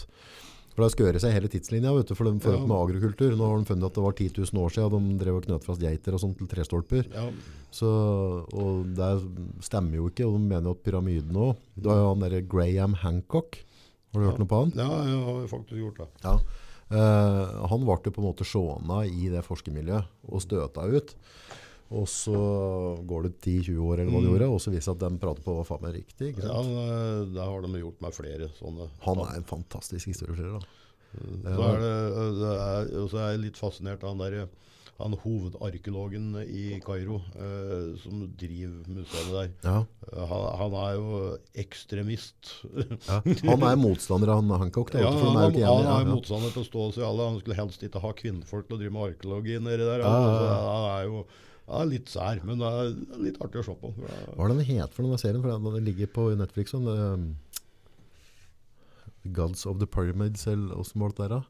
For 0.79 0.85
det 0.85 0.93
har 0.93 0.95
skøret 0.95 1.23
seg 1.25 1.33
hele 1.35 1.49
tidslinja, 1.51 1.91
vet 1.91 2.07
du, 2.07 2.15
for 2.15 2.29
de 2.29 2.39
får 2.39 2.53
Ja. 2.55 2.59
opp 2.61 2.69
med 2.71 2.77
agrokultur. 2.79 3.33
Nå 3.35 3.47
har 3.51 3.59
de 3.59 3.67
funnet 3.67 3.87
at 3.89 3.95
det 3.99 4.03
var 4.05 4.13
10 4.15 4.29
000 4.39 4.61
år 4.63 4.71
siden 4.71 5.09
de 5.09 5.17
drev 5.25 5.39
og 5.41 5.47
knøt 5.49 5.65
fast 5.67 5.81
geiter 5.83 6.15
og 6.15 6.21
sånt 6.23 6.39
til 6.39 6.47
trestolper. 6.47 7.09
Ja, 7.11 7.25
Så, 7.75 7.89
og 8.55 8.87
det 8.95 9.09
stemmer 9.67 9.99
jo 9.99 10.07
ikke, 10.09 10.23
og 10.29 10.39
de 10.39 10.45
mener 10.47 10.71
jo 10.71 10.77
at 10.79 10.85
pyramiden 10.87 11.35
òg 11.35 11.57
Du 11.75 11.89
har 11.91 11.99
jo 11.99 12.15
han 12.15 12.23
derre 12.23 12.47
Graham 12.47 12.95
Hancock. 12.95 13.59
Har 14.15 14.21
du 14.23 14.27
hørt 14.31 14.39
noe 14.39 14.47
på 14.47 14.61
han? 14.63 14.73
ja, 14.79 14.89
jeg 15.05 15.19
har 15.27 15.47
faktisk 15.51 15.83
gjort 15.83 15.99
det. 15.99 16.09
Ja. 16.23 16.37
Uh, 16.95 17.67
han 17.69 17.83
ble 17.85 17.99
jo 18.07 18.15
på 18.15 18.23
en 18.23 18.29
måte 18.31 18.47
sjåna 18.47 19.03
i 19.05 19.29
det 19.35 19.43
forskermiljøet 19.45 20.07
og 20.31 20.41
støta 20.47 20.87
ut. 20.89 21.11
Og 21.91 22.05
så 22.13 22.37
går 23.09 23.23
det 23.25 23.31
10-20 23.41 23.79
år, 23.81 24.01
eller 24.03 24.13
hva 24.13 24.21
de 24.21 24.27
Mm. 24.29 24.33
gjorde, 24.35 24.49
og 24.53 24.61
så 24.61 24.71
viser 24.75 24.93
det 24.93 25.03
at 25.07 25.13
de 25.15 25.19
prater 25.23 25.43
på 25.47 25.55
hva 25.57 25.65
faen 25.65 25.83
meg 25.87 25.95
riktig. 26.03 26.35
Ikke 26.35 26.43
sant? 26.45 26.69
Ja, 26.69 27.25
det 27.33 27.47
har 27.49 27.63
de 27.65 27.81
gjort 27.81 28.01
med 28.05 28.13
flere 28.13 28.49
sånne. 28.61 28.89
Han 29.07 29.19
er 29.25 29.37
en 29.41 29.45
fantastisk 29.49 30.07
historieforteller. 30.13 30.61
da. 30.61 30.67
Så 31.49 31.65
er 31.65 31.79
det, 31.81 31.93
det 32.37 32.55
er, 32.61 33.09
så 33.09 33.17
er 33.23 33.31
jeg 33.33 33.41
litt 33.47 33.57
fascinert 33.57 34.03
av 34.05 34.13
han 34.13 34.19
der 34.21 34.49
han 34.99 35.13
hovedarkeologen 35.15 36.33
i 36.43 36.81
Kairo 36.83 37.21
eh, 37.39 37.97
som 38.03 38.25
driver 38.37 38.89
museet 38.91 39.31
der. 39.31 39.51
Ja. 39.63 39.85
Eh, 40.13 40.27
Han, 40.27 40.45
han 40.59 40.75
er 40.75 40.95
jo 40.99 41.21
ekstremist. 41.55 42.51
Ja. 43.07 43.21
Han 43.47 43.63
er 43.63 43.77
motstander 43.79 44.33
av 44.35 44.43
han 44.43 44.51
Hancock. 44.65 44.91
Da, 44.93 44.99
Ja, 45.07 45.13
han, 45.15 45.37
han, 45.39 45.55
han 45.63 46.03
er 46.03 46.11
motstander 46.11 46.51
til 46.53 46.65
å 46.65 46.69
stå 46.69 46.87
seg 46.99 47.05
alle. 47.07 47.29
Han 47.31 47.39
skulle 47.41 47.57
helst 47.61 47.83
ikke 47.87 48.03
ha 48.03 48.11
kvinnfolk 48.13 48.67
til 48.69 48.77
å 48.77 48.81
drive 48.83 48.93
med 48.99 49.13
arkeologi 49.15 49.59
nedi 49.63 49.87
der. 49.87 50.03
Ja. 50.03 50.11
Altså, 50.11 50.51
han 50.67 50.89
er 50.97 51.07
jo 51.09 51.23
er 51.69 51.91
litt 51.91 52.09
sær, 52.13 52.41
men 52.47 52.63
det 52.63 52.69
er 52.69 53.21
litt 53.27 53.39
artig 53.45 53.63
å 53.63 53.67
se 53.67 53.77
på. 53.81 53.93
Hva 53.99 54.47
er 54.47 54.55
det 54.55 54.57
den 54.63 54.71
het 54.73 54.95
for 54.95 55.05
denne 55.05 55.21
serien? 55.21 55.43
For 55.45 55.53
den 55.53 55.87
ligger 55.87 56.11
på 56.15 56.31
Netflix. 56.39 56.75
Sånn, 56.75 56.89
The 59.23 59.33
Gods 59.37 59.67
of 59.69 59.79
the 59.83 59.87
Pyramids, 59.87 60.47
eller 60.49 60.79
åssen 60.79 61.03
var 61.03 61.15
det 61.15 61.29
der? 61.29 61.39
da? 61.39 61.43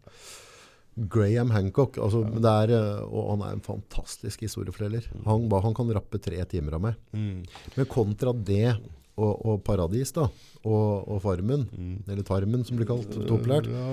Graham 0.99 1.51
Hancock. 1.55 1.99
Altså, 2.03 2.25
ja. 2.27 2.55
er, 2.65 2.75
eh, 2.75 3.03
og 3.07 3.33
han 3.33 3.45
er 3.47 3.57
en 3.57 3.65
fantastisk 3.65 4.43
historieforteller. 4.47 5.07
Han, 5.29 5.47
han 5.51 5.77
kan 5.77 5.93
rappe 5.95 6.21
tre 6.23 6.43
timer 6.51 6.79
av 6.79 6.87
meg. 6.89 7.03
Mm. 7.13 7.45
Men 7.77 7.91
kontra 7.91 8.35
det 8.35 8.73
og, 9.19 9.33
og 9.47 9.63
Paradis 9.67 10.13
da, 10.15 10.29
og, 10.63 11.09
og 11.11 11.21
Farmen, 11.25 11.67
eller 12.07 12.27
Tarmen 12.27 12.65
som 12.67 12.79
blir 12.79 12.87
kalt 12.87 13.17
populært, 13.27 13.67
Ja, 13.67 13.87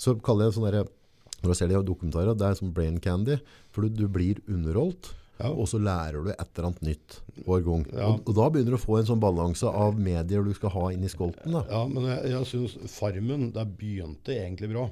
så 0.00 0.16
kaller 0.20 0.46
jeg 0.46 0.52
det 0.52 0.56
sånn 0.58 0.66
der, 0.68 0.90
når 1.40 1.52
du 1.52 1.56
ser 1.56 1.70
det 1.70 1.78
i 1.78 1.86
dokumentarer, 1.88 2.36
det 2.36 2.50
er 2.50 2.58
som 2.58 2.74
brain 2.76 2.98
candy, 3.00 3.38
for 3.72 3.86
du, 3.86 4.02
du 4.04 4.04
blir 4.12 4.42
underholdt, 4.44 5.14
Ja. 5.36 5.50
og 5.52 5.66
så 5.68 5.80
lærer 5.82 6.24
du 6.24 6.30
et 6.32 6.46
eller 6.56 6.70
annet 6.70 6.84
nytt 6.86 7.18
hver 7.44 7.64
gang. 7.66 7.82
Ja. 7.92 8.06
Og, 8.08 8.22
og 8.24 8.36
da 8.38 8.46
begynner 8.52 8.76
du 8.76 8.78
å 8.78 8.84
få 8.84 9.00
en 9.00 9.08
sånn 9.10 9.20
balanse 9.20 9.68
av 9.68 9.98
medier 10.00 10.46
du 10.46 10.54
skal 10.56 10.72
ha 10.72 10.86
inn 10.94 11.04
i 11.04 11.12
skolten. 11.12 11.52
Da. 11.58 11.64
ja, 11.68 11.82
men 11.90 12.08
jeg, 12.08 12.30
jeg 12.32 12.48
syns 12.52 12.94
Farmen, 12.94 13.50
der 13.56 13.68
begynte 13.68 14.32
egentlig 14.36 14.72
bra. 14.72 14.86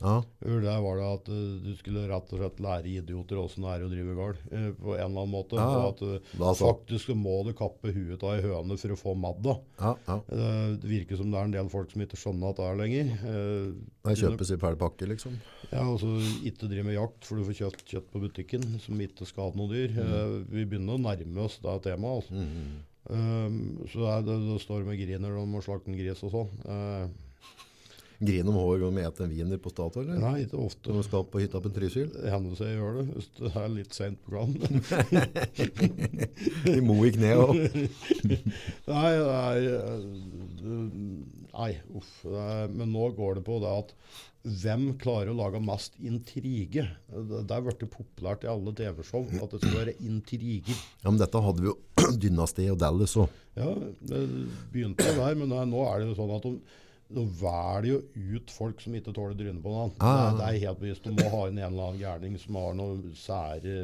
Ja. 0.00 0.16
Der 0.40 0.80
var 0.84 0.98
det 0.98 1.06
at 1.06 1.28
eh, 1.32 1.56
du 1.64 1.70
skulle 1.78 2.06
rett 2.08 2.32
og 2.32 2.40
slett 2.40 2.60
lære 2.64 2.88
idioter 2.90 3.40
åssen 3.40 3.66
det 3.66 3.74
er 3.74 3.84
å 3.84 3.90
drive 3.92 4.16
gård. 4.16 4.40
eh, 4.50 4.70
på 4.76 4.94
en 4.96 5.04
eller 5.04 5.24
annen 5.24 5.34
måte. 5.34 5.60
Ja, 5.60 5.68
ja. 5.76 5.90
At 5.92 6.02
eh, 6.06 6.58
faktisk 6.60 7.12
må 7.18 7.40
du 7.46 7.52
kappe 7.56 7.92
huet 7.94 8.24
av 8.24 8.34
ei 8.34 8.44
høne 8.44 8.78
for 8.80 8.96
å 8.96 8.98
få 9.00 9.14
madda. 9.18 9.56
Ja, 9.80 9.94
ja. 10.08 10.18
Det 10.80 10.90
virker 10.90 11.20
som 11.20 11.30
det 11.32 11.40
er 11.40 11.48
en 11.50 11.56
del 11.56 11.70
folk 11.72 11.92
som 11.92 12.04
ikke 12.04 12.20
skjønner 12.20 12.52
at 12.52 12.60
det 12.60 12.68
er 12.68 12.80
lenger. 12.80 13.14
Det 14.10 14.18
kjøpes 14.24 14.54
i 14.54 14.60
pakke, 14.60 15.08
liksom. 15.10 15.40
Ja, 15.70 15.84
altså 15.84 16.12
ikke 16.46 16.68
drive 16.70 16.88
med 16.88 16.96
jakt, 16.96 17.24
for 17.26 17.38
du 17.38 17.46
får 17.48 17.58
kjøpt 17.62 17.88
kjøtt 17.94 18.12
på 18.12 18.22
butikken 18.24 18.64
som 18.82 19.00
ikke 19.00 19.28
skader 19.28 19.58
noe 19.60 19.70
dyr. 19.72 19.96
Mm. 19.96 20.36
Vi 20.50 20.68
begynner 20.68 20.96
å 20.96 21.02
nærme 21.02 21.44
oss 21.44 21.60
det 21.62 21.76
temaet. 21.86 22.30
Altså. 22.30 22.86
Um, 23.10 23.80
så 23.90 24.04
det, 24.04 24.28
det, 24.28 24.36
det 24.46 24.60
står 24.62 24.84
med 24.86 25.00
griner 25.00 25.34
om 25.40 25.56
å 25.58 25.64
slakte 25.64 25.90
en 25.90 25.98
gris 25.98 26.20
og 26.26 26.34
sånn. 26.34 26.50
Eh, 26.70 27.29
Griner 28.20 28.52
om 28.52 28.80
gang 28.80 28.96
vi 28.98 29.02
eter 29.08 29.24
en 29.24 29.30
wiener 29.32 29.60
på 29.64 29.70
Statoil, 29.72 30.04
eller? 30.10 30.20
nei, 30.20 30.42
ikke 30.44 30.58
ofte. 30.60 30.90
Når 30.90 30.98
vi 30.98 31.04
skal 31.06 31.22
på 31.32 31.40
hytta 31.40 31.60
på 31.64 31.70
Trysil. 31.72 32.10
Det 32.12 32.32
hender 32.34 32.58
seg 32.58 32.68
jeg 32.68 32.76
gjør 32.76 32.98
det, 32.98 33.04
hvis 33.14 33.28
det 33.38 33.52
er 33.56 33.70
litt 33.72 33.96
sent 33.96 34.18
på 34.20 34.34
kvelden. 34.34 34.82
I 36.74 36.82
mo 36.84 36.98
i 37.08 37.14
kne 37.16 37.30
òg. 37.40 37.62
nei, 38.92 39.12
er 39.16 39.68
eh, 39.70 40.02
Nei, 41.50 41.70
uff. 41.96 42.10
Er, 42.28 42.68
men 42.68 42.92
nå 42.92 43.08
går 43.16 43.40
det 43.40 43.46
på 43.48 43.56
det 43.64 43.72
at 43.72 43.96
hvem 44.40 44.84
klarer 45.00 45.32
å 45.32 45.36
lage 45.36 45.60
mest 45.64 45.96
intrige? 46.00 46.86
Det 47.08 47.40
er 47.56 47.64
blitt 47.64 47.82
populært 47.92 48.44
i 48.44 48.52
alle 48.52 48.72
TV-show 48.76 49.26
at 49.40 49.56
det 49.56 49.62
skal 49.62 49.78
være 49.78 49.96
intriger. 50.04 50.76
Ja, 51.02 51.08
men 51.08 51.20
dette 51.20 51.42
hadde 51.44 51.64
vi 51.64 51.72
jo 51.72 51.76
dynastiet 52.22 52.72
og 52.72 52.78
Dallas 52.80 53.16
òg. 53.20 53.32
Ja, 53.56 53.72
det 54.12 54.22
begynte 54.72 55.08
der, 55.16 55.36
men 55.36 55.52
nå 55.52 55.84
er 55.88 56.00
det 56.00 56.12
jo 56.12 56.20
sånn 56.20 56.36
at 56.36 56.46
de, 56.46 56.54
de 57.10 57.24
velger 57.40 57.88
jo 57.88 57.98
ut 58.36 58.52
folk 58.54 58.80
som 58.82 58.94
ikke 58.94 59.12
tåler 59.14 59.48
noe 59.50 59.72
Ah, 59.74 59.90
det, 59.90 60.06
ah. 60.06 60.36
det 60.38 60.46
er 60.46 60.58
helt 60.66 60.80
bevisst. 60.80 61.06
Du 61.06 61.16
må 61.16 61.26
ha 61.32 61.42
inn 61.48 61.58
en 61.58 61.66
eller 61.66 61.88
annen 61.88 62.00
gærning 62.00 62.38
som 62.38 62.58
har 62.60 62.76
noe 62.78 63.12
sære 63.18 63.74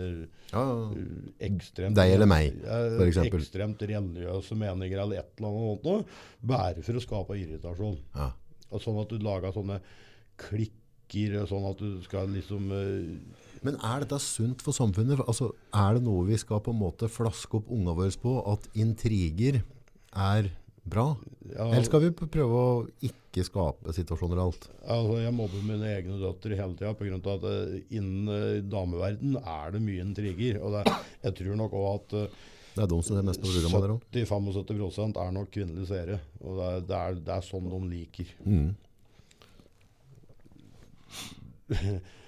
Ja, 0.52 0.62
uh, 0.62 0.96
ekstremt 1.42 1.98
Deg 1.98 2.14
eller 2.14 2.30
meg, 2.30 2.54
eh, 2.62 2.98
eksempel. 3.06 3.42
Ekstremt 3.42 3.82
religiøse 3.90 4.58
meninger 4.58 5.02
eller 5.02 5.22
et 5.22 5.40
eller 5.40 5.50
annet 5.50 5.88
sånt 5.88 6.18
bare 6.54 6.84
for 6.86 6.98
å 6.98 7.02
skape 7.02 7.38
irritasjon. 7.40 7.96
Ah. 8.14 8.34
Og 8.70 8.82
sånn 8.82 9.00
at 9.02 9.10
du 9.10 9.22
lager 9.22 9.54
sånne 9.54 9.80
klikker, 10.40 11.40
sånn 11.50 11.66
at 11.70 11.82
du 11.82 11.98
skal 12.04 12.30
liksom 12.34 12.70
eh, 12.74 13.40
Men 13.66 13.80
er 13.80 14.04
dette 14.04 14.20
sunt 14.22 14.62
for 14.62 14.76
samfunnet? 14.76 15.24
Altså, 15.26 15.50
er 15.74 15.98
det 15.98 16.06
noe 16.06 16.26
vi 16.28 16.38
skal 16.38 16.62
på 16.62 16.74
en 16.74 16.82
måte 16.84 17.10
flaske 17.10 17.58
opp 17.58 17.72
unga 17.74 17.96
våre 17.96 18.14
på, 18.22 18.38
at 18.52 18.70
intriger 18.78 19.62
er 20.14 20.52
bra? 20.90 21.06
ja, 21.52 21.66
Eller 21.68 21.86
skal 21.86 22.02
vi 22.04 22.10
prøve 22.14 22.58
å 22.58 22.86
ikke 23.04 23.44
skape 23.46 23.94
situasjoner 23.96 24.40
og 24.40 24.44
alt? 24.48 24.66
Altså, 24.82 25.14
jeg 25.22 25.34
mobber 25.36 25.64
mine 25.66 25.92
egne 25.92 26.18
døtre 26.20 26.58
hele 26.58 26.76
tida 26.78 26.92
pga. 26.96 27.18
at 27.34 27.46
uh, 27.46 27.76
innen 27.90 28.28
uh, 28.30 28.58
dameverden 28.64 29.38
er 29.42 29.74
det 29.74 29.82
mye 29.84 30.04
intriger. 30.04 30.60
Og 30.62 30.76
det, 30.76 30.82
jeg 31.26 31.38
tror 31.40 31.54
nok 31.62 31.76
òg 31.76 31.88
at 31.92 32.16
uh, 32.16 32.44
Det 32.76 32.82
er 32.84 32.90
de 32.92 33.00
som 33.06 33.16
er 33.20 33.28
mest 33.28 33.40
på 33.42 33.52
programmet 33.52 34.06
70-75 34.16 35.22
er 35.22 35.30
nok 35.38 35.48
kvinnelige 35.54 35.90
seere. 35.92 36.20
Og 36.42 36.58
det 36.58 36.66
er, 36.66 36.84
det, 36.90 36.98
er, 37.00 37.10
det 37.28 37.34
er 37.36 37.48
sånn 37.50 37.70
de 37.72 37.80
liker. 37.94 38.28
Mm. 38.44 38.70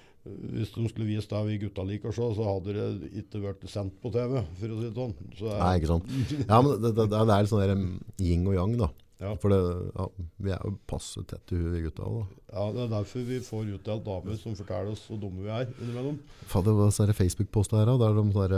Hvis 0.53 0.71
de 0.75 0.85
skulle 0.91 1.07
vist 1.09 1.29
det 1.33 1.41
vi 1.47 1.57
gutta 1.65 1.83
liker 1.87 2.11
å 2.11 2.15
se, 2.15 2.29
så 2.37 2.47
hadde 2.47 2.73
det 2.77 3.11
ikke 3.23 3.41
vært 3.43 3.67
sendt 3.71 3.95
på 4.03 4.11
TV, 4.13 4.39
for 4.59 4.73
å 4.73 4.79
si 4.79 4.87
det 4.87 4.95
sånn. 4.97 5.13
Så, 5.37 5.51
Nei, 5.59 5.75
ikke 5.79 5.91
sant. 5.91 6.09
Ja, 6.45 6.59
men 6.61 6.73
det, 6.83 6.91
det, 6.97 7.07
det 7.11 7.19
er 7.21 7.45
litt 7.45 7.51
sånn 7.53 7.63
der, 7.65 7.85
yin 8.23 8.47
og 8.49 8.57
yang, 8.57 8.75
da. 8.79 8.89
Ja. 9.19 9.33
For 9.35 9.51
det, 9.51 9.57
ja, 9.97 10.05
vi 10.39 10.51
er 10.55 10.61
jo 10.63 10.77
passe 10.87 11.19
tett 11.27 11.51
i 11.51 11.57
huet, 11.59 11.73
vi 11.73 11.81
gutta 11.89 12.05
Da. 12.07 12.21
ja, 12.53 12.67
Det 12.75 12.83
er 12.85 12.93
derfor 12.93 13.25
vi 13.27 13.39
får 13.43 13.73
utdelt 13.75 14.05
damer 14.05 14.37
som 14.39 14.55
forteller 14.55 14.93
oss 14.93 15.01
hvor 15.09 15.19
dumme 15.19 15.43
vi 15.43 15.51
er 15.51 15.67
innimellom. 15.73 16.21
Fader, 16.47 16.77
hva 16.77 16.87
er 16.87 17.11
det 17.11 17.17
Facebook-posta 17.17 17.81
her, 17.81 17.89
da? 17.91 17.97
Der 17.99 18.15
de 18.15 18.23
sånn 18.23 18.37
der, 18.39 18.55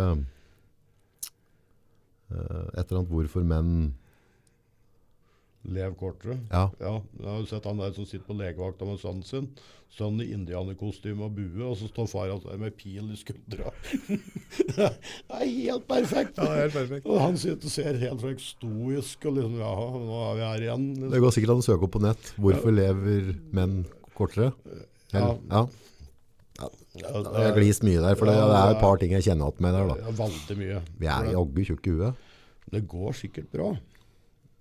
uh, 2.29 2.67
Et 2.77 2.85
eller 2.85 3.01
annet 3.01 3.09
'Hvorfor 3.11 3.43
menn' 3.43 3.93
Lev 5.69 5.93
kortere. 5.99 6.39
Ja. 6.49 6.69
Ja, 6.81 6.95
jeg 7.21 7.27
har 7.29 7.43
sett 7.45 7.65
han 7.69 7.77
der 7.77 7.91
som 7.93 8.05
sitter 8.09 8.25
på 8.25 8.33
legevakta 8.39 8.85
med 8.87 8.97
sønnen 9.01 9.23
sin. 9.27 9.49
Sønnen 9.91 10.23
i 10.23 10.31
indianerkostyme 10.33 11.25
og 11.27 11.35
bue, 11.35 11.65
og 11.67 11.75
så 11.77 11.89
står 11.91 12.07
far 12.09 12.29
hans 12.31 12.45
der 12.47 12.57
med 12.57 12.73
pil 12.79 13.11
i 13.11 13.17
skuldra. 13.19 13.69
det 14.77 14.87
er 14.87 15.45
helt 15.51 15.85
perfekt! 15.89 16.39
helt 16.39 16.73
perfekt. 16.73 17.05
Og 17.05 17.19
han 17.21 17.37
sitter 17.37 17.67
og 17.69 17.73
ser 17.75 17.99
helt 18.01 18.23
ekstoisk 18.31 18.55
stoisk 18.57 19.27
og 19.29 19.37
liksom 19.37 19.59
Ja, 19.59 19.73
nå 20.07 20.21
er 20.29 20.33
vi 20.39 20.45
her 20.47 20.65
igjen. 20.69 20.87
Det 20.95 21.03
Liksom. 21.03 21.21
går 21.27 21.35
sikkert 21.37 21.53
an 21.53 21.61
å 21.63 21.67
søke 21.67 21.87
opp 21.87 21.93
på 21.97 22.03
nett. 22.07 22.33
'Hvorfor 22.39 22.75
lever 22.75 23.31
menn 23.53 23.77
kortere'? 24.17 24.53
Eller, 25.13 25.37
ja. 25.51 25.65
Ja, 26.61 26.67
Jeg 26.95 27.45
har 27.45 27.55
glist 27.55 27.83
mye 27.83 28.01
der, 28.01 28.15
for 28.19 28.25
det, 28.29 28.33
det 28.35 28.57
er 28.57 28.73
et 28.75 28.81
par 28.81 28.97
ting 29.01 29.11
jeg 29.15 29.23
kjenner 29.23 29.47
igjen 29.51 29.61
med 29.65 29.73
der. 29.73 29.87
da. 29.87 29.95
Ja, 30.01 30.11
veldig 30.25 30.57
mye. 30.59 30.81
Vi 30.99 31.07
er 31.07 31.23
det, 31.25 31.31
jaggu 31.35 31.63
tjukke 31.69 31.87
i 31.87 31.95
huet. 31.99 32.27
det 32.71 32.87
går 32.87 33.11
sikkert 33.13 33.51
bra. 33.51 33.69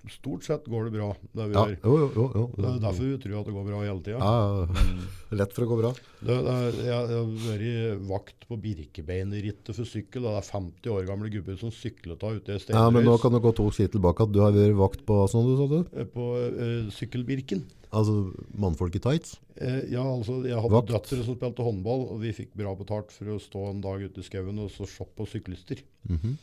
Stort 0.09 0.46
sett 0.46 0.64
går 0.64 0.86
det 0.88 0.92
bra, 0.96 1.11
det 1.36 1.44
vi 1.51 1.55
Ja, 1.55 1.64
gjør. 1.68 1.76
jo, 1.84 1.96
jo, 2.16 2.24
jo, 2.34 2.44
Det 2.57 2.64
er 2.70 2.78
derfor 2.80 3.05
vi 3.05 3.18
tror 3.20 3.40
at 3.40 3.46
det 3.51 3.53
går 3.55 3.66
bra 3.68 3.80
hele 3.84 4.01
tida. 4.01 4.18
Ja, 4.18 4.86
lett 5.40 5.53
for 5.53 5.66
å 5.66 5.68
gå 5.68 5.76
bra. 5.82 5.90
Det, 6.24 6.36
det 6.46 6.55
jeg, 6.86 6.94
har 6.94 7.28
vært 7.44 8.07
vakt 8.09 8.46
på 8.48 8.57
Birkebeinerrittet 8.64 9.76
for 9.76 9.84
sykkel. 9.88 10.24
Det 10.24 10.32
er 10.40 10.46
50 10.48 10.94
år 10.94 11.05
gamle 11.11 11.28
gubber 11.32 11.59
som 11.61 11.70
syklet 11.74 12.24
av 12.26 12.38
ute 12.40 12.57
i 12.57 12.72
Ja, 12.72 12.86
men 12.90 13.05
nå 13.05 13.18
kan 13.20 13.32
du 13.34 13.40
gå 13.44 13.53
to 13.57 13.68
skritt 13.74 13.92
tilbake. 13.92 14.24
at 14.24 14.32
Du 14.32 14.40
har 14.40 14.57
vært 14.57 14.78
vakt 14.80 15.05
på 15.07 15.20
hva 15.20 15.28
sånn 15.30 15.46
du 15.51 15.55
sa 15.61 15.68
du? 15.68 15.78
eh, 16.01 16.09
på 16.09 16.30
uh, 16.48 16.90
Sykkelbirken. 16.96 17.66
Altså 17.92 18.32
mannfolk 18.57 18.94
i 18.96 19.03
tights? 19.03 19.36
Eh, 19.59 19.90
ja, 19.92 20.03
altså, 20.07 20.40
Jeg 20.46 20.57
hadde 20.62 20.76
Vakt. 20.76 20.90
døtre 20.94 21.24
som 21.26 21.34
spilte 21.36 21.64
håndball, 21.66 22.07
og 22.14 22.20
vi 22.22 22.32
fikk 22.32 22.53
bra 22.57 22.72
betalt 22.78 23.11
for 23.12 23.34
å 23.34 23.38
stå 23.42 23.68
en 23.72 23.80
dag 23.82 24.01
ute 24.01 24.22
i 24.22 24.26
skauen 24.26 24.59
og 24.62 24.70
så 24.70 24.86
se 24.88 25.05
på 25.05 25.26
syklister. 25.28 25.82
Mhm. 26.09 26.36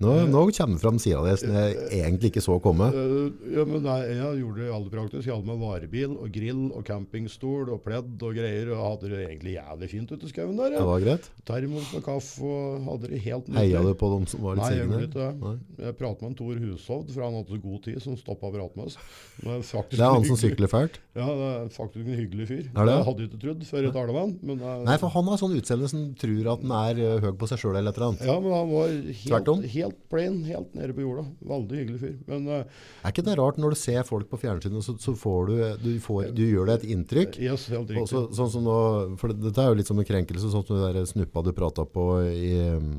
Nå, 0.00 0.14
nå 0.32 0.42
kommer 0.56 0.78
det 0.78 0.80
fram 0.80 0.98
sida 1.02 1.20
di 1.26 1.32
som 1.36 1.50
jeg 1.52 1.74
egentlig 1.98 2.30
ikke 2.30 2.42
så 2.44 2.54
komme. 2.64 2.86
Eh, 2.88 3.50
ja, 3.52 3.66
men 3.68 3.82
nei, 3.84 3.98
Jeg 4.08 4.38
gjorde 4.40 4.62
det 4.62 4.68
aldri 4.72 4.92
praktisk. 4.94 5.26
Jeg 5.26 5.34
hadde 5.34 5.48
med 5.50 5.60
varebil 5.60 6.14
og 6.16 6.30
grill 6.32 6.62
og 6.72 6.84
campingstol 6.88 7.68
og 7.74 7.82
pledd 7.84 8.14
og 8.24 8.38
greier. 8.38 8.70
Og 8.72 8.80
hadde 8.80 9.10
det 9.12 9.20
egentlig 9.26 9.56
jævlig 9.58 9.90
fint 9.92 10.14
ute 10.14 10.24
i 10.24 10.32
skauen 10.32 10.56
der. 10.56 10.72
Det 10.78 10.86
var 10.88 11.04
greit. 11.04 11.28
Termos 11.50 11.90
med 11.92 12.04
kaffe 12.06 12.48
og 12.48 12.86
hadde 12.86 13.10
det 13.12 13.20
helt 13.26 13.50
Heia 13.56 13.82
du 13.84 13.92
på 14.00 14.10
dem 14.14 14.24
som 14.30 14.44
var 14.46 14.56
litt 14.56 14.64
Nei, 14.64 14.70
jeg 14.78 14.86
gjorde 14.86 15.02
segne? 15.02 15.10
ikke 15.10 15.50
det. 15.50 15.84
Jeg 15.84 15.98
pratet 16.00 16.24
med 16.24 16.30
en 16.30 16.38
Tor 16.40 16.62
Hushovd, 16.64 17.12
for 17.12 17.26
han 17.26 17.36
hadde 17.36 17.52
så 17.52 17.60
god 17.66 17.84
tid, 17.84 18.00
som 18.06 18.16
stoppa 18.20 18.48
å 18.48 18.54
prate 18.56 18.80
med 18.80 18.88
oss. 18.88 18.98
Men 19.44 19.60
det, 19.60 20.00
er 20.00 20.06
han 20.06 20.26
som 20.30 20.40
sykler 20.40 20.72
fælt? 20.72 21.00
Ja, 21.18 21.28
det 21.28 21.50
er 21.50 21.70
faktisk 21.76 22.06
en 22.06 22.16
hyggelig 22.16 22.48
fyr. 22.48 22.64
Er 22.72 22.88
det? 22.88 22.96
Jeg 22.96 23.08
hadde 23.10 23.28
ikke 23.28 23.42
trodd 23.44 23.68
før 23.68 23.84
jeg 23.84 23.94
talte 23.98 24.16
med 24.16 24.22
han. 24.24 24.34
Men, 24.48 24.64
eh, 24.64 24.82
Nei, 24.88 24.96
for 25.02 25.12
han 25.12 25.28
har 25.28 25.40
sånn 25.40 25.56
utseende 25.60 25.92
som 25.92 26.08
tror 26.20 26.52
at 26.54 26.64
han 26.64 26.76
er 26.80 27.20
høy 27.26 27.32
på 27.40 27.50
seg 27.50 27.60
sjøl 27.60 27.76
eller 27.76 27.92
et 27.92 28.00
eller 28.00 28.12
annet. 28.14 28.26
Ja, 28.30 28.36
men 28.40 28.56
han 28.56 28.70
var 28.70 29.50
om. 29.50 29.62
helt, 29.74 29.89
helt 29.90 29.98
plain, 30.12 30.38
helt 30.46 30.72
nede 30.78 30.94
på 30.96 31.02
jorda. 31.04 31.26
Veldig 31.50 31.80
hyggelig 31.82 32.00
fyr. 32.00 32.14
Men 32.30 32.46
eh, 32.48 32.78
Er 33.04 33.12
ikke 33.12 33.24
det 33.26 33.34
rart 33.40 33.58
når 33.60 33.74
du 33.74 33.80
ser 33.80 34.06
folk 34.08 34.30
på 34.30 34.38
fjernsynet, 34.40 34.86
så, 34.86 34.94
så 35.02 35.14
får 35.18 35.50
du, 35.50 35.56
du, 35.82 35.90
får, 36.04 36.30
du 36.36 36.44
gjør 36.46 36.70
deg 36.70 36.80
et 36.80 36.94
inntrykk? 36.94 37.40
yes, 37.42 37.66
helt 37.74 37.90
riktig. 37.90 38.08
så, 38.12 38.24
sånn 38.36 38.54
som 38.54 38.64
nå, 38.66 38.78
for 39.20 39.34
dette 39.34 39.60
er 39.60 39.72
jo 39.72 39.80
litt 39.82 39.90
som 39.90 40.00
en 40.00 40.08
krenkelse, 40.08 40.52
sånn 40.54 40.64
som 40.68 40.80
den 40.80 41.10
snuppa 41.10 41.42
du 41.44 41.52
prata 41.56 41.84
på 41.88 42.06
i 42.30 42.54
um, 42.78 42.92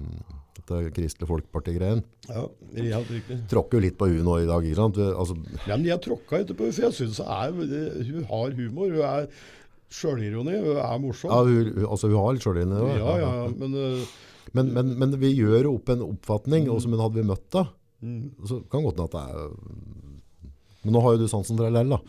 dette 0.57 0.81
Kristelig 0.95 1.29
Folkeparti-greien. 1.29 2.03
Ja, 2.29 2.43
helt 2.75 3.09
riktig. 3.15 3.39
Tråkker 3.51 3.79
jo 3.79 3.85
litt 3.87 3.97
på 3.99 4.09
hun 4.11 4.21
nå 4.27 4.37
i 4.43 4.49
dag, 4.49 4.67
ikke 4.67 4.81
sant? 4.83 4.99
Altså, 5.11 5.39
Ja, 5.65 5.77
men 5.77 5.87
jeg 5.89 6.03
tråkka 6.05 6.43
ikke 6.43 6.59
på 6.59 6.67
henne, 6.69 6.75
for 6.77 6.87
jeg 6.89 6.99
syns 6.99 7.23
hun 8.11 8.29
har 8.29 8.55
humor. 8.59 8.91
Hun 8.91 9.07
er 9.07 9.31
sjølironi, 9.91 10.57
hun 10.63 10.77
er 10.79 10.99
morsom. 11.03 11.31
ja, 11.31 11.39
hun, 11.43 11.85
altså, 11.87 12.11
hun 12.11 12.19
har 12.21 12.35
litt 12.37 12.45
sjølironi? 12.45 12.97
Ja, 12.99 13.15
ja, 13.19 13.31
ja, 13.41 13.47
men 13.59 13.79
eh, 13.79 14.11
Men, 14.57 14.71
men, 14.75 14.95
men 14.99 15.13
vi 15.21 15.31
gjør 15.37 15.69
opp 15.71 15.93
en 15.93 16.03
oppfatning, 16.05 16.67
og 16.71 16.81
som 16.83 16.95
en 16.95 17.03
hadde 17.03 17.19
vi 17.21 17.27
møtt 17.27 17.45
da, 17.53 17.65
mm, 18.03 18.23
så 18.49 18.59
kan 18.71 18.83
godt 18.83 18.99
hende 18.99 19.07
at 19.07 19.15
det 19.15 19.21
er 19.29 20.17
Men 20.81 20.95
nå 20.95 21.03
har 21.05 21.13
jo 21.13 21.21
du 21.21 21.29
sansen 21.29 21.59
for 21.59 21.69
LL, 21.69 21.93
da. 21.93 21.99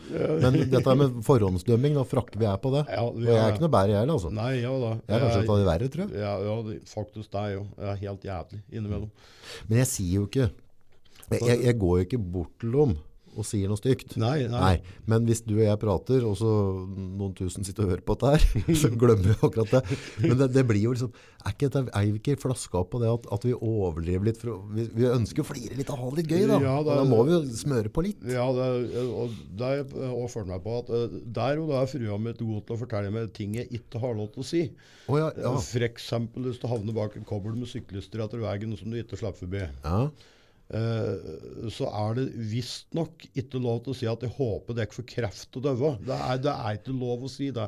Men 0.41 0.57
dette 0.71 0.95
med 0.97 1.19
forhåndsdømming, 1.27 1.93
da 1.99 2.03
frakker 2.09 2.41
vi 2.41 2.49
er 2.49 2.57
på 2.59 2.71
det. 2.73 2.83
ja, 2.89 3.03
Og 3.05 3.21
jeg 3.21 3.37
er 3.37 3.53
ikke 3.53 3.63
noe 3.67 3.75
bedre, 3.75 3.93
jeg 3.93 4.01
heller, 4.01 4.17
altså. 4.17 4.33
Nei, 4.33 4.49
ja 4.63 4.73
da. 4.81 4.91
Jeg 5.05 5.13
er 5.13 5.23
kanskje 5.23 5.43
et 5.43 5.53
av 5.53 5.61
de 5.61 5.67
verre, 5.69 5.89
tror 5.93 6.03
jeg. 6.05 6.23
Ja, 6.23 6.33
ja 6.47 6.79
faktisk 6.89 7.35
det 7.35 7.43
er 7.43 7.53
jo. 7.53 7.63
Jeg 7.77 7.89
er 7.91 8.01
helt 8.01 8.27
jævlig 8.31 8.61
innimellom. 8.73 9.11
Men 9.69 9.81
jeg 9.83 9.91
sier 9.93 10.13
jo 10.17 10.27
ikke 10.31 10.49
Jeg, 11.29 11.39
jeg, 11.39 11.59
jeg 11.63 11.77
går 11.79 11.99
jo 11.99 12.07
ikke 12.07 12.23
bort 12.33 12.55
til 12.59 12.73
dem 12.75 12.97
og 13.35 13.45
sier 13.47 13.69
noe 13.71 13.79
stygt. 13.79 14.15
Nei, 14.21 14.45
nei. 14.51 14.59
Nei, 14.63 14.97
men 15.09 15.25
hvis 15.27 15.41
du 15.45 15.55
og 15.57 15.63
jeg 15.65 15.79
prater, 15.81 16.23
og 16.27 16.35
så 16.39 16.49
noen 16.87 17.33
tusen 17.37 17.65
sitter 17.67 17.85
og 17.87 17.93
hører 17.93 18.03
på 18.07 18.15
dette 18.21 18.31
her, 18.33 18.75
så 18.81 18.91
glemmer 18.93 19.31
vi 19.31 19.35
akkurat 19.49 19.73
det. 19.77 19.97
Men 20.23 20.37
det, 20.41 20.47
det 20.55 20.63
blir 20.69 20.83
jo 20.85 20.93
liksom, 20.95 21.11
er, 21.43 21.53
ikke, 21.55 21.69
dette- 21.73 21.93
er 21.99 22.07
vi 22.13 22.21
ikke 22.21 22.37
flaska 22.43 22.83
på 22.93 23.01
det 23.03 23.11
at, 23.11 23.27
at 23.37 23.47
vi 23.47 23.53
overdriver 23.57 24.29
litt? 24.29 24.39
For, 24.41 24.61
vi, 24.75 24.87
vi 24.95 25.09
ønsker 25.11 25.43
å 25.43 25.47
flire 25.49 25.77
litt 25.79 25.91
og 25.93 26.01
ha 26.03 26.09
det 26.13 26.21
litt 26.23 26.33
gøy 26.35 26.45
da. 26.53 26.59
Ja, 26.63 26.75
det 26.85 26.97
da 27.01 27.07
må 27.09 27.21
vi 27.27 27.35
jo 27.35 27.41
smøre 27.63 27.91
på 27.93 28.05
litt. 28.07 28.21
Ja, 28.29 28.47
det, 28.55 28.67
og 29.09 29.33
det 29.59 29.69
har 29.69 29.79
jeg 29.81 30.31
følt 30.37 30.51
meg 30.53 30.63
på 30.65 30.77
at 30.81 30.91
eh, 30.99 31.17
der 31.39 31.61
og 31.63 31.71
da 31.73 31.81
er 31.83 31.91
frua 31.93 32.19
mi 32.21 32.35
god 32.39 32.65
til 32.67 32.75
å 32.77 32.81
fortelle 32.83 33.11
meg 33.13 33.31
ting 33.37 33.57
jeg 33.59 33.69
ikke 33.81 34.01
har 34.03 34.15
lov 34.17 34.31
til 34.35 34.43
å 34.43 34.47
si. 34.47 34.63
Oh, 35.11 35.17
ja, 35.19 35.31
ja. 35.35 35.51
For 35.59 35.83
eksempel 35.83 36.45
hvis 36.47 36.61
du 36.61 36.69
havner 36.71 36.95
bak 36.95 37.17
en 37.19 37.25
kobbel 37.27 37.57
med 37.59 37.67
syklister 37.71 38.21
etter 38.23 38.39
veien 38.43 38.77
som 38.79 38.87
du 38.93 38.99
ikke 39.01 39.19
slipper 39.19 39.43
forbi. 39.45 39.65
ja. 39.83 40.05
Eh, 40.73 41.69
så 41.73 41.89
er 41.91 42.15
det 42.17 42.27
visstnok 42.49 43.27
ikke 43.33 43.61
lov 43.61 43.83
til 43.83 43.93
å 43.93 43.97
si 43.97 44.09
at 44.09 44.23
jeg 44.25 44.33
håper 44.37 44.77
dere 44.77 44.95
får 44.95 45.07
kreft 45.09 45.59
og 45.59 45.65
døde. 45.67 45.95
Det 46.07 46.17
er, 46.17 46.39
det 46.41 46.53
er 46.53 46.79
ikke 46.79 46.95
lov 46.97 47.27
å 47.27 47.31
si 47.31 47.51
det. 47.53 47.67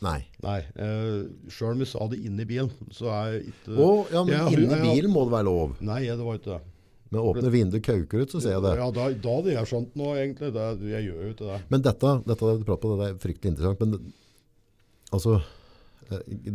Nei. 0.00 0.22
Nei. 0.40 0.60
Uh, 0.80 1.28
Sjøl 1.52 1.74
om 1.74 1.82
vi 1.82 1.88
sa 1.90 2.06
det 2.08 2.22
inni 2.24 2.46
bilen, 2.48 2.70
så 2.96 3.10
er 3.12 3.34
jeg 3.34 3.50
ikke 3.50 3.74
Å, 3.76 3.88
ja, 4.08 4.22
men 4.24 4.54
inni 4.56 4.78
bilen 4.80 5.12
må 5.12 5.26
det 5.28 5.34
være 5.34 5.48
lov. 5.50 5.74
Nei, 5.84 6.06
det 6.08 6.24
var 6.24 6.38
ikke 6.40 6.54
det. 6.54 6.62
Men 7.10 7.26
åpne 7.26 7.50
vinduet 7.50 7.84
kauker 7.84 8.22
ut, 8.22 8.32
så 8.32 8.40
ser 8.40 8.54
jeg 8.54 8.64
det. 8.64 8.72
Ja, 8.78 8.86
da, 8.94 9.08
da 9.10 9.36
hadde 9.36 9.52
jeg 9.52 9.68
skjønt 9.68 9.96
noe, 9.98 10.14
egentlig. 10.22 10.52
Det, 10.54 10.66
jeg 10.92 11.08
gjør 11.08 11.24
jo 11.26 11.30
ikke 11.34 11.48
det. 11.48 11.56
Men 11.74 11.82
dette, 11.84 12.12
dette 12.22 12.52
du 12.60 12.66
prater 12.68 12.84
på, 12.84 12.92
det 13.00 13.08
er 13.08 13.16
fryktelig 13.24 13.52
interessant. 13.52 13.82
Men 13.82 15.16
altså, 15.18 15.40
eh, 15.40 15.48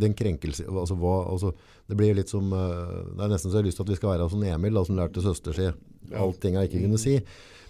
den 0.03 0.13
krenkelse 0.17 0.65
altså, 0.67 0.95
hva, 0.99 1.15
altså, 1.31 1.51
Det 1.87 1.97
blir 1.99 2.15
litt 2.17 2.29
som 2.31 2.51
eh, 2.53 2.95
Det 3.15 3.23
er 3.25 3.31
nesten 3.31 3.49
så 3.51 3.57
jeg 3.57 3.63
har 3.63 3.67
lyst 3.69 3.79
til 3.79 3.85
at 3.85 3.91
vi 3.93 3.97
skal 3.99 4.11
være 4.13 4.29
som 4.33 4.43
Emil, 4.43 4.73
da, 4.75 4.83
som 4.87 4.97
lærte 4.99 5.23
søster 5.23 5.55
si 5.57 5.67
alt 6.13 6.37
ting 6.43 6.53
jeg 6.59 6.69
ikke 6.69 6.83
kunne 6.83 6.99
si. 7.01 7.15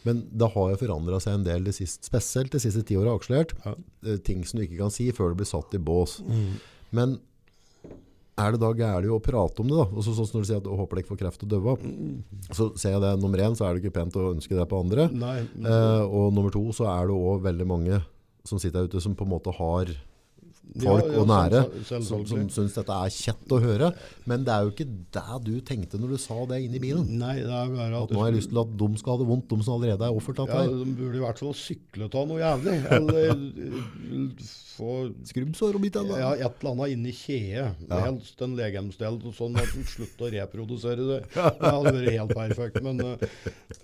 Men 0.06 0.24
det 0.30 0.50
har 0.54 0.72
jo 0.74 0.80
forandra 0.82 1.18
seg 1.24 1.38
en 1.40 1.46
del, 1.48 1.64
det 1.66 1.74
siste, 1.78 2.06
spesielt 2.06 2.52
de 2.54 2.60
siste 2.62 2.84
ti 2.86 2.98
åra. 3.00 3.14
Akselert. 3.18 3.54
Ja. 3.66 3.72
Eh, 4.06 4.18
Ting 4.28 4.44
som 4.46 4.60
du 4.60 4.66
ikke 4.68 4.82
kan 4.84 4.92
si 4.94 5.08
før 5.16 5.32
du 5.32 5.40
blir 5.40 5.48
satt 5.50 5.74
i 5.74 5.80
bås. 5.82 6.20
Men 6.94 7.16
er 8.36 8.52
det 8.52 8.60
da 8.60 8.70
gærent 8.76 9.08
å 9.16 9.22
prate 9.24 9.64
om 9.64 9.70
det? 9.72 9.78
da? 9.80 9.86
Også 9.96 10.12
sånn 10.18 10.28
som 10.28 10.38
når 10.42 10.44
du 10.44 10.50
sier 10.50 10.60
at 10.60 10.66
du 10.68 10.74
håper 10.76 11.00
dere 11.00 11.08
får 11.08 11.20
kreft 11.22 11.46
og 11.48 11.54
døve. 11.54 11.76
Så 12.52 12.68
ser 12.76 12.98
jeg 12.98 13.04
det 13.06 13.14
nummer 13.22 13.40
én, 13.46 13.56
så 13.56 13.64
er 13.70 13.78
det 13.78 13.86
ikke 13.86 13.96
pent 14.02 14.18
å 14.20 14.34
ønske 14.34 14.58
det 14.60 14.66
på 14.68 14.82
andre. 14.84 15.08
Nei, 15.16 15.38
Eh, 15.56 16.04
og 16.04 16.34
nummer 16.36 16.52
to 16.52 16.66
så 16.76 16.90
er 16.92 17.08
det 17.08 17.16
òg 17.16 17.46
veldig 17.48 17.68
mange 17.72 18.02
som 18.46 18.60
sitter 18.62 18.84
der 18.84 18.92
ute 18.92 19.02
som 19.02 19.16
på 19.16 19.24
en 19.26 19.32
måte 19.32 19.54
har 19.56 19.90
folk 20.76 21.06
Ja, 21.06 21.12
ja, 21.12 21.22
og 21.22 21.30
nære 21.30 21.62
som, 21.88 22.04
som 22.06 22.50
syns 22.52 22.76
dette 22.76 22.98
er 23.06 23.14
kjett 23.14 23.56
å 23.56 23.60
høre. 23.64 23.92
Men 24.30 24.46
det 24.48 24.54
er 24.56 24.66
jo 24.66 24.74
ikke 24.74 24.88
det 24.88 25.40
du 25.46 25.54
tenkte 25.66 26.00
når 26.02 26.16
du 26.16 26.20
sa 26.22 26.38
det 26.50 26.62
inni 26.66 26.82
bilen. 26.84 27.08
Nei, 27.22 27.38
det 27.44 27.54
er 27.54 27.72
bare 27.72 28.04
At 28.04 28.14
nå 28.14 28.22
har 28.24 28.32
jeg 28.32 28.40
lyst 28.40 28.52
til 28.52 28.62
at 28.64 28.76
de 28.82 28.90
skal 29.02 29.16
ha 29.16 29.22
det 29.22 29.30
vondt, 29.30 29.50
de 29.52 29.68
som 29.68 29.78
allerede 29.78 30.10
er 30.10 30.20
offertatt 30.22 30.54
her. 30.54 30.70
ja. 30.70 30.78
De 30.86 30.96
burde 31.00 31.20
i 31.20 31.26
hvert 31.26 31.42
fall 31.44 31.58
sykle 31.60 32.10
av 32.10 32.30
noe 32.30 32.42
jævlig. 32.42 32.78
Eller 32.98 33.32
eh, 33.32 34.54
få 34.76 34.94
Skrubbsår 35.30 35.78
om 35.80 35.88
ikke 35.88 36.04
annet. 36.04 36.18
ja, 36.20 36.32
et 36.36 36.60
eller 36.60 36.72
annet 36.74 36.96
inni 36.96 37.14
kjeet. 37.16 37.84
Helst 37.92 38.42
en 38.46 38.56
legemsdel, 38.60 39.20
sånn 39.36 39.60
at 39.62 39.72
de 39.76 39.84
slutter 39.88 40.28
å 40.28 40.34
reprodusere 40.40 41.10
det. 41.12 41.22
Det 41.36 41.72
hadde 41.72 41.94
vært 41.96 42.16
helt 42.16 42.34
perfekt. 42.36 42.82
Men 42.86 43.02
uh, 43.02 43.16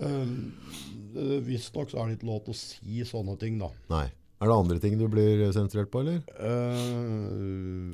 uh, 0.01 1.37
visstnok 1.47 1.91
så 1.91 2.01
er 2.01 2.11
det 2.11 2.19
ikke 2.19 2.31
lov 2.31 2.43
til 2.47 2.55
å 2.55 2.59
si 2.59 3.05
sånne 3.07 3.37
ting, 3.41 3.59
da. 3.61 3.71
Nei. 3.91 4.07
Er 4.41 4.49
det 4.49 4.55
andre 4.57 4.79
ting 4.81 4.95
du 4.97 5.05
blir 5.11 5.43
sensurert 5.53 5.91
på, 5.93 6.01
eller? 6.01 6.17
Uh, 6.41 7.93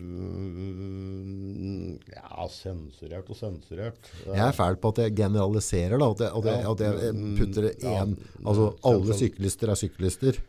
ja, 2.08 2.46
sensurert 2.54 3.28
og 3.28 3.36
sensurert. 3.36 4.08
Jeg 4.24 4.44
er 4.46 4.56
fæl 4.56 4.80
på 4.80 4.94
at 4.94 5.02
jeg 5.04 5.16
generaliserer, 5.18 5.98
da. 6.00 6.08
At 6.14 6.24
jeg, 6.24 6.32
at 6.40 6.46
jeg, 6.48 6.60
at 6.72 6.80
jeg 6.86 7.36
putter 7.42 7.68
én 7.76 8.16
Altså 8.46 8.70
alle 8.88 9.20
syklister 9.20 9.74
er 9.74 9.82
syklister. 9.82 10.40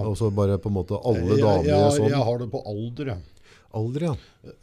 Og 0.00 0.16
så 0.18 0.32
bare 0.34 0.56
på 0.58 0.72
en 0.72 0.78
måte 0.80 0.96
alle 1.04 1.36
damer 1.36 1.60
og 1.60 1.68
jeg, 1.68 1.96
sånn. 2.00 2.10
jeg 2.10 2.26
har 2.30 2.40
det 2.40 2.48
på 2.56 2.60
alder, 2.72 3.12
jeg. 3.12 3.20
Alder, 3.76 4.06
ja. 4.08 4.14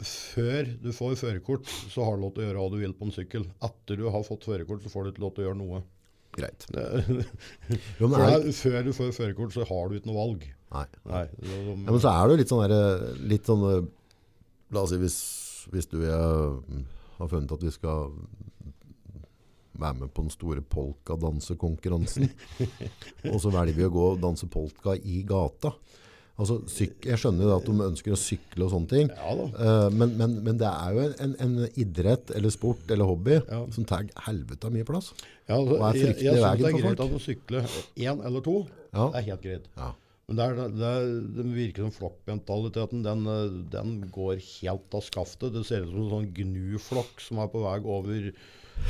Før 0.09 0.69
du 0.81 0.89
får 0.95 1.17
førerkort, 1.21 1.69
så 1.93 2.05
har 2.07 2.17
du 2.17 2.25
lov 2.25 2.33
til 2.33 2.43
å 2.43 2.47
gjøre 2.47 2.63
hva 2.63 2.69
du 2.73 2.79
vil 2.81 2.95
på 2.97 3.07
en 3.07 3.13
sykkel. 3.13 3.45
Etter 3.61 3.99
du 3.99 4.07
har 4.09 4.25
fått 4.25 4.47
førerkort, 4.49 4.81
så 4.81 4.89
får 4.89 5.05
du 5.05 5.13
ikke 5.13 5.23
lov 5.27 5.35
til 5.35 5.45
å 5.45 5.47
gjøre 5.51 5.59
noe. 5.61 5.83
Greit. 6.37 6.65
Jo, 7.99 8.07
men 8.09 8.15
er, 8.19 8.47
før 8.57 8.79
du 8.87 8.91
får 8.95 9.11
førerkort, 9.15 9.53
så 9.55 9.65
har 9.69 9.89
du 9.91 9.97
ikke 9.99 10.09
noe 10.09 10.17
valg. 10.19 10.47
nei. 10.73 10.85
Nei, 11.09 11.25
Ja, 11.45 11.91
men 11.91 11.99
så 12.01 12.09
er 12.13 12.23
det 12.27 12.33
jo 12.35 12.39
litt 12.41 12.53
sånn 12.53 12.63
der, 12.71 13.03
litt 13.33 13.49
sånn 13.49 13.65
eh, 13.69 13.83
La 14.73 14.81
oss 14.81 14.89
si 14.95 14.97
hvis, 14.97 15.17
hvis 15.69 15.85
du 15.91 15.99
jeg 16.01 16.15
har 17.19 17.29
funnet 17.29 17.51
at 17.53 17.61
vi 17.61 17.69
skal 17.75 18.09
være 19.77 19.99
med 19.99 20.09
på 20.13 20.23
den 20.25 20.33
store 20.33 20.61
polkadansekonkurransen, 20.69 22.25
og 23.31 23.37
så 23.41 23.51
velger 23.53 23.77
vi 23.77 23.85
å 23.87 23.93
gå 23.93 24.07
og 24.15 24.19
danse 24.21 24.49
polka 24.53 24.95
i 24.97 25.21
gata. 25.27 25.71
Altså, 26.33 26.55
syk, 26.65 27.03
jeg 27.05 27.19
skjønner 27.21 27.45
jo 27.45 27.55
at 27.59 27.67
de 27.69 27.73
ønsker 27.85 28.15
å 28.15 28.17
sykle 28.17 28.65
og 28.65 28.71
sånne 28.73 28.89
ting, 28.89 29.09
ja 29.13 29.33
eh, 29.37 29.89
men, 29.93 30.15
men, 30.17 30.31
men 30.41 30.57
det 30.57 30.65
er 30.65 30.95
jo 30.97 31.03
en, 31.21 31.35
en 31.45 31.53
idrett 31.77 32.31
eller 32.33 32.49
sport 32.55 32.89
eller 32.89 33.05
hobby 33.05 33.35
Ja. 33.37 33.59
som 33.75 33.85
tar 33.85 34.07
helvete 34.25 34.71
mye 34.73 34.87
plass. 34.87 35.11
Ja, 35.45 35.59
altså, 35.59 35.77
Hva 35.77 35.91
er 35.91 35.99
jeg, 35.99 36.07
fryktelig 36.07 36.25
jeg 36.25 36.33
folk? 36.33 36.39
synes 36.39 36.47
veien 36.47 36.63
det 36.63 36.71
er 36.71 36.87
greit 36.87 37.03
at 37.05 37.13
du 37.13 37.19
sykler 37.21 37.69
én 38.07 38.25
eller 38.25 38.41
to. 38.47 38.55
Ja. 38.95 39.05
Det 39.13 39.21
er 39.21 39.27
helt 39.29 39.45
greit. 39.45 39.69
Ja. 39.77 39.91
Men 40.23 40.39
det, 40.39 40.43
er, 40.49 40.73
det, 40.73 40.89
er, 40.89 41.07
det 41.37 41.45
virker 41.53 41.83
som 41.85 41.93
flokkmentaliteten. 41.99 43.01
Den, 43.05 43.25
den 43.73 43.93
går 44.15 44.37
helt 44.41 44.95
av 44.97 45.03
skaftet. 45.05 45.53
Det 45.53 45.65
ser 45.67 45.83
ut 45.85 45.91
som 45.91 46.01
en 46.05 46.13
sånn 46.15 46.29
gnuflokk 46.37 47.21
som 47.21 47.41
er 47.43 47.49
på 47.51 47.61
vei 47.61 47.75
over 47.83 48.29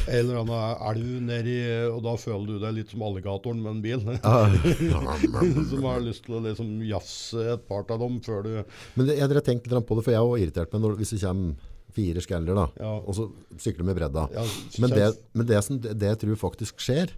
en 0.07 0.15
eller 0.19 0.39
annen 0.41 0.81
elv 0.89 1.11
nedi 1.23 1.57
Og 1.93 1.99
da 2.03 2.13
føler 2.19 2.47
du 2.49 2.55
deg 2.59 2.73
litt 2.75 2.89
som 2.91 3.03
alligatoren 3.07 3.61
med 3.63 3.71
en 3.77 3.83
bil. 3.83 4.01
som 5.69 5.85
har 5.87 6.01
lyst 6.03 6.25
til 6.27 6.37
å 6.39 6.41
liksom 6.43 6.71
jafse 6.87 7.45
et 7.53 7.67
par 7.69 7.85
av 7.93 8.01
dem 8.03 8.17
før 8.25 8.43
du 8.45 8.51
Men 8.97 9.07
det, 9.09 9.17
jeg 9.19 9.27
har 9.29 9.45
tenkt 9.45 9.69
litt 9.71 9.87
på 9.87 9.97
det, 9.99 10.03
for 10.05 10.13
jeg 10.15 10.19
er 10.19 10.25
også 10.27 10.43
irritert 10.43 10.73
meg 10.75 10.83
når, 10.85 10.97
hvis 11.01 11.13
det 11.15 11.21
kommer 11.25 11.69
fire 11.93 12.23
skaller 12.25 12.57
da, 12.57 12.63
Ja. 12.81 12.93
og 13.05 13.13
så 13.13 13.27
sykler 13.61 13.85
med 13.85 13.95
bredda. 13.99 14.23
ja, 14.33 14.43
Men, 14.81 14.89
det, 14.97 15.11
men 15.37 15.45
det, 15.45 15.59
som, 15.63 15.77
det 15.77 16.07
jeg 16.09 16.19
tror 16.23 16.39
faktisk 16.41 16.81
skjer, 16.81 17.11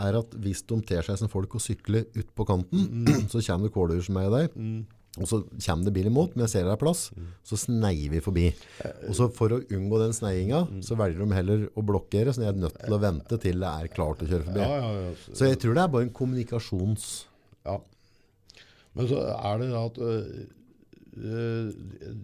er 0.00 0.16
at 0.22 0.32
hvis 0.40 0.62
de 0.64 0.78
ter 0.88 1.04
seg 1.04 1.18
som 1.20 1.28
folk 1.28 1.52
og 1.58 1.60
sykler 1.60 2.06
ut 2.16 2.30
på 2.34 2.46
kanten, 2.48 3.04
så 3.32 3.42
kommer 3.44 3.68
det 3.68 3.74
kåldyr 3.76 4.00
som 4.08 4.16
er 4.22 4.30
der, 4.32 4.48
Mm. 4.56 4.86
Og 5.20 5.28
så 5.28 5.42
kommer 5.44 5.84
det 5.84 5.92
bil 5.92 6.06
imot, 6.08 6.32
men 6.32 6.46
jeg 6.46 6.52
ser 6.54 6.64
det 6.64 6.72
er 6.72 6.80
plass, 6.80 7.02
så 7.44 7.58
sneier 7.60 8.08
vi 8.14 8.20
forbi. 8.24 8.46
Og 9.10 9.16
så 9.18 9.26
for 9.36 9.52
å 9.52 9.58
unngå 9.60 9.98
den 10.00 10.14
sneiinga, 10.16 10.62
så 10.86 10.96
velger 10.96 11.20
de 11.20 11.36
heller 11.36 11.66
å 11.76 11.84
blokkere, 11.84 12.32
så 12.32 12.46
jeg 12.46 12.54
er 12.54 12.62
nødt 12.62 12.78
til 12.80 12.96
å 12.96 13.00
vente 13.02 13.38
til 13.42 13.60
det 13.60 13.72
er 13.72 13.92
klart 13.92 14.24
å 14.24 14.28
kjøre 14.30 14.46
forbi. 14.46 14.64
Ja, 14.64 14.78
ja, 14.80 15.04
ja. 15.04 15.12
Så 15.36 15.50
jeg 15.50 15.60
tror 15.60 15.76
det 15.76 15.84
er 15.84 15.92
bare 15.92 16.08
en 16.08 16.16
kommunikasjons... 16.16 17.10
Ja. 17.68 17.76
Men 18.96 19.08
så 19.08 19.20
er 19.36 19.60
det 19.60 19.68
at 19.76 20.00
øh, 20.04 20.32
øh, 21.16 21.68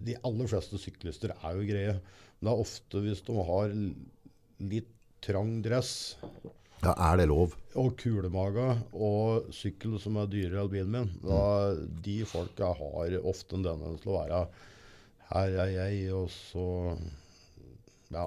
de 0.09 0.17
aller 0.25 0.49
fleste 0.49 0.81
syklister 0.81 1.33
er 1.37 1.57
jo 1.57 1.69
greie. 1.69 1.95
Men 2.39 2.49
det 2.49 2.55
er 2.55 2.63
ofte 2.65 3.03
hvis 3.05 3.21
de 3.25 3.37
har 3.47 3.73
litt 4.73 4.91
trang 5.25 5.59
dress 5.65 5.93
Ja, 6.83 6.93
er 7.11 7.19
det 7.19 7.29
lov? 7.31 7.55
og 7.77 7.93
kulemaga, 8.01 8.71
og 8.97 9.51
sykkel 9.53 9.99
som 10.01 10.17
er 10.19 10.29
dyrere 10.31 10.63
enn 10.63 10.71
bilen 10.71 10.95
min, 10.95 11.11
da 11.21 11.75
de 12.03 12.17
folka 12.27 12.71
har 12.79 13.15
ofte 13.21 13.59
en 13.59 13.67
tendens 13.67 14.01
til 14.01 14.13
å 14.13 14.17
være 14.23 14.41
her 15.29 15.55
er 15.61 15.71
jeg, 15.75 16.03
og 16.17 16.29
så 16.33 16.65
ja. 18.09 18.25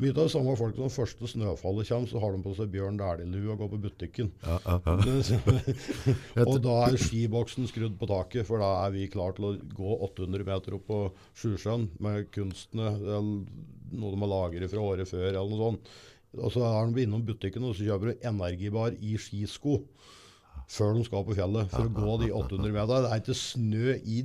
Mye 0.00 0.14
av 0.14 0.22
de 0.22 0.32
samme 0.32 0.54
folk 0.56 0.78
når 0.78 0.92
første 0.94 1.28
snøfallet 1.28 1.90
kommer, 1.90 2.08
så 2.08 2.20
har 2.22 2.32
de 2.32 2.40
på 2.40 2.54
seg 2.56 2.70
Bjørn 2.72 2.96
Dæhlie-lue 2.96 3.52
og 3.52 3.60
går 3.60 3.70
på 3.74 3.80
butikken. 3.82 4.30
Ja, 4.46 4.56
ja, 4.64 4.94
ja. 4.94 6.44
og 6.48 6.56
da 6.64 6.76
er 6.86 6.96
skiboksen 7.02 7.68
skrudd 7.68 7.98
på 8.00 8.08
taket, 8.08 8.46
for 8.48 8.62
da 8.62 8.70
er 8.86 8.94
vi 8.94 9.08
klar 9.12 9.36
til 9.36 9.50
å 9.50 9.56
gå 9.58 9.98
800 10.08 10.46
meter 10.48 10.78
opp 10.78 10.86
på 10.88 11.00
Sjusjøen 11.36 11.90
med 12.00 12.30
kunstene, 12.32 12.94
eller 12.94 13.98
noe 13.98 14.14
de 14.14 14.22
har 14.22 14.32
lagret 14.32 14.72
fra 14.72 14.86
året 14.94 15.10
før, 15.10 15.28
eller 15.34 15.52
noe 15.52 15.66
sånt. 15.66 15.92
Og 16.36 16.52
så 16.52 16.60
er 16.66 16.92
de 16.92 17.06
innom 17.06 17.24
butikken 17.24 17.64
og 17.64 17.76
så 17.76 17.86
kjøper 17.86 18.12
du 18.12 18.28
energibar 18.28 18.92
i 19.00 19.16
skisko 19.20 19.80
før 20.68 20.94
de 20.98 21.04
skal 21.06 21.24
på 21.24 21.36
fjellet, 21.38 21.70
for 21.72 21.88
å 21.88 21.92
gå 21.96 22.14
de 22.24 22.30
800 22.36 22.74
meter. 22.74 23.04
Det 23.04 23.10
er 23.10 23.22
ikke 23.22 23.36
snø 23.40 23.94
i 24.04 24.20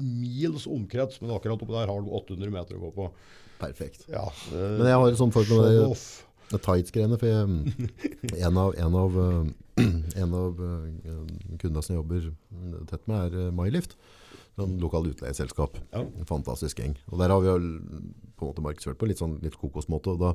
mils 0.00 0.66
omkrets, 0.66 1.20
men 1.22 1.30
akkurat 1.36 1.60
oppe 1.62 1.70
der 1.70 1.90
har 1.90 2.02
du 2.02 2.10
800 2.18 2.50
meter 2.50 2.78
å 2.78 2.88
gå 2.88 2.90
på. 2.96 3.08
Perfekt. 3.60 4.08
Ja, 4.10 4.26
Men 4.50 4.88
jeg 4.88 4.98
har 4.98 5.12
et 5.12 5.20
sånt 5.20 5.36
forhold 5.36 5.62
med 5.62 5.94
det, 6.50 6.60
tights-greiene. 6.64 7.18
for 7.20 7.30
jeg, 7.30 8.40
en 8.42 8.58
av, 8.58 8.74
en 8.74 8.98
av, 8.98 9.20
eh, 9.22 9.84
en 10.24 10.36
av 10.40 10.60
eh, 10.66 11.22
kundene 11.62 11.82
som 11.82 11.94
jeg 11.94 12.00
jobber 12.00 12.28
tett 12.90 13.06
med 13.10 13.28
er 13.28 13.46
eh, 13.46 13.54
MyLift, 13.54 13.96
sånn 14.58 14.76
lokal 14.82 15.08
utleieselskap. 15.10 15.78
Ja. 15.94 16.04
Fantastisk 16.28 16.82
gjeng. 16.82 16.98
Og 17.10 17.22
der 17.22 17.32
har 17.34 17.42
vi 17.42 17.54
på 18.44 18.50
en 18.50 18.52
måte 18.52 18.64
markedsført 18.64 19.00
på 19.00 19.08
litt 19.08 19.20
sånn 19.22 19.38
litt 19.42 19.56
kokosmåte, 19.58 20.14
og 20.14 20.20
da 20.22 20.32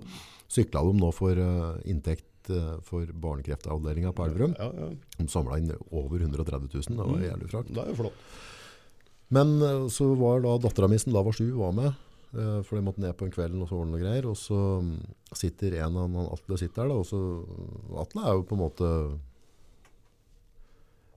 sykla 0.52 0.84
de 0.86 0.98
nå 0.98 1.12
for 1.16 1.38
uh, 1.38 1.78
inntekt 1.90 2.50
eh, 2.50 2.76
for 2.86 3.10
barnekreftavdelinga 3.26 4.14
på 4.18 4.26
Elverum. 4.26 4.56
Ja, 4.58 4.70
ja. 4.74 4.90
De 5.20 5.28
samla 5.30 5.60
inn 5.62 5.70
over 5.92 6.24
130 6.24 6.72
000, 6.74 6.98
det 6.98 7.08
var 7.12 7.26
jævlig 7.28 7.50
frakt. 7.52 7.74
Det 7.76 7.84
er 7.84 7.92
jo 7.92 7.98
flott. 8.04 8.22
Men 9.36 9.56
eh, 9.62 9.88
så 9.94 10.10
var 10.18 10.42
da 10.46 10.58
dattera 10.62 10.90
mi 10.90 10.98
som 11.02 11.14
da 11.14 11.24
var 11.26 11.38
sju, 11.38 11.52
var 11.60 11.76
med. 11.78 12.06
For 12.30 12.78
de 12.78 12.84
måtte 12.86 13.02
ned 13.02 13.16
på 13.18 13.26
en 13.26 13.32
kveld 13.34 13.56
og 13.58 13.72
så 13.72 13.80
ordne 13.80 13.96
noe 13.96 14.04
greier. 14.04 14.28
Og 14.30 14.36
så 14.38 14.58
mm, 14.86 14.98
sitter 15.34 15.80
en 15.80 15.96
av 15.98 16.04
han 16.14 16.28
Atle 16.30 16.60
sitter 16.62 16.84
der, 16.84 16.92
da. 16.92 16.98
Og 17.02 17.08
så 17.10 17.22
Atle 18.04 18.22
er 18.22 18.36
jo 18.38 18.44
på 18.46 18.54
en 18.54 18.62
måte 18.62 18.90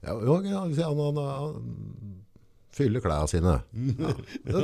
Ja, 0.01 0.15
ja 0.17 0.63
han, 0.63 0.73
han, 0.73 1.21
han 1.21 2.23
fyller 2.73 3.03
klærne 3.03 3.29
sine. 3.29 3.57
Ja. 4.49 4.63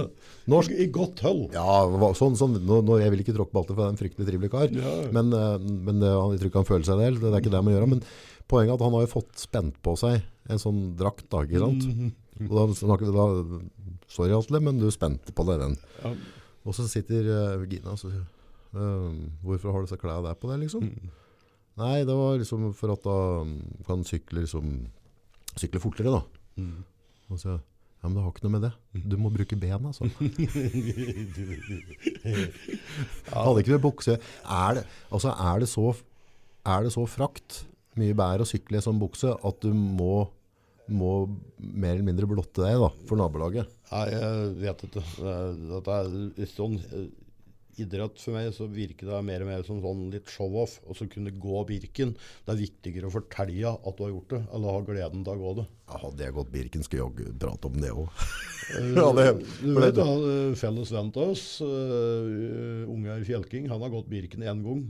Norsk 0.49 0.74
I 0.74 0.88
godt 0.93 1.22
hold. 1.26 1.43
Ja, 1.53 1.84
sånn, 2.18 2.38
sånn 2.39 2.57
nå, 2.66 2.82
nå, 2.86 2.97
jeg 3.01 3.14
vil 3.14 3.24
ikke 3.24 3.36
tråkke 3.38 3.53
på 3.53 3.64
Atle, 3.64 3.76
for 3.76 3.84
det 3.84 3.88
er 3.88 3.93
en 3.93 4.01
fryktelig 4.01 4.30
trivelig 4.30 4.51
kar. 4.53 4.74
Ja. 4.74 4.95
Men, 5.16 5.30
eh, 5.36 5.68
men 5.88 6.01
det, 6.01 6.10
jeg 6.10 6.41
tror 6.41 6.51
ikke 6.51 6.64
han 6.64 6.72
føler 6.72 6.88
seg 6.88 7.03
det, 7.03 7.12
det 7.22 7.32
er 7.32 7.43
ikke 7.43 7.53
det 7.53 7.62
man 7.66 7.76
gjør. 7.76 7.88
Men 7.93 8.01
poenget 8.49 8.74
er 8.74 8.80
at 8.80 8.86
han 8.88 8.97
har 8.97 9.05
jo 9.05 9.14
fått 9.14 9.43
spent 9.43 9.78
på 9.86 9.93
seg 10.01 10.20
en 10.49 10.62
sånn 10.62 10.82
drakt, 10.99 11.28
da, 11.30 11.45
ikke 11.45 11.62
sant? 11.62 11.86
Mhm. 11.86 12.18
Og 12.47 12.53
da 12.55 12.66
snakker 12.72 13.10
vi 13.10 13.16
da 13.18 13.62
Sorry, 14.10 14.34
Atle, 14.34 14.62
men 14.64 14.80
du 14.80 14.88
spente 14.93 15.34
på 15.36 15.45
deg 15.45 15.60
den. 15.62 15.76
Ja. 16.01 16.14
Og 16.66 16.76
så 16.76 16.86
sitter 16.89 17.28
uh, 17.30 17.66
Gina 17.70 17.93
og 17.93 17.99
sier 18.01 18.24
uh, 18.74 19.12
Hvorfor 19.43 19.76
har 19.76 19.84
du 19.84 19.91
så 19.91 19.99
klærne 19.99 20.32
der 20.32 20.38
på 20.39 20.49
deg, 20.49 20.64
liksom? 20.64 20.88
Mm. 20.88 21.12
Nei, 21.80 21.97
det 22.07 22.16
var 22.18 22.39
liksom 22.39 22.72
for 22.76 22.95
at 22.95 23.03
da 23.05 23.18
mm, 23.45 23.84
kan 23.88 24.01
sykle 24.07 24.43
liksom 24.43 24.72
Sykle 25.60 25.82
fortere, 25.82 26.14
da. 26.14 26.24
Mm. 26.62 26.82
Og 27.34 27.39
så 27.41 27.57
ja, 27.99 28.07
men 28.07 28.15
det 28.15 28.21
har 28.23 28.31
ikke 28.31 28.45
noe 28.45 28.53
med 28.53 28.61
det. 28.63 28.69
Du 29.11 29.15
må 29.19 29.27
bruke 29.33 29.57
bena, 29.59 29.89
altså. 29.91 30.07
Hadde 33.33 33.59
ikke 33.59 33.75
du 33.75 33.81
bukse 33.83 34.13
Er 34.15 34.71
det, 34.77 34.85
altså, 35.11 35.33
er 35.33 35.59
det, 35.59 35.67
så, 35.67 35.91
er 36.63 36.85
det 36.85 36.93
så 36.95 37.03
frakt 37.11 37.67
mye 37.99 38.15
bedre 38.15 38.45
å 38.45 38.47
sykle 38.47 38.79
i 38.79 38.85
som 38.85 38.95
bukse 39.01 39.27
at 39.35 39.59
du 39.65 39.75
må, 39.75 40.29
må 40.87 41.27
mer 41.59 41.97
eller 41.97 42.07
mindre 42.07 42.23
blotte 42.31 42.63
deg 42.63 42.79
da, 42.79 42.87
for 43.09 43.19
nabolaget? 43.19 43.67
Nei, 43.91 44.05
jeg 44.13 44.55
vet 44.63 44.79
ikke. 44.87 45.03
Det 45.19 45.35
Dette 45.73 45.91
er 45.99 46.47
sånn 46.55 46.79
idrett 47.84 48.19
for 48.21 48.36
meg, 48.36 48.51
så 48.55 48.67
virker 48.69 49.09
det 49.09 49.19
mer 49.27 49.43
og 49.45 49.49
mer 49.49 49.63
som 49.67 49.80
sånn 49.84 50.05
litt 50.13 50.30
show-off. 50.32 50.77
Og 50.88 50.97
så 50.99 51.07
kunne 51.11 51.32
gå 51.34 51.63
Birken. 51.69 52.13
Det 52.45 52.53
er 52.55 52.61
viktigere 52.61 53.09
å 53.09 53.13
fortelle 53.13 53.73
at 53.75 53.97
du 53.97 54.03
har 54.05 54.13
gjort 54.13 54.36
det, 54.36 54.41
eller 54.53 54.75
ha 54.77 54.86
gleden 54.88 55.23
til 55.25 55.34
å 55.34 55.41
gå 55.43 55.53
det. 55.61 55.67
Ja, 55.89 55.97
hadde 56.05 56.25
jeg 56.27 56.36
gått 56.38 56.51
Birken, 56.53 56.84
skulle 56.86 57.07
jeg 57.09 57.36
prate 57.41 57.71
om 57.71 57.80
det 57.82 57.91
òg. 57.95 58.07
Eh, 58.77 58.93
Ja, 58.99 59.07
det- 59.17 59.45
du 59.63 59.73
vet, 59.80 59.95
da, 59.97 60.05
eh, 60.05 60.55
felles 60.59 60.91
venn 60.93 61.09
av 61.15 61.32
oss, 61.34 61.45
uh, 61.65 62.86
Ungar 62.89 63.23
Fjelking, 63.25 63.67
han 63.71 63.82
har 63.82 63.89
gått 63.93 64.09
Birken 64.11 64.43
én 64.45 64.61
gang. 64.65 64.84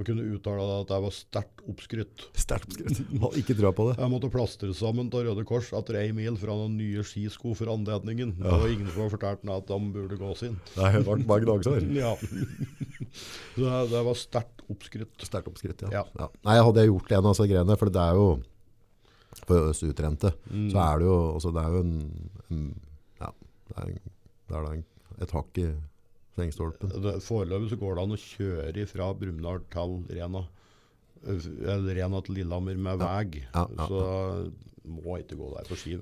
Og 0.00 0.06
kunne 0.08 0.24
uttale 0.24 0.64
at 0.80 0.92
jeg 0.94 1.04
var 1.04 1.12
sterkt 1.12 1.62
oppskrytt. 1.68 2.22
Sterkt 2.38 2.70
oppskrytt. 2.72 3.02
Ikke 3.42 3.56
tro 3.58 3.72
på 3.76 3.88
det. 3.90 3.96
Jeg 4.00 4.12
måtte 4.12 4.30
plastre 4.32 4.70
sammen 4.76 5.10
til 5.12 5.26
Røde 5.28 5.44
Kors 5.48 5.68
etter 5.76 5.98
ei 6.00 6.14
mil 6.16 6.38
fra 6.40 6.56
noen 6.56 6.78
nye 6.78 7.04
skisko 7.04 7.52
for 7.58 7.72
anledningen. 7.74 8.32
Det 8.38 8.54
var 8.62 8.72
ingen 8.72 8.88
som 8.88 9.04
hadde 9.04 9.14
fortalt 9.18 9.44
meg 9.44 9.60
at 9.60 9.68
de 9.68 9.92
burde 9.98 10.18
gås 10.20 10.46
inn. 10.48 10.56
Det 10.72 10.94
har 10.96 11.04
vært 11.08 11.28
mange 11.28 11.50
dager 11.50 11.90
Ja. 12.02 12.14
Så 13.52 13.60
det, 13.60 13.82
det 13.92 14.00
var 14.08 14.16
sterkt 14.16 14.64
oppskrytt. 14.72 15.12
Sterkt 15.28 15.52
oppskrytt, 15.52 15.84
ja. 15.84 16.00
Ja. 16.00 16.06
ja. 16.16 16.30
Nei, 16.48 16.56
hadde 16.64 16.86
jeg 16.86 16.92
gjort 16.94 17.12
en 17.12 17.26
av 17.26 17.34
disse 17.34 17.48
greiene, 17.50 17.76
for 17.76 17.92
det 17.92 18.00
er 18.06 18.16
jo 18.16 18.26
for 19.42 19.70
oss 19.72 19.82
utrente, 19.84 20.32
så 20.70 20.80
er 20.82 21.00
det 21.00 21.06
jo, 21.08 21.16
altså 21.34 21.50
det 21.54 21.62
er 21.62 21.74
jo 21.74 21.80
en, 21.82 21.94
en 22.52 22.66
ja, 23.20 23.30
det 23.68 23.78
er, 23.80 23.94
det 24.48 24.60
er 24.60 25.24
et 25.24 25.34
hakk 25.34 25.60
i 25.62 25.66
sengstolpen. 26.38 26.92
Foreløpig 27.24 27.70
så 27.72 27.78
går 27.80 27.96
det 27.98 28.04
an 28.06 28.16
å 28.16 28.20
kjøre 28.20 28.86
fra 28.90 29.10
Brumunddal 29.18 29.62
til 29.68 30.18
Rena. 30.18 30.44
Eller 31.22 31.94
Rena 32.00 32.20
til 32.26 32.40
Lillehammer 32.40 32.80
med 32.88 33.02
vei. 33.02 33.42
Ja, 33.52 33.66
ja, 33.76 33.86
Så 33.86 34.02
må 34.88 35.20
ikke 35.20 35.38
gå 35.38 35.52
der 35.54 35.68
på 35.68 35.78
ski. 35.78 35.98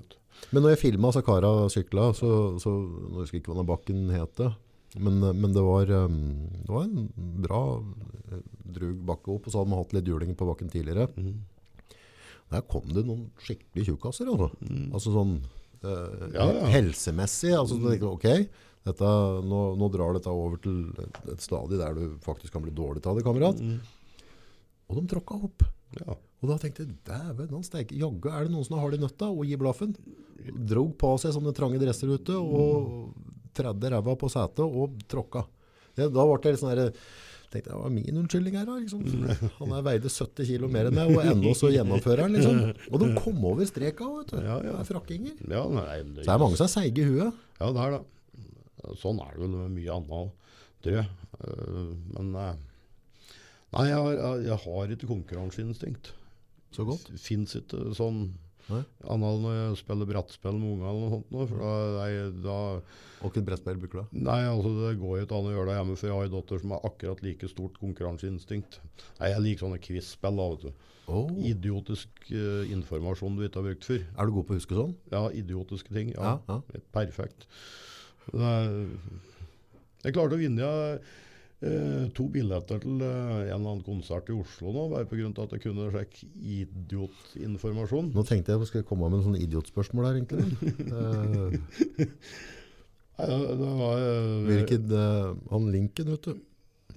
Men 0.55 0.63
når 0.63 0.73
jeg 0.75 0.81
filmet 0.87 1.13
så 1.13 1.21
kara 1.25 1.51
sykla, 1.69 2.09
så, 2.17 2.31
så 2.63 2.71
nå 2.71 3.19
husker 3.21 3.37
jeg 3.37 3.43
ikke 3.43 3.53
hva 3.53 3.59
den 3.61 3.69
bakken 3.69 4.05
heter, 4.13 4.55
men, 4.99 5.19
men 5.21 5.53
det, 5.55 5.61
var, 5.63 5.85
det 5.87 6.71
var 6.71 6.87
en 6.87 7.05
bra 7.45 7.61
drug 8.75 9.03
bakke 9.07 9.31
opp, 9.35 9.45
og 9.47 9.53
så 9.53 9.61
hadde 9.61 9.71
man 9.71 9.81
hatt 9.83 9.93
litt 9.95 10.09
juling 10.09 10.33
på 10.39 10.47
bakken 10.49 10.71
tidligere. 10.71 11.07
Der 12.51 12.65
kom 12.67 12.89
det 12.91 13.05
noen 13.07 13.29
skikkelig 13.39 13.85
tjukkaser, 13.87 14.31
altså. 14.33 14.49
Altså 14.91 15.13
sånn 15.13 15.37
eh, 15.85 16.25
Ja, 16.35 16.47
ja. 16.57 16.65
helsemessig. 16.73 17.53
Altså, 17.55 17.77
så 17.79 18.09
ok, 18.09 18.27
dette, 18.87 19.09
nå, 19.45 19.59
nå 19.77 19.89
drar 19.93 20.15
dette 20.17 20.31
over 20.33 20.57
til 20.61 20.79
et, 21.03 21.41
stadie 21.43 21.79
der 21.79 21.97
du 21.97 22.17
faktisk 22.25 22.55
kan 22.55 22.63
bli 22.65 22.73
dårlig 22.73 23.03
av 23.05 23.17
det, 23.17 23.25
kamerat. 23.25 23.61
Og 24.89 24.97
de 24.97 25.05
tråkka 25.11 25.37
opp. 25.49 25.65
Ja. 25.99 26.15
Og 26.41 26.49
da 26.49 26.57
tenkte 26.57 26.85
jeg, 26.85 26.95
dæven, 27.05 27.51
han 27.53 27.65
steker, 27.65 27.97
jaggu 28.01 28.31
er 28.31 28.47
det 28.47 28.53
noen 28.53 28.65
som 28.65 28.79
har 28.81 28.89
det 28.89 28.97
i 28.97 29.03
nøtta 29.03 29.29
og 29.29 29.45
gir 29.45 29.59
blaffen. 29.61 29.93
Drog 30.41 30.95
på 30.99 31.11
seg 31.21 31.35
sånne 31.35 31.53
trange 31.57 31.81
dresser 31.81 32.09
ute 32.09 32.37
og 32.37 33.11
tredde 33.55 33.91
ræva 33.93 34.15
på 34.17 34.29
setet 34.31 34.63
og 34.65 34.97
tråkka. 35.11 35.45
Det, 35.93 36.07
da 36.09 36.25
ble 36.25 36.39
det 36.41 36.55
litt 36.55 36.63
sånn 36.63 36.95
tenkte 37.51 37.67
jeg, 37.67 37.75
det 37.75 37.81
var 37.83 37.91
min 37.91 38.19
unnskyldning 38.21 38.55
her 38.55 38.69
liksom. 38.79 39.01
Han 39.59 39.73
er 39.75 39.83
veide 39.85 40.11
70 40.11 40.47
kilo 40.47 40.69
mer 40.71 40.87
enn 40.87 40.95
meg, 40.95 41.11
og 41.11 41.25
enda 41.33 41.51
så 41.57 41.71
gjennomfører 41.73 42.23
han, 42.25 42.37
liksom. 42.37 42.61
Og 42.87 43.03
de 43.03 43.09
kom 43.17 43.43
over 43.49 43.67
streka, 43.67 44.07
vet 44.17 44.31
du. 44.31 44.37
Ja, 44.39 44.55
ja. 44.63 44.71
Det 44.71 44.85
er 44.85 44.87
frakkinger. 44.87 45.35
Ja, 45.43 45.65
nei, 45.67 45.97
det, 45.99 46.23
Så 46.23 46.29
det 46.29 46.33
er 46.35 46.43
mange 46.45 46.59
som 46.59 46.67
er 46.69 46.71
seige 46.71 47.03
i 47.03 47.09
huet. 47.09 47.41
Ja, 47.59 47.67
det 47.75 47.83
er 47.83 47.97
det. 47.97 48.01
Sånn 49.01 49.19
er 49.23 49.33
det 49.35 49.41
vel 49.43 49.55
med 49.55 49.75
mye 49.77 49.95
annet, 49.97 50.31
tror 50.81 50.97
jeg. 50.99 51.07
Eh, 51.41 51.95
Men 52.17 52.35
eh, 52.35 52.55
Nei, 53.71 53.85
jeg 53.87 53.95
har, 53.95 54.13
jeg- 54.19 54.45
jeg 54.49 54.57
har 54.65 54.87
ikke 54.95 55.07
konkurranseinstinkt. 55.07 56.09
Så 56.75 56.83
godt. 56.87 57.05
Fins 57.19 57.53
ikke 57.55 57.93
sånn 57.95 58.33
annet 58.71 59.41
når 59.43 59.53
jeg 59.55 59.77
spiller 59.81 60.05
brettspill 60.07 60.57
med 60.59 60.73
ungene 60.75 60.89
eller 60.91 61.09
noe 61.09 61.15
sånt. 61.15 61.49
For 61.49 61.57
da, 61.59 61.71
nei, 61.97 62.41
da 62.43 62.57
Og 63.21 63.31
ikke 63.31 63.43
brettspill 63.47 63.79
du? 63.81 64.01
Nei, 64.11 64.41
altså 64.47 64.71
det 64.75 64.99
går 64.99 65.23
ikke 65.23 65.35
an 65.39 65.47
å 65.49 65.53
gjøre 65.55 65.67
det 65.71 65.75
hjemme, 65.79 65.97
for 65.97 66.07
jeg 66.07 66.15
har 66.17 66.25
en 66.29 66.35
datter 66.35 66.59
som 66.61 66.71
har 66.75 66.81
akkurat 66.87 67.23
like 67.23 67.47
stort 67.51 67.79
konkurranseinstinkt. 67.79 68.79
Nei, 69.19 69.29
Jeg 69.31 69.41
liker 69.41 69.65
sånne 69.65 69.81
quiz-spill. 69.83 70.73
Åh, 71.11 71.31
Idiotisk 71.43 72.07
uh, 72.31 72.63
informasjon 72.71 73.35
du 73.35 73.43
ikke 73.47 73.59
har 73.59 73.67
brukt 73.71 73.83
før. 73.87 74.03
er 74.17 74.25
du 74.25 74.31
god 74.31 74.47
på 74.47 74.53
å 74.53 74.59
huske 74.59 74.75
sånn? 74.77 74.95
Ja, 75.11 75.29
idiotiske 75.29 75.91
ting. 75.95 76.11
Ja, 76.13 76.39
Ja, 76.47 76.59
ja. 76.59 76.81
Perfekt. 76.93 77.47
Jeg 78.29 80.13
klarte 80.15 80.37
å 80.37 80.39
vinne 80.39 80.67
eh, 81.61 82.05
to 82.17 82.25
billetter 82.33 82.79
til 82.83 83.01
eh, 83.01 83.07
en 83.07 83.41
eller 83.43 83.57
annen 83.57 83.83
konsert 83.85 84.29
i 84.31 84.35
Oslo 84.37 84.71
nå, 84.73 84.87
bare 84.93 85.07
pga. 85.09 85.29
at 85.43 85.55
jeg 85.57 85.63
kunne 85.65 85.89
sjekke 85.93 86.29
idiotinformasjon. 86.57 88.11
Nå 88.15 88.23
tenkte 88.27 88.53
jeg, 88.53 88.57
at 88.57 88.65
jeg 88.65 88.71
skulle 88.71 88.87
komme 88.89 89.09
med 89.11 89.19
en 89.21 89.27
sånn 89.31 89.41
idiotspørsmål 89.41 90.09
her, 90.09 90.21
egentlig? 90.21 90.45
Eh, 93.21 93.27
Nei, 93.27 93.53
det, 93.59 93.67
var 93.77 93.99
Hvilket, 94.47 94.93
han 95.51 95.65
Lincoln, 95.69 96.07
vet 96.15 96.23
du. 96.25 96.39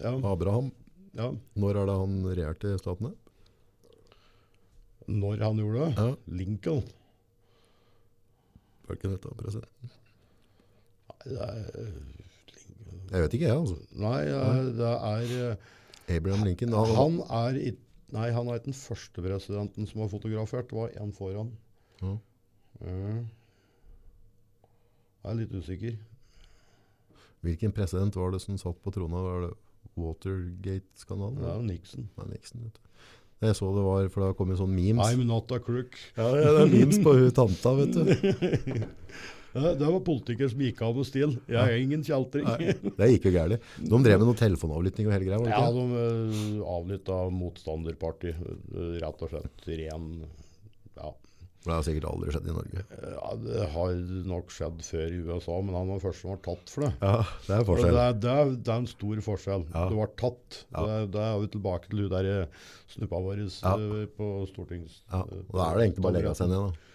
ja, 0.01 0.13
Abraham. 0.31 0.71
ja, 1.19 1.27
Når 1.61 1.81
er 1.83 1.91
det 1.91 1.97
han 2.01 2.15
regjerte 2.31 2.71
i 2.73 2.79
statene? 2.81 3.11
Når 5.11 5.43
han 5.45 5.61
gjorde 5.61 5.83
det? 5.83 5.91
Ja. 5.99 6.07
Lincoln. 6.39 6.87
Var 8.87 8.97
ikke 8.97 9.13
dette, 9.13 9.35
president? 9.43 9.99
Jeg 11.25 13.23
vet 13.23 13.35
ikke, 13.37 13.47
jeg, 13.47 13.57
altså. 13.57 13.77
nei, 14.01 14.21
eh, 14.29 14.61
det 14.79 14.91
er 14.93 15.33
eh, 15.51 16.17
Abraham 16.17 16.45
Lincoln. 16.47 16.73
Da. 16.75 16.85
Han 16.99 17.21
er 17.25 17.59
i, 17.61 17.75
Nei, 18.15 18.29
han 18.31 18.47
er 18.47 18.61
ikke 18.61 18.69
den 18.69 18.77
første 18.79 19.23
presidenten 19.25 19.89
som 19.91 20.05
har 20.05 20.11
fotografert. 20.13 20.69
Det 20.71 20.77
var 20.79 20.93
en 21.03 21.13
foran. 21.17 21.49
Ja. 22.03 22.13
Ja. 22.85 23.15
Jeg 25.25 25.31
er 25.33 25.39
litt 25.41 25.55
usikker. 25.57 25.97
hvilken 27.45 27.73
president 27.73 28.17
var 28.17 28.31
det 28.31 28.41
som 28.45 28.59
satt 28.61 28.79
på 28.85 28.93
trona? 28.95 29.21
Var 29.25 29.41
det 29.47 29.51
Watergate-skandalen? 29.97 31.41
Det 31.41 31.49
er 31.49 31.57
jo 31.59 31.67
Nixon. 31.67 32.09
Nei, 32.19 32.27
Nixon, 32.35 32.63
vet 32.69 32.79
du. 32.79 32.81
Jeg 33.45 33.57
så 33.59 33.69
det 33.77 33.85
var, 33.85 34.07
for 34.09 34.23
det 34.23 34.29
har 34.31 34.37
kommet 34.39 34.61
sånne 34.61 34.77
memes. 34.79 35.11
I'm 35.11 35.27
not 35.29 35.51
a 35.53 35.59
crook. 35.61 35.99
Ja, 36.17 36.31
det 36.33 36.45
er 36.47 36.71
memes 36.71 37.01
på 37.03 37.17
hun 37.19 37.35
tanta, 37.35 37.75
vet 37.81 37.99
du. 37.99 38.05
Ja, 39.55 39.73
det 39.79 39.87
var 39.87 40.01
politikere 40.07 40.51
som 40.51 40.63
gikk 40.65 40.81
av 40.83 40.97
med 40.99 41.07
stil. 41.07 41.37
Jeg 41.47 41.63
er 41.63 41.77
ingen 41.79 42.03
kjeltring. 42.07 42.47
Det 42.99 43.11
gikk 43.13 43.29
jo 43.31 43.35
gærlig. 43.37 43.61
De 43.79 44.01
drev 44.03 44.19
med 44.19 44.27
noe 44.29 44.39
telefonavlytting 44.41 45.07
og 45.07 45.15
hele 45.15 45.29
greia, 45.29 45.43
Ja, 45.53 45.67
de 45.71 45.85
uh, 45.95 46.63
avlytta 46.77 47.21
motstanderparti. 47.31 48.33
eh, 48.35 48.97
rett 49.05 49.23
og 49.23 49.31
slett 49.31 49.69
ren 49.71 50.09
ja. 50.99 51.13
Det 51.65 51.73
har 51.73 51.85
sikkert 51.87 52.05
aldri 52.11 52.33
skjedd 52.35 52.49
i 52.51 52.55
Norge. 52.59 52.83
ja, 53.15 53.29
det 53.41 53.69
har 53.73 53.95
nok 54.29 54.51
skjedd 54.53 54.83
før 54.85 55.15
i 55.17 55.21
USA, 55.25 55.55
men 55.65 55.73
han 55.79 55.89
var 55.95 56.03
først 56.03 56.21
som 56.21 56.35
var 56.35 56.43
tatt 56.45 56.69
for 56.75 56.85
det. 56.85 56.91
Ja, 57.01 57.15
det 57.47 57.55
er 57.57 57.65
forskjell. 57.71 57.95
Det, 57.97 58.03
er- 58.05 58.19
det, 58.21 58.35
det 58.67 58.73
er 58.75 58.83
en 58.83 58.91
stor 58.91 59.23
forskjell. 59.31 59.65
Ja. 59.73 59.85
Det 59.89 59.97
var 60.03 60.11
tatt. 60.21 60.59
Ja. 60.75 60.83
Det, 60.85 60.99
er- 60.99 61.09
det 61.15 61.23
er 61.25 61.39
vi 61.41 61.49
tilbake 61.55 61.89
til 61.89 62.03
hun 62.05 62.11
der 62.13 62.29
eh, 62.35 62.67
snuppa 62.93 63.23
vår 63.31 63.41
Ja. 63.47 63.73
eh, 63.79 64.05
på 64.19 64.29
stortings... 64.53 64.99
Ja, 65.09 65.23
og 65.25 65.55
da 65.57 65.71
er 65.71 65.79
det 65.81 65.87
egentlig 65.87 66.05
bare 66.05 66.13
å 66.13 66.19
legge 66.21 66.35
seg 66.43 66.53
ned, 66.53 66.67
da. 66.67 66.91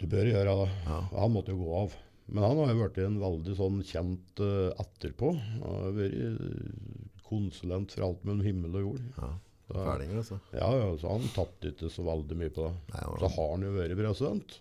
Du 0.00 0.06
bør 0.10 0.26
gjøre 0.26 0.56
det. 0.58 0.70
Ja. 0.88 0.98
Han 1.14 1.34
måtte 1.34 1.54
jo 1.54 1.62
gå 1.62 1.78
av. 1.84 1.94
Men 2.26 2.46
han 2.46 2.60
har 2.62 2.70
jo 2.72 2.80
vært 2.80 3.00
en 3.04 3.18
veldig 3.20 3.54
sånn 3.58 3.80
kjent 3.84 4.40
uh, 4.42 4.72
etterpå. 4.80 5.32
Han 5.60 5.64
har 5.74 5.96
vært 5.98 6.14
eh, 6.24 7.18
konsulent 7.28 7.92
for 7.92 8.06
alt 8.06 8.22
mellom 8.24 8.44
himmel 8.46 8.78
og 8.78 8.86
jord. 8.86 9.02
Ja, 9.18 9.30
Ferdinger, 9.74 10.20
altså. 10.22 10.38
Ja, 10.56 10.68
ja, 10.76 10.88
så 11.00 11.12
han 11.14 11.28
tapte 11.34 11.72
ikke 11.72 11.90
så 11.92 12.04
veldig 12.06 12.38
mye 12.40 12.52
på 12.52 12.66
det. 12.66 12.74
Nei, 12.94 13.04
Så 13.20 13.30
har 13.36 13.50
han 13.52 13.66
jo 13.66 13.74
vært 13.76 13.96
president. 14.00 14.56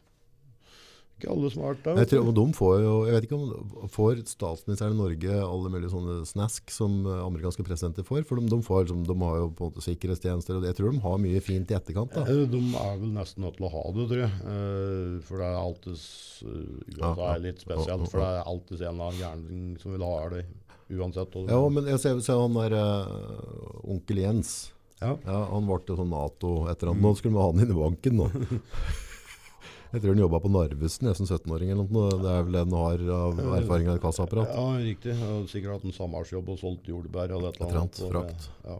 Ikke 1.24 1.32
alle 1.32 1.49
som 1.53 1.61
har 1.63 1.71
vært 1.78 1.86
der. 1.88 1.99
Jeg, 2.03 2.09
tror, 2.11 2.32
de 2.36 2.43
får 2.57 2.74
jo, 2.84 2.93
jeg 3.07 3.13
vet 3.15 3.26
ikke 3.30 3.38
om 3.39 3.88
får 3.93 4.17
statsministeren 4.28 4.95
i 4.97 4.99
Norge 4.99 5.38
alle 5.39 5.69
mulige 5.71 5.91
sånne 5.93 6.15
snask 6.28 6.74
som 6.76 6.97
eh, 7.07 7.21
amerikanske 7.24 7.63
presidenter 7.63 8.03
får, 8.03 8.26
for 8.28 8.41
de, 8.41 8.49
de, 8.51 8.59
får, 8.65 8.82
liksom- 8.89 9.05
de 9.07 9.15
har 9.24 9.38
jo 9.39 9.45
på 9.55 9.63
en 9.63 9.71
måte 9.71 9.86
sikkerhetstjenester, 9.86 10.57
og 10.59 10.67
jeg 10.67 10.76
tror 10.82 10.91
de 10.91 10.99
har 11.05 11.21
mye 11.24 11.43
fint 11.45 11.71
i 11.71 11.78
etterkant. 11.80 12.11
da. 12.17 12.26
Eh, 12.28 12.43
De 12.51 12.59
er 12.59 12.97
vel 12.99 13.13
nesten 13.15 13.45
nødt 13.47 13.55
til 13.55 13.69
å 13.69 13.71
ha 13.71 13.84
det, 13.95 14.07
tror 14.11 14.21
jeg. 14.26 14.34
Eh, 14.51 15.15
For 15.24 15.39
det 15.39 15.47
er 15.47 15.61
alltid 15.63 16.03
ja. 16.99 17.13
er 17.32 17.39
litt 17.47 17.63
spesielt. 17.63 18.09
For 18.11 18.19
det 18.19 18.28
er 18.28 18.51
alltid 18.51 18.82
en 18.84 18.88
eller 18.91 19.07
annen 19.07 19.24
gærning 19.24 19.80
som 19.80 19.95
vil 19.95 20.03
ha 20.03 20.30
det, 20.36 20.43
uansett. 20.91 21.39
Ja, 21.47 21.61
men 21.71 21.88
jeg 21.88 22.03
ser, 22.03 22.19
ser 22.26 22.41
han 22.43 22.59
der 22.59 22.76
uh, 22.76 23.80
onkel 23.95 24.19
Jens, 24.26 24.51
Ja. 24.99 25.15
ja, 25.24 25.39
han 25.49 25.65
ble 25.67 25.80
jo 25.88 25.95
sånn 25.99 26.11
NATO 26.11 26.51
etter 26.71 26.91
han. 26.91 26.99
Nå 27.01 27.15
skulle 27.15 27.34
vi 27.38 27.41
ha 27.41 27.47
han 27.51 27.63
inn 27.63 27.71
i 27.71 27.80
banken 27.80 28.19
nå. 28.19 28.28
Jeg 29.94 30.02
tror 30.02 30.16
han 30.16 30.24
jobbet 30.24 30.41
på 30.41 30.50
Narvesen, 30.50 31.08
jeg 31.12 31.18
som 31.20 31.28
17-åring 31.30 31.70
eller 31.70 31.86
noe. 31.94 32.10
Det 32.18 32.32
er 32.34 32.46
vel 32.48 32.56
det 32.58 32.64
han 32.66 32.76
har 32.80 33.04
av 33.14 33.41
erfaring 33.60 33.91
av 33.91 34.00
et 34.00 34.02
kassaapparat. 34.02 34.50
Ja, 34.58 34.66
riktig. 34.82 35.14
Sikkert 35.52 35.76
hatt 35.78 35.86
en 35.86 35.94
samholdsjobb 35.94 36.50
og 36.50 36.58
solgt 36.64 36.89
jordbær 36.89 37.30
eller 37.38 37.54
et 37.54 37.60
Et 37.62 37.62
eller 37.62 37.70
eller 37.70 37.84
annet, 37.86 38.02
annet. 38.02 38.12
frakt. 38.16 38.50
Ja. 38.66 38.80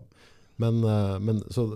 Men, 0.64 0.82
eh, 0.84 1.18
men 1.30 1.44
så, 1.54 1.68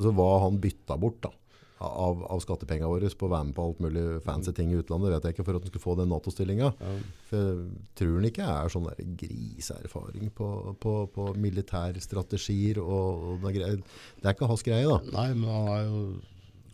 så 0.00 0.12
var 0.16 0.40
han 0.44 0.60
bytta 0.60 0.96
bort 1.00 1.22
da, 1.24 1.32
av, 1.80 2.22
av 2.28 2.40
skattepengene 2.44 2.88
våre 2.92 3.08
på 3.08 3.28
å 3.28 3.32
være 3.32 3.48
med 3.48 3.56
på 3.56 3.64
alt 3.70 3.80
mulig 3.84 4.04
fancy 4.28 4.52
ting 4.52 4.72
i 4.72 4.78
utlandet, 4.82 5.12
vet 5.16 5.28
jeg 5.30 5.36
ikke, 5.38 5.44
for 5.48 5.56
at 5.56 5.64
han 5.64 5.72
skulle 5.72 5.84
få 5.88 5.96
den 6.02 6.12
NATO-stillinga. 6.12 6.70
Ja. 6.76 6.94
Jeg 7.32 7.68
tror 8.00 8.16
han 8.18 8.28
ikke 8.28 8.48
er 8.52 8.72
sånn 8.74 8.88
der 8.88 9.04
griseerfaring 9.24 10.32
på, 10.36 10.48
på, 10.82 10.94
på 11.14 11.28
militærstrategier 11.40 12.80
og, 12.84 13.38
og. 13.38 13.46
Det 13.48 14.26
er 14.28 14.34
ikke 14.36 14.50
hans 14.50 14.66
greie 14.66 14.88
da. 14.88 14.98
Nei, 15.14 15.30
men 15.36 15.48
han 15.52 15.70
er 15.76 15.86
jo 15.88 16.02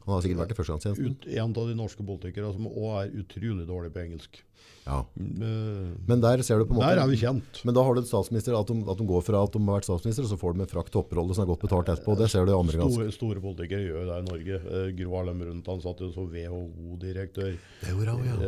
Han 0.05 0.15
har 0.17 0.25
sikkert 0.25 0.43
vært 0.45 0.53
i 0.53 0.57
førstegangstjenesten. 0.59 1.15
en 1.39 1.55
av 1.57 1.69
de 1.71 1.75
norske 1.79 2.05
politikere 2.05 2.53
som 2.53 2.67
òg 2.69 2.91
er 3.05 3.15
utrolig 3.23 3.65
dårlig 3.69 3.93
på 3.95 4.03
engelsk. 4.05 4.43
Ja. 4.85 4.99
Eh, 5.17 5.93
Men 6.07 6.21
der 6.21 6.43
ser 6.45 6.59
du 6.61 6.67
på 6.69 6.75
en 6.75 6.81
måte... 6.81 6.91
Der 6.93 7.01
er 7.01 7.09
vi 7.09 7.17
kjent. 7.17 7.61
Men 7.65 7.73
da 7.77 7.83
har 7.87 7.95
du 7.97 8.03
en 8.03 8.09
statsminister, 8.09 8.53
at 8.59 8.69
de, 8.69 8.77
at 8.85 8.99
de 9.01 9.07
går 9.09 9.23
fra 9.25 9.41
at 9.47 9.53
de 9.57 9.63
har 9.65 9.79
vært 9.81 9.89
statsminister, 9.89 10.27
og 10.27 10.33
så 10.35 10.37
får 10.41 10.55
de 10.59 10.61
en 10.67 10.71
frakt 10.75 10.93
topprolle 10.93 11.33
som 11.37 11.45
er 11.47 11.49
godt 11.55 11.65
betalt 11.65 11.89
etterpå. 11.89 12.17
Det 12.21 12.29
ser 12.33 12.45
du 12.45 12.53
i 12.53 12.59
amerikansk. 12.59 12.99
Store, 13.01 13.15
store 13.17 13.41
politikere 13.45 13.81
gjør 13.87 14.03
jo 14.03 14.07
det 14.11 14.19
i 14.21 14.27
Norge. 14.29 14.61
Eh, 14.61 14.89
Gro 15.01 15.17
Harlem 15.17 15.41
Brundtland 15.41 15.85
satt 15.87 16.05
jo 16.05 16.11
som 16.13 16.29
WHO-direktør. 16.33 17.55
Det 17.81 17.93
gjorde 17.95 18.17
han, 18.19 18.27
ja. 18.29 18.39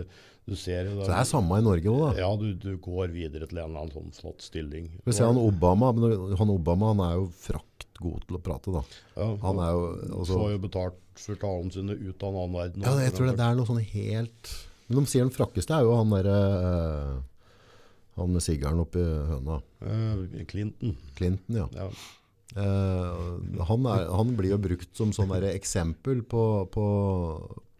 Eh, 0.00 0.24
Du 0.46 0.54
ser 0.54 0.84
jo 0.86 1.00
Så 1.02 1.08
det 1.10 1.16
er 1.18 1.26
samme 1.26 1.56
i 1.58 1.62
Norge 1.64 1.90
også 1.90 2.12
da. 2.12 2.20
Ja, 2.22 2.28
du, 2.38 2.52
du 2.54 2.76
går 2.78 3.08
videre 3.10 3.48
til 3.50 3.58
en 3.58 3.64
eller 3.72 3.80
annen 3.82 3.90
sånn 3.96 4.12
flott 4.14 4.44
stilling. 4.46 4.84
Vi 5.02 5.12
ser 5.16 5.26
han 5.26 5.40
Obama, 5.42 5.88
men 5.96 6.36
han 6.38 6.52
Obama 6.54 6.92
han 6.92 7.00
er 7.02 7.16
jo 7.18 7.24
god 8.02 8.24
til 8.26 8.38
å 8.38 8.42
prate 8.42 8.74
da. 8.74 8.82
Ja, 9.16 9.28
Han 9.42 9.60
er 9.62 9.70
jo, 9.74 9.84
også, 10.20 10.38
får 10.40 10.52
jo 10.54 10.62
betalt 10.66 11.22
for 11.22 11.40
talene 11.40 11.74
sine 11.74 11.96
ut 11.96 12.26
av 12.26 12.28
en 12.28 12.40
annen 12.42 12.58
verden. 12.58 12.84
ja, 12.86 12.96
jeg 13.06 13.14
tror 13.16 13.30
det, 13.30 13.38
det 13.40 13.46
er 13.46 13.56
noe 13.58 13.68
sånn 13.68 13.84
helt... 13.94 14.52
Men 14.86 15.00
de 15.00 15.10
sier 15.10 15.24
den 15.26 15.34
frakkeste 15.34 15.74
er 15.74 15.86
jo 15.86 15.96
han 15.98 16.12
der, 16.14 16.28
eh, 16.30 17.14
han 18.20 18.36
med 18.36 18.44
sigaren 18.44 18.82
oppi 18.84 19.02
høna. 19.02 19.58
Uh, 19.82 20.44
Clinton. 20.46 20.94
Clinton, 21.18 21.58
ja. 21.58 21.66
Ja. 21.74 21.88
Uh, 22.56 23.64
han, 23.66 23.88
er, 23.90 24.06
han 24.14 24.30
blir 24.38 24.54
jo 24.54 24.60
brukt 24.62 24.92
som 24.96 25.10
sånn 25.12 25.34
eksempel 25.50 26.22
på, 26.24 26.44
på, 26.72 26.86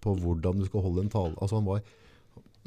på 0.02 0.16
hvordan 0.24 0.58
du 0.60 0.66
skal 0.66 0.84
holde 0.88 1.06
en 1.06 1.14
tale. 1.14 1.36
Altså 1.38 1.60
han 1.60 1.68
var 1.68 1.86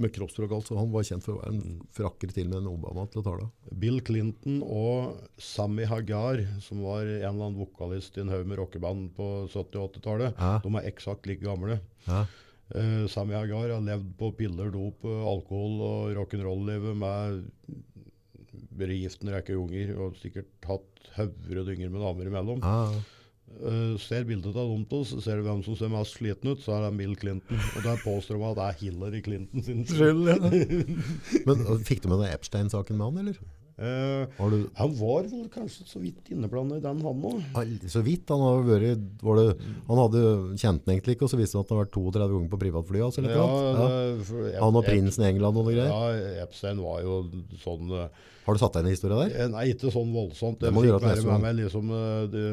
med 0.04 0.14
kroppsspråk 0.16 0.54
altså, 0.56 0.78
han 0.80 0.92
var 0.94 1.06
kjent 1.08 1.26
for 1.26 1.36
å 1.36 1.42
være 1.42 1.56
en 1.56 1.80
frakker 1.96 2.34
til 2.36 2.50
med 2.52 2.62
en 2.62 2.72
Obama 2.72 3.06
til 3.12 3.22
å 3.22 3.26
tale. 3.26 3.48
Bill 3.82 4.02
Clinton 4.06 4.62
og 4.66 5.20
Sammy 5.42 5.88
Hagar, 5.90 6.42
som 6.64 6.84
var 6.86 7.04
en 7.06 7.16
eller 7.18 7.50
annen 7.50 7.60
vokalist 7.60 8.18
i 8.18 8.24
en 8.24 8.34
haug 8.34 8.46
med 8.50 8.62
rockeband 8.62 9.12
på 9.18 9.30
70- 9.48 9.82
og 9.82 9.90
80-tallet, 9.94 10.40
de 10.66 10.76
er 10.76 10.90
eksakt 10.92 11.30
like 11.30 11.46
gamle. 11.46 11.80
Hæ? 12.10 12.24
Uh, 12.70 13.06
Sammy 13.10 13.34
Hagar 13.34 13.72
har 13.74 13.82
levd 13.82 14.12
på 14.20 14.30
piller, 14.38 14.70
dop, 14.70 15.02
eh, 15.10 15.22
alkohol 15.26 15.80
og 15.82 16.12
rock'n'roll-livet 16.20 17.00
med 17.02 17.40
begift 18.78 19.26
rekke 19.26 19.58
unger, 19.58 19.96
og 19.98 20.20
sikkert 20.22 20.70
hatt 20.70 21.10
hauger 21.18 21.62
og 21.62 21.72
dynger 21.72 21.90
med 21.90 22.06
damer 22.06 22.30
imellom. 22.30 22.62
Ja. 22.62 23.02
Eh, 23.60 23.96
ser 24.00 24.24
bildet 24.24 24.56
av 24.56 24.70
dem 24.72 24.86
to, 24.88 25.02
så 25.04 25.20
ser 25.24 25.40
du 25.40 25.48
hvem 25.48 25.62
som 25.66 25.76
ser 25.76 25.92
mest 25.92 26.16
sliten 26.16 26.54
ut, 26.54 26.62
så 26.64 26.78
er 26.78 26.86
det 26.86 26.98
Bill 27.02 27.16
Clinton. 27.20 27.60
Og 27.76 27.84
der 27.84 28.02
påstår 28.06 28.40
de 28.40 28.50
at 28.50 28.60
det 28.60 28.68
er 28.68 28.82
Hillary 28.86 29.22
Clinton 29.26 29.66
sin 29.66 29.86
skyld. 29.90 30.30
Men 31.48 31.66
fikk 31.88 32.06
du 32.06 32.12
med 32.14 32.24
deg 32.24 32.38
Epstein-saken 32.38 33.00
med 33.00 33.10
han, 33.10 33.24
eller? 33.26 33.42
Uh, 33.80 34.48
du, 34.52 34.66
han 34.76 34.96
var 35.00 35.28
vel 35.32 35.46
kanskje 35.54 35.86
så 35.88 36.02
vidt 36.04 36.28
inneblandet 36.34 36.82
i 36.82 36.84
den, 36.84 36.98
han 37.00 37.22
òg. 37.30 37.84
Så 37.88 38.02
vidt, 38.04 38.28
han 38.28 38.42
har 38.44 38.66
vært, 38.68 39.06
var 39.24 39.40
det, 39.40 39.46
han 39.88 40.02
hadde 40.02 40.24
kjent 40.60 40.84
den 40.84 40.98
egentlig 40.98 41.16
ikke, 41.16 41.30
og 41.30 41.32
så 41.32 41.40
visste 41.40 41.56
han 41.56 41.64
at 41.64 41.72
han 41.72 41.80
har 41.80 41.86
vært 41.86 41.96
32 41.96 42.28
ganger 42.34 42.50
på 42.52 42.60
privatfly, 42.66 43.04
altså, 43.06 43.24
ja, 43.24 43.46
ja. 43.46 44.58
Han 44.60 44.82
og 44.82 44.84
prinsen 44.84 45.24
i 45.24 45.30
England 45.32 45.62
og 45.62 45.70
noe 45.70 45.78
greier. 45.78 45.96
Ja, 45.96 46.44
Epstein 46.44 46.84
var 46.84 47.00
jo 47.06 47.22
sånn 47.64 47.96
eh, 47.96 48.28
Har 48.44 48.60
du 48.60 48.64
satt 48.64 48.76
deg 48.76 48.84
inn 48.84 48.92
i 48.92 48.98
historien 48.98 49.24
der? 49.32 49.48
Nei, 49.56 49.66
ikke 49.72 49.96
sånn 49.96 50.12
voldsomt. 50.12 50.60
Det 50.60 50.74
Jeg 50.74 50.76
må 50.76 50.84
fikk 50.84 50.92
gjøre 50.92 51.00
at 51.00 51.10
med 51.24 51.32
gang. 51.32 51.44
meg 51.48 51.60
liksom 51.62 51.96
det 52.36 52.46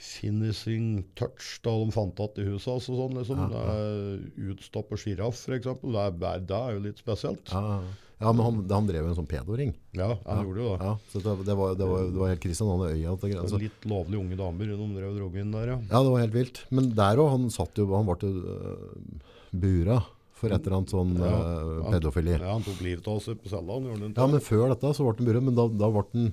finishing 0.00 1.02
touch 1.18 1.58
da 1.64 1.72
de 1.84 1.90
fant 1.94 2.20
igjen 2.20 2.44
i 2.46 2.52
huset. 2.54 2.70
Altså 2.74 2.96
sånn, 2.98 3.16
liksom. 3.18 3.40
Ja, 3.40 3.64
ja. 3.64 4.52
Utstoppet 4.52 5.02
sjiraff, 5.02 5.40
f.eks. 5.46 5.66
Det, 5.82 6.04
er- 6.04 6.44
det, 6.46 6.56
er- 6.60 6.76
jo 6.76 6.84
litt 6.86 7.00
spesielt. 7.02 7.52
Ja, 7.52 7.80
ja 8.20 8.32
men 8.36 8.44
han, 8.44 8.60
han 8.70 8.88
drev 8.88 9.06
jo 9.06 9.10
en 9.12 9.18
sånn 9.22 9.28
pedoring. 9.30 9.74
Ja, 9.96 10.10
han 10.26 10.44
gjorde 10.46 10.60
jo 10.64 10.70
det. 10.76 10.86
Ja, 10.88 10.94
så 11.12 11.22
det, 11.24 11.34
det, 11.48 11.56
var, 11.56 11.74
det, 11.78 11.88
var, 11.88 12.06
det 12.12 12.20
var 12.22 12.32
helt 12.34 12.42
Kristian, 12.44 12.70
han 12.74 12.86
øya. 12.90 13.12
og 13.14 13.26
Altså. 13.30 13.60
Litt 13.62 13.84
lovlig 13.88 14.20
unge 14.20 14.38
damer 14.40 14.72
de 14.72 14.78
drev 14.96 15.10
og 15.12 15.18
drog 15.20 15.36
inn 15.40 15.52
der, 15.56 15.74
ja. 15.74 15.78
Ja, 15.90 16.02
det 16.04 16.14
var 16.14 16.24
helt 16.24 16.36
vilt. 16.36 16.62
Men 16.70 16.90
der 16.96 17.20
også, 17.22 17.36
han 17.36 17.50
satt 17.60 17.80
jo, 17.80 17.88
han 17.96 18.08
ble 18.08 18.32
øh, 18.32 19.20
bura 19.52 20.00
for 20.40 20.48
et 20.54 20.62
eller 20.64 20.78
annet 20.78 20.92
sånn 20.94 21.16
Ja, 21.20 21.30
han- 21.84 21.92
pedofili. 21.92 22.32
Ja, 22.38 22.54
Han 22.54 22.62
tok 22.64 22.78
livet 22.80 23.08
av 23.12 23.18
seg 23.20 23.40
på 23.42 23.50
cella. 23.52 23.76
Ja, 24.16 24.26
men 24.26 24.40
før 24.40 24.70
dette 24.72 24.94
så 24.96 25.04
ble 25.04 25.16
han 25.18 25.28
bura, 25.28 25.40
men 25.44 25.56
da, 25.58 25.66
da 25.68 25.90
ble 25.92 26.04
han 26.14 26.30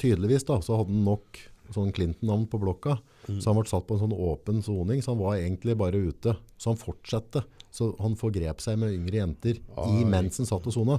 tydeligvis 0.00 0.46
da, 0.48 0.60
så 0.64 0.78
hadde 0.80 0.88
han 0.94 1.04
nok 1.04 1.40
sånn 1.74 1.92
Clinton-navn 1.94 2.46
på 2.50 2.58
blokka. 2.62 2.96
Så 3.28 3.50
han 3.50 3.58
ble 3.58 3.68
satt 3.68 3.86
på 3.86 3.96
en 3.96 4.02
sånn 4.02 4.16
åpen 4.16 4.62
soning, 4.64 5.02
så 5.04 5.12
han 5.12 5.20
var 5.22 5.36
egentlig 5.38 5.76
bare 5.78 6.00
ute. 6.00 6.34
Så 6.58 6.72
han 6.72 6.80
fortsette. 6.80 7.44
Så 7.70 7.92
han 8.00 8.16
forgrep 8.18 8.62
seg 8.64 8.80
med 8.80 8.96
yngre 8.96 9.20
jenter 9.20 9.60
i 9.60 10.04
mens 10.08 10.40
han 10.40 10.48
satt 10.48 10.66
og 10.66 10.74
sona. 10.74 10.98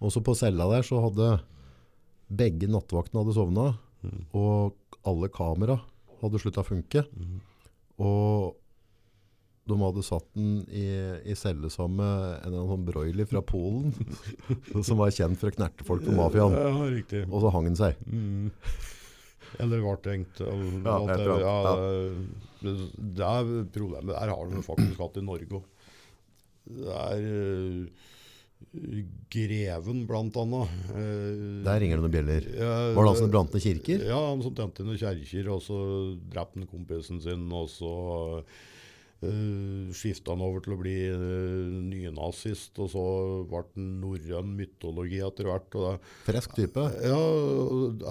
Og 0.00 0.12
så 0.12 0.22
på 0.24 0.36
cella 0.38 0.68
der 0.70 0.86
så 0.86 1.00
hadde 1.04 1.34
begge 2.26 2.68
nattvaktene 2.70 3.22
hadde 3.22 3.36
sovna, 3.36 3.66
og 4.36 4.98
alle 5.06 5.28
kamera 5.32 5.78
hadde 6.22 6.40
slutta 6.42 6.64
å 6.64 6.68
funke. 6.70 7.04
Og 8.02 8.56
de 9.66 9.76
hadde 9.80 10.02
satt 10.06 10.26
den 10.36 10.60
i, 10.70 10.84
i 11.26 11.34
celle 11.38 11.68
sammen 11.74 11.98
med 11.98 12.44
en 12.46 12.68
sånn 12.70 12.84
broiler 12.86 13.26
fra 13.26 13.42
Polen, 13.42 13.90
som 14.86 15.00
var 15.00 15.14
kjent 15.14 15.40
for 15.40 15.50
å 15.50 15.56
knerte 15.56 15.86
folk 15.86 16.04
på 16.06 16.14
mafiaen. 16.14 16.54
Ja. 16.54 17.24
Og 17.26 17.40
så 17.42 17.50
hang 17.54 17.66
den 17.66 17.78
seg. 17.78 17.98
Mm. 18.06 18.52
Eller 19.62 19.84
ble 19.84 19.94
tenkt 20.04 20.42
Ja, 20.42 20.96
det, 22.66 23.28
er 23.28 23.54
problemet. 23.72 24.12
Der 24.12 24.32
har 24.32 24.50
du 24.50 24.60
faktisk 24.64 25.00
hatt 25.00 25.18
i 25.20 25.24
Norge 25.24 25.60
òg. 25.60 25.72
Det 26.66 26.94
er 26.98 27.26
uh, 27.30 28.06
Greven, 29.30 30.00
blant 30.08 30.38
annet. 30.40 30.72
Uh, 30.90 31.62
Der 31.66 31.78
ringer 31.82 32.00
det 32.00 32.04
noen 32.06 32.14
bjeller. 32.14 32.48
Uh, 32.56 32.94
Var 32.96 33.02
det 33.02 33.10
han 33.12 33.20
som 33.20 33.34
brant 33.34 33.54
ned 33.54 33.62
kirker? 33.62 34.06
Ja, 34.08 34.18
han 34.32 34.42
som 34.42 34.56
tente 34.56 34.86
noen 34.86 34.98
kjerker, 35.00 35.52
og 35.54 35.62
så 35.64 35.78
drepte 36.32 36.62
han 36.62 36.70
kompisen 36.70 37.22
sin, 37.22 37.46
og 37.54 37.70
så 37.70 37.92
uh, 38.40 38.64
skifta 39.96 40.34
han 40.34 40.44
over 40.44 40.60
til 40.64 40.74
å 40.74 40.80
bli 40.80 40.96
uh, 41.08 41.76
nynazist, 41.88 42.76
og 42.82 42.90
så 42.92 43.04
ble 43.48 43.62
han 43.64 43.86
norrøn 44.02 44.50
mytologi 44.58 45.22
etter 45.24 45.48
hvert. 45.48 45.78
Fresk 46.26 46.56
type. 46.58 46.88
ja, 47.00 47.20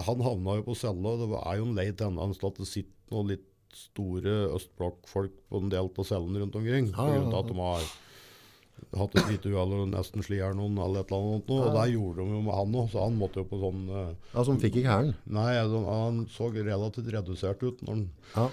han 0.08 0.24
havna 0.26 0.58
jo 0.60 0.66
på 0.72 0.78
cella. 0.80 1.18
Det 1.22 1.30
er 1.44 1.60
jo 1.60 1.68
en 1.70 1.78
lei 1.78 1.92
tendens 1.94 2.42
til 2.42 2.50
at 2.50 2.64
det 2.64 2.70
sitter 2.72 3.14
noen 3.14 3.36
litt 3.36 3.52
store 3.76 4.34
østblokkfolk 4.56 5.38
på 5.52 5.62
en 5.62 5.72
del 5.72 5.92
av 5.92 6.08
cellene 6.08 6.42
rundt 6.42 6.58
omkring. 6.58 6.90
Ja, 6.94 7.08
ja, 7.12 7.22
ja. 7.22 7.40
at 7.40 7.52
de 7.52 7.60
har 7.60 7.88
hatt 8.96 9.18
et 9.20 9.32
lite 9.32 9.52
uhell 9.52 9.74
og 9.76 9.90
nesten 9.92 10.24
slier 10.24 10.56
noen 10.56 10.78
eller 10.80 11.04
et 11.04 11.12
eller 11.12 11.36
annet. 11.36 11.52
Og 11.52 11.76
der 11.76 11.92
gjorde 11.92 12.24
de 12.24 12.38
jo 12.38 12.44
med 12.46 12.56
han 12.56 12.78
òg, 12.82 12.88
så 12.94 13.04
han 13.06 13.20
måtte 13.20 13.42
jo 13.42 13.50
på 13.50 13.60
sånn 13.62 13.84
uh, 13.92 14.14
Ja, 14.32 14.46
han 14.48 14.62
fikk 14.64 14.80
ikke 14.82 14.94
hæren. 14.94 15.14
Nei, 15.38 15.50
han, 15.58 15.90
han 15.90 16.24
så 16.32 16.50
relativt 16.56 17.12
redusert 17.14 17.66
ut. 17.66 17.84
Når 17.84 17.94
han, 17.94 18.08
Ja. 18.36 18.50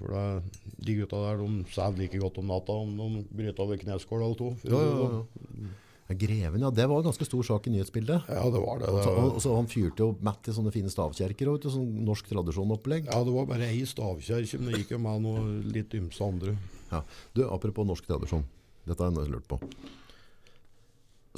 For 0.00 0.16
det, 0.16 0.64
de 0.80 0.96
gutta 1.02 1.20
der 1.26 1.38
de 1.42 1.68
sover 1.74 2.00
like 2.00 2.18
godt 2.22 2.40
om 2.40 2.50
natta 2.50 2.74
om 2.82 2.96
de 2.96 3.22
bryter 3.28 3.64
over 3.66 3.80
kneskål 3.80 4.24
eller 4.24 4.40
to. 4.40 4.50
Ja, 4.64 4.80
ja, 4.80 4.90
ja. 4.90 5.06
sånn. 5.06 5.70
Ja, 6.10 6.16
Greven, 6.18 6.64
ja, 6.64 6.70
det 6.74 6.86
var 6.90 6.98
en 6.98 7.06
ganske 7.06 7.26
stor 7.28 7.44
sak 7.46 7.68
i 7.68 7.72
nyhetsbildet. 7.76 8.24
ja, 8.26 8.46
det 8.50 8.62
var 8.64 8.80
det. 8.82 8.88
Så, 8.90 9.12
og, 9.14 9.36
så 9.44 9.52
han 9.54 9.68
fyrte 9.70 10.02
jo 10.02 10.08
mett 10.26 10.48
i 10.50 10.54
sånne 10.56 10.72
fine 10.74 10.90
stavkjerker 10.90 11.52
og 11.52 11.68
sånn 11.70 11.86
norsk 12.08 12.32
tradisjonopplegg. 12.32 13.06
ja, 13.12 13.20
det 13.26 13.34
var 13.36 13.46
bare 13.46 13.68
ei 13.70 13.84
stavkjerke, 13.86 14.58
men 14.58 14.72
det 14.72 14.82
gikk 14.82 14.96
jo 14.96 15.02
med 15.04 15.22
noe 15.22 15.44
litt 15.70 15.94
ymse 15.94 16.26
andre. 16.26 16.56
Ja. 16.90 17.04
Du, 17.36 17.44
apropos 17.46 17.86
norsk 17.86 18.08
tradisjon. 18.10 18.42
Dette 18.88 19.06
har 19.06 19.14
jeg 19.14 19.30
lurt 19.36 19.46
på. 19.46 19.60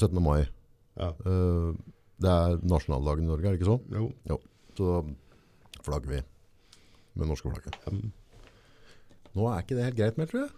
17. 0.00 0.16
mai. 0.24 0.46
Ja. 0.96 1.10
Uh, 1.26 1.76
det 2.22 2.32
er 2.32 2.58
nasjonaldagen 2.64 3.26
i 3.26 3.28
Norge, 3.28 3.50
er 3.50 3.56
det 3.56 3.60
ikke 3.60 3.74
så? 3.74 3.78
Jo. 3.92 4.08
Jo. 4.30 4.40
Så 4.78 5.84
flagger 5.84 6.14
vi 6.14 6.22
med 7.18 7.28
norske 7.28 7.52
flagget. 7.52 7.76
Mm. 7.92 8.12
Nå 9.35 9.47
er 9.49 9.62
ikke 9.64 9.76
det 9.78 9.85
helt 9.87 9.97
greit 9.97 10.18
mer, 10.20 10.26
tror 10.30 10.43
jeg. 10.47 10.51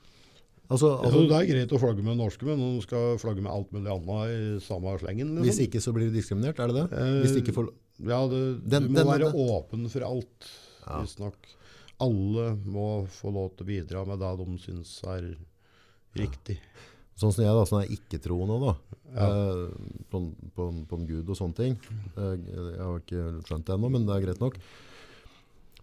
Altså, 0.73 0.89
altså 1.05 1.21
ja, 1.21 1.27
det 1.29 1.37
er 1.39 1.49
greit 1.53 1.73
å 1.77 1.79
flagge 1.79 2.03
med 2.03 2.17
norske, 2.17 2.47
men 2.49 2.57
noen 2.59 2.81
skal 2.83 3.19
flagge 3.21 3.43
med 3.45 3.53
alt 3.53 3.71
mulig 3.75 3.91
annet 3.93 4.31
i 4.33 4.61
samme 4.65 4.95
slengen. 4.99 5.35
hvis 5.43 5.59
Liksom. 5.61 5.67
ikke 5.69 5.83
så 5.85 5.93
blir 5.93 6.09
du 6.09 6.17
diskriminert, 6.17 6.59
er 6.59 6.73
det 6.73 6.77
det? 6.79 6.87
Eh, 6.99 7.19
Hvis 7.23 7.37
ikke 7.43 7.53
får... 7.55 7.69
Ja, 8.01 8.23
det, 8.27 8.41
Den- 8.69 8.89
du 8.89 8.89
må 8.89 8.97
den- 8.97 9.07
være 9.13 9.29
den- 9.31 9.51
åpen 9.55 9.89
for 9.93 10.01
alt, 10.09 10.49
Ja. 10.87 11.03
visstnok. 11.03 11.37
Alle 12.01 12.57
må 12.67 13.07
få 13.07 13.31
lov 13.33 13.53
til 13.57 13.65
å 13.65 13.69
bidra 13.69 14.07
med 14.07 14.19
det 14.19 14.33
de 14.41 14.59
syns 14.59 14.97
er 15.05 15.37
riktig. 16.17 16.59
Sånn 17.17 17.33
som 17.33 17.45
jeg 17.45 17.55
da, 17.55 17.63
sånn 17.65 17.85
er 17.85 17.93
ikke-troende 17.95 18.57
da, 18.65 18.75
Ja. 19.15 19.29
eh, 19.29 19.69
på, 20.11 20.33
på, 20.57 20.87
på 20.89 20.99
en 20.99 21.07
gud 21.07 21.29
og 21.29 21.37
sånne 21.37 21.55
ting. 21.55 21.77
Jeg, 22.17 22.41
jeg 22.51 22.81
har 22.81 22.99
ikke 22.99 23.45
skjønt 23.47 23.65
det 23.69 23.75
ennå, 23.77 23.91
men 23.93 24.07
det 24.07 24.17
er 24.17 24.27
greit 24.27 24.41
nok. 24.41 24.57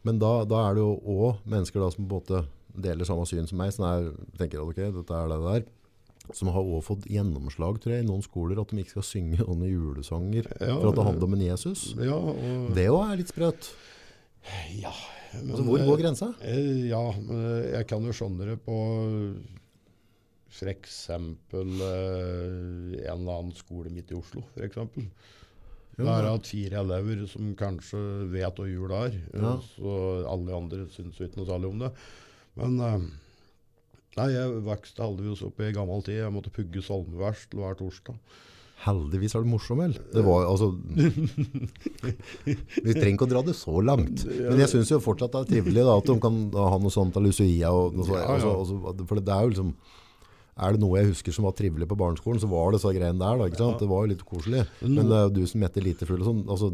Men 0.03 0.17
da, 0.19 0.43
da 0.43 0.69
er 0.69 0.73
det 0.75 0.81
jo 0.83 0.97
også 1.05 1.37
mennesker 1.47 1.79
da 1.79 1.89
som 1.93 2.07
på 2.09 2.17
en 2.17 2.21
måte 2.25 2.45
deler 2.75 3.05
samme 3.05 3.25
syn 3.27 3.47
som 3.47 3.57
meg, 3.57 3.71
som 3.75 3.85
er, 3.85 4.09
tenker 4.39 4.61
at 4.61 4.67
ok, 4.71 4.81
dette 4.99 5.13
er 5.17 5.27
det 5.31 5.39
der, 5.45 5.63
som 6.37 6.47
har 6.53 6.61
også 6.61 6.85
fått 6.93 7.07
gjennomslag, 7.11 7.79
tror 7.81 7.95
jeg, 7.95 8.03
i 8.05 8.07
noen 8.07 8.21
skoler, 8.23 8.59
at 8.61 8.69
de 8.71 8.77
ikke 8.83 8.93
skal 8.97 9.03
synge 9.07 9.39
sånne 9.41 9.67
julesanger 9.71 10.45
Ja, 10.61 10.75
for 10.77 10.91
at 10.91 10.95
det 10.99 11.05
handler 11.07 11.27
om 11.27 11.33
en 11.33 11.41
Jesus. 11.47 11.87
Ja, 11.97 12.15
og, 12.15 12.69
Det 12.77 12.85
også 12.89 13.11
er 13.11 13.17
litt 13.23 13.33
sprøtt. 13.33 13.71
ja 14.79 14.93
men, 15.33 15.49
Altså, 15.51 15.63
hvor 15.63 15.79
går 15.87 15.99
grensa? 16.01 16.33
eh, 16.43 16.87
Ja, 16.91 17.01
men 17.19 17.41
jeg 17.73 17.87
kan 17.87 18.03
jo 18.03 18.11
skjønne 18.15 18.45
det 18.51 18.57
på 18.65 18.77
eh, 21.81 23.05
en 23.07 23.21
eller 23.21 23.37
annen 23.37 23.53
skole 23.55 23.89
midt 23.93 24.11
i 24.11 24.17
Oslo, 24.17 24.43
for 24.53 24.65
eksempel. 24.65 25.07
Der 25.97 26.07
har 26.07 26.23
jeg 26.25 26.45
fire 26.47 26.81
elever 26.81 27.25
som 27.29 27.51
kanskje 27.59 27.99
vet 28.31 28.57
hva 28.57 28.67
jul 28.69 28.91
er, 28.95 29.11
eh, 29.33 29.41
Ja. 29.41 29.57
så 29.75 30.25
alle 30.27 30.55
andre 30.55 30.87
syns 30.89 31.19
ikke 31.19 31.37
noe 31.37 31.45
særlig 31.49 31.69
om 31.69 31.79
det. 31.79 31.91
Men 32.59 32.77
eh, 32.83 33.03
nei, 34.19 34.29
jeg 34.33 34.61
vokste 34.67 35.05
heldigvis 35.05 35.43
opp 35.47 35.61
i 35.63 35.73
gammel 35.75 36.03
tid. 36.05 36.21
Jeg 36.21 36.35
måtte 36.35 36.53
pugge 36.53 36.83
salmevers 36.85 37.45
til 37.51 37.63
hver 37.63 37.77
torsdag. 37.79 38.17
Heldigvis 38.81 39.35
er 39.37 39.43
det 39.43 39.51
morsom, 39.51 39.77
vel? 39.83 39.91
Det 40.09 40.23
var 40.25 40.47
altså 40.49 40.71
Vi 42.81 42.95
trenger 42.95 43.13
ikke 43.13 43.27
å 43.27 43.29
dra 43.29 43.43
det 43.45 43.53
så 43.59 43.75
langt. 43.85 44.23
Men 44.25 44.61
jeg 44.63 44.71
syns 44.71 44.89
jo 44.89 44.97
fortsatt 45.03 45.35
det 45.35 45.43
er 45.43 45.51
trivelig 45.51 45.83
da, 45.85 45.99
at 46.01 46.09
de 46.09 46.15
kan 46.23 46.39
ha 46.57 46.79
noe 46.81 46.93
sånt 46.93 47.19
av 47.19 47.27
Lucia 47.27 47.69
og 47.69 47.99
og. 48.01 48.09
Altså, 48.17 48.55
altså, 48.55 49.05
for 49.05 49.21
det 49.21 49.35
er 49.35 49.45
jo 49.45 49.53
liksom 49.53 49.75
er 50.61 50.75
det 50.75 50.81
noe 50.83 50.99
jeg 50.99 51.13
husker 51.13 51.33
som 51.33 51.45
var 51.47 51.55
trivelig 51.57 51.87
på 51.89 51.97
barneskolen, 51.97 52.41
så 52.41 52.49
var 52.51 52.73
det 52.73 52.81
så 52.83 52.91
greiene 52.93 53.21
der. 53.21 53.39
Da, 53.39 53.47
ikke 53.49 53.61
sant? 53.61 53.79
Det 53.81 53.89
var 53.89 54.03
jo 54.03 54.11
litt 54.11 54.25
koselig. 54.27 54.65
Men 54.83 55.07
det 55.09 55.17
er 55.17 55.29
jo 55.29 55.35
du 55.37 55.45
som 55.49 55.63
heter 55.63 55.85
lite 55.85 56.07
full 56.09 56.21
og 56.21 56.27
sånn. 56.27 56.41
Altså, 56.51 56.73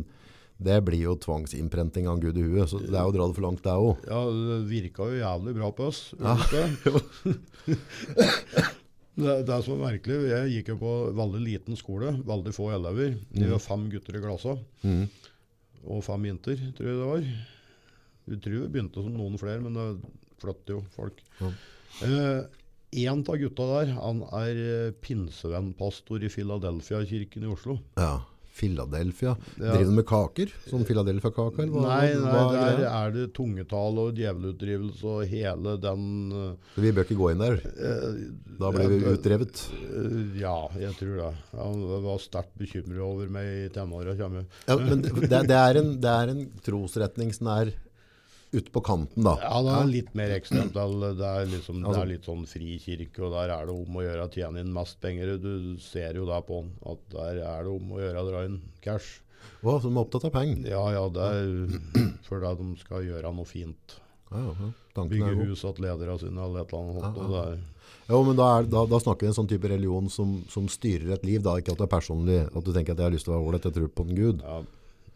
det 0.57 0.79
blir 0.81 1.03
jo 1.03 1.13
tvangsinnprenting 1.21 2.07
av 2.09 2.17
en 2.17 2.23
gud 2.23 2.37
i 2.39 2.45
huet. 2.47 2.69
Så 2.71 2.79
det 2.81 2.95
er 2.95 3.05
jo 3.05 3.11
å 3.11 3.15
dra 3.15 3.27
det 3.29 3.37
for 3.37 3.45
langt, 3.45 3.61
det 3.65 3.75
òg. 3.77 3.99
Ja, 4.09 4.21
det 4.25 4.57
virka 4.71 5.05
jo 5.05 5.19
jævlig 5.19 5.53
bra 5.59 5.67
på 5.77 5.89
oss. 5.91 5.99
Ja. 6.17 6.33
det 9.21 9.35
det, 9.45 9.59
som 9.65 9.77
er 9.77 9.83
merkelig, 9.83 10.17
jeg 10.31 10.53
gikk 10.55 10.67
jo 10.73 10.77
på 10.81 10.93
veldig 11.17 11.41
liten 11.45 11.77
skole, 11.77 12.15
veldig 12.25 12.53
få 12.57 12.71
elever. 12.73 13.19
Vi 13.33 13.51
var 13.51 13.61
fem 13.61 13.85
gutter 13.93 14.17
i 14.17 14.23
klassa. 14.23 14.57
Mm. 14.81 15.05
og 15.87 16.01
fem 16.03 16.25
jenter, 16.27 16.57
tror 16.75 16.89
jeg 16.89 16.97
det 16.99 17.11
var. 17.11 17.27
Vi 18.27 18.37
tror 18.43 18.59
vi 18.59 18.69
begynte 18.73 19.03
som 19.03 19.13
noen 19.15 19.37
flere, 19.39 19.61
men 19.63 19.77
det 19.77 19.85
flytter 20.41 20.75
jo 20.75 20.81
folk. 20.93 21.21
Ja. 21.39 21.51
Eh, 22.05 22.41
en 23.07 23.21
av 23.21 23.37
gutta 23.39 23.67
der, 23.69 23.93
han 23.97 24.23
er 24.39 24.55
pinsevennpastor 25.05 26.25
i 26.25 26.31
Philadelphia-kirken 26.33 27.45
i 27.45 27.53
Oslo. 27.53 27.77
Ja. 27.99 28.15
Philadelphia. 28.57 29.35
Ja. 29.57 29.71
Driver 29.75 29.91
du 29.91 29.95
med 29.99 30.05
kaker? 30.09 30.51
Sånn 30.67 30.85
Philadelphia-kaker? 30.87 31.69
Nei, 31.69 32.07
nei 32.17 32.33
er 32.57 32.77
der 32.81 32.83
er 32.89 33.11
det 33.15 33.25
tungetall 33.37 33.99
og 34.03 34.15
djevelutdrivelse 34.17 35.05
og 35.13 35.25
hele 35.29 35.75
den 35.83 36.03
eh, 36.33 36.51
Så 36.75 36.83
vi 36.85 36.91
bør 36.97 37.05
ikke 37.07 37.19
gå 37.21 37.31
inn 37.35 37.43
der. 37.45 37.59
eh, 37.63 38.19
Da 38.57 38.71
blir 38.73 38.89
vi 38.95 38.99
utdrevet? 39.13 39.63
eh, 39.85 40.39
Ja, 40.41 40.55
jeg 40.81 40.93
tror 40.99 41.15
det. 41.21 41.31
Han 41.53 41.83
var 42.07 42.17
sterkt 42.23 42.55
bekymret 42.57 43.01
over 43.05 43.29
meg 43.37 43.45
i 43.65 43.67
tenåra. 43.77 44.17
Ja, 44.17 44.27
men 44.33 45.01
det, 45.05 45.13
det, 45.29 45.43
det, 45.53 45.57
er 45.61 45.81
en, 45.83 45.93
det 46.01 46.13
er 46.23 46.33
en 46.33 46.45
trosretning 46.65 47.31
ute 48.53 48.71
på 48.71 48.81
kanten, 48.81 49.23
da. 49.27 49.35
Ja, 49.43 49.61
det 49.65 49.73
er 49.75 49.89
litt 49.91 50.13
mer 50.15 50.31
ekstremt. 50.37 50.73
Det 50.73 50.81
er, 50.81 51.45
liksom, 51.51 51.81
det 51.81 51.87
Altså- 51.89 52.01
er 52.01 52.11
litt 52.13 52.25
sånn 52.25 52.45
frikirke, 52.47 53.19
og 53.27 53.31
der 53.33 53.49
er 53.53 53.65
det 53.67 53.75
om 53.75 53.95
å 53.99 54.03
gjøre 54.05 54.25
å 54.27 54.31
tjene 54.31 54.59
inn 54.63 54.73
mest 54.73 54.99
penger. 55.01 55.37
Du 55.37 55.77
ser 55.83 56.13
jo 56.15 56.25
da 56.25 56.39
på 56.41 56.61
den, 56.63 56.71
at 56.85 56.99
der 57.11 57.41
er 57.43 57.63
det 57.63 57.71
om 57.75 57.91
å 57.91 57.99
gjøre 57.99 58.23
å 58.23 58.29
dra 58.31 58.45
inn 58.45 58.61
cash. 58.81 59.19
Å, 59.63 59.79
så 59.81 59.87
de 59.89 59.93
er 59.95 60.03
opptatt 60.05 60.25
av 60.25 60.31
penger. 60.31 60.67
Ja, 60.69 60.83
ja, 60.91 61.07
det 61.09 61.23
er 61.31 62.11
fordi 62.27 62.53
de 62.57 62.75
skal 62.79 63.03
gjøre 63.03 63.33
noe 63.35 63.45
fint. 63.45 63.97
Ja, 64.31 64.43
ja. 64.51 64.71
Bygge 65.07 65.35
hus 65.47 65.61
til 65.61 65.83
lederne 65.85 66.19
sine 66.19 66.41
eller 66.43 66.61
et 66.65 66.73
eller 66.73 67.01
annet. 67.01 67.17
Ja, 67.31 67.43
Ja, 67.47 67.57
Jo, 68.09 68.23
men 68.23 68.35
da, 68.39 68.45
er, 68.59 68.63
da, 68.71 68.85
da 68.87 68.97
snakker 68.99 69.21
vi 69.21 69.27
en 69.27 69.35
sånn 69.35 69.47
type 69.51 69.67
religion 69.67 70.09
som, 70.09 70.43
som 70.49 70.65
styrer 70.67 71.13
et 71.13 71.23
liv. 71.27 71.41
Da. 71.43 71.57
Ikke 71.59 71.71
at 71.75 71.77
det 71.79 71.87
er 71.87 71.91
personlig, 71.99 72.39
at 72.47 72.63
du 72.63 72.71
tenker 72.71 72.91
at 72.95 72.97
jeg 72.99 73.03
har 73.07 73.11
lyst 73.11 73.25
til 73.27 73.33
å 73.33 73.37
være 73.37 73.47
ålreit, 73.51 73.67
jeg 73.67 73.75
tror 73.77 73.89
på 73.95 74.05
en 74.07 74.15
gud. 74.15 74.41
ja, 74.43 74.61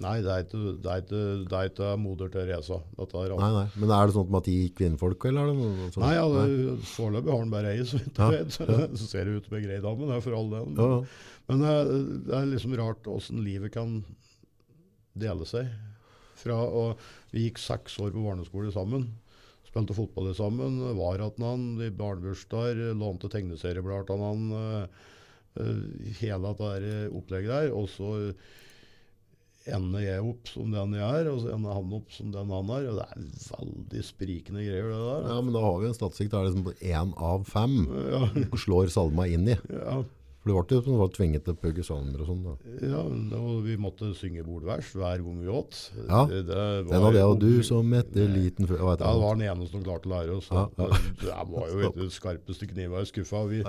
nei, 0.01 0.15
det 0.25 0.31
er 0.33 0.43
ikke, 0.45 0.61
det 0.83 0.91
er 0.91 1.01
ikke, 1.03 1.21
det 1.51 1.57
er 1.59 1.69
ikke 1.71 1.89
moder 2.01 2.31
Teresa. 2.33 2.77
Er, 2.97 3.35
Nei, 3.39 3.49
nei. 3.55 3.65
Men 3.81 3.93
er 3.95 4.09
det 4.09 4.15
sånn 4.17 4.37
at 4.39 4.47
de 4.49 4.55
kvinnfolk, 4.77 5.25
eller 5.29 5.45
er 5.45 5.51
det 5.51 5.57
noe 5.59 5.89
sånt? 5.93 6.01
Nei, 6.03 6.13
ja, 6.17 6.25
det- 6.33 6.89
foreløpig 6.91 7.31
har 7.33 7.43
han 7.45 7.53
bare 7.53 7.71
ei, 7.75 7.85
så 7.87 7.99
vidt 8.01 8.17
jeg 8.23 8.37
vet. 8.39 8.57
Så 9.01 9.07
ser 9.11 9.25
det 9.29 9.37
ut 9.39 9.47
som 9.49 9.57
ei 9.59 9.63
grei 9.67 9.79
dame, 9.83 10.09
det 10.09 10.17
er 10.17 10.25
for 10.25 10.37
all 10.39 10.49
del. 10.53 10.73
Ja. 10.81 10.89
Men 11.51 11.63
det 11.65 11.71
er, 11.77 11.93
det 12.29 12.35
er 12.41 12.51
liksom 12.51 12.75
rart 12.79 13.07
åssen 13.11 13.41
livet 13.45 13.73
kan 13.77 13.99
dele 15.17 15.45
seg. 15.49 15.69
Fra, 16.41 16.55
og 16.65 17.01
vi 17.33 17.43
gikk 17.47 17.59
seks 17.61 17.99
år 18.01 18.13
på 18.15 18.23
barneskole 18.25 18.71
sammen. 18.73 19.09
Spilte 19.67 19.93
fotball 19.95 20.31
sammen. 20.35 20.79
Var 20.97 21.19
igjen 21.21 21.45
han 21.45 21.65
i 21.85 21.91
barnebursdager. 21.95 22.95
Lånte 22.97 23.29
tegneserieblader 23.31 24.09
av 24.15 24.23
han. 24.25 24.47
eh, 24.57 24.87
eh, 25.61 25.83
hele 26.21 26.51
dette 26.57 26.95
opplegget 27.13 27.51
der. 27.53 27.69
Og 27.77 27.87
så 27.93 28.09
ender 29.69 30.01
jeg 30.01 30.23
opp 30.25 30.47
som 30.49 30.71
den 30.73 30.95
jeg 30.97 31.19
er, 31.21 31.27
og 31.31 31.41
så 31.43 31.51
ender 31.55 31.75
han 31.77 31.91
opp 31.93 32.09
som 32.15 32.31
den 32.33 32.49
han 32.49 32.71
er. 32.73 32.87
Og 32.89 32.97
det 32.97 33.05
er 33.05 33.27
veldig 33.51 34.03
sprikende 34.07 34.63
greier, 34.65 34.87
det 34.89 35.01
der. 35.05 35.27
ja, 35.29 35.41
men 35.45 35.53
da 35.53 35.61
har 35.65 35.77
vi 35.83 35.89
en 35.91 35.97
statistikk 35.97 36.31
der 36.33 36.47
liksom 36.49 36.71
én 36.81 37.13
av 37.21 37.45
fem 37.49 37.75
Ja, 38.11 38.23
slår 38.57 38.89
salma 38.93 39.27
inn 39.29 39.47
i. 39.53 39.57
ja. 39.69 40.01
For 40.41 40.49
det 40.49 40.55
var 40.57 40.65
jo 40.73 40.81
som 40.81 41.11
tvinget 41.13 41.43
til 41.45 41.53
å 41.53 41.59
pugge 41.61 41.83
salmer 41.85 42.21
og 42.23 42.29
sånn. 42.31 42.45
Ja, 42.81 43.01
og 43.37 43.59
vi 43.61 43.75
måtte 43.77 44.07
synge 44.17 44.41
bordvers 44.41 44.87
hver 44.97 45.21
gang 45.21 45.35
vi 45.37 45.51
åt. 45.53 45.77
Ja, 46.07 46.23
det, 46.31 46.39
det 46.47 46.87
var 46.89 47.13
Den 47.13 47.27
og 47.27 47.37
du 47.43 47.59
som 47.67 47.93
etter 47.93 48.25
liten 48.31 48.65
fugl 48.65 48.81
Ja, 48.81 48.95
det 48.97 49.11
var 49.21 49.37
den 49.37 49.45
eneste 49.51 49.75
som 49.75 49.83
klarte 49.85 50.09
å 50.09 50.13
lære 50.15 50.39
oss. 50.39 50.49
Ja, 50.49 50.65
ja. 50.81 50.87
Det, 51.21 51.37
var 51.51 51.69
jo 51.69 51.93
det 51.99 52.09
skarpeste 52.17 52.71
kniva 52.71 53.03
i 53.05 53.11
skuffa. 53.11 53.43
Vi, 53.51 53.61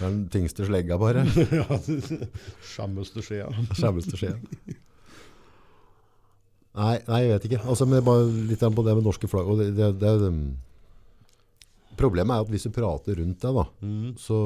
den 0.00 0.18
tyngste 0.34 0.66
slegga, 0.66 0.98
bare. 0.98 1.22
ja, 1.60 1.78
Skjemmeste 2.74 3.22
skjea. 3.22 3.46
Skjemmeste 3.78 4.18
skjeen. 4.18 4.42
Nei, 6.76 6.96
nei, 7.06 7.22
jeg 7.22 7.36
vet 7.36 7.50
ikke. 7.52 7.64
Altså, 7.70 7.86
men 7.88 8.02
bare 8.04 8.26
litt 8.50 8.60
på 8.66 8.84
det 8.84 8.98
med 8.98 9.06
norske 9.06 9.30
flagg. 9.30 9.46
Og 9.48 9.62
det, 9.62 9.70
det, 9.78 9.94
det, 10.02 10.24
problemet 11.96 12.34
er 12.34 12.44
at 12.44 12.50
hvis 12.52 12.66
du 12.66 12.74
prater 12.74 13.22
rundt 13.22 13.46
deg, 13.46 13.62
da, 13.62 13.70
Mm. 13.86 14.10
så, 14.20 14.40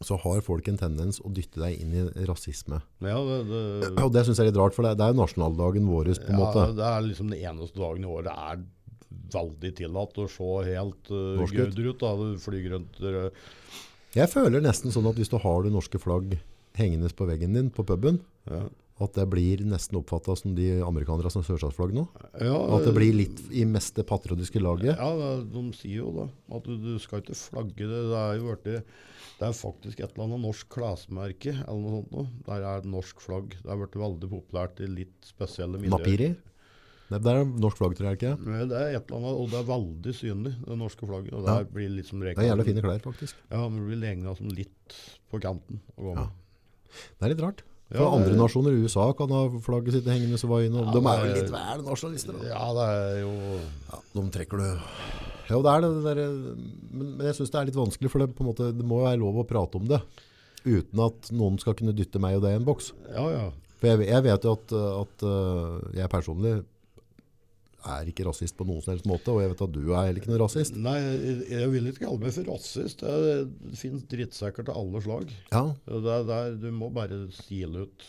så 0.00 0.16
har 0.16 0.40
folk 0.44 0.68
en 0.70 0.78
tendens 0.80 1.20
å 1.20 1.30
dytte 1.34 1.60
deg 1.60 1.80
inn 1.82 1.92
i 1.92 2.26
rasisme. 2.28 2.80
Ja, 3.04 3.18
det, 3.20 3.38
det, 3.50 3.90
Og 4.00 4.12
det 4.14 4.24
syns 4.24 4.40
jeg 4.40 4.48
er 4.48 4.50
litt 4.50 4.60
rart, 4.60 4.76
for 4.76 4.86
det, 4.86 4.94
det 4.96 5.04
er 5.04 5.12
jo 5.12 5.20
nasjonaldagen 5.20 5.88
vår, 5.90 6.12
på 6.16 6.30
en 6.32 6.38
ja, 6.38 6.40
måte. 6.40 6.66
det 6.78 6.86
er 6.88 7.04
liksom 7.04 7.32
den 7.34 7.42
eneste 7.50 7.82
dagen 7.82 8.06
i 8.06 8.08
året 8.08 8.30
det 8.30 8.36
er 8.48 8.62
veldig 9.30 9.72
tillatt 9.78 10.20
å 10.22 10.28
se 10.30 10.50
helt 10.70 11.10
uh, 11.12 11.36
Norsk 11.38 11.60
ut. 11.60 12.00
Da. 12.00 12.12
Flygrønter 12.46 13.18
uh, 13.26 13.50
Jeg 14.16 14.32
føler 14.32 14.64
nesten 14.64 14.94
sånn 14.94 15.08
at 15.10 15.20
hvis 15.20 15.32
du 15.32 15.36
har 15.42 15.66
det 15.66 15.74
norske 15.74 16.00
flagg 16.02 16.38
hengende 16.78 17.10
på 17.12 17.26
veggen 17.28 17.56
din 17.58 17.68
på 17.74 17.84
puben, 17.84 18.22
ja. 18.48 18.62
at 19.04 19.16
det 19.18 19.26
blir 19.28 19.60
nesten 19.68 19.98
oppfatta 20.00 20.36
som 20.38 20.54
de 20.56 20.70
amerikanere 20.86 21.32
som 21.34 21.44
sørstatsflagg 21.44 21.92
nå. 21.98 22.06
Ja, 22.40 22.56
At 22.78 22.86
det 22.88 22.94
blir 22.96 23.12
litt 23.18 23.42
i 23.52 23.66
mest 23.68 23.98
det 23.98 24.06
patriotiske 24.08 24.62
laget. 24.62 24.96
Ja, 24.96 25.36
de 25.44 25.64
sier 25.76 26.06
jo 26.06 26.14
da 26.16 26.28
at 26.56 26.64
du, 26.64 26.78
du 26.80 26.94
skal 27.02 27.20
ikke 27.20 27.36
flagge 27.36 27.84
det. 27.84 28.04
Det 28.14 28.20
er 28.22 28.38
jo 28.38 28.48
vært 28.48 28.70
det, 29.40 29.46
det 29.46 29.48
er 29.48 29.56
faktisk 29.56 30.00
et 30.04 30.10
eller 30.12 30.26
annet 30.26 30.42
norsk 30.44 30.68
klesmerke 30.74 31.54
eller 31.64 31.80
noe 31.80 31.92
sånt. 31.96 32.10
Nå. 32.12 32.24
Der 32.46 32.60
er 32.68 32.82
et 32.82 32.88
norsk 32.92 33.20
flagg. 33.24 33.54
Det 33.56 33.70
har 33.72 33.78
blitt 33.80 33.96
veldig 33.96 34.28
populært 34.30 34.80
i 34.84 34.88
litt 34.90 35.16
spesielle 35.24 35.80
miljøer. 35.80 35.96
Napiri? 35.96 36.28
Nei, 37.10 37.18
det 37.18 37.32
er 37.32 37.48
norsk 37.64 37.80
flagg, 37.80 37.96
tror 37.98 38.06
jeg 38.12 38.18
ikke. 38.20 38.34
Nei, 38.46 38.66
Det 38.70 38.76
er 38.78 38.92
et 39.00 39.08
eller 39.08 39.16
annet, 39.18 39.38
og 39.40 39.48
det 39.50 39.58
er 39.58 39.64
veldig 39.70 40.12
synlig, 40.14 40.52
det 40.68 40.76
norske 40.78 41.08
flagget. 41.08 41.32
Og 41.34 41.42
Ja. 41.48 41.54
der 41.56 41.64
blir 41.72 41.88
liksom 41.96 42.20
Det 42.20 42.36
er 42.38 42.50
jævla 42.52 42.64
fine 42.68 42.82
klær, 42.84 43.00
faktisk. 43.02 43.34
Ja, 43.50 43.68
men 43.68 43.80
det 43.80 43.88
blir 43.88 44.06
regna 44.06 44.36
som 44.36 44.46
litt 44.48 44.94
på 45.32 45.40
kanten. 45.40 45.80
å 45.98 46.02
gå 46.04 46.14
med. 46.14 46.28
Det 47.18 47.24
er 47.26 47.34
litt 47.34 47.40
rart. 47.42 47.62
For 47.90 47.98
Ja, 47.98 48.10
det- 48.10 48.28
andre 48.28 48.36
nasjoner, 48.38 48.70
USA 48.84 49.12
kan 49.12 49.28
ha 49.30 49.48
flagget 49.58 49.92
sitt 49.94 50.04
hengende 50.04 50.38
så 50.38 50.46
var 50.46 50.60
inne. 50.62 50.84
Ja, 50.84 50.92
de 50.92 51.00
er 51.00 51.26
jo 51.26 51.42
litt 51.42 51.50
vel 51.50 51.82
nasjonalister. 51.82 52.38
Da. 52.38 52.46
Ja, 52.46 52.72
det 52.76 52.86
er 52.94 53.20
jo 53.24 53.60
Ja, 53.90 53.98
de 54.14 54.30
trekker 54.30 54.58
du. 54.58 54.80
Ja, 55.50 55.60
det 55.66 55.70
er 55.74 55.84
det, 55.84 55.90
det 55.96 56.14
der, 56.16 56.34
men, 56.94 57.06
men 57.18 57.26
jeg 57.26 57.38
syns 57.40 57.50
det 57.52 57.60
er 57.60 57.70
litt 57.70 57.78
vanskelig, 57.78 58.10
for 58.12 58.22
det, 58.22 58.30
måte, 58.46 58.70
det 58.76 58.86
må 58.86 59.00
jo 59.02 59.08
være 59.08 59.20
lov 59.22 59.40
å 59.42 59.46
prate 59.48 59.80
om 59.80 59.88
det. 59.90 60.00
Uten 60.64 61.00
at 61.06 61.30
noen 61.32 61.56
skal 61.62 61.74
kunne 61.78 61.94
dytte 61.96 62.20
meg 62.22 62.36
og 62.38 62.44
det 62.44 62.52
i 62.54 62.58
en 62.60 62.66
boks. 62.68 62.92
Ja, 63.10 63.24
ja. 63.32 63.46
For 63.80 63.88
jeg, 63.88 64.10
jeg 64.10 64.26
vet 64.26 64.44
jo 64.44 64.52
at, 64.58 64.74
at 64.76 65.24
øh, 65.24 65.78
jeg 65.96 66.12
personlig 66.12 66.58
er 67.88 68.08
ikke 68.10 68.26
rasist 68.28 68.56
på 68.58 68.66
noen 68.68 68.82
som 68.84 68.92
helst 68.92 69.06
måte, 69.08 69.32
og 69.32 69.40
jeg 69.40 69.54
vet 69.54 69.62
at 69.64 69.72
du 69.72 69.80
er 69.88 70.02
heller 70.04 70.20
ikke 70.20 70.28
noen 70.28 70.42
rasist. 70.42 70.76
Nei, 70.76 70.96
jeg, 71.00 71.68
vil 71.72 71.88
ikke 71.88 72.04
kalle 72.04 72.20
meg 72.20 72.34
for 72.36 72.50
rasist. 72.52 73.00
Det, 73.00 73.36
det 73.64 73.78
finnes 73.80 74.04
drittsekker 74.10 74.66
til 74.68 74.76
alle 74.76 75.00
slag. 75.04 75.32
Ja, 75.48 75.62
Det 75.88 76.16
det 76.28 76.40
du 76.60 76.68
må 76.76 76.90
bare 76.92 77.22
stile 77.32 77.86
ut 77.86 78.04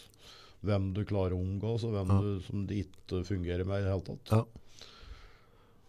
hvem 0.67 0.91
du 0.93 1.05
klarer 1.07 1.33
å 1.37 1.39
omgås, 1.41 1.85
og 1.87 1.95
hvem 1.95 2.11
Ja. 2.11 2.19
du, 2.21 2.33
som 2.45 2.65
det 2.69 2.83
ikke 2.83 3.23
fungerer 3.25 3.63
med 3.65 3.81
i 3.81 3.87
det 3.87 3.93
hele 3.95 4.05
tatt. 4.11 4.33
Ja. 4.35 4.43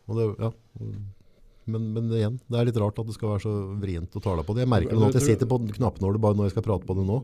Og 0.07 0.17
det, 0.19 0.29
ja. 0.47 0.53
Men, 1.71 1.93
men 1.95 2.09
igjen, 2.11 2.41
det 2.51 2.59
er 2.59 2.65
litt 2.67 2.79
rart 2.83 2.99
at 2.99 3.07
det 3.07 3.15
skal 3.15 3.35
være 3.37 3.43
så 3.45 3.53
vrient 3.79 4.17
å 4.19 4.23
tale 4.25 4.43
på 4.43 4.55
det. 4.57 4.65
Jeg 4.65 4.73
merker 4.73 4.91
det 4.97 4.99
nå 4.99 5.09
at 5.13 5.19
jeg 5.21 5.29
sitter 5.37 5.47
på 5.47 5.61
knappnåler 5.77 6.19
bare 6.23 6.35
når 6.35 6.49
jeg 6.51 6.57
skal 6.57 6.65
prate 6.67 6.89
på 6.89 6.97
det 6.99 7.05
nå. 7.07 7.19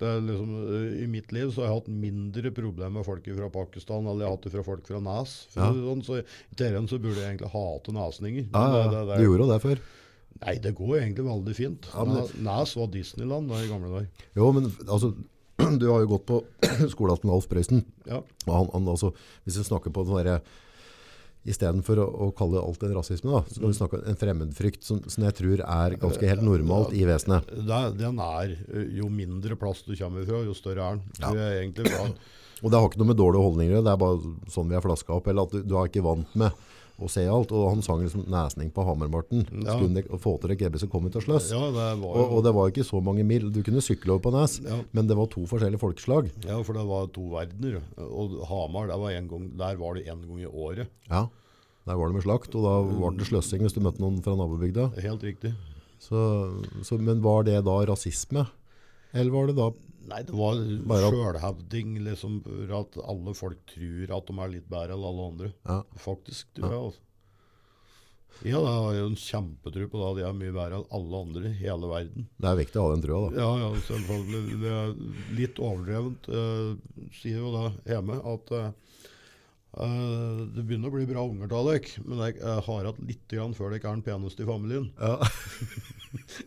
Det 0.00 0.10
liksom, 0.24 0.52
øh, 0.64 1.02
I 1.02 1.06
mitt 1.12 1.32
liv 1.36 1.50
så 1.52 1.60
har 1.60 1.66
jeg 1.72 1.78
hatt 1.80 1.88
mindre 1.92 2.50
problemer 2.56 2.94
med 2.94 3.04
folk 3.04 3.26
fra 3.26 3.48
Pakistan 3.52 4.06
eller 4.06 4.22
jeg 4.24 4.30
har 4.30 4.36
hatt 4.38 4.46
det 4.46 4.52
fra 4.54 4.62
folk 4.64 4.86
fra 4.88 5.00
Nes. 5.04 5.34
Ja. 5.56 5.66
sånn, 5.76 6.04
så 6.06 6.20
I 6.22 6.56
terren 6.56 6.86
så 6.88 6.96
burde 7.02 7.18
jeg 7.20 7.34
egentlig 7.34 7.50
hate 7.52 7.92
nesninger. 7.92 8.46
Ja, 8.54 8.62
ja, 8.64 8.84
det- 8.86 8.92
det- 8.94 9.02
det- 9.10 9.18
Du 9.18 9.24
gjorde 9.26 9.44
jo 9.44 9.50
det 9.52 9.60
før. 9.66 9.82
Nei, 10.40 10.54
det 10.62 10.74
går 10.78 10.94
egentlig 11.02 11.26
veldig 11.26 11.54
fint. 11.58 11.88
Ja, 11.92 12.04
men 12.04 12.24
Nes 12.46 12.76
var 12.76 12.86
Disneyland 12.86 13.48
da, 13.50 13.54
i 13.60 13.68
gamle 13.68 13.90
dager. 13.90 14.08
Jo, 14.36 14.52
men 14.52 14.70
altså, 14.88 15.12
du 15.78 15.86
har 15.92 16.00
jo 16.00 16.06
gått 16.16 16.24
på 16.26 16.40
skolen 16.94 17.20
til 17.20 17.30
Alf 17.34 17.48
Prøysen. 17.50 17.84
Ja. 18.06 18.22
Han, 18.46 18.70
han, 18.72 18.86
altså, 18.88 19.12
hvis 19.44 19.58
vi 19.58 19.64
snakker 19.68 19.92
på 19.92 20.06
den 20.06 20.16
derre 20.16 20.40
i 21.48 21.54
stedet 21.56 21.80
for 21.86 22.00
å, 22.02 22.04
å 22.04 22.26
kalle 22.36 22.60
alt 22.60 22.82
en 22.84 22.92
rasisme, 22.98 23.32
da, 23.32 23.40
så 23.48 23.62
kan 23.62 23.70
vi 23.70 23.78
snakke 23.78 24.00
om 24.00 24.08
en 24.10 24.18
fremmedfrykt 24.20 24.84
som, 24.84 24.98
som 25.08 25.24
jeg 25.24 25.36
tror 25.38 25.62
er 25.64 25.96
ganske 26.02 26.28
helt 26.28 26.44
normalt 26.44 26.92
i 26.96 27.06
vesenet. 27.08 27.48
Den 27.96 28.20
er 28.20 28.52
øh, 28.58 28.90
Jo 28.98 29.08
mindre 29.12 29.56
plass 29.60 29.80
du 29.86 29.94
kommer 29.94 30.26
fra, 30.28 30.42
jo 30.44 30.56
større 30.56 30.90
er 30.90 31.00
den. 31.00 31.40
Egentlig. 31.40 31.94
Og 32.60 32.68
det 32.68 32.76
har 32.76 32.90
ikke 32.90 33.00
noe 33.00 33.12
med 33.12 33.20
dårlige 33.20 33.46
holdninger 33.46 33.72
å 33.72 33.78
gjøre, 33.78 33.86
det 33.88 33.94
er 33.94 34.02
bare 34.02 34.52
sånn 34.52 34.68
vi 34.68 34.76
er 34.76 34.84
flaska 34.84 35.16
opp, 35.16 35.30
eller 35.32 35.48
at 35.48 35.56
du, 35.56 35.62
du 35.64 35.78
er 35.80 35.88
ikke 35.88 36.04
vant 36.04 36.36
med 36.40 36.66
å 37.00 37.08
se 37.10 37.24
alt. 37.28 37.52
Og 37.56 37.68
han 37.70 37.82
sang 37.82 38.02
liksom 38.04 38.26
nesning 38.30 38.70
på 38.74 38.84
Hamarmarten, 38.86 39.46
Ja. 39.64 39.76
Skulle 39.78 40.04
få 40.20 40.36
til 40.40 40.50
det 40.52 40.58
gebbe 40.60 40.78
så 40.82 40.88
kom 40.90 41.04
vi 41.04 41.10
til 41.10 41.22
sløss. 41.24 41.50
Ja, 41.50 41.60
det 41.70 41.74
var 41.74 41.96
jo 41.96 42.10
Og, 42.12 42.32
og 42.38 42.44
det 42.44 42.52
var 42.54 42.70
ikke 42.70 42.84
så 42.86 43.02
mange 43.02 43.24
mil. 43.24 43.50
Du 43.50 43.62
kunne 43.62 43.80
sykle 43.84 44.12
over 44.14 44.24
på 44.28 44.32
Nes, 44.36 44.60
Ja. 44.64 44.80
men 44.92 45.06
det 45.06 45.16
var 45.16 45.26
to 45.32 45.42
forskjellige 45.46 45.80
folkeslag. 45.80 46.30
Ja, 46.46 46.60
for 46.62 46.72
det 46.74 46.86
var 46.86 47.06
to 47.08 47.22
verdener. 47.32 47.80
Og 47.98 48.38
Hamar, 48.48 48.86
der 48.88 48.98
var 48.98 49.10
en 49.10 49.28
gang, 49.28 49.50
der 49.56 49.76
var 49.76 49.94
det 49.94 50.06
én 50.06 50.20
gang 50.26 50.40
i 50.40 50.46
året. 50.46 50.88
Ja, 51.10 51.26
der 51.86 51.96
var 51.96 52.06
det 52.08 52.14
med 52.14 52.22
slakt, 52.24 52.54
og 52.54 52.62
da 52.62 52.76
var 53.00 53.10
det 53.16 53.26
sløssing 53.26 53.60
hvis 53.64 53.72
du 53.74 53.80
møtte 53.80 54.00
noen 54.00 54.22
fra 54.22 54.36
nabobygda. 54.36 54.90
Helt 55.00 55.22
riktig. 55.22 55.54
Så, 56.00 56.16
så, 56.82 56.96
men 56.98 57.20
var 57.22 57.42
det 57.44 57.58
da 57.64 57.74
rasisme? 57.84 58.46
Eller 59.12 59.30
var 59.34 59.46
det 59.50 59.56
da 59.58 59.70
Nei, 60.10 60.22
det 60.26 60.32
var 60.34 60.56
Bare 60.90 61.06
at- 61.06 61.12
sjølhevding, 61.14 61.90
liksom. 62.02 62.40
for 62.42 62.72
At 62.80 62.96
alle 63.04 63.34
folk 63.36 63.58
tror 63.70 64.10
at 64.16 64.26
de 64.26 64.34
er 64.42 64.48
litt 64.56 64.68
bedre 64.72 64.96
enn 64.96 65.04
alle 65.06 65.26
andre. 65.30 65.50
Ja. 65.68 65.82
Faktisk, 66.02 66.48
tror 66.56 66.70
jeg. 66.72 66.80
altså. 66.88 67.00
Ja, 68.42 68.58
det 68.64 68.72
har 68.72 68.94
jo 68.96 69.06
en 69.10 69.16
kjempetro 69.20 69.86
på 69.92 70.00
det. 70.00 70.22
De 70.22 70.26
er 70.26 70.32
mye 70.40 70.54
bedre 70.56 70.78
enn 70.80 70.86
alle 70.96 71.20
andre 71.20 71.50
i 71.50 71.58
hele 71.60 71.90
verden. 71.92 72.26
Det 72.40 72.48
er 72.48 72.56
viktig 72.58 72.80
å 72.80 72.86
ha 72.88 72.94
den 72.96 73.04
trua, 73.04 73.20
da. 73.28 73.42
Ja, 73.44 73.50
ja, 73.60 73.68
selvfølgelig. 73.86 74.60
Det 74.64 74.72
er 74.80 74.94
litt 75.38 75.60
overdrevent, 75.60 76.30
eh, 76.32 77.10
sier 77.20 77.38
jo 77.44 77.52
da 77.54 77.64
hjemme, 77.92 78.16
at 78.34 78.50
eh, 78.56 78.72
det 80.56 80.64
begynner 80.66 80.90
å 80.90 80.96
bli 80.96 81.06
bra 81.06 81.22
unger 81.28 81.52
av 81.54 81.68
dere, 81.70 82.02
men 82.08 82.18
jeg 82.24 82.40
har 82.42 82.88
hatt 82.88 82.98
litt 83.06 83.28
grann 83.30 83.54
før 83.54 83.70
dere 83.76 83.84
er 83.84 83.94
den 84.00 84.02
peneste 84.08 84.42
i 84.42 84.48
familien. 84.48 84.90
Ja. 84.98 85.20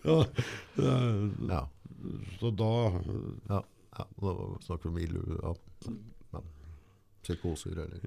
Ja. 0.03 1.61
Så 2.39 2.51
da 2.55 2.71
ja. 3.49 3.59
ja. 3.97 4.05
Nå 4.21 4.35
snakker 4.65 4.89
vi 4.89 4.93
om 4.93 5.01
illu... 5.07 5.39
Ja. 5.41 5.53
ja. 6.35 6.43
Psykoser, 7.23 7.77
eller 7.85 7.99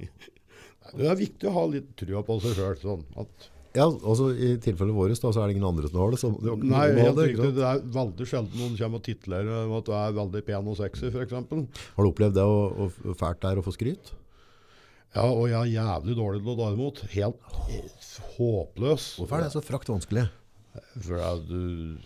Det 0.96 1.06
er 1.10 1.18
viktig 1.18 1.48
å 1.50 1.54
ha 1.54 1.62
litt 1.70 1.92
trua 1.98 2.22
på 2.26 2.36
seg 2.44 2.56
sjøl. 2.56 2.76
Sånn, 2.82 3.06
at 3.18 3.48
Ja, 3.76 3.86
altså 3.88 4.28
I 4.32 4.52
tilfellet 4.62 4.96
vårt 4.96 5.16
da, 5.20 5.32
så 5.34 5.42
er 5.42 5.48
det 5.48 5.56
ingen 5.56 5.66
andre 5.68 5.90
som 5.90 5.98
har 6.00 6.14
det. 6.14 6.20
Så 6.22 6.30
det 6.36 6.54
Nei, 6.62 6.84
helt 6.96 7.18
det, 7.18 7.26
riktig. 7.32 7.48
Det 7.58 7.64
er 7.68 7.82
veldig 7.96 8.28
sjelden 8.28 8.60
noen 8.60 8.76
kommer 8.78 9.02
og 9.02 9.08
titler 9.08 9.50
om 9.64 9.74
at 9.80 9.88
du 9.88 9.96
er 9.96 10.14
veldig 10.20 10.44
pen 10.46 10.70
og 10.72 10.78
sexy, 10.78 11.10
f.eks. 11.10 11.34
Har 11.34 12.06
du 12.06 12.12
opplevd 12.12 12.38
det 12.38 12.46
å, 12.46 12.62
å 12.86 13.16
fælt 13.18 13.42
der 13.44 13.60
å 13.60 13.66
få 13.66 13.74
skryt? 13.76 14.14
Ja, 15.16 15.24
og 15.30 15.46
jeg 15.48 15.56
er 15.56 15.72
jævlig 15.72 16.16
dårlig 16.18 16.42
til 16.42 16.52
å 16.52 16.58
ta 16.58 16.70
imot. 16.74 17.02
Helt 17.14 17.54
eh, 17.72 18.06
håpløs. 18.36 19.08
Hvorfor 19.22 19.38
er 19.38 19.46
det 19.46 19.54
så 19.54 19.62
frakt 19.64 19.88
vanskelig? 19.88 20.26
For 21.00 21.22
at 21.24 21.46
du 21.48 21.96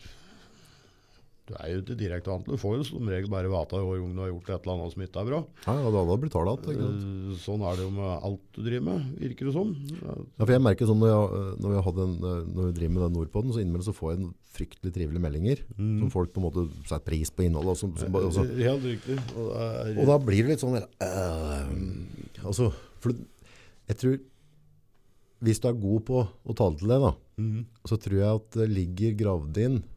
Du 1.51 1.57
er 1.59 1.71
jo 1.73 1.81
ikke 1.83 1.97
direkte 1.99 2.31
det. 2.31 2.55
Du 2.55 2.61
får 2.61 2.77
jo 2.79 2.85
som 2.87 3.09
regel 3.11 3.31
bare 3.33 3.51
vite 3.51 3.79
hvor 3.83 3.99
ung 3.99 4.13
du 4.15 4.21
har 4.23 4.29
gjort 4.31 4.51
et 4.55 4.67
eller 4.67 4.77
annet 4.77 4.93
som 4.95 5.03
ikke 5.03 5.23
er 5.23 5.27
bra. 5.31 5.41
Ja, 5.65 5.73
ja, 5.75 5.89
da 5.91 6.03
hadde 6.05 6.13
det 6.13 6.21
blitt 6.23 6.37
ikke 6.37 6.77
sant? 6.77 7.09
Eh, 7.09 7.41
Sånn 7.43 7.65
er 7.67 7.81
det 7.81 7.87
jo 7.87 7.91
med 7.97 8.13
alt 8.29 8.45
du 8.55 8.61
driver 8.63 8.85
med, 8.87 9.09
virker 9.25 9.51
det 9.51 9.55
som. 9.57 9.73
Ja, 9.99 10.15
for 10.45 10.55
jeg 10.55 10.63
merker 10.63 10.91
sånn 10.91 11.03
når, 11.03 11.11
jeg, 11.11 11.57
når, 11.65 11.75
jeg 11.75 11.97
en, 12.05 12.15
når 12.55 12.69
vi 12.69 12.77
driver 12.79 12.95
med 12.95 13.05
den 13.07 13.17
Nordpoden, 13.19 13.55
så 13.57 13.65
innimellom 13.65 13.89
så 13.89 13.97
får 13.97 14.13
jeg 14.13 14.21
en 14.21 14.31
fryktelig 14.55 14.95
trivelige 14.95 15.25
meldinger. 15.27 15.65
Som 15.75 16.15
folk 16.15 16.33
på 16.35 16.43
en 16.43 16.47
måte 16.47 16.67
setter 16.85 17.07
pris 17.11 17.35
på 17.35 17.47
innholdet. 17.49 17.75
Og, 17.75 17.81
som, 17.83 17.95
som, 17.99 18.15
bare- 18.15 18.31
og, 18.31 18.37
så, 18.37 18.47
Helt 18.47 18.87
riktig. 18.87 19.19
Og 19.35 19.51
er, 19.59 19.95
og 19.97 20.11
da 20.13 20.19
blir 20.23 20.45
det 20.47 20.55
litt 20.55 20.63
sånn 20.63 20.79
der, 20.79 20.87
øh, 21.07 22.47
altså, 22.47 22.71
for 23.03 23.17
jeg 23.91 23.99
tror 23.99 24.21
Hvis 25.41 25.59
du 25.59 25.71
er 25.71 25.79
god 25.81 26.03
på 26.07 26.19
å 26.21 26.55
tale 26.55 26.77
til 26.77 26.91
det, 26.93 26.99
da, 27.01 27.15
mm. 27.41 27.61
så 27.89 27.97
tror 27.97 28.19
jeg 28.21 28.41
at 28.43 28.59
det 28.61 28.67
ligger 28.69 29.15
gravd 29.17 29.61
inn 29.63 29.79
eh, 29.81 29.90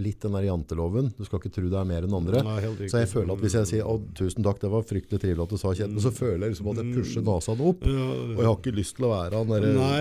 litt 0.00 0.22
den 0.24 0.34
der 0.36 0.46
janteloven. 0.48 1.12
Du 1.16 1.24
skal 1.26 1.40
ikke 1.40 1.52
tro 1.56 1.68
det 1.70 1.78
er 1.80 1.88
mer 1.88 2.06
enn 2.06 2.16
andre. 2.18 2.42
Nei. 2.46 2.58
Så 2.90 3.02
jeg 3.02 3.10
føler 3.10 3.32
at 3.34 3.44
hvis 3.44 3.56
jeg 3.58 3.70
sier 3.72 3.88
å, 3.88 3.96
tusen 4.16 4.46
takk, 4.46 4.60
det 4.62 4.70
var 4.72 4.84
fryktelig 4.86 5.22
trivelig 5.22 5.46
at 5.46 5.54
du 5.54 5.60
sa 5.60 5.72
Kjetil, 5.76 6.02
så 6.04 6.12
føler 6.14 6.46
jeg 6.46 6.54
liksom 6.54 6.70
at 6.72 6.82
jeg 6.82 6.94
pusher 6.96 7.26
nesa 7.26 7.56
opp. 7.56 7.88
Og 7.88 8.38
jeg 8.40 8.48
har 8.48 8.58
ikke 8.60 8.76
lyst 8.76 8.98
til 8.98 9.08
å 9.08 9.12
være 9.14 9.42
han 9.42 9.50
derre 9.52 9.72
nei 9.76 9.98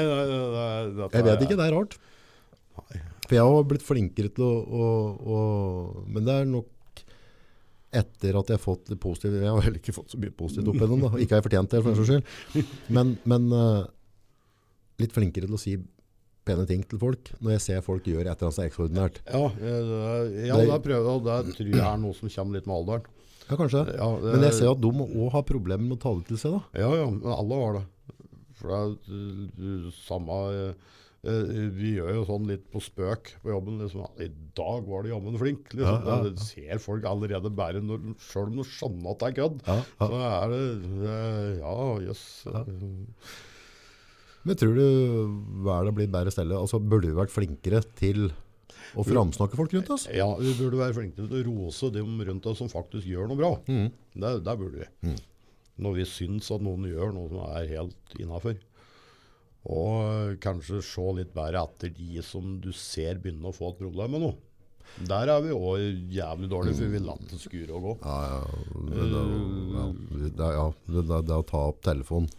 Jeg 1.16 1.28
vet 1.30 1.48
ikke, 1.48 1.58
det 1.60 1.68
er 1.68 1.76
rart. 1.76 1.98
For 3.26 3.38
jeg 3.38 3.50
har 3.50 3.68
blitt 3.70 3.86
flinkere 3.86 4.32
til 4.36 4.46
å, 4.46 4.56
å, 4.62 4.88
å 5.26 5.38
Men 6.12 6.28
det 6.28 6.34
er 6.42 6.50
nok 6.50 6.72
etter 7.96 8.36
at 8.36 8.52
jeg 8.52 8.60
har 8.60 8.64
fått 8.64 8.92
litt 8.92 9.02
positivt 9.02 9.40
Jeg 9.40 9.50
har 9.50 9.64
heller 9.64 9.80
ikke 9.80 9.96
fått 9.96 10.14
så 10.14 10.20
mye 10.20 10.34
positivt 10.36 10.72
opp 10.72 10.82
ennå, 10.84 10.98
da. 11.06 11.12
Ikke 11.16 11.38
har 11.38 11.42
jeg 11.42 11.48
fortjent 11.48 11.72
det, 11.72 11.82
for 11.82 11.92
den 11.92 12.00
saks 12.00 12.12
skyld. 12.12 12.74
Men, 12.98 13.14
men 13.24 13.46
eh, 13.56 13.84
litt 15.02 15.16
flinkere 15.16 15.48
til 15.50 15.58
å 15.58 15.62
si 15.62 15.76
pene 16.46 16.66
ting 16.70 16.84
til 16.88 17.00
folk 17.02 17.32
når 17.42 17.56
jeg 17.58 17.62
ser 17.66 17.82
folk 17.86 18.04
gjøre 18.06 18.26
et 18.30 18.38
eller 18.38 18.48
annet 18.50 18.58
så 18.60 18.66
ekstraordinært. 18.70 19.20
Ja, 19.26 19.44
det- 19.60 20.48
ja, 20.48 20.58
det 20.72 20.82
prøver 20.86 21.10
og 21.16 21.24
det 21.26 21.56
tror 21.58 21.72
jeg 21.74 21.82
er 21.82 21.98
noe 21.98 22.14
som 22.14 22.30
kommer 22.30 22.54
litt 22.60 22.68
med 22.70 22.76
alderen. 22.80 23.06
Ja, 23.50 23.56
kanskje. 23.60 23.82
Ja, 23.98 24.10
det- 24.22 24.34
Men 24.34 24.42
jeg 24.50 24.54
ser 24.54 24.72
at 24.72 24.82
de 24.82 24.90
òg 24.90 25.32
har 25.32 25.44
problemer 25.44 25.86
med 25.90 25.98
å 26.00 26.02
ta 26.02 26.14
det 26.18 26.28
til 26.28 26.38
seg. 26.38 26.52
da. 26.52 26.82
Ja, 26.82 26.92
ja, 26.96 27.10
men 27.10 27.22
alle 27.34 27.56
har 27.64 27.74
det. 27.80 27.86
For 28.56 28.70
det 28.70 29.10
er 29.12 29.92
samme 29.92 30.30
uh, 30.32 30.74
uh, 31.28 31.70
Vi 31.76 31.96
gjør 31.98 32.14
jo 32.16 32.24
sånn 32.26 32.48
litt 32.48 32.64
på 32.72 32.80
spøk 32.82 33.34
på 33.44 33.52
jobben. 33.52 33.78
liksom, 33.84 34.08
I 34.18 34.30
dag 34.56 34.86
var 34.88 35.04
du 35.04 35.10
jammen 35.10 35.38
flink. 35.38 35.70
liksom. 35.74 36.06
Ja, 36.08 36.16
ja. 36.24 36.30
Det 36.30 36.40
ser 36.40 36.80
folk 36.80 37.04
allerede 37.04 37.54
bare 37.54 37.82
når, 37.82 38.16
selv 38.18 38.48
om 38.48 38.56
de 38.56 38.64
skjønner 38.64 39.12
at 39.12 39.20
det 39.20 39.28
er 39.28 39.38
kødd. 39.42 39.62
Så 40.00 40.22
er 40.22 40.50
det 40.56 41.60
Ja, 41.60 41.76
jøss. 42.08 42.26
Men 44.46 44.58
tror 44.62 44.76
du 44.78 44.86
hva 45.66 45.80
er 45.80 45.88
det 45.88 45.96
blitt 45.98 46.14
bedre 46.14 46.34
stelle? 46.34 46.58
Altså, 46.58 46.80
burde 46.80 47.10
vi 47.10 47.18
vært 47.18 47.34
flinkere 47.34 47.82
til 47.98 48.28
å 48.96 49.04
framsnakke 49.06 49.58
folk 49.58 49.74
rundt 49.74 49.90
oss? 49.96 50.06
Ja, 50.14 50.28
vi 50.38 50.54
burde 50.60 50.80
være 50.80 50.98
flinkere 51.00 51.30
til 51.32 51.42
å 51.42 51.48
rose 51.48 51.90
dem 51.96 52.20
rundt 52.28 52.46
oss 52.52 52.62
som 52.62 52.70
faktisk 52.72 53.10
gjør 53.10 53.32
noe 53.32 53.40
bra. 53.40 53.52
Mm. 53.66 53.90
Det, 54.14 54.32
det 54.46 54.56
burde 54.62 54.86
vi. 54.86 55.16
Når 55.82 55.98
vi 55.98 56.08
syns 56.08 56.52
at 56.56 56.64
noen 56.64 56.86
gjør 56.88 57.12
noe 57.16 57.32
som 57.34 57.42
er 57.50 57.72
helt 57.74 58.18
innafor. 58.22 58.62
Og 59.66 60.36
kanskje 60.46 60.84
se 60.86 61.06
litt 61.18 61.34
bedre 61.34 61.66
etter 61.66 61.94
de 61.98 62.22
som 62.24 62.60
du 62.62 62.70
ser 62.78 63.18
begynner 63.22 63.50
å 63.50 63.56
få 63.56 63.74
et 63.74 63.82
problem 63.82 64.14
med 64.16 64.28
noe. 64.28 64.38
Der 65.10 65.28
er 65.34 65.42
vi 65.44 65.52
òg 65.52 66.12
jævlig 66.16 66.48
dårlige, 66.52 66.78
for 66.80 66.94
vi 66.94 67.00
lar 67.04 67.18
det 67.20 67.40
skure 67.42 67.74
og 67.76 67.82
gå. 67.84 67.94
Ja, 68.06 68.20
ja. 68.32 68.40
Det, 68.90 69.08
det, 69.12 69.24
ja, 69.76 69.86
det, 70.16 70.54
ja, 70.56 70.68
det, 70.88 71.04
det, 71.10 71.20
det 71.28 71.36
å 71.42 71.46
ta 71.50 71.64
opp 71.74 71.82
telefonen 71.84 72.30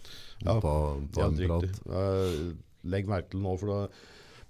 Ja, 0.46 0.54
ta, 0.60 0.72
ta 1.12 1.26
en 1.28 1.36
prat. 1.36 1.66
riktig. 1.66 2.56
Legg 2.86 3.08
merke 3.10 3.32
til 3.34 3.42
nå, 3.44 3.56
for 3.60 3.72
det 3.72 3.80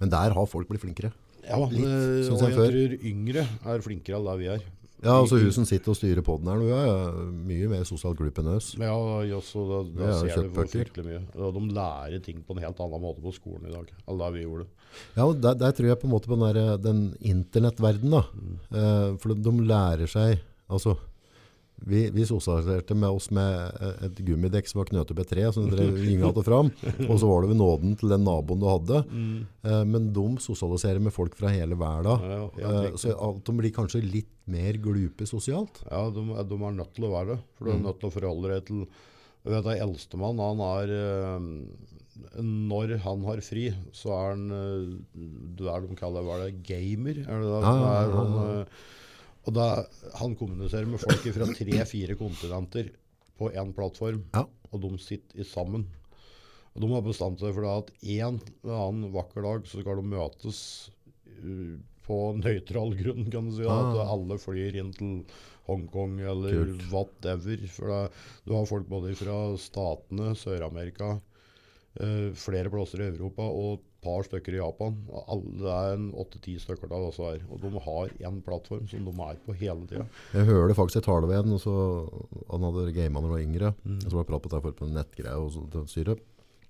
Men 0.03 0.13
der 0.13 0.35
har 0.37 0.47
folk 0.51 0.69
blitt 0.71 0.83
flinkere. 0.85 1.13
ja, 1.47 1.59
Litt, 1.71 1.83
eh, 1.83 2.31
og 2.33 2.41
jeg 2.43 2.55
før. 2.55 2.73
tror 2.75 2.97
yngre 3.11 3.47
er 3.73 3.85
flinkere 3.85 4.19
enn 4.21 4.27
det 4.31 4.39
vi 4.43 4.49
er. 4.55 4.65
Ja, 5.05 5.13
altså 5.21 5.37
Hun 5.39 5.53
som 5.53 5.67
sitter 5.69 5.93
og 5.93 5.97
styrer 5.99 6.25
poden 6.25 6.49
her 6.49 6.57
nå, 6.57 6.71
er 6.73 7.19
mye 7.47 7.67
mer 7.69 7.85
sosialt 7.85 8.17
glup 8.17 8.39
enn 8.41 8.49
oss. 8.55 8.71
Ja, 8.81 8.95
også, 9.37 9.67
da, 9.69 9.81
da 9.99 10.15
ser 10.23 10.47
du 10.47 10.55
fryktelig 10.57 11.05
mye. 11.05 11.21
De 11.37 11.63
lærer 11.77 12.23
ting 12.25 12.41
på 12.47 12.57
en 12.57 12.63
helt 12.65 12.81
annen 12.81 13.03
måte 13.05 13.21
på 13.25 13.35
skolen 13.37 13.69
i 13.69 13.75
dag 13.75 13.91
enn 14.07 14.19
der 14.23 14.33
vi 14.37 14.47
gjorde. 14.47 14.67
Ja, 15.17 15.27
der, 15.33 15.59
der 15.59 15.75
tror 15.77 15.91
jeg 15.91 16.01
på 16.01 16.09
en 16.09 16.15
måte 16.15 16.31
på 16.31 16.39
den, 16.39 16.47
der, 16.57 16.79
den 16.81 17.03
internettverdenen. 17.21 18.17
da. 18.17 18.25
Eh, 18.77 19.11
for 19.23 19.35
de, 19.35 19.59
lærer 19.67 20.11
seg 20.11 20.41
Altså, 20.67 20.97
vi, 21.87 22.01
vi 22.11 22.25
sosialiserte 22.27 22.97
med 22.99 23.15
oss 23.15 23.29
med 23.31 23.77
eh, 23.79 24.07
et 24.09 24.21
gummidekk 24.27 24.67
som 24.67 24.81
var 24.81 24.89
knøt 24.89 25.13
opp 25.13 25.21
et 25.23 25.31
tre, 25.31 25.45
som 25.55 25.69
drev 25.71 25.99
gynga 26.03 26.33
og 26.33 26.41
fram. 26.43 26.71
Og 27.07 27.21
så 27.21 27.29
var 27.31 27.45
det 27.45 27.51
ved 27.53 27.61
nåden 27.61 27.95
til 28.01 28.11
den 28.11 28.25
naboen 28.27 28.63
du 28.63 28.67
hadde. 28.67 29.03
Eh, 29.63 29.83
men 29.87 30.09
de 30.17 30.27
sosialiserer 30.43 31.03
med 31.05 31.15
folk 31.15 31.37
fra 31.39 31.53
hele 31.55 31.79
verden. 31.79 32.25
Ja, 32.27 32.41
ja, 32.63 32.73
Eh, 32.87 32.97
så 32.99 33.15
de 33.47 33.57
blir 33.61 33.75
kanskje 33.77 34.03
litt 34.03 34.33
mer 34.51 34.81
glupe 34.83 35.29
sosialt. 35.29 35.85
Ja, 35.91 36.09
de, 36.11 36.25
de 36.51 36.59
er 36.59 36.81
nødt 36.81 36.97
til 36.97 37.07
å 37.07 37.13
være 37.15 37.37
det. 37.37 37.43
For 37.55 37.69
du 37.69 37.77
er 37.77 37.85
nødt 37.85 38.03
til 38.03 38.11
å 38.11 38.17
forholde 38.17 38.57
deg 38.57 38.67
til 38.73 38.89
vet 39.47 39.63
at 39.63 39.83
Eldstemann, 39.85 40.41
han 40.43 40.63
er 40.65 40.93
eh, 40.97 41.51
Når 42.37 42.97
han 43.05 43.25
har 43.29 43.43
fri, 43.45 43.67
så 43.97 44.13
er 44.17 44.31
han 44.33 44.45
eh, 44.57 44.95
Det 45.59 45.67
er 45.73 45.85
de 45.85 45.99
kaller 45.99 46.25
hva 46.25 46.39
er 46.39 46.47
det, 46.47 46.63
gamer? 46.67 47.21
Er 47.25 47.43
det 47.43 47.51
det? 47.53 47.61
Er 47.65 48.15
han, 48.15 48.39
eh, 48.45 48.79
og 49.47 49.55
da, 49.55 49.67
han 50.19 50.35
kommuniserer 50.39 50.89
med 50.91 50.99
folk 50.99 51.29
fra 51.37 51.47
tre-fire 51.55 52.17
kontinenter 52.19 52.91
på 53.39 53.53
én 53.55 53.71
plattform, 53.77 54.25
og 54.35 54.81
de 54.83 54.91
sitter 54.99 55.47
sammen. 55.47 55.85
Og 56.75 56.83
De 56.83 56.89
har 56.93 57.05
bestemt 57.07 57.41
seg 57.41 57.55
for 57.57 57.69
at 57.71 57.93
en 58.03 58.41
annen 58.65 59.13
vakker 59.15 59.47
dag 59.47 59.69
så 59.69 59.81
skal 59.81 60.01
de 60.01 60.11
møtes 60.11 60.59
uh, 61.39 61.77
på 62.07 62.19
nøytral 62.41 62.93
grunn, 62.99 63.31
kan 63.33 63.49
du 63.49 63.55
si. 63.57 63.69
Ah. 63.71 63.93
At 63.95 64.13
alle 64.17 64.37
flyr 64.43 64.77
inn 64.83 64.93
til 64.97 65.23
Hongkong 65.67 66.21
eller 66.21 66.59
Kult. 66.61 66.85
whatever. 66.93 67.65
For 67.73 67.93
det, 67.93 68.03
du 68.47 68.55
har 68.55 68.69
folk 68.69 68.91
både 68.91 69.15
fra 69.19 69.39
Statene, 69.59 70.35
Sør-Amerika, 70.39 71.17
eh, 71.17 71.36
flere 72.37 72.73
plasser 72.73 73.03
i 73.03 73.11
Europa 73.11 73.47
og 73.47 73.79
et 73.79 73.85
par 74.07 74.27
stykker 74.27 74.55
i 74.55 74.61
Japan. 74.61 74.95
Alle, 75.27 75.73
er 75.73 75.97
en 75.97 76.07
åtte-ti 76.15 76.57
stykker 76.63 76.91
der 76.93 77.09
også 77.09 77.31
her. 77.31 77.43
Og 77.51 77.61
de 77.63 77.73
har 77.89 78.15
én 78.29 78.39
plattform 78.45 78.87
som 78.91 79.09
de 79.09 79.17
er 79.31 79.43
på 79.47 79.57
hele 79.57 79.89
tida. 79.91 80.07
Jeg 80.37 80.49
hørte 80.51 80.79
faktisk 80.79 81.01
jeg 81.01 81.09
taler 81.09 81.31
ved 81.31 81.43
en, 81.43 81.57
og 81.57 81.61
så, 81.65 81.75
han 82.53 82.69
hadde 82.69 82.95
gama 82.97 83.21
da 83.21 83.27
han 83.27 83.35
var 83.35 83.45
yngre. 83.45 83.75
Så 84.07 84.15
var 84.15 84.25
det 84.25 84.31
prat 84.31 84.47
på 84.47 84.55
det 84.55 84.79
på 84.81 84.91
nettgreier 84.93 85.43
og 85.43 85.93
syre. 85.93 86.19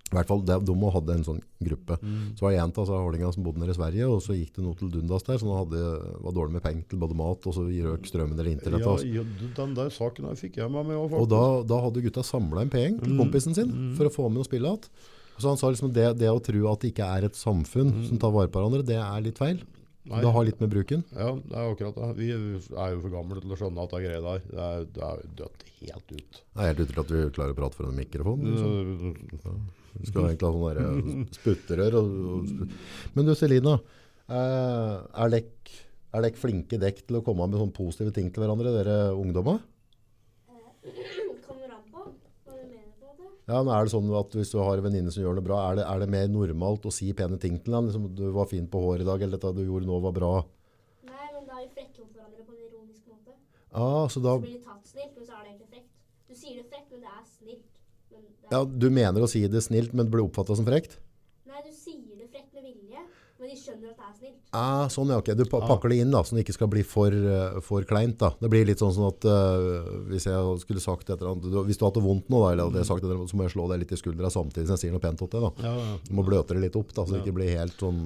I 0.07 0.15
hvert 0.15 0.28
fall, 0.31 0.43
de, 0.47 0.55
de 0.62 0.74
hadde 0.94 1.15
en 1.16 1.24
sånn 1.27 1.39
gruppe. 1.66 1.97
Så 2.39 2.44
var 2.44 2.53
det 2.53 2.61
en 2.61 2.70
av 2.70 2.77
altså, 2.78 2.98
hardingene 3.03 3.35
som 3.35 3.43
bodde 3.43 3.59
nede 3.59 3.74
i 3.74 3.78
Sverige, 3.78 4.07
og 4.07 4.20
så 4.23 4.36
gikk 4.36 4.53
det 4.55 4.62
noe 4.62 4.78
til 4.78 4.93
dundas 4.94 5.27
der, 5.27 5.40
så 5.43 5.48
han 5.51 5.65
hadde, 5.65 5.81
var 6.23 6.36
dårlig 6.36 6.55
med 6.55 6.62
penger 6.62 6.85
til 6.93 7.01
både 7.03 7.16
mat, 7.19 7.48
og 7.51 7.57
så 7.57 7.65
røk 7.66 8.07
strømmen 8.07 8.39
eller 8.39 8.53
internett. 8.53 8.85
Ja, 8.86 8.93
altså. 8.94 9.09
ja, 9.11 9.51
den 9.59 9.74
der 9.74 9.90
saken 9.90 10.28
der 10.28 10.39
fikk 10.39 10.61
jeg 10.61 10.70
med 10.70 10.86
meg 10.93 11.01
òg, 11.01 11.16
Og 11.19 11.27
da, 11.32 11.43
da 11.66 11.81
hadde 11.89 12.05
gutta 12.07 12.23
samla 12.27 12.62
en 12.62 12.70
penger 12.70 13.03
til 13.03 13.19
kompisen 13.19 13.59
sin 13.59 13.74
for 13.98 14.07
å 14.07 14.15
få 14.15 14.31
med 14.31 14.44
og 14.44 14.47
spille 14.47 14.70
igjen. 14.70 15.12
Så 15.39 15.49
han 15.53 15.59
sa 15.61 15.69
liksom 15.73 15.93
det, 15.93 16.07
det 16.21 16.29
å 16.33 16.41
tro 16.41 16.63
at 16.73 16.81
det 16.85 16.93
ikke 16.95 17.07
er 17.19 17.27
et 17.29 17.37
samfunn 17.37 17.91
som 18.09 18.19
tar 18.23 18.33
vare 18.33 18.49
på 18.49 18.61
hverandre, 18.61 18.85
det 18.89 18.97
er 19.01 19.25
litt 19.25 19.39
feil. 19.41 19.59
Nei. 20.07 20.21
Det 20.23 20.31
har 20.37 20.45
litt 20.47 20.61
med 20.63 20.71
bruken. 20.71 21.01
Ja, 21.19 21.33
det 21.35 21.57
er 21.59 21.73
akkurat 21.73 21.97
det. 21.99 22.09
Vi 22.21 22.29
er 22.31 22.93
jo 22.95 23.01
for 23.03 23.11
gamle 23.11 23.41
til 23.43 23.51
å 23.53 23.59
skjønne 23.59 23.83
at 23.83 23.91
det 23.91 23.99
er 23.99 24.05
greia 24.07 24.21
der. 24.23 24.45
Det 24.53 24.61
er, 24.67 24.85
det 24.95 25.03
er 25.09 25.23
dødt 25.41 25.65
helt 25.81 26.13
ut. 26.15 26.39
Det 26.55 26.63
er 26.63 26.69
helt 26.71 26.83
ute 26.85 26.93
til 26.95 27.03
at 27.03 27.11
vi 27.11 27.23
klarer 27.35 27.57
å 27.57 27.59
prate 27.59 27.79
for 27.81 27.89
en 27.91 27.99
mikrofon. 27.99 28.45
Liksom. 28.47 28.71
Ja. 29.43 29.55
Vi 29.97 30.07
skal 30.13 30.29
egentlig 30.29 30.47
ha 30.47 30.55
sånne 30.55 30.85
eh, 30.87 31.27
sputterør. 31.41 31.99
Og, 31.99 32.15
og, 32.37 32.47
sp- 32.53 33.15
men 33.19 33.27
du 33.31 33.35
Selina, 33.39 33.79
Eh, 34.27 34.95
er 35.23 35.29
dere 35.31 35.75
er 36.19 36.25
dere 36.25 36.35
flinke 36.35 36.79
dekk 36.83 37.05
til 37.07 37.19
å 37.21 37.21
komme 37.23 37.45
med 37.47 37.61
sånne 37.61 37.75
positive 37.77 38.11
ting 38.17 38.27
til 38.35 38.43
hverandre, 38.43 38.73
dere 38.75 38.97
ungdommer? 39.15 39.61
Kommer 41.47 41.71
an 41.77 41.85
på 41.93 42.03
hva 42.03 42.57
du 42.57 42.65
mener 42.67 42.91
på 42.99 43.13
det. 43.21 43.31
Ja, 43.47 43.60
men 43.62 43.70
er 43.70 43.86
det 43.86 43.93
sånn 43.94 44.09
at 44.18 44.35
Hvis 44.35 44.51
du 44.51 44.59
har 44.59 44.78
en 44.78 44.86
venninne 44.89 45.12
som 45.14 45.23
gjør 45.23 45.39
det 45.39 45.47
bra, 45.47 45.60
er 45.70 45.78
det, 45.78 45.86
er 45.86 46.02
det 46.02 46.10
mer 46.10 46.27
normalt 46.32 46.86
å 46.89 46.94
si 46.94 47.12
pene 47.14 47.39
ting 47.39 47.60
til 47.62 47.77
henne? 47.77 47.93
Liksom, 47.93 48.09
'Du 48.14 48.32
var 48.35 48.51
fin 48.51 48.66
på 48.66 48.81
håret 48.82 49.06
i 49.06 49.09
dag', 49.09 49.23
eller 49.23 49.39
'dette 49.39 49.55
du 49.55 49.62
gjorde 49.62 49.86
nå, 49.86 50.01
var 50.02 50.14
bra'? 50.18 50.44
Nei, 51.06 51.27
men 51.35 51.47
da 51.47 51.60
er 51.60 51.62
vi 51.66 51.70
frekke 51.78 51.98
mot 52.02 52.12
hverandre 52.16 52.43
på 52.43 52.52
en 52.56 52.62
ironisk 52.66 53.02
måte. 53.06 53.32
Ah, 53.70 54.06
så 54.10 54.18
da, 54.18 54.35
Så 54.35 54.43
blir 54.43 54.59
det 54.59 54.64
tatt 54.66 54.86
snilt, 54.90 55.14
men 55.16 55.24
så 55.27 55.32
er 55.39 55.43
det 55.44 55.51
egentlig 55.52 55.70
frekt. 55.74 55.90
Du 56.27 56.35
sier 56.35 56.55
det 56.59 56.66
frekt, 56.73 56.89
men 56.90 57.01
det 57.06 57.12
er 57.14 57.24
snilt. 57.39 57.73
Men 58.10 58.20
det 58.27 58.31
er, 58.51 58.56
ja, 58.56 58.64
Du 58.64 58.89
mener 58.90 59.20
å 59.23 59.31
si 59.31 59.47
det 59.47 59.62
snilt, 59.62 59.94
men 59.94 60.06
det 60.06 60.12
blir 60.16 60.27
oppfatta 60.27 60.56
som 60.59 60.66
frekt? 60.66 60.98
Nei, 61.47 61.62
du 61.62 61.70
sier 61.70 62.18
det 62.18 62.28
frekt 62.35 62.51
med 62.51 62.66
vilje, 62.66 63.01
men 63.39 63.47
de 63.47 63.56
skjønner 63.62 63.94
at 63.94 63.98
det 64.02 64.06
er 64.10 64.14
snilt. 64.18 64.45
Ah, 64.57 64.87
sånn, 64.93 65.11
ja, 65.12 65.19
ok. 65.20 65.35
Du 65.37 65.45
pa 65.51 65.61
Ja. 65.61 65.66
pakker 65.69 65.93
det 65.93 65.99
inn 66.03 66.15
da, 66.15 66.23
så 66.24 66.35
det 66.37 66.45
ikke 66.47 66.57
skal 66.57 66.70
bli 66.73 66.83
for, 66.83 67.12
eh, 67.12 67.61
for 67.61 67.85
kleint. 67.85 68.16
da. 68.19 68.31
Det 68.41 68.49
blir 68.51 68.65
litt 68.66 68.81
sånn, 68.81 68.95
sånn 68.97 69.11
at 69.12 69.27
uh, 69.28 69.85
hvis 70.09 70.24
jeg 70.31 70.59
skulle 70.65 70.81
sagt 70.81 71.11
et 71.11 71.20
eller 71.20 71.35
annet, 71.35 71.45
hvis 71.69 71.77
du 71.78 71.85
har 71.85 71.93
hatt 71.93 72.01
det 72.01 72.07
vondt 72.07 72.31
nå, 72.33 72.41
da, 72.41 72.53
eller 72.55 72.70
hadde 72.70 72.81
jeg 72.81 72.89
sagt 72.89 73.05
et 73.05 73.09
eller 73.11 73.20
annet, 73.20 73.31
så 73.35 73.37
må 73.37 73.45
jeg 73.47 73.55
slå 73.55 73.69
deg 73.70 73.85
litt 73.85 73.93
i 73.93 74.01
skuldra 74.01 74.33
samtidig 74.33 74.66
som 74.66 74.77
jeg 74.78 74.85
sier 74.87 74.97
noe 74.97 75.05
pent 75.05 75.20
til 75.20 75.28
deg. 75.28 75.62
Ja, 75.62 75.77
ja. 75.77 75.97
Du 76.09 76.12
må 76.16 76.24
bløte 76.27 76.57
det 76.57 76.65
litt 76.66 76.77
opp, 76.81 76.95
da, 76.97 77.05
så 77.05 77.15
det 77.19 77.23
ikke 77.27 77.37
blir 77.39 77.53
helt 77.59 77.77
sånn 77.78 78.01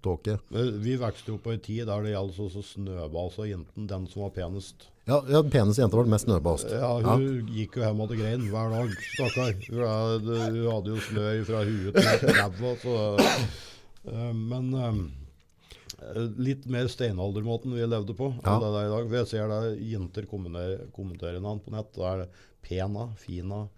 tåke. 0.00 0.38
Vi 0.50 0.94
vokste 0.96 1.34
opp 1.34 1.42
på 1.44 1.52
en 1.52 1.60
tid 1.60 1.86
der 1.90 2.02
det 2.06 2.12
gjaldt 2.14 2.38
å 2.38 2.62
snøbase 2.62 3.48
jenten, 3.50 3.88
den 3.90 4.06
som 4.08 4.22
var 4.22 4.30
penest. 4.36 4.88
Ja, 5.08 5.22
ja, 5.26 5.40
den 5.40 5.50
peneste 5.50 5.80
jenta 5.82 5.96
var 5.96 6.04
den 6.04 6.12
mest 6.12 6.26
snøbast. 6.28 6.68
Ja, 6.70 6.90
hun 7.00 7.48
gikk 7.56 7.78
jo 7.78 7.82
hjem 7.82 8.02
og 8.04 8.10
grein 8.12 8.44
hver 8.52 8.74
dag, 8.74 8.92
stakkar. 9.16 9.54
Hun 9.72 10.28
hun 10.28 10.58
hadde 10.68 10.92
jo 10.92 10.98
snø 11.08 11.30
fra 11.48 11.62
huet 11.64 11.96
til 11.96 12.34
ræva, 12.36 12.74
så 12.82 12.96
uh, 14.12 14.32
Men 14.36 14.68
eh, 14.74 15.00
litt 16.38 16.66
mer 16.70 16.86
steinaldermåten 16.90 17.72
vi 17.74 17.86
levde 17.86 18.14
på 18.14 18.28
Ja. 18.44 18.58
det 18.62 18.70
der 18.74 18.86
i 18.86 18.92
dag. 18.92 19.10
Jeg 19.18 19.26
ser 19.26 19.48
det 19.48 19.80
jenter 19.82 20.26
kommenterer, 20.30 20.86
kommenterer 20.94 21.40
navn 21.42 21.60
på 21.64 21.72
nett. 21.74 21.90
Da 21.96 22.12
er 22.14 22.18
det 22.24 22.28
pena, 22.62 23.08
fina. 23.18 23.68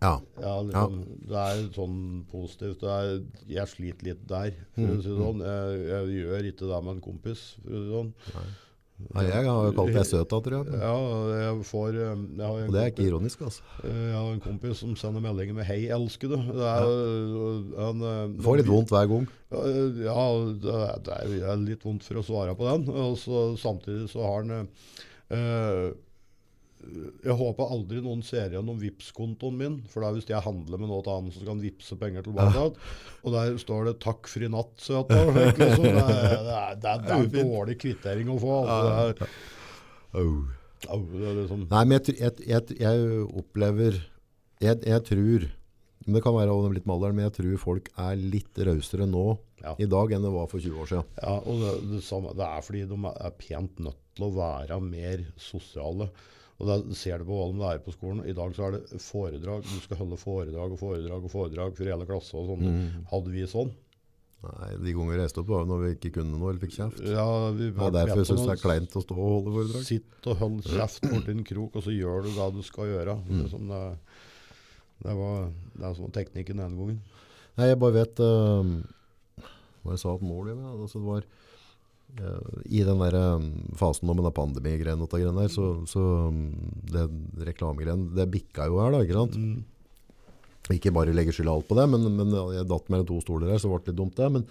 Ja. 0.00 0.14
Ja, 0.40 0.54
liksom, 0.64 1.00
Det 1.28 1.36
er 1.36 1.58
sånn 1.76 2.24
positivt. 2.30 2.82
Er, 2.88 3.20
jeg 3.46 3.68
sliter 3.68 4.06
litt 4.06 4.22
der, 4.30 4.54
for 4.74 4.86
å 4.94 5.02
si 5.02 5.10
det 5.10 5.18
sånn. 5.18 5.42
Jeg, 5.44 5.82
jeg 5.90 6.14
gjør 6.24 6.48
ikke 6.52 6.70
det 6.70 6.82
med 6.86 6.94
en 6.94 7.02
kompis. 7.04 7.42
For 7.60 7.70
å 7.70 7.74
si 7.74 7.84
det 7.84 7.96
sånn. 7.98 8.14
Ja, 9.10 9.22
jeg 9.26 9.46
har 9.48 9.64
jo 9.66 9.72
kalt 9.74 9.94
deg 9.96 10.06
søt 10.06 10.30
tror 10.30 10.54
jeg. 10.54 10.80
Ja, 10.80 10.94
jeg 11.40 11.64
får 11.66 11.88
eh, 11.96 12.24
jeg 12.38 12.44
har 12.44 12.58
en 12.60 12.68
Og 12.68 12.74
det 12.74 12.82
er 12.82 12.92
ikke 12.92 13.06
ironisk, 13.08 13.42
altså. 13.46 13.64
Eh, 13.82 14.02
Jeg 14.10 14.16
har 14.16 14.28
en 14.34 14.42
kompis 14.44 14.82
som 14.84 14.94
sender 14.96 15.24
meldinger 15.24 15.56
med 15.56 15.66
'Hei, 15.66 15.80
elskede'. 15.90 16.38
Det 16.46 16.68
er, 16.70 16.84
ja. 16.86 17.88
en, 17.88 18.04
eh, 18.10 18.42
Får 18.44 18.60
litt 18.60 18.70
vondt 18.70 18.92
hver 18.94 19.08
gang. 19.10 19.26
Ja, 19.50 20.20
det 20.62 20.76
er, 20.76 21.00
det 21.04 21.42
er 21.42 21.56
litt 21.64 21.82
vondt 21.84 22.06
for 22.06 22.20
å 22.20 22.26
svare 22.26 22.54
på 22.54 22.68
den. 22.70 22.86
Og 22.94 23.18
så, 23.18 23.56
samtidig 23.58 24.10
så 24.12 24.22
har 24.22 24.44
han 24.44 24.68
eh, 25.30 25.90
Jeg 26.80 27.34
håper 27.36 27.68
aldri 27.74 28.00
noen 28.00 28.22
ser 28.24 28.54
gjennom 28.54 28.78
Vipps-kontoen 28.80 29.56
min. 29.60 29.74
For 29.92 30.00
da 30.04 30.10
hvis 30.16 30.26
jeg 30.30 30.40
handler 30.42 30.80
med 30.80 30.88
noe 30.88 31.02
annet, 31.12 31.34
så 31.34 31.42
skal 31.42 31.52
han 31.54 31.60
vippse 31.64 31.98
penger 32.00 32.24
tilbake. 32.24 32.54
Ja. 32.56 32.94
Og 33.24 33.34
der 33.36 33.58
står 33.60 33.84
det 33.90 33.98
'takk 34.00 34.26
fri 34.32 34.48
natt', 34.48 34.80
søta. 34.80 35.18
Liksom. 35.28 35.84
Det, 35.84 35.92
er- 35.92 36.44
det, 36.48 36.56
er- 36.56 36.80
det, 36.80 36.94
er- 36.94 37.04
det 37.04 37.40
er 37.42 37.44
dårlig 37.44 37.76
kvittering 37.82 38.32
å 38.32 38.38
få. 38.40 38.56
Altså. 38.64 39.12
Det 39.20 39.28
er, 39.28 39.28
Oh. 40.20 40.42
det 41.12 41.28
er 41.28 41.34
liksom, 41.42 41.66
Nei, 41.70 41.84
men 41.84 42.00
jeg, 42.00 42.16
jeg, 42.18 42.32
jeg, 42.48 42.78
jeg 42.80 43.26
opplever 43.36 44.00
jeg, 44.60 45.02
tror 45.06 45.44
men 46.06 46.14
Det 46.16 46.22
kan 46.24 46.32
være 46.34 46.48
over 46.50 46.72
litt 46.72 46.86
med 46.88 46.94
alderen, 46.96 47.14
men 47.14 47.26
jeg 47.28 47.34
tror 47.36 47.58
folk 47.60 47.88
er 48.00 48.16
litt 48.16 48.56
rausere 48.66 49.06
nå 49.06 49.38
Ja. 49.62 49.74
i 49.78 49.84
dag 49.84 50.10
enn 50.16 50.22
det 50.24 50.32
var 50.32 50.46
for 50.48 50.58
20 50.58 50.80
år 50.80 50.88
siden. 50.88 51.04
Ja, 51.20 51.34
og 51.44 51.60
det, 51.60 51.72
det, 51.92 52.02
samme, 52.02 52.32
det 52.34 52.46
er 52.46 52.62
fordi 52.64 52.86
de 52.88 52.96
er 53.12 53.34
pent 53.36 53.78
nødt 53.84 53.98
til 54.16 54.24
å 54.24 54.30
være 54.34 54.80
mer 54.80 55.26
sosiale. 55.36 56.08
Og 56.60 56.68
da 56.68 56.76
ser 56.96 57.22
du 57.22 57.28
på 57.28 57.36
hva 57.36 57.46
de 57.48 57.60
lærer 57.60 57.84
på 57.84 57.94
skolen. 57.94 58.24
I 58.28 58.36
dag 58.36 58.52
så 58.56 58.66
er 58.66 58.74
det 58.76 59.00
foredrag. 59.00 59.64
Du 59.64 59.78
skal 59.80 60.02
holde 60.02 60.18
foredrag 60.20 60.74
og 60.74 60.80
foredrag 60.80 61.24
og 61.24 61.32
foredrag 61.32 61.78
for 61.78 61.88
hele 61.88 62.08
klasse 62.08 62.36
og 62.36 62.50
sånn. 62.52 62.82
Hadde 63.08 63.32
vi 63.32 63.46
sånn? 63.48 63.72
Nei, 64.40 64.70
De 64.80 64.92
gangene 64.96 65.12
vi 65.12 65.18
reiste 65.20 65.42
opp 65.42 65.50
var 65.52 65.66
når 65.68 65.82
vi 65.82 65.90
ikke 65.98 66.12
kunne 66.14 66.38
noe 66.40 66.52
eller 66.52 66.62
fikk 66.62 66.76
kjeft. 66.78 67.00
Ja, 67.04 67.26
vi 67.56 67.66
ja, 67.68 67.88
Derfor 67.92 68.22
syns 68.24 68.40
jeg 68.40 68.48
det 68.48 68.54
er 68.54 68.62
kleint 68.62 68.96
å 68.96 69.02
stå 69.04 69.16
og 69.16 69.34
holde 69.34 69.56
foredrag. 69.56 69.84
Sitt 69.88 70.28
og 70.32 70.38
hold 70.40 70.62
kjeft 70.68 71.08
borti 71.08 71.34
en 71.34 71.42
krok, 71.48 71.76
og 71.76 71.84
så 71.84 71.96
gjør 71.96 72.24
du 72.24 72.30
det 72.36 72.46
du 72.56 72.62
skal 72.64 72.88
gjøre. 72.88 73.16
Mm. 73.26 73.34
Det, 73.42 73.48
som 73.52 73.68
det, 73.72 73.82
det, 75.04 75.18
var, 75.20 75.50
det 75.76 75.84
er 75.90 75.98
sånn 75.98 76.16
teknikken 76.16 76.62
denne 76.62 76.80
gangen. 76.80 77.02
Nei, 77.60 77.68
jeg 77.68 77.80
bare 77.82 77.96
vet 77.98 78.22
uh, 78.24 79.44
Hva 79.82 79.96
jeg 79.96 80.00
sa 80.00 80.14
at 80.14 80.24
mål 80.24 80.52
ja, 80.52 80.56
altså 80.72 81.00
det 81.02 81.08
var 81.08 81.28
I 82.18 82.82
den 82.84 83.00
der 83.00 83.16
um, 83.36 83.46
fasen 83.78 84.08
nå 84.08 84.16
med 84.16 84.26
den 84.26 84.36
pandemigreien 84.36 85.02
og 85.04 85.10
greiene 85.12 85.44
der, 85.44 85.52
så, 85.52 85.72
så 85.88 86.02
um, 86.28 86.42
det 86.90 87.06
reklamegreien, 87.48 88.08
det 88.16 88.28
bikka 88.32 88.66
jo 88.68 88.80
her 88.82 88.94
da, 88.94 89.04
ikke 89.06 89.18
sant? 89.18 89.38
Mm. 89.38 89.60
Ikke 90.74 90.92
bare 90.94 91.14
legge 91.16 91.34
skyld 91.34 91.50
alt 91.50 91.66
på 91.70 91.78
det, 91.78 91.86
men, 91.90 92.04
men 92.18 92.36
jeg 92.54 92.68
datt 92.70 92.92
mellom 92.92 93.08
to 93.08 93.18
stoler 93.24 93.50
her, 93.50 93.58
så 93.58 93.70
det 93.70 93.74
ble 93.74 93.90
litt 93.92 93.98
dumt 93.98 94.20
det. 94.20 94.28
Men, 94.36 94.46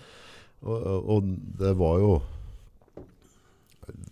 og, 0.65 1.07
og 1.15 1.31
det 1.59 1.71
var 1.79 2.01
jo 2.01 2.11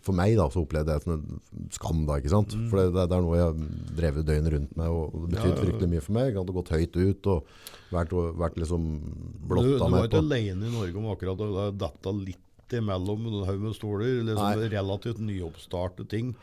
For 0.05 0.15
meg 0.15 0.37
da, 0.39 0.45
så 0.47 0.61
opplevde 0.63 0.93
jeg 0.93 1.01
det 1.01 1.03
som 1.03 1.17
en 1.17 1.71
skam 1.75 2.05
da, 2.07 2.19
ikke 2.21 2.31
sant? 2.31 2.55
For 2.71 2.79
det, 2.79 2.93
det, 2.95 3.07
er 3.11 3.25
noe 3.25 3.39
jeg 3.39 3.49
har 3.49 3.97
drevet 3.99 4.27
døgnet 4.29 4.53
rundt 4.55 4.79
med, 4.79 4.87
og 4.93 5.17
det 5.17 5.33
betydde 5.33 5.43
Ja, 5.43 5.49
ja, 5.49 5.55
ja. 5.57 5.63
fryktelig 5.65 5.91
mye 5.91 6.05
for 6.05 6.17
meg. 6.17 6.29
Jeg 6.29 6.39
hadde 6.39 6.57
gått 6.59 6.73
høyt 6.77 6.99
ut 7.01 7.31
og 7.33 7.53
vært, 7.91 8.17
vært 8.43 8.59
liksom 8.63 8.89
Du, 9.43 9.57
du 9.57 9.73
var 9.83 10.07
ikke 10.07 10.23
alene 10.23 10.69
i 10.69 10.75
Norge 10.77 11.01
om 11.01 11.09
akkurat 11.11 11.43
å 11.43 11.49
dette 11.57 11.79
detta 11.83 12.15
litt 12.67 12.81
imellom 12.81 13.27
en 13.27 13.45
haug 13.47 13.61
med 13.61 13.75
stoler. 13.75 14.23
Liksom 14.23 14.69
relativt 14.71 15.19
nyoppstartede 15.19 16.09
ting 16.09 16.35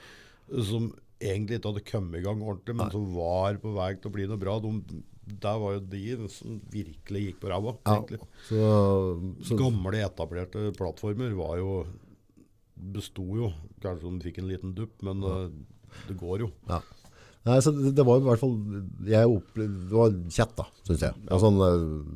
som 0.49 0.93
egentlig 1.21 1.59
ikke 1.59 1.71
hadde 1.71 1.89
kommet 1.89 2.21
i 2.21 2.25
gang 2.25 2.43
ordentlig, 2.43 2.77
men 2.77 2.91
som 2.93 3.05
var 3.15 3.57
på 3.61 3.73
vei 3.75 3.95
til 3.97 4.11
å 4.11 4.15
bli 4.15 4.27
noe 4.29 4.41
bra. 4.41 4.59
De, 4.61 5.03
der 5.25 5.61
var 5.61 5.77
jo 5.77 5.85
de 5.93 6.17
som 6.33 6.59
virkelig 6.73 7.23
gikk 7.29 7.41
på 7.41 7.53
ræva. 7.53 7.77
Ja, 7.87 8.01
så, 8.49 8.65
så, 9.45 9.57
Gamle, 9.57 10.03
etablerte 10.05 10.73
plattformer 10.77 11.33
var 11.39 11.57
jo 11.61 11.85
besto 12.75 13.25
jo. 13.39 13.53
Kanskje 13.81 14.11
de 14.11 14.29
fikk 14.29 14.43
en 14.43 14.51
liten 14.51 14.75
dupp, 14.77 15.01
men 15.07 15.25
ja. 15.25 15.39
det 16.09 16.19
går 16.21 16.47
jo. 16.47 16.53
Ja. 16.69 16.83
Nei, 17.45 17.59
så 17.61 17.75
det, 17.77 17.91
det 17.93 18.05
var 18.09 18.23
i 18.23 18.25
hvert 18.25 18.41
fall 18.41 18.55
jeg 19.05 19.29
opplevde, 19.29 19.81
Det 19.91 19.97
var 19.99 20.15
kjett, 20.33 20.53
da, 20.57 20.65
syns 20.89 21.03
jeg. 21.05 21.17
Ja. 21.29 21.41
Sånn, 21.43 21.59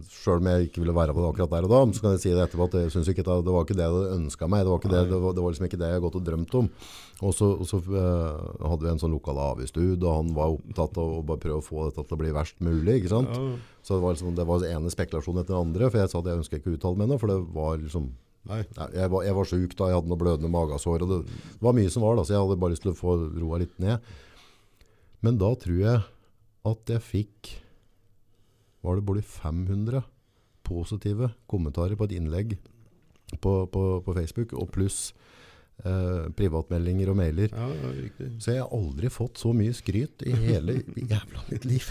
Sjøl 0.09 0.41
om 0.41 0.49
jeg 0.49 0.71
ikke 0.71 0.81
ville 0.81 0.95
være 0.97 1.13
på 1.13 1.21
det 1.21 1.33
akkurat 1.35 1.53
der 1.53 1.67
og 1.69 1.75
da, 1.75 1.81
så 1.93 2.05
kan 2.05 2.15
jeg 2.15 2.23
si 2.23 2.33
det 2.33 2.47
etterpå 2.47 2.69
at 2.71 2.77
jeg 2.79 2.95
synes 2.95 3.11
ikke 3.13 3.27
det, 3.27 3.37
det 3.45 3.53
var 3.53 3.67
ikke 3.67 3.77
det 3.77 3.85
jeg 3.85 4.15
ønska 4.15 4.49
meg. 4.49 4.65
Det 4.65 4.73
var, 4.73 4.81
ikke 4.81 4.93
det, 4.95 5.03
det, 5.11 5.19
var, 5.25 5.35
det 5.37 5.45
var 5.45 5.53
liksom 5.53 5.69
ikke 5.69 5.81
det 5.83 5.91
jeg 5.91 5.99
hadde 5.99 6.05
gått 6.07 6.17
og 6.21 6.25
drømt 6.31 6.57
om. 6.63 6.71
Og 7.19 7.35
så, 7.35 7.49
og 7.59 7.69
så 7.69 7.81
uh, 7.83 8.69
hadde 8.71 8.87
vi 8.87 8.91
en 8.95 9.03
sånn 9.03 9.13
lokal 9.19 9.41
avgiftstud, 9.43 9.99
og 10.07 10.17
han 10.23 10.31
var 10.39 10.55
opptatt 10.55 11.01
av 11.03 11.13
å 11.19 11.27
bare 11.29 11.43
prøve 11.43 11.61
å 11.61 11.67
få 11.67 11.89
dette 11.91 12.07
til 12.07 12.17
å 12.17 12.21
bli 12.23 12.33
verst 12.37 12.65
mulig. 12.65 13.01
ikke 13.01 13.13
sant? 13.13 13.35
Ja, 13.35 13.75
Så 13.83 13.99
det 13.99 14.05
var 14.07 14.17
liksom, 14.17 14.33
det 14.39 14.47
var 14.49 14.65
ene 14.71 14.95
spekulasjonen 14.95 15.43
etter 15.43 15.57
den 15.59 15.67
andre, 15.67 15.91
for 15.91 16.01
jeg 16.01 16.13
sa 16.15 16.23
at 16.23 16.31
jeg 16.31 16.41
ønska 16.41 16.63
ikke 16.63 16.73
å 16.73 16.79
uttale 16.79 17.03
meg 17.03 17.13
nå, 17.13 17.21
for 17.21 17.35
det 17.35 17.39
var 17.59 17.77
liksom 17.83 18.09
nei. 18.49 18.63
Jeg, 18.95 19.11
var, 19.13 19.27
jeg 19.27 19.37
var 19.37 19.51
syk 19.51 19.77
da, 19.77 19.91
jeg 19.91 19.99
hadde 19.99 20.13
noe 20.15 20.23
blødende 20.23 20.53
magesår, 20.55 21.05
og 21.05 21.13
det 21.13 21.21
var 21.67 21.77
mye 21.77 21.93
som 21.93 22.07
var 22.07 22.17
da, 22.17 22.25
så 22.25 22.37
jeg 22.39 22.47
hadde 22.47 22.61
bare 22.63 22.77
lyst 22.79 22.87
til 22.87 22.95
å 22.95 23.01
få 23.03 23.19
roa 23.35 23.61
litt 23.61 23.77
ned. 23.83 24.09
Men 25.25 25.39
da 25.41 25.51
tror 25.59 25.81
jeg 25.83 26.05
at 26.69 26.93
jeg 26.93 27.05
fikk, 27.05 27.51
var 28.85 28.99
det 28.99 29.07
både 29.09 29.25
500 29.27 30.03
positive 30.69 31.33
kommentarer 31.51 31.99
på 31.99 32.07
et 32.07 32.15
innlegg 32.19 32.59
på, 33.43 33.53
på, 33.73 33.83
på 34.05 34.15
Facebook, 34.15 34.55
og 34.55 34.71
pluss 34.75 35.13
eh, 35.85 36.29
privatmeldinger 36.39 37.11
og 37.13 37.17
mailer. 37.21 37.53
Ja, 37.53 37.69
ja, 37.75 37.91
riktig. 37.95 38.29
Så 38.43 38.53
jeg 38.55 38.63
har 38.65 38.73
aldri 38.75 39.11
fått 39.13 39.39
så 39.43 39.53
mye 39.57 39.75
skryt 39.77 40.25
i 40.27 40.33
hele 40.35 40.79
jævla 41.13 41.45
mitt 41.51 41.65
liv. 41.69 41.87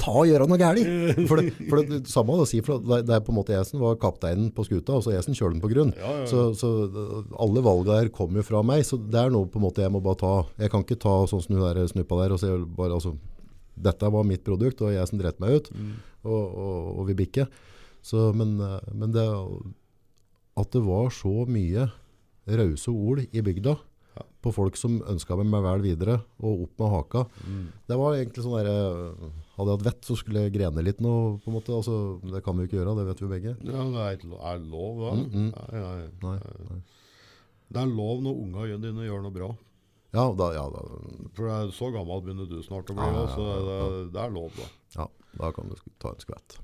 Ta 0.00 0.14
og 0.14 0.26
gjøre 0.30 0.48
noe 0.50 0.58
galt! 0.60 0.82
For 1.28 1.40
det, 1.40 1.52
for 1.68 1.80
det, 1.80 2.00
det 2.04 2.12
samme 2.12 2.38
å 2.40 2.46
si, 2.48 2.60
for 2.66 2.80
det, 2.82 3.02
det 3.08 3.14
er 3.18 3.22
på 3.26 3.32
en 3.34 3.38
måte 3.38 3.54
jeg 3.56 3.68
som 3.68 3.82
var 3.84 3.98
kapteinen 4.02 4.50
på 4.54 4.64
skuta, 4.66 4.96
og 4.98 5.04
så 5.06 5.14
jeg 5.14 5.26
som 5.26 5.36
kjører 5.38 5.56
den 5.56 5.62
på 5.64 5.70
grunn. 5.72 5.92
Ja. 6.00 6.14
Så, 6.30 6.48
så 6.58 6.72
alle 7.40 7.62
valgene 7.64 8.00
der 8.04 8.10
kommer 8.14 8.40
jo 8.42 8.48
fra 8.48 8.64
meg, 8.66 8.82
så 8.88 8.98
det 8.98 9.20
er 9.26 9.30
noe 9.34 9.46
på 9.50 9.60
en 9.60 9.66
måte 9.68 9.84
jeg 9.84 9.92
må 9.94 10.02
bare 10.04 10.20
ta. 10.24 10.34
Jeg 10.60 10.72
kan 10.74 10.84
ikke 10.86 11.00
ta 11.04 11.14
sånn 11.30 11.44
som 11.44 11.54
hun 11.58 11.64
der 11.66 11.84
snuppa 11.90 12.18
der 12.24 12.34
og 12.36 12.42
si 12.42 12.50
bare 12.78 12.98
altså, 12.98 13.14
dette 13.74 14.06
var 14.14 14.26
mitt 14.26 14.44
produkt, 14.46 14.82
og 14.86 14.92
jeg 14.94 15.06
som 15.10 15.18
dreit 15.20 15.40
meg 15.42 15.56
ut, 15.60 15.70
Mm. 15.74 15.94
og, 16.24 16.44
og, 16.64 16.90
og 17.00 17.08
vi 17.08 17.16
bikker. 17.18 17.48
Så, 18.04 18.28
men, 18.36 18.54
eh, 18.62 18.92
men 18.94 19.12
det, 19.12 19.24
at 20.60 20.70
det 20.72 20.82
var 20.86 21.08
så 21.12 21.32
mye 21.50 21.88
rause 22.46 22.88
ord 22.92 23.24
i 23.32 23.40
bygda 23.42 23.76
Ja. 24.14 24.22
på 24.42 24.52
folk 24.54 24.76
som 24.78 25.00
ønska 25.10 25.34
meg 25.42 25.62
vel 25.64 25.80
videre, 25.82 26.20
og 26.38 26.60
opp 26.68 26.78
med 26.78 26.90
haka. 26.92 27.24
Mm. 27.48 27.64
Det 27.88 27.96
var 27.98 28.14
egentlig 28.14 28.44
sånn 28.44 28.62
der, 28.62 29.32
Hadde 29.54 29.70
jeg 29.70 29.78
hatt 29.78 29.86
vett, 29.86 30.02
så 30.06 30.16
skulle 30.18 30.40
jeg 30.44 30.52
grene 30.54 30.82
litt 30.82 31.00
nå. 31.00 31.38
på 31.42 31.46
en 31.50 31.54
måte. 31.54 31.70
Altså, 31.74 32.20
det 32.26 32.42
kan 32.44 32.56
vi 32.56 32.64
jo 32.64 32.68
ikke 32.68 32.78
gjøre, 32.80 32.94
det 32.98 33.06
vet 33.06 33.20
vi 33.22 33.28
begge. 33.30 33.52
Ja, 33.62 33.84
det 33.90 34.24
er, 34.24 34.38
er 34.50 34.58
lov, 34.58 34.98
da. 34.98 35.10
Mm, 35.14 35.28
mm. 35.30 35.50
Nei, 35.54 35.82
nei. 35.82 36.08
Nei, 36.22 36.38
nei. 36.70 36.80
Det 37.74 37.80
er 37.82 37.92
lov 37.94 38.22
når 38.22 38.40
unga 38.42 38.66
dine 38.82 39.06
gjør 39.06 39.22
noe 39.22 39.34
bra. 39.34 39.48
Ja, 40.14 40.24
da, 40.38 40.52
ja, 40.54 40.64
da, 40.70 40.82
For 41.34 41.46
det 41.48 41.54
er 41.54 41.70
så 41.74 41.90
gammel 41.94 42.20
begynner 42.22 42.46
du 42.50 42.60
snart 42.62 42.90
å 42.90 42.94
bli, 42.94 43.02
Ja, 43.02 43.22
ja, 43.24 43.26
så 43.34 43.46
det, 43.66 43.78
det 44.14 44.20
er 44.22 44.30
lov, 44.34 44.50
da. 44.54 44.66
ja, 44.94 45.06
da 45.40 45.50
kan 45.54 45.70
du 45.70 45.74
ta 45.98 46.12
en 46.14 46.22
skvett. 46.22 46.58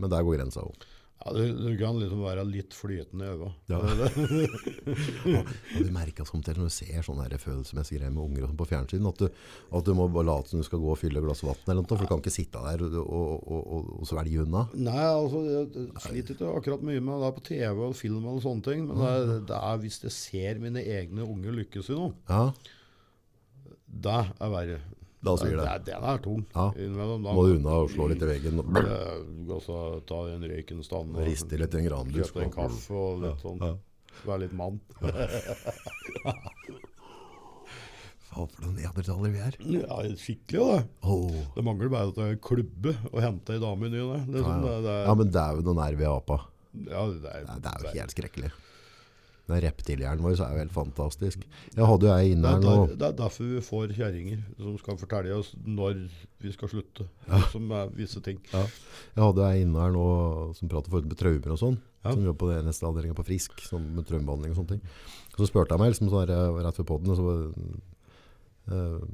Men 0.00 0.08
der 0.12 0.24
går 0.24 0.38
grensa 0.38 0.64
òg. 0.64 0.86
Ja, 1.24 1.32
du, 1.32 1.40
du 1.56 1.70
kan 1.80 1.96
liksom 1.96 2.20
være 2.20 2.42
litt 2.44 2.74
flytende 2.76 3.24
i 3.24 3.30
øynene. 3.32 3.52
Ja. 3.72 3.78
Det- 5.74 5.86
du 5.86 5.90
merker 5.94 6.26
samtidig 6.28 6.60
når 6.60 6.68
du 6.68 6.74
ser 6.74 7.00
sånne 7.06 7.38
følelsesmessige 7.40 8.02
greier 8.02 8.12
med 8.12 8.24
unger 8.26 8.44
sånn 8.44 8.58
på 8.60 8.66
fjernsyn, 8.68 9.08
at 9.08 9.22
du, 9.22 9.26
at 9.78 9.86
du 9.88 9.92
må 9.96 10.04
bare 10.12 10.28
late 10.28 10.52
som 10.52 10.60
du 10.60 10.66
skal 10.68 10.82
gå 10.82 10.90
og 10.92 10.98
fylle 11.00 11.22
et 11.22 11.24
glass 11.24 11.40
vann 11.46 11.56
eller 11.64 11.80
noe, 11.80 11.88
for 11.88 12.04
du 12.04 12.10
kan 12.10 12.20
ikke 12.20 12.34
sitte 12.34 12.60
der 12.66 12.84
og, 12.84 12.98
og, 13.00 13.48
og, 13.48 13.88
og, 13.96 14.04
svelge 14.10 14.44
unna. 14.44 14.66
Nei, 14.76 15.00
altså, 15.08 15.42
jeg 15.48 15.66
jeg 15.74 16.04
sliter 16.10 16.36
ikke 16.36 16.52
akkurat 16.60 16.84
mye 16.90 17.00
med 17.08 17.24
det 17.24 17.32
på 17.38 17.46
TV 17.48 17.82
og 17.88 17.96
film 17.98 18.28
og 18.34 18.42
sånne 18.44 18.66
ting, 18.68 18.84
men 18.90 19.00
det 19.00 19.10
er, 19.16 19.34
det 19.48 19.58
er 19.72 19.82
hvis 19.86 20.00
jeg 20.04 20.14
ser 20.20 20.60
mine 20.62 20.84
egne 20.84 21.24
unger 21.24 21.56
lykkes 21.62 21.88
i 21.94 21.98
noe, 21.98 22.12
Ja, 22.28 22.50
det 24.04 24.14
er 24.42 24.50
verre. 24.50 24.78
Da 25.24 25.34
sier 25.40 25.56
det. 25.56 25.64
Det, 25.64 25.94
den 25.94 26.04
er 26.12 26.18
tung. 26.24 26.42
Ja. 26.54 26.66
Må 27.24 27.44
unna 27.54 27.78
og 27.84 27.90
slå 27.94 28.08
litt 28.12 28.22
i 28.24 28.28
veggen. 28.28 28.60
og 28.60 29.54
også 29.58 29.80
ta 30.08 30.20
en 30.34 30.44
røyken 30.50 30.82
stand 30.84 31.16
og 31.16 31.24
Riste 31.26 31.58
litt 31.60 31.74
i 31.74 31.82
en 31.82 31.88
granbusk. 31.88 32.34
kjøpe 32.34 32.44
en 32.46 32.54
kaffe 32.58 32.94
og 33.00 33.22
litt 33.24 33.44
sånn. 33.44 33.64
Være 34.24 34.40
litt 34.44 34.54
mann. 34.54 34.76
Faen, 38.24 38.48
for 38.50 38.64
noen 38.64 38.76
neandertalere 38.80 39.30
vi 39.34 39.40
er. 39.46 39.56
Ja, 39.76 39.98
skikkelig 40.18 40.58
da 40.60 40.78
det. 40.78 40.84
Åh. 41.06 41.36
Det 41.54 41.64
mangler 41.66 41.90
bare 41.92 42.10
at 42.10 42.16
det 42.18 42.24
er 42.32 42.38
klubbe 42.42 42.94
å 43.12 43.22
hente 43.22 43.54
ei 43.54 43.60
dame 43.62 43.86
i 43.88 43.92
ny 43.92 44.00
og 44.02 44.14
ne. 44.32 44.42
Ja, 44.42 45.14
men 45.14 45.30
det 45.30 45.42
er 45.44 45.58
jo 45.60 45.66
noen 45.68 45.78
nerver 45.82 46.06
i 46.06 46.10
apa. 46.10 46.38
ja, 46.88 47.04
det 47.12 47.30
er, 47.30 47.46
Det 47.62 47.70
er 47.74 47.84
jo 47.86 47.92
helt 48.00 48.14
skrekkelig. 48.16 48.50
Den 49.44 49.60
reptilhjernen 49.60 50.24
vår 50.24 50.38
er 50.40 50.54
jo 50.54 50.60
helt 50.62 50.72
fantastisk. 50.72 51.42
Jeg 51.74 51.88
hadde 51.88 52.06
jo 52.08 52.12
ei 52.14 52.28
det, 52.30 52.36
inne 52.36 52.48
er 52.48 52.54
her 52.54 52.62
nå. 52.64 52.84
det 52.94 53.08
er 53.10 53.16
derfor 53.18 53.48
vi 53.50 53.64
får 53.64 53.90
kjerringer 53.98 54.44
som 54.56 54.78
skal 54.80 54.96
fortelle 55.00 55.34
oss 55.36 55.50
når 55.66 55.98
vi 56.40 56.52
skal 56.54 56.70
slutte. 56.72 57.04
Som 57.52 57.68
er 57.76 57.90
visse 57.92 58.22
ting. 58.24 58.38
Ja. 58.54 58.62
Jeg 59.12 59.20
hadde 59.26 59.48
ei 59.50 59.64
inne 59.66 59.82
her 59.84 59.92
nå 59.92 60.06
som 60.56 60.70
prater 60.72 60.94
for 60.94 61.04
med 61.04 61.20
traumer 61.20 61.52
og 61.56 61.60
sånn. 61.60 61.76
Ja. 62.04 62.12
Som 62.14 62.24
jobber 62.24 62.40
på 62.40 62.52
den 62.54 62.70
neste 62.70 62.88
avdelingen 62.88 63.18
på 63.18 63.26
Frisk, 63.28 63.60
sånn 63.68 63.84
med 63.96 64.08
traumebehandling 64.08 64.54
og 64.54 64.62
sånne 64.62 64.76
ting. 64.76 64.94
Og 65.34 65.42
så 65.42 65.50
spurte 65.50 65.76
jeg 65.76 65.82
meg 65.82 65.92
liksom 65.92 66.08
sånn 66.12 66.24
her, 66.24 66.56
rett 66.64 66.80
før 66.80 66.88
podden, 66.88 67.16
så, 67.18 67.36
eh, 68.72 69.04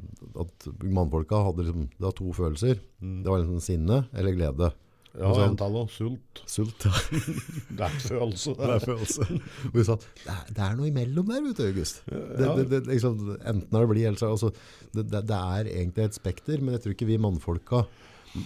at 0.44 0.70
mannfolka 0.84 1.42
hadde 1.48 1.66
liksom, 1.66 1.90
det 1.96 2.06
var 2.06 2.14
to 2.18 2.30
følelser. 2.38 2.78
Mm. 3.02 3.18
Det 3.24 3.34
var 3.34 3.42
liksom 3.42 3.66
sinne 3.66 4.00
eller 4.14 4.38
glede. 4.38 4.70
Ja, 5.18 5.26
Og 5.26 5.34
så- 5.36 5.44
en 5.48 5.56
til 5.58 5.76
òg. 5.80 5.88
Sult. 5.90 6.42
Sult, 6.46 6.84
ja. 6.86 6.92
Det 7.78 7.86
er 7.86 7.96
følelse. 8.04 8.52
Det 8.54 8.68
er 8.76 8.84
følelse. 8.84 9.26
Og 9.70 9.74
vi 9.74 9.84
sa, 9.88 9.96
er, 10.26 10.44
det 10.54 10.62
er 10.68 10.76
noe 10.78 10.86
imellom 10.90 11.26
der, 11.32 11.40
vet 11.48 11.56
du, 11.58 11.64
August. 11.66 12.02
Det, 12.06 12.20
Ja. 12.46 12.52
det, 12.56 12.68
det, 12.70 12.80
liksom, 12.86 13.16
enten 13.40 13.74
er 13.74 13.80
det 13.86 13.88
blitt 13.90 14.06
eller 14.06 14.20
så 14.22 14.30
altså, 14.36 14.52
det, 14.94 15.08
det, 15.10 15.24
det 15.26 15.40
er 15.40 15.72
egentlig 15.72 16.04
et 16.06 16.14
spekter, 16.20 16.60
men 16.62 16.76
jeg 16.76 16.84
tror 16.84 16.94
ikke 16.94 17.10
vi 17.10 17.18
mannfolka 17.18 17.82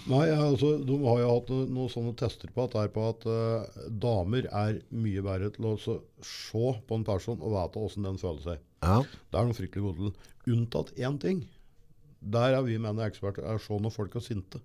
Nei, 0.09 0.23
altså, 0.33 0.79
De 0.81 0.95
har 1.05 1.19
jo 1.21 1.27
hatt 1.29 1.49
noen, 1.53 1.67
noen 1.75 1.89
sånne 1.93 2.15
tester 2.17 2.49
på 2.49 2.63
at, 2.65 2.71
det 2.73 2.81
er 2.81 2.93
på 2.95 3.03
at 3.05 3.25
uh, 3.29 3.83
damer 4.01 4.47
er 4.49 4.79
mye 4.89 5.21
bedre 5.21 5.51
til 5.53 5.67
å 5.69 5.75
så 5.77 5.99
se 6.25 6.71
på 6.89 6.97
en 6.97 7.03
person 7.05 7.37
og 7.37 7.53
vite 7.53 7.77
hvordan 7.83 8.07
den 8.09 8.17
føler 8.17 8.41
seg. 8.47 8.63
Ja, 8.81 9.03
Det 9.05 9.37
er 9.37 9.45
de 9.45 9.53
fryktelig 9.59 9.83
gode 9.85 10.07
til. 10.09 10.55
Unntatt 10.55 10.89
én 10.97 11.19
ting. 11.21 11.43
Der 12.25 12.57
er 12.57 12.65
vi 12.65 12.79
menn 12.81 12.97
eksperter. 13.05 13.45
er 13.45 13.59
å 13.59 13.61
se 13.61 13.77
når 13.77 13.93
folk 13.93 14.17
er 14.17 14.25
sinte. 14.25 14.63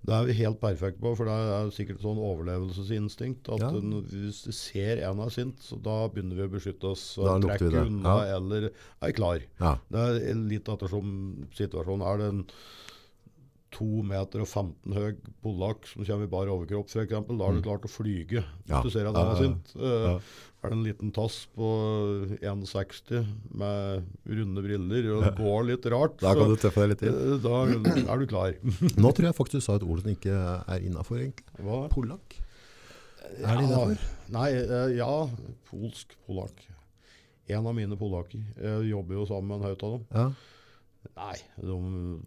Det 0.00 0.14
er 0.16 0.24
vi 0.30 0.32
helt 0.38 0.60
perfekte 0.62 1.00
på, 1.02 1.10
for 1.18 1.28
det 1.28 1.34
er 1.36 1.70
sikkert 1.76 2.00
sånn 2.00 2.16
overlevelsesinstinkt. 2.18 3.50
at 3.52 3.60
Ja. 3.60 3.70
Hvis 3.70 4.42
du 4.46 4.52
ser 4.56 5.02
en 5.04 5.20
er 5.20 5.28
sint, 5.34 5.60
så 5.60 5.76
da 5.82 6.08
begynner 6.08 6.36
vi 6.38 6.46
å 6.48 6.52
beskytte 6.54 6.88
oss. 6.88 7.02
Trekke 7.16 7.70
det. 7.70 7.82
unna 7.86 8.14
Ja. 8.26 8.36
eller 8.38 8.70
er 9.02 9.12
klar. 9.12 9.40
ja. 9.60 9.74
Det 9.92 10.00
er 10.00 10.34
litt 10.34 10.64
ettersom 10.72 11.46
situasjonen. 11.52 12.06
Er 12.06 12.16
det 12.18 12.46
2 13.70 14.02
meter 14.02 14.40
og 14.42 14.48
15 14.50 14.92
høy 14.96 15.16
polakk 15.44 15.86
som 15.86 16.04
kommer 16.04 16.26
i 16.26 16.30
bar 16.32 16.48
overkropp, 16.50 16.88
f.eks., 16.90 17.10
da 17.10 17.46
er 17.46 17.58
du 17.58 17.62
klart 17.62 17.84
å 17.86 17.90
flyge 17.92 18.40
hvis 18.42 18.70
Mm. 18.70 18.72
Ja. 18.74 18.80
du 18.82 18.90
ser 18.90 19.06
at 19.10 19.14
han 19.16 19.30
er 19.30 19.38
sint. 19.40 19.74
Eh, 19.76 20.06
ja. 20.06 20.14
Er 20.62 20.68
det 20.68 20.76
en 20.76 20.84
liten 20.84 21.12
tass 21.16 21.46
på 21.56 21.68
1,60 22.42 23.24
med 23.56 24.04
runde 24.28 24.62
briller 24.64 25.06
og 25.14 25.22
det 25.24 25.32
går 25.38 25.64
litt 25.70 25.86
rart, 25.92 26.18
Da 26.20 26.34
kan 26.34 26.44
så 26.50 26.56
du 26.56 26.60
tøffe 26.60 26.82
deg 26.82 26.90
litt 26.92 27.02
til. 27.04 27.14
eh, 27.14 27.38
da 27.40 28.12
er 28.12 28.18
du 28.18 28.26
klar. 28.26 28.52
Nå 29.00 29.12
tror 29.16 29.30
jeg 29.30 29.36
faktisk 29.38 29.60
du 29.62 29.64
sa 29.64 29.76
et 29.78 29.86
ord 29.86 30.02
som 30.02 30.10
ikke 30.12 30.34
er 30.68 30.80
innafor, 30.84 31.20
egentlig. 31.22 31.46
Hva? 31.64 31.80
Polakk. 31.94 32.36
Er 32.40 33.30
det 33.30 33.46
Ja, 33.46 33.54
innenfor? 33.62 34.04
Nei, 34.34 34.50
eh, 34.50 34.96
ja. 34.98 35.28
Polsk 35.70 36.16
polakk. 36.26 36.66
En 37.48 37.66
av 37.66 37.74
mine 37.74 37.96
polakker. 37.98 38.42
Jeg 38.60 38.90
jobber 38.90 39.14
jo 39.14 39.24
sammen 39.26 39.48
med 39.48 39.60
en 39.60 39.68
haug 39.70 39.82
av 39.82 39.96
dem. 39.96 40.06
Ja. 40.14 40.26
Nei, 41.16 41.36
de 41.56 42.20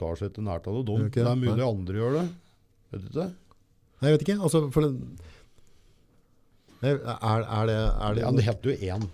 tar 0.00 0.18
seg 0.18 0.32
ikke 0.32 0.44
nært 0.46 0.66
av 0.70 0.78
det. 0.78 0.84
dumt. 0.88 1.14
Gjør 1.14 1.28
det 1.28 1.32
er 1.32 1.40
mulig 1.44 1.60
nei. 1.60 1.68
andre 1.68 2.02
gjør 2.02 2.18
det. 2.18 2.26
Vet 2.90 3.04
du 3.04 3.08
ikke? 3.10 3.28
Nei, 4.00 4.08
jeg 4.08 4.16
vet 4.16 4.26
ikke. 4.26 4.38
Altså, 4.48 4.62
for 4.74 4.86
det, 4.86 4.90
er, 6.80 7.00
er 7.04 7.66
det, 7.68 7.78
er 7.78 8.14
det, 8.16 8.22
Ja, 8.24 8.30
det 8.36 8.44
heter 8.46 8.70
jo 8.70 8.76
én 8.94 9.08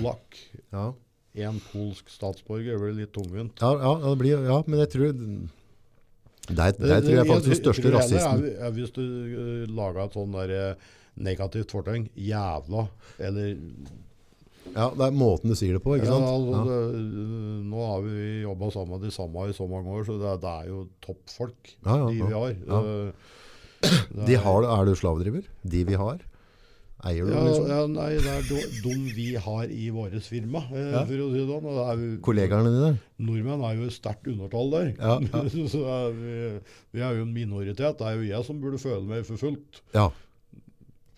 polakk. 0.00 0.38
ja. 0.72 0.86
Én 1.32 1.60
polsk 1.70 2.10
statsborger. 2.12 2.74
Det 2.74 2.80
blir 2.82 2.96
litt 2.98 3.12
tungvint. 3.16 3.60
Ja, 3.60 3.72
ja, 3.80 3.92
det 4.04 4.16
blir, 4.20 4.42
ja, 4.48 4.58
men 4.66 4.82
jeg 4.82 4.90
tror 4.92 5.12
Der, 5.12 6.72
der 6.76 7.00
tror 7.00 7.14
jeg 7.14 7.28
faktisk 7.30 7.52
den 7.52 7.60
største 7.60 7.92
rasisten 7.94 8.42
er, 8.50 8.74
Hvis 8.76 8.92
du 8.92 9.00
uh, 9.00 9.62
laga 9.72 10.08
et 10.08 10.16
sånn 10.18 10.34
der, 10.36 10.52
eh, 10.56 10.90
negativt 11.22 11.72
fortegn, 11.72 12.08
jævla, 12.16 12.86
eller 13.20 13.54
Ja, 14.72 14.88
det 14.96 15.06
er 15.06 15.14
måten 15.16 15.52
du 15.52 15.56
sier 15.58 15.76
det 15.76 15.82
på, 15.84 15.96
ikke 15.98 16.08
ja, 16.08 16.16
sant? 16.16 16.28
altså, 16.32 16.62
det, 16.68 17.04
Nå 17.68 17.86
har 17.90 18.02
vi 18.06 18.26
jobba 18.42 18.72
sammen 18.74 18.96
med 18.96 19.06
de 19.06 19.14
samme 19.14 19.46
i 19.48 19.54
så 19.56 19.68
mange 19.70 19.92
år, 19.92 20.04
så 20.08 20.18
det, 20.20 20.34
det 20.42 20.52
er 20.52 20.72
jo 20.72 20.82
toppfolk, 21.04 21.74
Ja, 21.84 21.96
ja, 22.00 22.10
de 22.10 22.18
vi 22.20 22.36
har. 22.36 22.58
Ja. 22.66 22.82
Uh, 22.82 23.40
det 23.82 24.28
De 24.28 24.36
har, 24.44 24.68
er 24.76 24.86
du 24.86 24.94
slavedriver? 24.98 25.48
De 25.66 25.84
vi 25.88 25.98
har? 25.98 26.20
Eier 27.02 27.26
du 27.26 27.32
ja, 27.34 27.40
liksom? 27.42 27.64
ja, 27.66 27.78
nei, 27.90 28.10
det 28.22 28.30
er 28.30 28.44
de, 28.46 28.58
de 28.84 29.14
vi 29.16 29.28
har 29.42 29.70
i 29.74 29.88
vårt 29.90 30.14
firma, 30.22 30.60
eh, 30.70 30.92
Ja. 30.92 31.00
for 31.08 31.22
å 31.24 31.30
si 31.32 31.40
det 31.40 31.46
sånn. 31.48 32.02
Kollegaene 32.22 32.70
dine? 32.70 32.90
Nordmenn 33.26 33.64
er 33.66 33.80
jo 33.80 33.88
i 33.88 33.94
sterkt 33.94 34.28
undertall 34.30 34.70
der. 34.70 34.92
Ja, 35.00 35.16
ja. 35.18 35.40
så 35.74 35.80
er 35.96 36.14
vi, 36.14 36.36
vi 36.94 37.02
er 37.02 37.18
jo 37.18 37.24
en 37.26 37.32
minoritet. 37.34 37.98
Det 37.98 38.06
er 38.06 38.20
jo 38.20 38.28
jeg 38.28 38.46
som 38.46 38.60
burde 38.62 38.78
føle 38.78 39.02
meg 39.08 39.26
forfulgt. 39.26 39.82
Ja. 39.96 40.12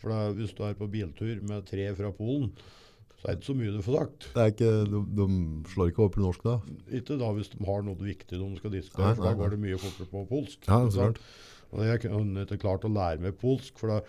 For 0.01 0.15
det 0.15 0.39
hvis 0.41 0.57
du 0.57 0.65
er 0.65 0.79
på 0.79 0.89
biltur 0.89 1.37
med 1.45 1.69
tre 1.69 1.91
fra 1.99 2.13
Polen, 2.17 2.49
så 3.25 3.31
er 3.31 3.33
det 3.33 3.41
ikke 3.41 3.49
så 3.49 3.57
mye 3.57 3.73
du 3.73 3.81
får 3.87 3.95
sagt. 3.97 4.29
Det 4.35 4.47
ikke, 4.53 4.71
de, 4.93 5.03
de 5.17 5.27
slår 5.73 5.91
ikke 5.95 6.05
opp 6.05 6.19
i 6.19 6.23
norsk 6.25 6.45
da? 6.45 6.59
Ikke 7.01 7.17
da 7.23 7.33
hvis 7.39 7.49
de 7.55 7.65
har 7.65 7.85
noe 7.87 7.97
viktig 7.97 8.37
de 8.37 8.53
skal 8.61 8.75
diskutere, 8.77 9.15
for 9.17 9.25
da 9.25 9.35
går 9.39 9.57
det 9.57 9.61
mye 9.65 9.81
fortere 9.81 10.11
på 10.13 10.27
polsk. 10.29 10.69
Ja, 10.69 10.83
så 10.93 11.07
klart. 11.07 11.21
Og 11.75 11.83
jeg 11.89 12.05
kunne 12.05 12.45
ikke 12.45 12.61
klart 12.61 12.85
å 12.85 12.93
lære 12.93 13.25
meg 13.25 13.39
polsk, 13.41 13.81
for 13.81 13.97
da 13.97 14.03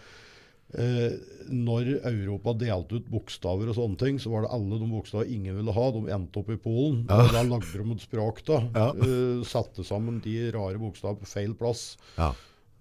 Eh, 0.74 1.14
når 1.54 1.92
Europa 2.10 2.52
delte 2.58 2.98
ut 2.98 3.06
bokstaver 3.12 3.70
og 3.70 3.78
sånne 3.78 4.00
ting, 4.02 4.18
så 4.20 4.32
var 4.34 4.44
det 4.44 4.52
alle 4.56 4.80
de 4.82 4.88
bokstaver 4.90 5.30
ingen 5.32 5.56
ville 5.60 5.76
ha. 5.76 5.86
De 5.94 6.02
endte 6.16 6.42
opp 6.42 6.50
i 6.52 6.58
Polen. 6.60 7.04
Ja. 7.08 7.22
Og 7.22 7.36
da 7.36 7.44
lagde 7.46 7.70
de 7.72 7.96
et 7.96 8.04
språk. 8.04 8.42
da. 8.50 8.60
Ja. 8.74 8.90
Eh, 9.06 9.46
satte 9.48 9.86
sammen 9.88 10.20
de 10.26 10.36
rare 10.56 10.82
bokstavene 10.82 11.22
på 11.22 11.30
feil 11.30 11.56
plass. 11.56 11.94
Ja. 12.18 12.34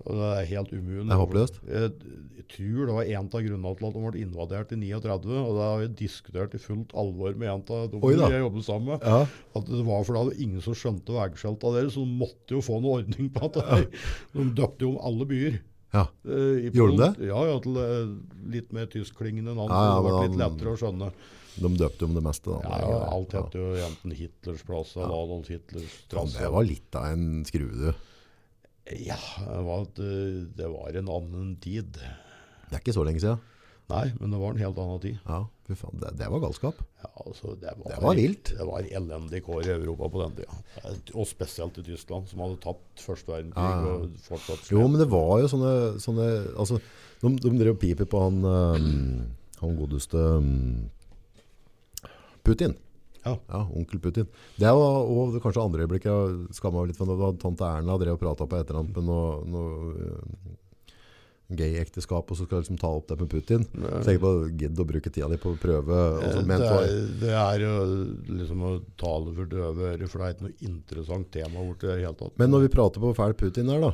Og 0.05 0.18
det 0.20 0.31
er 0.36 0.48
helt 0.51 0.72
umulig. 0.74 1.06
Det 1.09 1.14
er 1.14 1.20
håpløst. 1.20 1.59
Jeg, 1.64 1.93
jeg 2.36 2.47
tror 2.52 2.81
det 2.89 2.97
var 2.98 3.06
en 3.09 3.28
av 3.28 3.44
grunnene 3.47 3.70
til 3.78 3.86
at 3.89 3.94
de 3.97 4.02
ble 4.05 4.20
invadert 4.20 4.72
i 4.74 4.78
39, 4.81 5.36
og 5.40 5.52
det 5.56 5.64
har 5.64 5.78
vi 5.81 5.86
diskutert 6.02 6.56
i 6.56 6.60
fullt 6.60 6.93
alvor 7.01 7.39
med 7.40 7.48
en 7.48 7.62
av 7.78 7.86
de 7.93 8.01
Oi 8.05 8.10
da. 8.20 8.28
jeg 8.35 8.43
jobber 8.44 8.66
sammen 8.66 8.90
med. 8.93 9.06
Ja. 9.09 9.22
At 9.56 9.70
det 9.70 9.85
var 9.86 10.05
fordi 10.05 10.18
det 10.18 10.26
var 10.28 10.43
ingen 10.47 10.64
som 10.66 10.76
skjønte 10.76 11.16
veiskjeltet 11.16 11.68
av 11.70 11.78
dere, 11.78 11.93
så 11.94 12.05
de 12.05 12.18
måtte 12.24 12.59
jo 12.59 12.60
få 12.66 12.81
noe 12.85 12.98
ordning 13.01 13.31
på 13.32 13.48
at 13.48 13.60
ja. 13.62 13.81
De 14.36 14.48
døpte 14.60 14.85
jo 14.85 14.93
om 14.93 15.01
alle 15.09 15.28
byer. 15.31 15.60
ja. 15.97 16.05
i 16.28 16.68
Gjorde 16.74 16.98
de 16.98 17.02
det? 17.06 17.31
Ja, 17.32 17.40
ja, 17.48 17.56
til 17.64 17.81
eh, 17.81 18.14
litt 18.59 18.76
mer 18.76 18.93
tyskklingende 18.93 19.56
navn. 19.56 19.72
Ja, 19.72 19.85
ja, 19.89 19.97
det 19.97 20.05
ble 20.10 20.28
litt 20.28 20.40
lettere 20.44 20.74
å 20.74 20.81
skjønne. 20.85 21.12
De 21.55 21.68
døpte 21.78 22.05
om 22.05 22.16
det 22.16 22.22
meste 22.26 22.51
da. 22.51 22.60
Ja, 22.66 22.78
ja, 22.82 23.02
alt 23.14 23.35
het 23.39 23.52
jo 23.55 23.68
enten 23.78 24.12
Hitlers 24.18 24.64
plass 24.66 24.97
eller 24.98 25.14
Adolf 25.14 25.48
Hitlers 25.52 25.93
trasse. 26.10 26.40
det 26.43 26.51
var 26.51 26.66
litt 26.66 26.98
av 26.98 27.12
en 27.14 27.44
skrue, 27.47 27.72
du. 27.78 28.10
Ja, 28.93 29.16
det 29.40 29.62
var, 29.65 29.86
det 29.97 30.69
var 30.69 30.97
en 31.01 31.09
annen 31.09 31.56
tid. 31.62 31.97
Det 31.97 32.77
er 32.77 32.82
ikke 32.82 32.97
så 32.97 33.05
lenge 33.06 33.23
siden. 33.23 33.40
Nei, 33.93 34.06
men 34.16 34.32
det 34.32 34.39
var 34.40 34.55
en 34.55 34.61
helt 34.62 34.78
annen 34.81 35.01
tid. 35.02 35.16
Ja, 35.28 35.43
fy 35.69 35.77
faen, 35.77 35.98
det, 36.01 36.15
det 36.16 36.28
var 36.32 36.40
galskap. 36.40 36.78
Ja, 37.02 37.11
altså, 37.27 37.52
det, 37.61 37.74
var, 37.77 37.90
Det 37.93 37.98
var 38.01 38.16
vilt. 38.16 38.52
Det 38.56 38.66
var 38.69 38.86
elendig 39.01 39.43
kår 39.44 39.66
i 39.66 39.73
Europa 39.74 40.09
på 40.12 40.23
den 40.23 40.39
tida. 40.39 40.94
Og 41.12 41.28
spesielt 41.28 41.81
i 41.82 41.85
Tyskland, 41.90 42.31
som 42.31 42.40
hadde 42.44 42.62
tapt 42.65 43.05
første 43.05 43.32
verdenskrig 43.32 43.66
Ja, 43.66 43.82
ja. 43.85 43.98
og 43.98 44.24
fortsatt 44.24 44.73
Jo, 44.73 44.86
men 44.89 45.01
det 45.02 45.09
var 45.12 45.35
jo 45.43 45.51
sånne, 45.52 45.74
sånne 46.01 46.28
altså, 46.56 46.81
de, 47.20 47.35
de 47.44 47.52
drev 47.61 47.74
og 47.77 47.82
piper 47.85 48.09
på 48.09 48.24
han, 48.24 48.40
um, 48.48 49.20
han 49.61 49.77
godeste 49.81 50.24
um, 50.40 50.89
Putin. 52.44 52.77
Ja. 53.24 53.62
onkel 53.74 54.01
Putin. 54.05 54.26
Det 54.60 54.68
var 54.76 54.98
og 55.09 55.32
det 55.34 55.40
kanskje 55.44 55.62
andre 55.64 55.86
øyeblikket 55.86 56.10
jeg 56.12 56.56
skamma 56.59 56.82
meg 56.82 56.92
litt 56.92 56.98
for. 57.01 57.06
da 57.09 57.32
tante 57.40 57.64
Erna 57.64 57.96
drev 57.98 58.18
og 58.18 58.20
prata 58.20 58.46
på 58.46 58.59
et 58.60 58.68
eller 58.70 58.82
annet 58.82 58.96
med 59.01 59.05
noe, 59.09 59.30
noe 59.48 59.94
øhm, 59.94 60.52
gay-ekteskap, 61.55 62.30
og 62.32 62.36
så 62.38 62.46
skal 62.46 62.56
jeg 62.59 62.64
liksom 62.64 62.78
ta 62.80 62.88
opp 62.96 63.06
det 63.10 63.18
med 63.20 63.28
Putin. 63.30 63.64
Så 63.68 64.01
tenk 64.06 64.20
på, 64.22 64.30
gidd 64.59 64.80
å 64.80 64.86
bruke 64.88 65.10
tida 65.12 65.28
di 65.28 65.36
på 65.38 65.52
å 65.52 65.59
prøve. 65.60 65.98
Eh, 66.16 66.24
Altså, 66.24 66.42
det, 66.48 66.59
er, 66.64 66.98
det 67.20 67.32
er 67.36 67.64
jo 67.66 67.74
liksom 68.40 68.62
å 68.64 68.72
tale 69.01 69.34
for 69.36 69.51
døve 69.52 69.90
ører, 69.92 70.06
for 70.09 70.18
det 70.22 70.26
er 70.30 70.36
ikke 70.38 70.46
noe 70.48 70.68
interessant 70.70 71.28
tema 71.36 71.60
borti 71.64 71.86
det 71.90 71.98
hele 72.01 72.14
tatt. 72.18 72.36
men 72.40 72.51
når 72.51 72.64
vi 72.66 72.72
prater 72.74 73.05
på 73.05 73.12
fæl 73.16 73.36
Putin 73.38 73.68
her 73.70 73.84
da, 73.84 73.92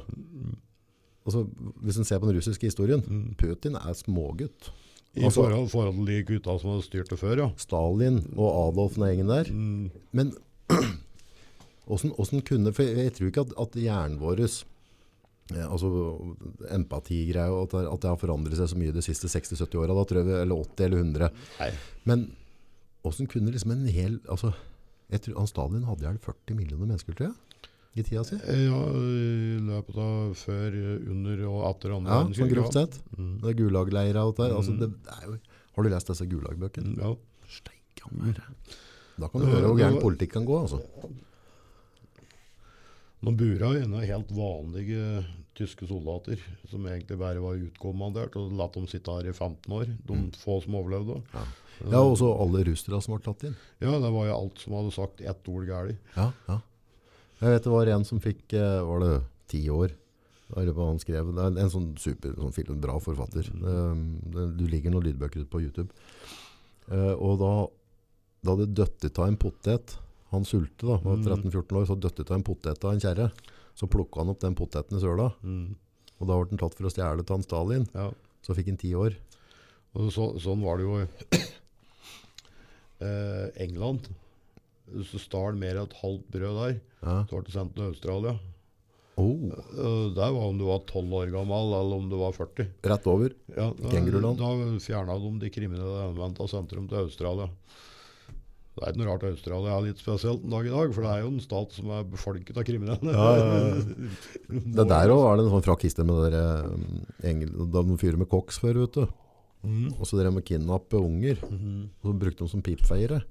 altså, 1.26 1.42
hvis 1.82 1.98
en 2.00 2.06
ser 2.08 2.22
på 2.22 2.30
den 2.30 2.38
russiske 2.38 2.70
historien, 2.70 3.02
Mm. 3.06 3.34
Putin 3.36 3.76
er 3.76 3.94
smågutt. 3.98 4.70
I 5.16 5.24
Altså- 5.26 5.42
forhold, 5.42 5.68
forhold 5.72 5.96
til 5.96 6.06
de 6.06 6.22
gutta 6.28 6.58
som 6.58 6.70
hadde 6.70 6.84
styrt 6.86 7.10
det 7.10 7.18
før, 7.18 7.36
ja. 7.42 7.48
Stalin 7.58 8.20
og 8.36 8.50
Adolf 8.68 8.98
og 8.98 9.08
gjengen 9.08 9.26
der. 9.32 9.50
Mm. 9.50 9.90
Men 10.12 10.32
hvordan 11.86 12.42
kunne, 12.46 12.72
for 12.76 12.82
jeg, 12.86 13.12
tror 13.16 13.26
ikke 13.32 13.40
at, 13.48 13.54
at 13.58 13.78
hjernen 13.82 14.20
vår, 14.20 14.44
eh, 14.46 15.66
altså 15.66 15.90
empatigreia, 16.70 17.50
at, 17.64 17.74
at 17.74 18.02
det 18.04 18.10
har 18.12 18.20
forandret 18.20 18.56
seg 18.60 18.70
så 18.70 18.78
mye 18.78 18.94
de 18.94 19.02
siste 19.02 19.26
60-70 19.32 19.80
årene, 19.82 19.96
da 19.98 20.04
tror 20.06 20.20
jeg, 20.22 20.28
vi- 20.30 20.40
eller 20.44 20.62
80 20.62 20.86
eller 20.86 21.02
100. 21.02 21.30
Nei. 21.60 21.70
Men 22.06 22.26
hvordan 23.02 23.26
kunne 23.32 23.50
liksom 23.54 23.74
en 23.74 23.86
hel, 23.90 24.20
altså, 24.30 24.52
jeg 25.10 25.24
tror, 25.26 25.46
Stalin 25.50 25.88
hadde 25.88 26.06
ihjel 26.06 26.18
40 26.22 26.54
millioner 26.60 26.86
mennesker, 26.86 27.16
tror 27.18 27.32
jeg, 27.32 27.49
i 27.96 28.02
tida 28.06 28.22
si. 28.24 28.36
Ja, 28.38 28.80
i 28.94 29.58
løpet 29.66 29.96
av 29.98 30.34
før, 30.38 30.76
under 31.10 31.40
og 31.50 31.64
etter 31.74 31.96
andre 31.96 32.10
Ja, 32.12 32.20
verdenskrig, 32.22 32.44
sånn 32.46 32.52
grovt 32.54 32.72
sett. 32.78 33.00
Mm. 33.18 33.32
Det 33.42 33.50
er 33.50 33.58
gulagleirer 33.64 34.20
og 34.20 34.26
alt 34.30 34.36
der. 34.44 34.54
Altså, 34.56 34.70
Mm. 34.72 34.78
det, 34.80 34.90
det 35.04 35.18
jo, 35.26 35.38
har 35.76 35.82
du 35.82 35.88
lest 35.90 36.06
disse 36.12 36.26
Gulag-bøkene? 36.30 36.96
Ja. 36.98 37.14
Steikammer. 37.50 38.36
er. 38.38 38.76
Da 39.18 39.28
kan 39.28 39.40
du 39.42 39.46
høre 39.46 39.66
hvor 39.68 39.78
gæren 39.78 40.00
politikk 40.00 40.32
kan 40.32 40.46
gå, 40.46 40.60
altså. 40.62 40.80
Nå 43.20 43.34
bura 43.36 43.74
inne 43.76 44.00
helt 44.08 44.30
vanlige 44.32 45.24
tyske 45.58 45.84
soldater, 45.90 46.40
som 46.70 46.86
egentlig 46.88 47.18
bare 47.20 47.42
var 47.42 47.58
utkommandert, 47.60 48.36
og 48.40 48.54
latt 48.56 48.72
dem 48.78 48.86
sitte 48.88 49.12
her 49.12 49.28
i 49.28 49.32
15 49.36 49.74
år. 49.76 49.84
De 50.06 50.14
Mm. 50.14 50.30
få 50.40 50.62
som 50.62 50.72
overlevde. 50.74 51.20
Ja. 51.34 51.44
Ja, 51.90 51.98
og 52.00 52.12
også 52.16 52.30
alle 52.40 52.64
russere 52.64 53.00
som 53.02 53.12
var 53.12 53.20
tatt 53.20 53.44
inn. 53.44 53.56
Ja, 53.80 53.90
det 53.98 54.10
var 54.12 54.26
jo 54.26 54.34
alt 54.36 54.58
som 54.58 54.72
hadde 54.74 54.92
sagt 54.92 55.20
ett 55.20 55.48
ord 55.48 55.66
galt. 55.66 55.96
Ja, 56.16 56.32
ja. 56.48 56.60
Jeg 57.40 57.54
vet 57.54 57.64
det 57.64 57.72
var 57.72 57.88
en 57.88 58.04
som 58.04 58.20
fikk, 58.20 58.52
eh, 58.52 58.80
var 58.84 59.00
det 59.04 59.14
ti 59.48 59.62
år? 59.72 59.94
Det 60.50 60.74
han 60.74 60.98
skrev, 60.98 61.28
det 61.36 61.42
er 61.46 61.58
en 61.62 61.70
sånn 61.70 61.90
super, 61.96 62.32
sånn 62.34 62.52
film, 62.52 62.80
bra 62.82 62.96
forfatter. 62.98 63.46
Det, 63.54 63.74
det, 64.34 64.46
du 64.58 64.64
ligger 64.66 64.90
noen 64.90 65.06
lydbøker 65.06 65.44
ute 65.44 65.50
på 65.52 65.60
YouTube. 65.62 65.92
Eh, 66.90 67.14
og 67.14 67.36
da, 67.38 67.52
da 68.42 68.56
hadde 68.56 68.66
døttet 68.74 69.20
av 69.22 69.28
en 69.30 69.38
potet, 69.38 69.94
han 70.32 70.44
sulte 70.46 70.86
da, 70.88 70.96
var 71.04 71.16
Mm. 71.20 71.24
13-14 71.26 71.78
år, 71.78 71.86
så 71.86 71.96
døttet 71.98 72.30
av 72.30 72.36
en 72.40 72.46
potet 72.46 72.84
av 72.84 72.92
en 72.92 73.00
kjerre. 73.02 73.30
Så 73.78 73.86
plukket 73.90 74.18
han 74.24 74.32
opp 74.34 74.40
den 74.42 74.54
poteten 74.58 74.98
i 74.98 75.00
søla, 75.00 75.30
Mm. 75.42 75.76
og 76.20 76.26
da 76.28 76.34
ble 76.40 76.50
han 76.50 76.58
tatt 76.58 76.74
for 76.76 76.86
å 76.86 76.92
stjele 76.92 77.24
han 77.30 77.42
Stalin. 77.46 77.86
Ja. 77.94 78.10
Så 78.42 78.54
fikk 78.58 78.66
han 78.74 78.76
ti 78.76 78.90
år. 78.94 79.14
Og 79.94 80.10
så, 80.12 80.34
sånn 80.42 80.62
var 80.62 80.78
det 80.78 80.84
jo 80.84 80.98
i 80.98 81.06
eh, 83.06 83.46
England. 83.64 84.08
Hvis 84.94 85.10
du 85.12 85.18
stjal 85.18 85.56
mer 85.56 85.76
enn 85.76 85.86
et 85.88 85.98
halvt 86.02 86.30
brød 86.30 86.56
der, 86.62 86.80
Ja. 87.02 87.24
så 87.24 87.30
ble 87.36 87.44
du 87.46 87.52
sendt 87.52 87.74
til 87.74 87.84
Australia. 87.90 88.38
Oh, 89.20 89.50
Eh, 89.76 90.14
Der 90.14 90.30
var 90.32 90.46
om 90.48 90.56
du 90.58 90.64
var 90.66 90.80
12 90.86 91.12
år 91.12 91.30
gammel, 91.30 91.74
eller 91.76 91.96
om 91.96 92.08
du 92.08 92.16
var 92.16 92.32
40. 92.32 92.66
rett 92.84 93.06
over. 93.06 93.30
Ja, 93.56 93.70
da, 93.72 93.88
Kenguruland. 93.90 94.38
da 94.38 94.78
fjerna 94.80 95.18
de 95.20 95.38
de 95.40 95.50
kriminelle 95.50 96.08
elementene 96.08 96.40
og 96.40 96.68
dem 96.70 96.88
til 96.88 96.98
Australia. 96.98 97.48
Det 98.76 98.86
er 98.86 98.92
ikke 98.94 99.00
noe 99.02 99.10
rart 99.12 99.24
Australia 99.24 99.76
er 99.76 99.82
litt 99.82 99.98
spesielt 99.98 100.44
en 100.44 100.50
dag 100.54 100.64
i 100.64 100.70
dag, 100.70 100.94
for 100.94 101.02
det 101.02 101.10
er 101.10 101.20
jo 101.20 101.28
en 101.34 101.40
stat 101.40 101.72
som 101.72 101.90
er 101.90 102.04
befolket 102.04 102.56
av 102.56 102.64
kriminelle. 102.64 103.12
Ja. 103.12 103.82
Det 104.48 104.86
der 104.88 105.10
også 105.10 105.24
var 105.26 105.36
det 105.36 105.44
en 105.44 105.50
sånn 105.52 105.66
frakk 105.66 105.82
historie 105.84 106.06
med 106.06 106.32
dere, 106.32 106.44
eh, 107.22 107.34
de 107.44 107.96
fyrer 108.00 108.16
med 108.16 108.28
koks 108.30 108.58
før, 108.62 108.78
vet 108.86 108.92
du. 108.94 109.06
Mm. 109.66 109.90
Og 110.00 110.06
så 110.08 110.16
drev 110.16 110.30
de 110.30 110.36
med 110.38 110.46
kidnappe 110.48 110.96
unger, 110.96 111.36
Mhm. 111.50 111.90
og 112.00 112.06
så 112.14 112.18
brukte 112.18 112.38
de 112.46 112.48
som 112.48 112.62
pipfeiere. 112.62 113.22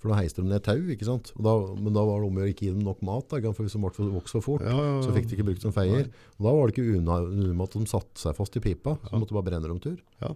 For 0.00 0.08
da 0.08 0.16
heiste 0.16 0.40
de 0.40 0.48
ned 0.48 0.62
tau, 0.64 0.78
ikke 0.94 1.04
sant? 1.04 1.30
Og 1.36 1.44
da, 1.44 1.52
men 1.76 1.92
da 1.92 2.02
var 2.08 2.22
det 2.22 2.28
om 2.30 2.38
å 2.40 2.46
ikke 2.48 2.64
gi 2.64 2.70
dem 2.72 2.84
nok 2.86 3.02
mat, 3.04 3.28
da, 3.28 3.52
for 3.52 3.66
hvis 3.66 3.74
de 3.76 3.80
ble 3.82 3.90
for- 3.92 4.14
vokste 4.14 4.40
for 4.40 4.46
fort, 4.56 4.62
Ja, 4.64 4.72
ja, 4.76 4.94
så 5.04 5.12
fikk 5.12 5.28
de 5.28 5.36
ikke 5.36 5.44
brukt 5.50 5.60
som 5.66 5.72
feier. 5.76 6.08
Og 6.38 6.46
da 6.46 6.52
var 6.56 6.66
det 6.70 6.74
ikke 6.76 6.96
unødvendig 6.96 7.66
at 7.68 7.76
de 7.76 7.84
satte 7.92 8.16
seg 8.22 8.34
fast 8.38 8.56
i 8.56 8.60
pipa, 8.64 8.96
så 9.04 9.12
Ja. 9.12 9.18
måtte 9.20 9.36
bare 9.36 9.44
brenne 9.50 9.68
dem 9.68 9.78
tur. 9.80 9.98
Ja. 10.22 10.32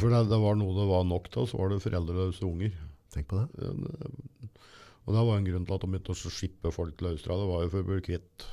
For 0.00 0.08
det, 0.08 0.28
det 0.30 0.40
var 0.40 0.56
noe 0.56 0.72
det 0.72 0.88
var 0.88 1.04
nok 1.04 1.28
til, 1.30 1.44
så 1.46 1.58
var 1.60 1.68
det 1.68 1.82
foreldreløse 1.84 2.42
unger. 2.48 2.72
Tenk 3.12 3.28
på 3.28 3.36
det. 3.44 3.48
Ja, 3.60 3.72
det- 3.72 4.50
Og 5.06 5.12
det 5.12 5.26
var 5.28 5.36
en 5.36 5.44
grunn 5.44 5.66
til 5.66 5.74
at 5.74 5.80
de 5.82 5.86
begynte 5.86 6.14
å 6.16 6.32
skippe 6.32 6.72
folk 6.72 6.96
til 6.96 7.08
Australia. 7.08 7.44
Det 7.44 7.52
var 7.52 7.62
jo 7.64 7.68
for 7.68 7.82
å 7.82 7.86
bli 7.86 8.00
kvitt 8.00 8.46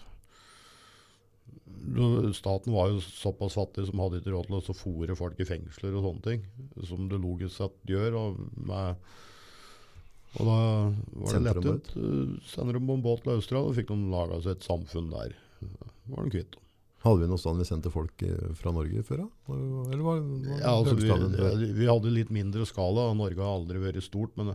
Staten 2.36 2.74
var 2.74 2.90
jo 2.92 3.00
såpass 3.00 3.56
fattig 3.58 3.88
som 3.88 4.00
hadde 4.00 4.20
ikke 4.22 4.34
råd 4.36 4.48
til 4.52 4.74
å 4.74 4.78
fòre 4.78 5.16
folk 5.18 5.40
i 5.42 5.48
fengsler 5.48 5.96
og 5.98 6.04
sånne 6.06 6.24
ting. 6.24 6.44
Som 6.86 7.08
det 7.10 7.20
logisk 7.24 7.56
sett 7.58 7.74
gjør. 7.90 8.18
Og, 8.20 8.38
med, 8.68 8.96
og 10.40 10.48
da 10.48 10.58
var 11.26 11.34
det 11.36 11.42
lett 11.48 11.66
ut. 11.68 11.90
Uh, 11.98 12.36
Sender 12.48 12.78
dem 12.78 12.88
på 12.88 12.96
en 12.98 13.04
båt 13.04 13.24
til 13.26 13.34
Australia, 13.36 13.68
og 13.68 13.76
fikk 13.76 13.90
de 13.92 13.98
laga 14.14 14.38
seg 14.46 14.56
et 14.56 14.68
samfunn 14.68 15.10
der. 15.12 15.34
Da 15.62 16.16
var 16.16 16.28
de 16.28 16.34
kvitt. 16.38 16.56
Hadde 17.02 17.24
vi 17.24 17.28
noe 17.32 17.42
sted 17.42 17.58
vi 17.58 17.66
sendte 17.66 17.90
folk 17.90 18.22
eh, 18.28 18.52
fra 18.54 18.70
Norge 18.76 19.02
før 19.08 19.24
da? 19.24 19.28
Eller 19.56 20.04
var, 20.06 20.20
var 20.22 20.60
Ja, 20.62 20.74
altså, 20.76 20.94
vi, 21.00 21.72
vi 21.80 21.88
hadde 21.90 22.12
litt 22.14 22.30
mindre 22.30 22.68
skala. 22.70 23.08
Norge 23.18 23.42
har 23.42 23.56
aldri 23.58 23.82
vært 23.82 24.04
stort. 24.06 24.36
Men 24.38 24.54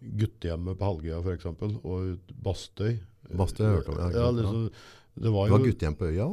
guttehjemmet 0.00 0.78
på 0.80 0.88
Halgøya 0.88 1.20
f.eks. 1.20 1.46
og 1.84 2.32
Bastøy 2.42 2.96
Bastøy 3.38 3.66
jeg 3.66 3.76
hørt 3.76 3.90
om, 3.92 4.00
ja, 4.10 4.30
liksom, 4.34 4.64
det 5.14 5.30
var 5.34 5.46
Det 5.46 5.54
var 5.54 5.66
guttehjem 5.68 5.98
på 6.00 6.08
øya 6.10 6.26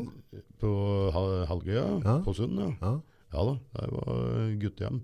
på 0.63 0.71
Ha- 1.13 1.45
Halgøya, 1.51 1.83
Ja. 2.07 2.15
på 2.23 2.33
Sund. 2.39 2.57
Ja. 2.59 2.71
Ja. 2.81 2.93
ja 3.35 3.43
da, 3.51 3.57
det 3.83 3.91
var 3.93 4.55
guttehjem. 4.63 5.03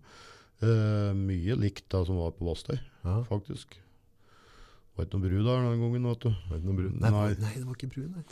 Eh, 0.64 1.12
mye 1.18 1.56
likt 1.60 1.90
det 1.92 2.04
som 2.08 2.18
var 2.22 2.32
på 2.38 2.46
Bastøy, 2.48 2.78
ja. 3.04 3.16
faktisk. 3.28 3.76
Det 3.76 4.96
var 5.02 5.06
ikke 5.10 5.18
noe 5.20 5.28
bru 5.28 5.40
der 5.44 5.66
den 5.66 5.82
gangen, 5.84 6.06
vet 6.08 6.22
du. 6.24 6.30
Var 6.50 6.60
ikke 6.62 6.70
noe 6.70 6.78
bru? 6.80 6.90
Nei, 6.96 7.10
Nei. 7.10 7.10
det 7.10 7.18
var- 7.18 7.42
nei, 7.44 7.54
det 7.60 7.66
var 7.68 7.76
ikke 7.76 7.92
bru, 7.92 8.06
nei. 8.16 8.24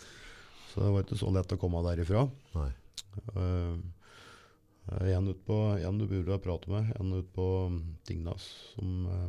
Så 0.72 0.82
det 0.82 0.92
var 0.94 1.04
ikke 1.04 1.20
så 1.20 1.34
lett 1.36 1.52
å 1.54 1.60
komme 1.60 1.84
derifra. 1.84 2.24
Nei. 2.56 2.70
Uh, 3.36 3.78
en 5.04 5.28
ut 5.30 5.42
på, 5.46 5.58
en 5.80 5.98
du 6.00 6.08
burde 6.08 6.40
prate 6.44 6.68
med, 6.72 6.90
en 7.00 7.12
ut 7.14 7.28
på 7.36 7.46
mm, 7.70 7.82
Tingnes, 8.08 8.48
som 8.74 9.06
uh, 9.08 9.28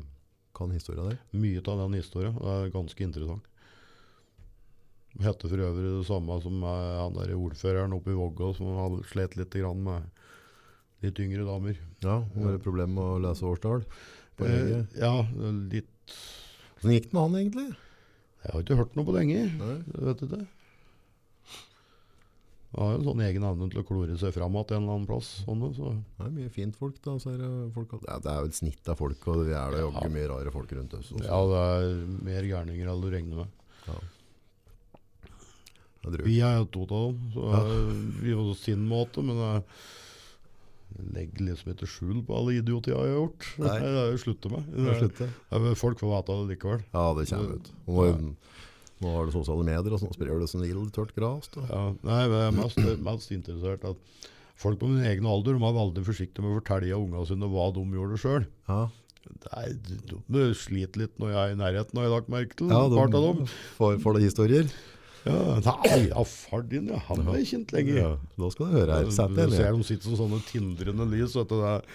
Kan 0.54 0.70
historien 0.70 1.10
der. 1.10 1.18
mye 1.34 1.58
av 1.66 1.78
den 1.82 1.98
historien. 1.98 2.34
Det 2.38 2.46
er 2.54 2.70
ganske 2.70 3.02
interessant. 3.04 3.44
Heter 5.18 5.48
for 5.50 5.62
øvrig 5.62 5.90
det 5.98 6.06
samme 6.08 6.40
som 6.42 6.62
han 6.62 7.14
der 7.18 7.34
ordføreren 7.38 7.92
oppe 7.94 8.10
i 8.10 8.16
Vågå, 8.18 8.52
som 8.56 8.70
hadde 8.78 9.04
slet 9.10 9.36
litt 9.38 9.50
grann 9.54 9.82
med 9.82 10.08
litt 11.04 11.20
yngre 11.24 11.44
damer. 11.46 11.78
Ja, 12.04 12.18
var 12.34 12.52
det 12.56 12.62
problem 12.64 12.94
med 12.96 13.04
å 13.04 13.20
lese 13.22 13.46
årstall? 13.48 13.84
Eh, 14.44 14.84
ja, 14.98 15.14
litt 15.70 15.90
Hvordan 16.80 16.94
gikk 16.98 17.06
det 17.10 17.14
med 17.16 17.22
han 17.22 17.38
egentlig? 17.40 17.68
Jeg 18.44 18.52
har 18.52 18.64
ikke 18.64 18.76
hørt 18.76 18.96
noe 18.98 19.06
på 19.08 19.14
lenge. 19.16 19.44
Nei. 19.56 19.76
Vet 20.04 20.20
du 20.20 20.26
ikke. 20.26 20.42
Han 22.74 22.82
har 22.82 22.90
jo 22.90 22.98
en 22.98 23.06
sånn 23.06 23.20
egen 23.22 23.44
evne 23.46 23.68
til 23.70 23.80
å 23.80 23.86
klore 23.86 24.16
seg 24.18 24.32
fram 24.34 24.56
igjen 24.58 24.74
en 24.74 24.82
eller 24.82 24.94
annen 24.96 25.06
plass. 25.06 25.28
Sånne, 25.46 25.68
så. 25.76 25.92
Det 26.18 26.24
er 26.26 26.32
mye 26.34 26.50
fint 26.52 26.74
folk 26.76 26.96
da. 27.06 27.14
Så 27.22 27.30
er 27.30 27.38
det, 27.38 27.50
folk, 27.76 27.94
ja, 28.02 28.16
det 28.24 28.32
er 28.32 28.40
jo 28.42 28.50
et 28.50 28.58
snitt 28.58 28.90
av 28.90 28.98
folk, 28.98 29.28
og 29.30 29.44
vi 29.46 29.54
er 29.54 29.70
det 29.76 29.80
jaggu 29.84 30.02
Ja. 30.02 30.10
mye 30.16 30.28
rare 30.32 30.50
folk 30.52 30.72
rundt 30.74 30.96
oss. 30.98 31.12
også. 31.14 31.22
Ja, 31.24 31.38
det 31.52 31.62
er 31.62 32.24
mer 32.26 32.42
gærninger 32.50 32.90
enn 32.90 33.00
du 33.04 33.08
regner 33.14 33.36
med. 33.44 33.48
Ja. 33.86 33.98
Er 36.04 36.24
Vi 36.26 36.40
er 36.44 36.58
jo 36.58 36.64
to 36.74 36.82
av 36.82 37.14
dem, 37.14 37.30
så 37.32 37.44
Ja. 37.48 37.60
eh, 37.64 37.92
vi 38.20 38.32
er 38.32 38.36
på 38.42 38.56
sin 38.58 38.88
måte, 38.88 39.22
men 39.24 39.36
jeg 39.38 39.62
legger 41.14 41.46
liksom 41.48 41.72
ikke 41.74 41.88
skjul 41.90 42.20
på 42.26 42.36
alle 42.38 42.56
idiotier 42.60 42.94
jeg 42.94 43.02
har 43.02 43.16
gjort. 43.18 43.46
Nei. 43.62 43.76
Det 43.82 44.02
er 44.02 44.10
jo 44.12 44.20
slutte 44.22 44.52
med. 44.52 44.68
Jeg, 44.70 44.84
er 44.92 45.00
slutt, 45.02 45.22
men 45.64 45.78
Folk 45.80 46.02
får 46.02 46.12
vite 46.12 46.36
det 46.38 46.54
likevel. 46.54 46.84
Ja, 46.94 47.06
det 47.18 47.26
kommer 47.30 47.56
ut. 47.58 47.70
Nå, 47.88 48.06
nå 49.04 49.14
har 49.16 49.26
du 49.26 49.34
sosiale 49.34 49.66
medier, 49.66 49.90
og 49.96 50.02
sånn 50.02 50.14
sprer 50.14 50.38
det 50.40 50.50
som 50.52 50.62
ild 50.66 50.92
tørt 50.94 51.14
gras. 51.16 51.50
Ja, 51.58 51.82
nei, 52.06 52.20
jeg 52.24 52.44
er 52.46 52.54
mest, 52.56 52.78
mest 53.04 53.34
interessert 53.34 53.84
at 53.90 54.28
folk 54.60 54.78
på 54.80 54.88
min 54.90 55.02
egen 55.10 55.26
alder 55.26 55.58
de 55.58 55.66
er 55.66 55.78
veldig 55.80 56.04
forsiktige 56.06 56.44
med 56.44 56.54
å 56.54 56.60
fortelle 56.60 56.94
ungene 57.00 57.26
sine 57.28 57.50
hva 57.50 57.68
de 57.74 57.84
gjorde 57.98 58.20
sjøl. 58.22 58.46
Ja, 58.70 58.84
De 60.30 60.48
sliter 60.58 61.04
litt 61.04 61.18
når 61.18 61.32
jeg 61.34 61.40
er 61.42 61.54
i 61.54 61.60
nærheten, 61.60 61.98
har 61.98 62.06
jeg 62.06 62.14
lagt 62.14 62.32
merke 62.32 62.58
til. 62.58 62.70
ja 62.70 62.82
de, 62.92 63.00
av 63.02 63.14
dem. 63.14 63.46
får, 63.80 63.98
får 64.04 64.18
de 64.20 64.28
historier. 64.28 64.74
Ja, 65.24 65.36
nei, 65.64 65.98
ja, 66.10 66.22
far 66.28 66.64
din, 66.68 66.90
ja, 66.92 66.98
han 67.06 67.22
er 67.32 67.44
kjent 67.48 67.70
lenger. 67.72 67.96
Ja, 67.96 68.08
nå 68.40 68.50
skal 68.52 68.68
du 68.68 68.74
høre 68.76 68.98
her. 68.98 69.06
Sett 69.14 69.30
Du 69.32 69.38
deg 69.38 69.54
ser 69.54 69.70
ned. 69.72 69.80
de 69.80 69.86
sitter 69.88 70.10
som 70.10 70.18
sånne 70.20 70.40
tindrende 70.50 71.06
lys. 71.08 71.32
Vet 71.38 71.48
du, 71.48 71.54
det 71.62 71.70
er, 71.70 71.86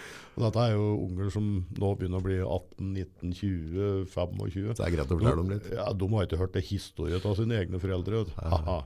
dette 0.42 0.64
er 0.64 0.72
jo 0.74 0.88
unger 1.04 1.30
som 1.36 1.48
nå 1.78 1.90
begynner 2.00 2.18
å 2.18 2.26
bli 2.26 2.38
18, 2.42 2.88
19, 2.96 3.34
20, 3.38 3.90
25. 4.10 4.72
Så 4.74 4.78
det 4.80 4.86
er 4.88 4.94
greit 4.96 5.12
å 5.14 5.18
fortelle 5.20 5.36
dem 5.44 5.52
litt. 5.54 5.68
Ja, 5.76 5.86
De 5.94 6.08
har 6.16 6.26
ikke 6.26 6.40
hørt 6.42 6.56
det 6.58 6.64
historiet 6.72 7.26
av 7.30 7.36
sine 7.38 7.60
egne 7.60 7.78
foreldre. 7.82 8.24
Du. 8.26 8.32
Haha. 8.40 8.80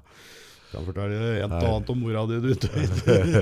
Kan 0.74 0.88
fortelle 0.90 1.18
et 1.38 1.46
og 1.46 1.54
annet 1.70 1.92
om 1.94 2.00
mora 2.02 2.26
di. 2.28 2.40
Du. 2.42 2.50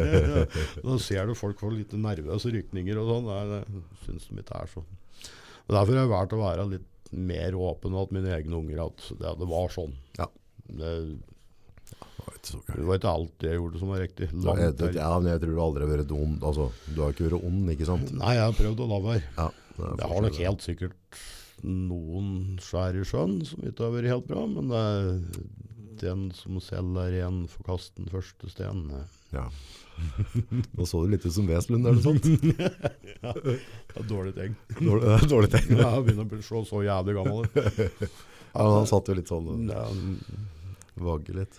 da 0.87 0.99
ser 1.03 1.27
du 1.27 1.35
folk 1.39 1.59
får 1.63 1.75
litt 1.81 1.97
nervøse 1.99 2.53
rykninger 2.55 3.01
og 3.03 3.11
sånn. 3.11 3.31
Det 3.51 3.63
syns 4.07 4.29
de 4.31 4.39
ikke 4.45 4.61
er 4.63 4.71
så. 4.71 4.85
Derfor 5.73 5.97
er 5.97 6.05
det 6.05 6.13
verdt 6.13 6.37
å 6.37 6.41
være 6.43 6.69
litt 6.77 7.11
mer 7.13 7.57
åpen 7.59 7.97
at 7.99 8.13
mine 8.15 8.31
egne 8.39 8.57
unger 8.59 8.85
at 8.87 9.03
det, 9.19 9.35
det 9.41 9.49
var 9.51 9.73
sånn. 9.73 9.97
Ja. 10.19 10.29
Det, 10.69 10.93
Det 12.43 12.85
var 12.87 12.97
ikke 12.97 13.03
det 13.03 13.13
alt 13.13 13.47
jeg 13.47 13.59
gjorde 13.59 13.83
som 13.83 13.93
var 13.93 14.03
riktig. 14.05 14.31
Langt 14.47 14.83
jeg, 14.83 14.95
ja, 14.97 15.11
men 15.19 15.33
jeg 15.33 15.43
tror 15.43 15.55
du 15.57 15.63
aldri 15.67 15.87
har 15.87 15.93
vært 15.97 16.17
ond. 16.17 16.39
Altså, 16.43 16.71
du 16.89 17.03
har 17.03 17.15
ikke 17.15 17.29
vært 17.29 17.49
ond, 17.51 17.75
ikke 17.75 17.89
sant? 17.89 18.13
Nei, 18.17 18.35
jeg 18.39 18.47
har 18.47 18.59
prøvd 18.59 18.83
å 18.85 18.91
la 18.93 19.01
være. 19.07 19.25
Ja, 19.39 19.49
det 19.79 19.93
er 19.93 20.13
har 20.13 20.27
nok 20.27 20.43
helt 20.43 20.67
sikkert 20.67 21.23
noen 21.63 22.59
skjær 22.63 22.97
i 22.99 23.05
sjøen 23.07 23.37
som 23.47 23.63
ikke 23.63 23.87
har 23.87 23.95
vært 23.95 24.11
helt 24.11 24.27
bra, 24.31 24.47
men 24.51 24.73
det, 24.73 24.81
er 24.83 26.01
Den 26.03 26.25
som 26.35 26.59
selv 26.65 26.99
er 26.99 27.13
ren, 27.15 27.45
får 27.51 27.67
kaste 27.69 28.01
den 28.01 28.11
første 28.11 28.51
steinen. 28.51 29.05
Ja. 29.31 29.45
Nå 30.75 30.87
så 30.89 31.05
du 31.05 31.13
litt 31.13 31.27
ut 31.27 31.35
som 31.35 31.47
Veslund, 31.47 31.87
er 31.87 31.99
det 31.99 32.03
sånt? 32.03 32.27
Ja, 33.23 34.03
dårlig 34.09 34.33
tegn. 34.35 34.57
Dårlig, 34.81 35.13
dårlig 35.33 35.51
tegn. 35.53 35.77
Ja, 35.79 35.93
jeg 35.95 36.07
begynner 36.09 36.27
å 36.27 36.41
se 36.41 36.49
så, 36.49 36.63
så 36.67 36.83
jævlig 36.83 37.15
gammel. 37.21 37.45
Ja, 38.53 38.63
men 38.63 38.79
han 38.83 38.89
satt 38.91 39.09
jo 39.09 39.17
litt 39.17 39.31
sånn 39.33 39.69
Ja, 39.71 39.85
vagge 41.01 41.37
litt. 41.37 41.59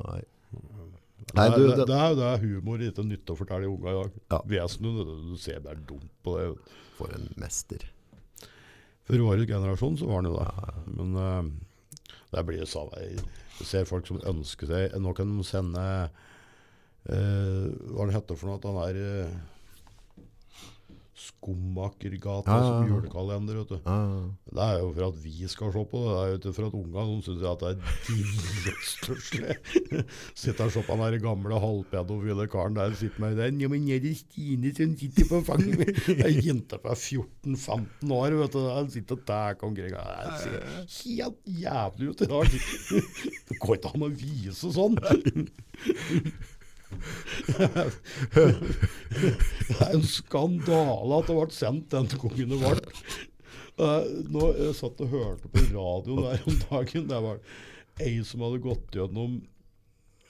Nei. 0.00 0.20
det, 0.50 1.34
Nei, 1.36 1.48
du, 1.52 1.62
det, 1.66 1.74
det, 1.76 1.86
det 1.90 1.98
er 2.00 2.14
det 2.16 2.28
er 2.30 2.44
humor 2.44 2.84
ikke 2.84 3.04
nytte 3.04 3.34
å 3.34 3.38
fortelle 3.38 3.68
unga 3.68 3.92
i 3.92 3.98
dag. 3.98 4.20
Ja. 4.32 4.40
Vesenet, 4.54 5.02
du, 5.04 5.34
ser 5.40 5.60
det 5.64 5.74
er 5.74 5.82
dumt 5.88 6.12
på 6.24 6.38
det. 6.38 6.52
for 6.96 7.12
en 7.16 7.28
mester. 7.40 7.84
For 9.08 9.20
vår 9.26 9.44
generasjon 9.48 9.98
så 10.00 10.08
var 10.08 10.20
han 10.20 10.30
jo 10.30 10.38
det. 10.38 10.74
Men 10.96 11.14
uh, 11.18 12.16
det 12.32 12.46
blir 12.46 12.62
jo 12.62 12.68
samme. 12.70 13.04
Jeg 13.60 13.68
ser 13.68 13.88
folk 13.88 14.08
som 14.08 14.20
ønsker 14.24 14.70
seg 14.70 14.94
Nå 15.02 15.12
kan 15.12 15.28
de 15.36 15.44
sende 15.44 15.82
uh, 15.84 17.08
Hva 17.10 18.06
er 18.06 18.08
det 18.08 18.14
heter 18.14 18.38
for 18.38 18.48
noe? 18.48 18.56
At 18.56 18.68
han 18.70 18.78
er 18.86 19.00
uh, 19.00 19.34
Skummakergata 21.20 22.48
Ja, 22.56 22.60
som 22.64 22.86
julekalender. 22.88 23.58
vet 23.60 23.68
du. 23.68 23.78
Det 24.50 24.62
er 24.64 24.78
jo 24.80 24.92
for 24.96 25.04
at 25.10 25.18
vi 25.22 25.46
skal 25.52 25.72
se 25.74 25.82
på 25.90 26.00
det. 26.00 26.14
Det 26.14 26.20
er 26.20 26.30
jo 26.30 26.38
ikke 26.40 26.54
for 26.56 26.66
at 26.70 26.76
ungene 26.78 27.22
syns 27.26 27.42
at 27.50 27.60
det 27.60 27.68
er 27.70 27.76
dritstusslig. 28.06 29.56
Sitter 30.40 30.64
og 30.64 30.72
ser 30.72 30.86
på 30.88 30.96
den 31.02 31.20
gamle 31.24 31.60
halvpedofile 31.60 32.46
karen 32.52 32.78
der 32.78 32.94
sitter 32.96 33.20
med 33.26 33.36
den. 33.40 33.60
Ja, 33.60 33.68
men 33.68 33.84
er 33.92 34.00
det 34.00 34.14
Stine 34.22 34.72
som 34.76 34.96
sitter 35.00 35.28
på 35.28 35.42
fanget 35.50 35.76
mitt? 35.82 36.00
Ei 36.24 36.32
jente 36.48 36.80
på 36.80 36.96
14-15 36.96 38.16
år 38.16 38.38
vet 38.40 38.56
du. 38.56 38.60
Der 38.64 38.88
sitter 38.96 39.20
og 39.20 39.26
tar 39.28 39.60
omkring. 39.68 39.92
Det 39.92 40.40
ser 40.40 41.04
helt 41.20 41.40
jævlig 41.60 42.10
ut 42.14 42.24
i 42.24 42.30
dag. 42.32 42.58
Det 43.50 43.58
går 43.60 43.76
ikke 43.80 43.90
an 43.94 44.06
å 44.06 44.12
vise 44.14 44.70
sånn. 44.72 44.96
Det 49.70 49.76
er 49.76 49.94
en 49.94 50.06
skandale 50.06 51.18
at 51.20 51.28
det 51.30 51.36
ble 51.36 51.48
sendt 51.54 51.90
den 51.94 52.08
gangen 52.14 52.54
det 52.54 52.60
ble. 52.60 52.74
Nå, 53.80 54.50
jeg 54.58 54.74
satt 54.76 55.00
og 55.00 55.12
hørte 55.14 55.48
på 55.48 55.62
radioen 55.70 56.26
der 56.26 56.42
om 56.50 56.58
dagen. 56.66 57.06
Det 57.10 57.20
var 57.24 57.40
ei 58.00 58.18
som 58.26 58.44
hadde 58.44 58.60
gått 58.64 58.96
gjennom 58.96 59.40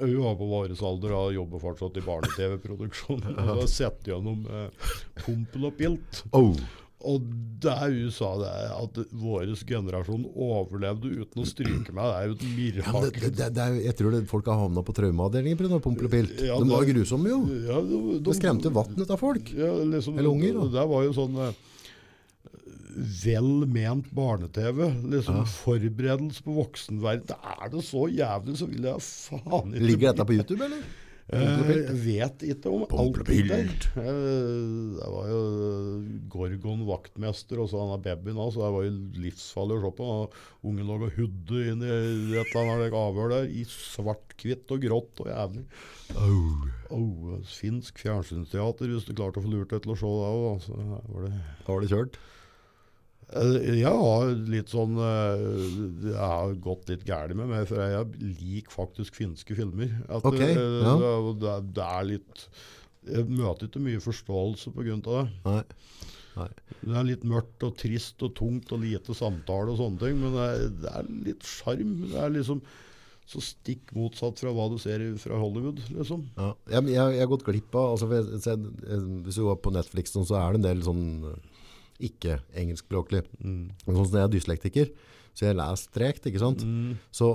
Hun 0.01 0.21
var 0.23 0.37
på 0.39 0.47
varesalder 0.49 1.13
alder 1.13 1.17
og 1.19 1.35
jobber 1.35 1.61
fortsatt 1.61 1.99
i 2.01 2.05
barne-TV-produksjon. 2.07 3.25
Og 3.35 3.51
har 3.51 3.67
sett 3.69 4.07
gjennom 4.09 4.47
eh, 4.49 4.93
Pompel 5.21 5.67
og 5.69 5.75
Pilt. 5.77 6.23
Oh, 6.33 6.57
Og 7.09 7.25
det 7.61 7.75
hun 7.81 8.13
sa, 8.13 8.31
det 8.41 8.49
er 8.51 8.73
at 8.77 8.99
vår 9.23 9.53
generasjon 9.69 10.27
overlevde 10.29 11.13
uten 11.23 11.43
å 11.43 11.47
stryke 11.49 11.95
meg. 11.97 12.11
Det 12.11 12.19
er 12.19 12.27
jo 12.29 12.35
et 12.35 12.45
ja, 12.81 12.93
men 12.93 13.07
det, 13.07 13.31
det, 13.39 13.49
det 13.57 13.65
er, 13.65 13.79
jeg 13.87 13.97
tror 13.97 14.15
det, 14.17 14.21
folk 14.29 14.51
har 14.53 14.61
havna 14.67 14.85
på 14.85 14.95
traumeavdelingen 14.97 15.61
pga. 15.61 15.81
Pompel 15.81 16.11
og 16.11 16.13
Pilt. 16.13 16.37
Ja, 16.45 16.59
De 16.61 16.69
var 16.69 16.85
grusomme, 16.89 17.33
jo. 17.33 17.41
Ja, 17.69 17.81
de, 17.81 18.01
de, 18.05 18.21
Det 18.29 18.37
skremte 18.37 18.73
vann 18.75 18.97
ut 19.01 19.13
av 19.17 19.21
folk. 19.21 19.53
Ja, 19.57 19.73
liksom, 19.95 20.21
Eller 20.21 20.33
unger, 20.33 20.57
da. 20.61 20.69
Det 20.77 20.87
var 20.93 21.07
jo 21.07 21.17
sånn 21.17 21.41
eh, 21.41 21.61
vel 23.25 23.51
ment 23.71 24.11
barne-TV. 24.17 24.83
Liksom 25.17 25.45
Forberedelse 25.57 26.45
på 26.45 26.57
voksenverden. 26.61 27.37
Er 27.57 27.73
det 27.73 27.85
så 27.89 28.09
jævlig, 28.13 28.59
så 28.61 28.69
vil 28.69 28.91
jeg 28.91 29.07
faen 29.07 29.73
ikke 29.77 29.87
Ligger 29.89 30.13
dette 30.13 30.29
på 30.29 30.37
YouTube, 30.37 30.69
eller? 30.69 30.85
Og 31.31 31.39
Eh? 31.41 31.71
Jeg 31.71 31.99
vet 32.03 32.43
ikke 32.57 32.71
om 32.75 32.83
alt 32.91 33.21
det 33.29 33.37
der. 33.47 33.69
Eh, 34.03 34.97
Det 34.99 35.11
var 35.15 35.29
jo 35.31 35.41
Gorgon 36.33 36.83
vaktmester 36.89 37.61
og 37.63 37.69
så 37.71 37.85
han 37.87 38.03
babyen 38.03 38.41
hans. 38.41 38.55
det 38.59 38.73
var 38.75 38.83
jo 38.83 38.91
livsfarlig 39.23 39.77
å 39.79 39.83
se 39.85 39.93
på. 40.01 40.09
Ungen 40.67 40.87
lå 40.91 40.97
og 40.99 41.15
hudde 41.15 41.63
inn 41.71 41.85
i 41.87 41.93
et 42.41 42.51
eller 42.57 42.75
annet 42.75 42.97
avhør 42.99 43.31
der, 43.31 43.47
i 43.47 43.63
svart-hvitt 43.65 44.75
og 44.75 44.83
grått 44.83 45.23
og 45.23 45.31
jævlig. 45.31 45.65
Oh. 46.19 46.67
Oh, 46.91 47.39
finsk 47.47 48.03
fjernsynsteater, 48.03 48.91
hvis 48.91 49.07
du 49.07 49.15
klarte 49.15 49.39
å 49.39 49.47
få 49.47 49.53
lurt 49.55 49.71
deg 49.71 49.85
til 49.87 49.95
å 49.95 49.99
se 50.01 50.11
det 50.11 50.31
òg. 50.35 50.45
Altså, 50.57 50.75
var 51.15 51.29
det 51.29 51.33
Da 51.39 51.73
var 51.73 51.81
det 51.87 51.93
kjørt. 51.95 52.19
Eh, 53.31 53.79
Jeg 53.79 53.93
har 53.95 54.31
litt 54.51 54.73
sånn 54.73 54.97
eh, 54.99 55.45
Jeg 56.11 56.17
har 56.19 56.55
gått 56.65 56.89
litt 56.91 57.05
gærent 57.07 57.39
med 57.39 57.51
meg, 57.53 57.67
for 57.71 57.79
jeg 57.79 58.35
liker 58.41 58.75
faktisk 58.75 59.15
finske 59.21 59.55
filmer. 59.59 59.93
At 60.09 60.27
okay, 60.27 60.55
det, 60.57 60.67
ja. 60.83 60.97
det, 61.45 61.57
det, 61.77 61.87
er- 61.87 62.09
litt 62.11 62.47
Jeg 63.07 63.27
møter 63.31 63.69
ikke 63.71 63.83
mye 63.85 64.03
forståelse 64.03 64.73
pga. 64.75 64.99
det. 65.07 65.25
Nei. 65.47 65.63
Nei. 66.37 66.49
Det 66.81 66.95
er 66.97 67.07
litt 67.09 67.25
mørkt 67.27 67.65
og 67.67 67.75
trist 67.81 68.23
og 68.23 68.35
tungt 68.39 68.71
og 68.73 68.83
lite 68.85 69.15
samtale 69.19 69.73
og 69.73 69.81
sånne 69.81 69.99
ting, 70.03 70.21
men 70.23 70.37
det 70.37 70.45
er, 70.47 70.69
det 70.85 70.93
er 71.01 71.09
litt 71.31 71.47
sjarm. 71.49 71.97
Det 72.11 72.21
er 72.23 72.35
liksom 72.37 72.63
så 73.31 73.39
stikk 73.45 73.93
motsatt 73.95 74.41
fra 74.43 74.51
hva 74.55 74.65
du 74.73 74.77
ser 74.83 75.03
fra 75.23 75.37
Hollywood, 75.39 75.79
liksom. 75.95 76.25
Ja. 76.39 76.49
Jeg, 76.73 76.89
jeg, 76.91 77.13
jeg 77.15 77.23
har 77.23 77.31
gått 77.31 77.45
glipp 77.47 77.77
av 77.79 77.93
altså, 77.95 78.09
eh, 78.11 79.05
Hvis 79.27 79.39
du 79.39 79.45
går 79.47 79.59
på 79.63 79.71
Netflix, 79.75 80.15
så 80.19 80.35
er 80.39 80.55
det 80.57 80.61
en 80.61 80.67
del 80.67 80.81
sånn 80.87 81.05
eh, 81.31 81.60
ikke-engelskspråklig. 82.09 83.25
Mm. 83.41 83.65
Sånn 83.87 84.05
som 84.05 84.19
jeg 84.19 84.27
er 84.27 84.35
dyslektiker, 84.35 84.93
så 85.35 85.49
jeg 85.49 85.59
leser 85.59 85.85
strekt, 85.87 86.29
ikke 86.31 86.43
sant? 86.43 86.65
Mm. 86.67 86.97
Så 87.15 87.33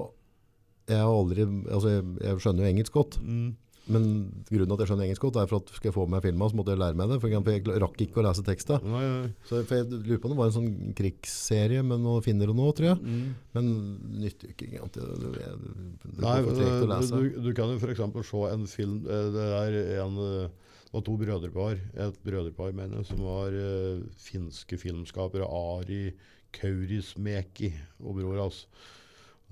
jeg 0.86 1.02
har 1.02 1.10
aldri 1.10 1.46
Altså, 1.46 1.96
jeg, 1.96 2.10
jeg 2.22 2.42
skjønner 2.44 2.66
jo 2.66 2.74
engelsk 2.74 2.98
godt. 2.98 3.20
Mm. 3.22 3.54
Men 3.86 4.06
grunnen 4.50 4.66
til 4.66 4.74
at 4.74 4.82
jeg 4.82 4.90
skjønner 4.90 5.06
engelsk 5.06 5.24
godt, 5.28 5.38
er 5.38 5.50
for 5.50 5.62
at 5.62 5.72
skal 5.78 5.90
jeg 5.92 5.96
få 5.96 6.06
med 6.08 6.16
meg 6.16 6.24
filmen, 6.26 6.50
så 6.50 6.58
måtte 6.58 6.74
jeg 6.74 6.82
lære 6.82 6.98
meg 6.98 7.12
det. 7.12 7.20
For 7.22 7.30
jeg 7.30 7.82
rakk 7.84 8.00
ikke 8.02 8.22
å 8.22 8.26
lese 8.26 8.46
teksta. 8.46 8.80
Nei, 8.82 9.04
nei. 9.06 9.28
Så 9.46 9.62
for 9.62 9.78
jeg 9.78 9.90
lurer 9.94 10.22
på 10.22 10.30
om 10.30 10.34
det 10.34 10.40
var 10.40 10.50
en 10.50 10.56
sånn 10.56 10.96
krigsserie 10.98 11.84
med 11.86 12.02
noen 12.02 12.26
finner 12.26 12.50
og 12.50 12.58
noe, 12.58 12.74
tror 12.78 12.92
jeg. 12.94 13.00
Mm. 13.06 13.28
Men 13.58 13.72
nytter 14.24 14.50
jo 14.50 14.56
ikke 14.56 14.70
egentlig. 14.72 15.06
Det, 15.06 15.06
det, 15.22 15.34
det, 15.36 15.94
det 16.08 16.26
Nei, 16.26 16.36
tregt 16.50 16.88
å 16.88 17.22
du, 17.22 17.40
du, 17.46 17.52
kan 17.58 17.76
jo 17.76 17.82
f.eks. 17.82 18.04
se 18.32 18.46
en 18.50 18.70
film 18.72 18.98
eh, 19.06 19.28
Det 19.36 19.50
er 19.62 19.80
en 20.02 20.20
var 20.96 21.06
to 21.06 21.18
brødrepar, 21.20 21.80
et 22.08 22.20
brødrepar 22.26 22.76
mener 22.76 23.02
jeg, 23.02 23.10
som 23.12 23.24
var 23.26 23.56
uh, 23.56 24.04
finske 24.18 24.80
filmskapere. 24.80 25.48
Ari 25.48 26.14
Kaurismäki 26.56 27.74
og 28.00 28.16
bror 28.20 28.40
hans. 28.40 28.66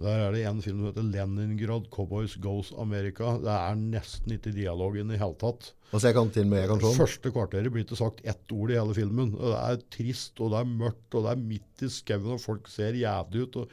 Der 0.02 0.24
er 0.26 0.32
det 0.34 0.42
en 0.50 0.62
film 0.62 0.80
som 0.80 0.88
heter 0.88 1.06
'Leningrad 1.06 1.90
Cowboys 1.94 2.36
Goes 2.42 2.72
America'. 2.72 3.38
Det 3.44 3.54
er 3.54 3.76
nesten 3.78 4.32
ikke 4.34 4.54
dialogen 4.56 5.12
i 5.12 5.20
hele 5.22 5.38
tatt. 5.38 5.74
Altså, 5.94 6.08
jeg 6.08 6.16
kan 6.16 6.32
til 6.34 6.48
med 6.48 6.64
jeg 6.64 6.70
kan 6.72 6.80
den. 6.82 6.96
Første 6.98 7.32
kvarteret 7.32 7.70
blir 7.72 7.86
ikke 7.86 8.00
sagt 8.00 8.24
ett 8.26 8.52
ord 8.52 8.72
i 8.72 8.80
hele 8.80 8.96
filmen. 8.98 9.36
Det 9.38 9.54
er 9.60 9.84
trist, 9.94 10.40
og 10.42 10.50
det 10.50 10.64
er 10.64 10.72
mørkt, 10.72 11.14
og 11.14 11.28
det 11.28 11.36
er 11.36 11.44
midt 11.44 11.86
i 11.86 11.92
skauen, 11.94 12.34
og 12.34 12.42
folk 12.42 12.68
ser 12.68 12.98
jævlig 12.98 13.46
ut. 13.46 13.56
og 13.56 13.70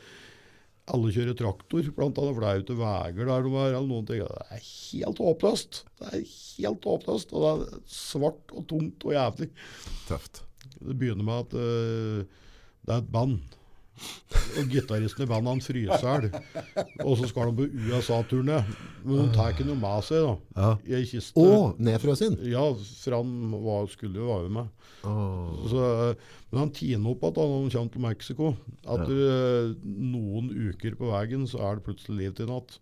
alle 0.95 1.13
kjører 1.15 1.37
traktor, 1.39 1.89
blant 1.97 2.19
annet, 2.21 2.35
for 2.37 2.43
det 2.43 2.51
er 2.51 2.59
jo 2.59 2.65
ikke 2.65 2.79
veier 2.81 3.31
der 3.31 3.47
de 3.47 3.55
er. 3.55 3.73
eller 3.75 3.89
noen 3.91 4.09
ting. 4.09 4.23
Det 4.25 4.47
er 4.57 4.67
helt 4.67 5.23
håpløst. 5.25 5.81
Det 6.01 6.11
er 6.11 6.25
helt 6.25 6.91
håpløst, 6.91 7.35
og 7.35 7.45
det 7.45 7.53
er 7.53 7.87
svart 7.95 8.55
og 8.57 8.67
tungt 8.71 9.07
og 9.09 9.17
jævlig. 9.17 9.51
Tøft. 10.09 10.43
Det 10.81 10.97
begynner 10.97 11.27
med 11.27 11.47
at 11.47 11.57
uh, 11.57 12.45
det 12.87 12.95
er 12.95 13.03
et 13.03 13.13
band. 13.13 13.41
Og 14.59 14.71
gitaristen 14.71 15.25
i 15.25 15.29
bandet 15.31 15.53
han 15.53 15.63
fryser. 15.63 16.27
Og 17.05 17.19
så 17.21 17.29
skal 17.31 17.51
de 17.51 17.57
på 17.61 17.89
USA-turné. 17.91 18.61
Men 19.05 19.25
de 19.25 19.35
tar 19.35 19.55
ikke 19.55 19.67
noe 19.69 19.79
med 19.81 20.07
seg 20.07 20.25
da, 20.27 20.35
Ja. 20.57 20.71
i 20.87 20.97
ei 21.01 21.07
kiste. 21.09 21.39
Å, 21.41 21.73
nedfrøsen? 21.79 22.39
Ja, 22.51 22.65
for 22.75 23.19
han 23.19 23.35
var, 23.65 23.91
skulle 23.93 24.23
jo 24.23 24.31
være 24.31 24.53
med. 24.61 24.71
Oh. 25.07 25.61
Så, 25.71 25.85
eh, 26.11 26.31
men 26.51 26.65
han 26.67 26.73
tiner 26.77 27.15
opp 27.15 27.23
han 27.25 27.37
når 27.39 27.61
han 27.63 27.71
kommer 27.73 27.93
til 27.95 28.05
Mexico, 28.05 28.51
Etter 28.85 29.21
ja. 29.21 29.69
noen 29.85 30.51
uker 30.53 30.97
på 30.99 31.13
veien 31.13 31.47
så 31.49 31.63
er 31.65 31.79
det 31.79 31.87
plutselig 31.87 32.19
liv 32.25 32.35
til 32.37 32.51
natt. 32.51 32.81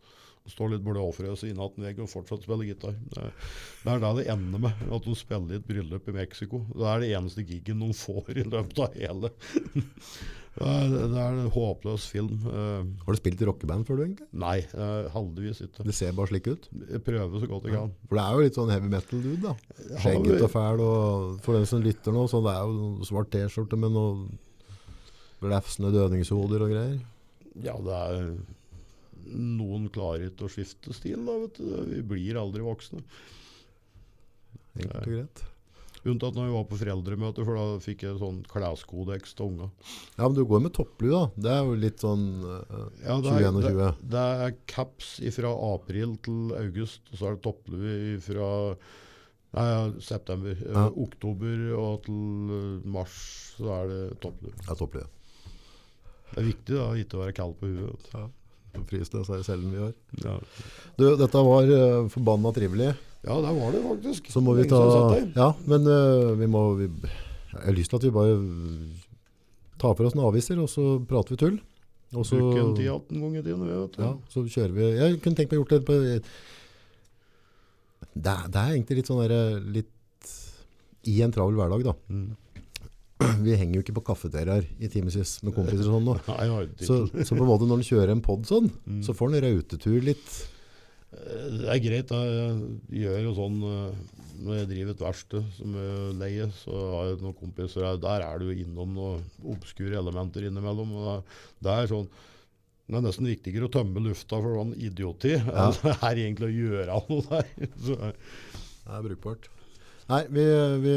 Står 0.49 0.71
litt 0.73 0.81
blåfrøs 0.81 1.21
overfrøs 1.21 1.43
i 1.45 1.53
natten 1.53 1.85
vegg 1.85 1.99
og 2.01 2.09
fortsatt 2.09 2.47
spiller 2.47 2.71
gitar. 2.71 2.95
Det 3.13 3.21
er, 3.21 4.01
det 4.01 4.13
det 4.17 4.31
ender 4.33 4.63
med, 4.65 4.87
at 4.97 5.05
de 5.05 5.17
spiller 5.19 5.53
i 5.53 5.59
et 5.61 5.67
bryllup 5.69 6.09
i 6.09 6.15
Mexico. 6.17 6.63
Det 6.73 6.87
er 6.89 7.03
det 7.03 7.11
eneste 7.19 7.45
gigen 7.45 7.85
de 7.85 7.91
får 7.93 8.33
i 8.33 8.47
løpet 8.49 8.81
av 8.87 8.97
hele. 8.97 9.31
Det, 10.59 10.69
er, 10.69 11.07
det 11.13 11.21
er 11.23 11.37
en 11.39 11.51
håpløs 11.55 12.05
film. 12.11 12.33
Eh, 12.51 12.89
Har 13.05 13.15
du 13.15 13.19
spilt 13.21 13.41
i 13.45 13.47
rockeband 13.49 13.87
før 13.87 14.01
du, 14.01 14.03
egentlig? 14.09 14.27
nei, 14.43 14.57
eh, 14.67 15.09
heldigvis 15.15 15.61
ikke. 15.69 15.87
Det 15.87 15.95
ser 15.95 16.17
bare 16.19 16.31
slik 16.33 16.49
ut. 16.51 16.69
Jeg 16.89 17.03
prøver 17.07 17.43
så 17.45 17.49
godt 17.51 17.69
jeg 17.69 17.77
kan. 17.77 17.93
For 18.11 18.19
det 18.19 18.25
er 18.25 18.35
jo 18.39 18.45
litt 18.47 18.59
sånn 18.59 18.73
heavy 18.75 18.91
metal-dude, 18.93 19.39
da. 19.45 19.55
Skjegget 20.03 20.45
og 20.49 20.53
fæl, 20.55 20.83
og 20.85 21.39
for 21.47 21.59
den 21.59 21.69
som 21.71 21.85
lytter 21.85 22.15
nå, 22.17 22.27
så 22.33 22.43
det 22.47 22.55
er 22.57 22.69
jo 22.75 23.09
svart 23.09 23.31
T-skjorte 23.35 23.79
med 23.79 23.95
noe 23.95 24.29
glefsende 25.43 25.93
dødningshoder 25.95 26.65
og 26.67 26.73
greier. 26.75 26.99
Ja, 27.63 27.77
det 27.83 27.99
er 28.05 28.31
Noen 29.29 29.91
klarer 29.93 30.31
ikke 30.31 30.47
å 30.47 30.51
skifte 30.51 30.95
stil, 30.97 31.19
da, 31.27 31.35
vet 31.43 31.59
du. 31.61 31.67
Vi 31.91 31.99
blir 32.15 32.39
aldri 32.41 32.63
voksne. 32.65 33.03
Enkelt 34.79 35.03
og 35.03 35.11
greit. 35.13 35.43
Unntatt 36.07 36.37
når 36.37 36.47
vi 36.47 36.55
var 36.55 36.67
på 36.69 36.79
foreldremøte, 36.79 37.45
for 37.47 37.59
da 37.59 37.81
fikk 37.83 38.05
jeg 38.07 38.21
sånn 38.21 38.39
kleskodeks 38.49 39.35
til 39.39 39.51
unga. 39.51 39.67
Ja, 40.15 40.29
men 40.29 40.37
du 40.37 40.45
går 40.47 40.63
med 40.63 40.75
topplue, 40.77 41.11
da. 41.11 41.43
Det 41.43 41.51
er 41.57 41.67
jo 41.67 41.75
litt 41.83 42.05
sånn 42.05 42.25
uh, 42.45 42.87
Ja, 43.03 43.19
det 43.25 43.33
er, 43.35 43.49
2021? 43.49 43.83
Det, 43.83 44.07
det 44.15 44.23
er 44.47 44.57
caps 44.71 45.11
fra 45.35 45.53
april 45.73 46.15
til 46.25 46.55
august, 46.59 47.03
og 47.11 47.19
så 47.21 47.29
er 47.29 47.37
det 47.37 47.45
topplue 47.49 48.17
fra 48.25 48.49
nei, 49.59 49.69
september. 50.05 50.55
Eh, 50.55 50.73
Ja. 50.77 50.89
oktober 50.95 51.67
og 51.79 52.03
til 52.07 52.55
eh, 52.55 52.89
mars 52.89 53.19
så 53.59 53.73
er 53.81 53.89
det 53.93 54.03
topplue. 54.23 54.55
Ja, 54.69 54.79
topplue. 54.79 55.07
Det 56.29 56.43
er 56.43 56.51
viktig 56.53 56.77
da, 56.77 56.89
ikke 57.01 57.19
å 57.19 57.25
være 57.25 57.37
kald 57.37 57.59
på 57.59 57.73
huet. 57.73 58.11
Ja. 58.15 58.29
pris, 58.87 59.09
det 59.11 59.25
er 59.25 59.55
om 59.57 59.71
vi 59.73 59.79
gjør. 59.81 59.95
Ja. 60.23 60.39
Du, 60.99 61.05
dette 61.19 61.41
var 61.43 61.67
uh, 61.73 62.09
forbanna 62.13 62.53
trivelig. 62.55 62.93
Ja, 63.27 63.35
der 63.43 63.55
var 63.59 63.73
det 63.75 63.83
faktisk. 63.83 64.31
Så 64.33 64.41
må 64.45 64.55
vi 64.59 64.67
ta. 64.71 64.79
Ja, 65.37 65.49
men 65.67 65.87
uh, 65.89 66.35
vi 66.39 66.47
må 66.51 66.63
vi, 66.79 66.87
Jeg 67.53 67.65
har 67.65 67.75
lyst 67.77 67.91
til 67.91 67.99
at 67.99 68.07
vi 68.07 68.13
bare 68.15 68.37
tar 69.79 69.95
for 69.99 70.07
oss 70.09 70.15
noen 70.19 70.29
aviser, 70.31 70.59
og 70.63 70.71
så 70.71 70.99
prater 71.09 71.35
vi 71.35 71.41
tull. 71.43 71.59
Og 72.17 72.25
så, 72.25 72.39
Bruke 72.41 72.63
en 72.63 72.75
10-18 72.77 73.21
ganger 73.21 73.43
tiden, 73.45 73.65
vet 73.69 73.97
du. 73.99 74.03
ja, 74.03 74.13
så 74.33 74.41
kjører 74.49 74.73
vi 74.73 74.87
Jeg 74.97 75.19
kunne 75.21 75.37
tenkt 75.37 75.51
meg 75.53 75.59
å 75.59 75.63
gjort 75.63 75.75
det 75.75 75.81
på 75.85 75.97
det, 78.19 78.35
det 78.49 78.59
er 78.63 78.73
egentlig 78.73 78.97
litt 79.01 79.11
sånn 79.11 79.21
der, 79.29 79.59
litt 79.77 80.33
i 81.09 81.19
en 81.23 81.33
travel 81.35 81.59
hverdag, 81.59 81.85
da. 81.87 81.95
Mm. 82.11 82.37
Vi 83.45 83.57
henger 83.59 83.79
jo 83.79 83.83
ikke 83.85 83.97
på 83.99 84.05
kafeteriaer 84.09 84.67
i 84.79 84.89
timevis 84.91 85.37
med 85.47 85.55
kompiser 85.57 85.87
og 85.87 85.99
sånn 85.99 86.07
nå. 86.09 86.17
Så, 86.89 87.01
så 87.13 87.35
på 87.37 87.43
en 87.43 87.51
måte 87.51 87.69
når 87.69 87.81
en 87.83 87.89
kjører 87.89 88.15
en 88.15 88.23
pod 88.25 88.47
sånn, 88.49 88.71
Mm. 88.89 89.03
så 89.07 89.15
får 89.17 89.35
en 89.35 89.43
rautetur 89.45 89.99
litt. 90.07 90.29
Eh, 91.13 91.51
Det 91.59 91.69
er 91.73 91.83
greit. 91.85 92.11
Jeg 92.13 93.03
gjør 93.03 93.21
jo 93.29 93.35
sånn 93.39 93.59
eh, 93.65 94.01
når 94.39 94.59
jeg 94.61 94.69
driver 94.71 94.95
et 94.95 95.01
verksted 95.03 95.47
som 95.57 95.75
jeg 95.75 96.17
leier, 96.21 96.51
så 96.61 96.73
har 96.95 97.07
jeg 97.13 97.21
noen 97.25 97.35
kompiser 97.41 97.87
her. 97.89 97.97
Der 98.03 98.23
er 98.27 98.39
du 98.43 98.51
innom 98.55 98.93
noen 98.95 99.25
obskure 99.55 99.99
elementer 99.99 100.47
innimellom. 100.47 100.93
og 100.95 101.25
Det 101.65 101.73
er 101.75 101.91
sånn 101.91 102.09
det 102.89 102.97
er 102.97 103.03
nesten 103.05 103.27
viktigere 103.29 103.67
å 103.67 103.73
tømme 103.75 104.01
lufta 104.01 104.39
for 104.41 104.55
sånn 104.57 104.71
idioti 104.81 105.35
Ja. 105.35 105.67
enn 105.67 105.75
det 105.77 105.91
er 106.01 106.21
egentlig 106.23 106.47
å 106.49 106.55
gjøre 106.57 106.95
noe 107.11 107.25
der. 107.29 107.51
Så, 107.85 107.97
Det 107.99 108.95
er 108.97 109.03
brukbart. 109.05 109.49
Nei, 110.09 110.23
vi, 110.33 110.45
vi, 110.81 110.95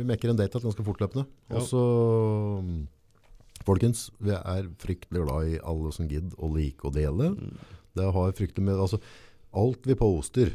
vi 0.00 0.06
mekker 0.08 0.32
en 0.32 0.40
date 0.40 0.58
ganske 0.58 0.82
fortløpende. 0.82 1.28
Ja. 1.46 1.60
Og 1.60 1.68
så, 1.70 1.82
folkens, 3.68 4.08
vi 4.18 4.34
er 4.34 4.66
fryktelig 4.82 5.22
glad 5.22 5.52
i 5.52 5.60
alle 5.62 5.92
som 5.94 6.08
gidder 6.10 6.34
å 6.42 6.50
like 6.56 6.82
å 6.88 6.90
dele. 6.94 7.30
Det 7.94 8.08
har 8.14 8.34
fryktelig 8.34 8.64
med, 8.66 8.80
altså, 8.82 8.98
alt 9.56 9.86
vi 9.88 9.96
poster, 9.98 10.52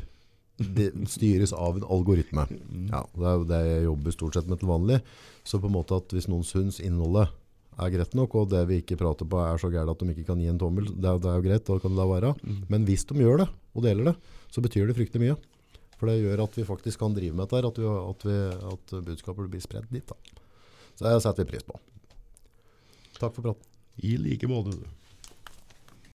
det 0.58 0.92
styres 1.10 1.54
av 1.54 1.80
en 1.80 1.86
algoritme. 1.90 2.46
Ja, 2.92 3.02
det 3.16 3.30
er 3.30 3.40
jo 3.40 3.48
det 3.50 3.62
jeg 3.68 3.86
jobber 3.88 4.16
stort 4.16 4.38
sett 4.38 4.50
med 4.52 4.62
til 4.62 4.70
vanlig. 4.70 5.00
Så 5.44 5.60
på 5.60 5.70
en 5.70 5.76
måte 5.76 5.98
at 5.98 6.14
hvis 6.14 6.30
noen 6.30 6.46
syns 6.48 6.78
innholdet 6.84 7.32
er 7.82 7.90
greit 7.90 8.14
nok, 8.14 8.36
og 8.38 8.52
det 8.52 8.62
vi 8.70 8.78
ikke 8.84 9.00
prater 9.00 9.26
på 9.26 9.40
er 9.42 9.58
så 9.62 9.72
gærent 9.74 9.96
at 9.96 10.04
de 10.04 10.14
ikke 10.14 10.28
kan 10.30 10.42
gi 10.42 10.52
en 10.52 10.62
tommel, 10.62 10.92
det 10.94 11.10
er, 11.10 11.18
det 11.24 11.32
er 11.32 11.40
jo 11.40 11.48
greit, 11.48 11.66
da 11.66 11.80
kan 11.82 11.96
det 11.96 12.00
la 12.00 12.06
være. 12.12 12.36
Men 12.70 12.86
hvis 12.86 13.08
de 13.10 13.18
gjør 13.18 13.42
det, 13.42 13.50
og 13.74 13.88
deler 13.88 14.12
det, 14.12 14.16
så 14.54 14.62
betyr 14.62 14.88
det 14.90 14.98
fryktelig 15.00 15.26
mye. 15.26 15.40
For 15.98 16.12
det 16.12 16.20
gjør 16.22 16.44
at 16.46 16.58
vi 16.60 16.68
faktisk 16.68 17.02
kan 17.02 17.16
drive 17.16 17.34
med 17.34 17.50
dette 17.50 17.70
at, 17.72 17.80
vi, 17.80 17.90
at, 17.90 18.26
vi, 18.28 18.40
at 18.74 18.96
budskapet 19.08 19.50
blir 19.50 19.64
spredd 19.64 19.90
dit. 19.90 20.06
Da. 20.06 20.44
Så 20.94 21.08
det 21.08 21.22
setter 21.26 21.46
vi 21.48 21.54
pris 21.56 21.66
på. 21.66 21.80
Takk 23.18 23.34
for 23.34 23.42
praten. 23.42 23.70
I 24.04 24.18
like 24.22 24.50
måte. 24.50 24.76
du. 24.78 25.03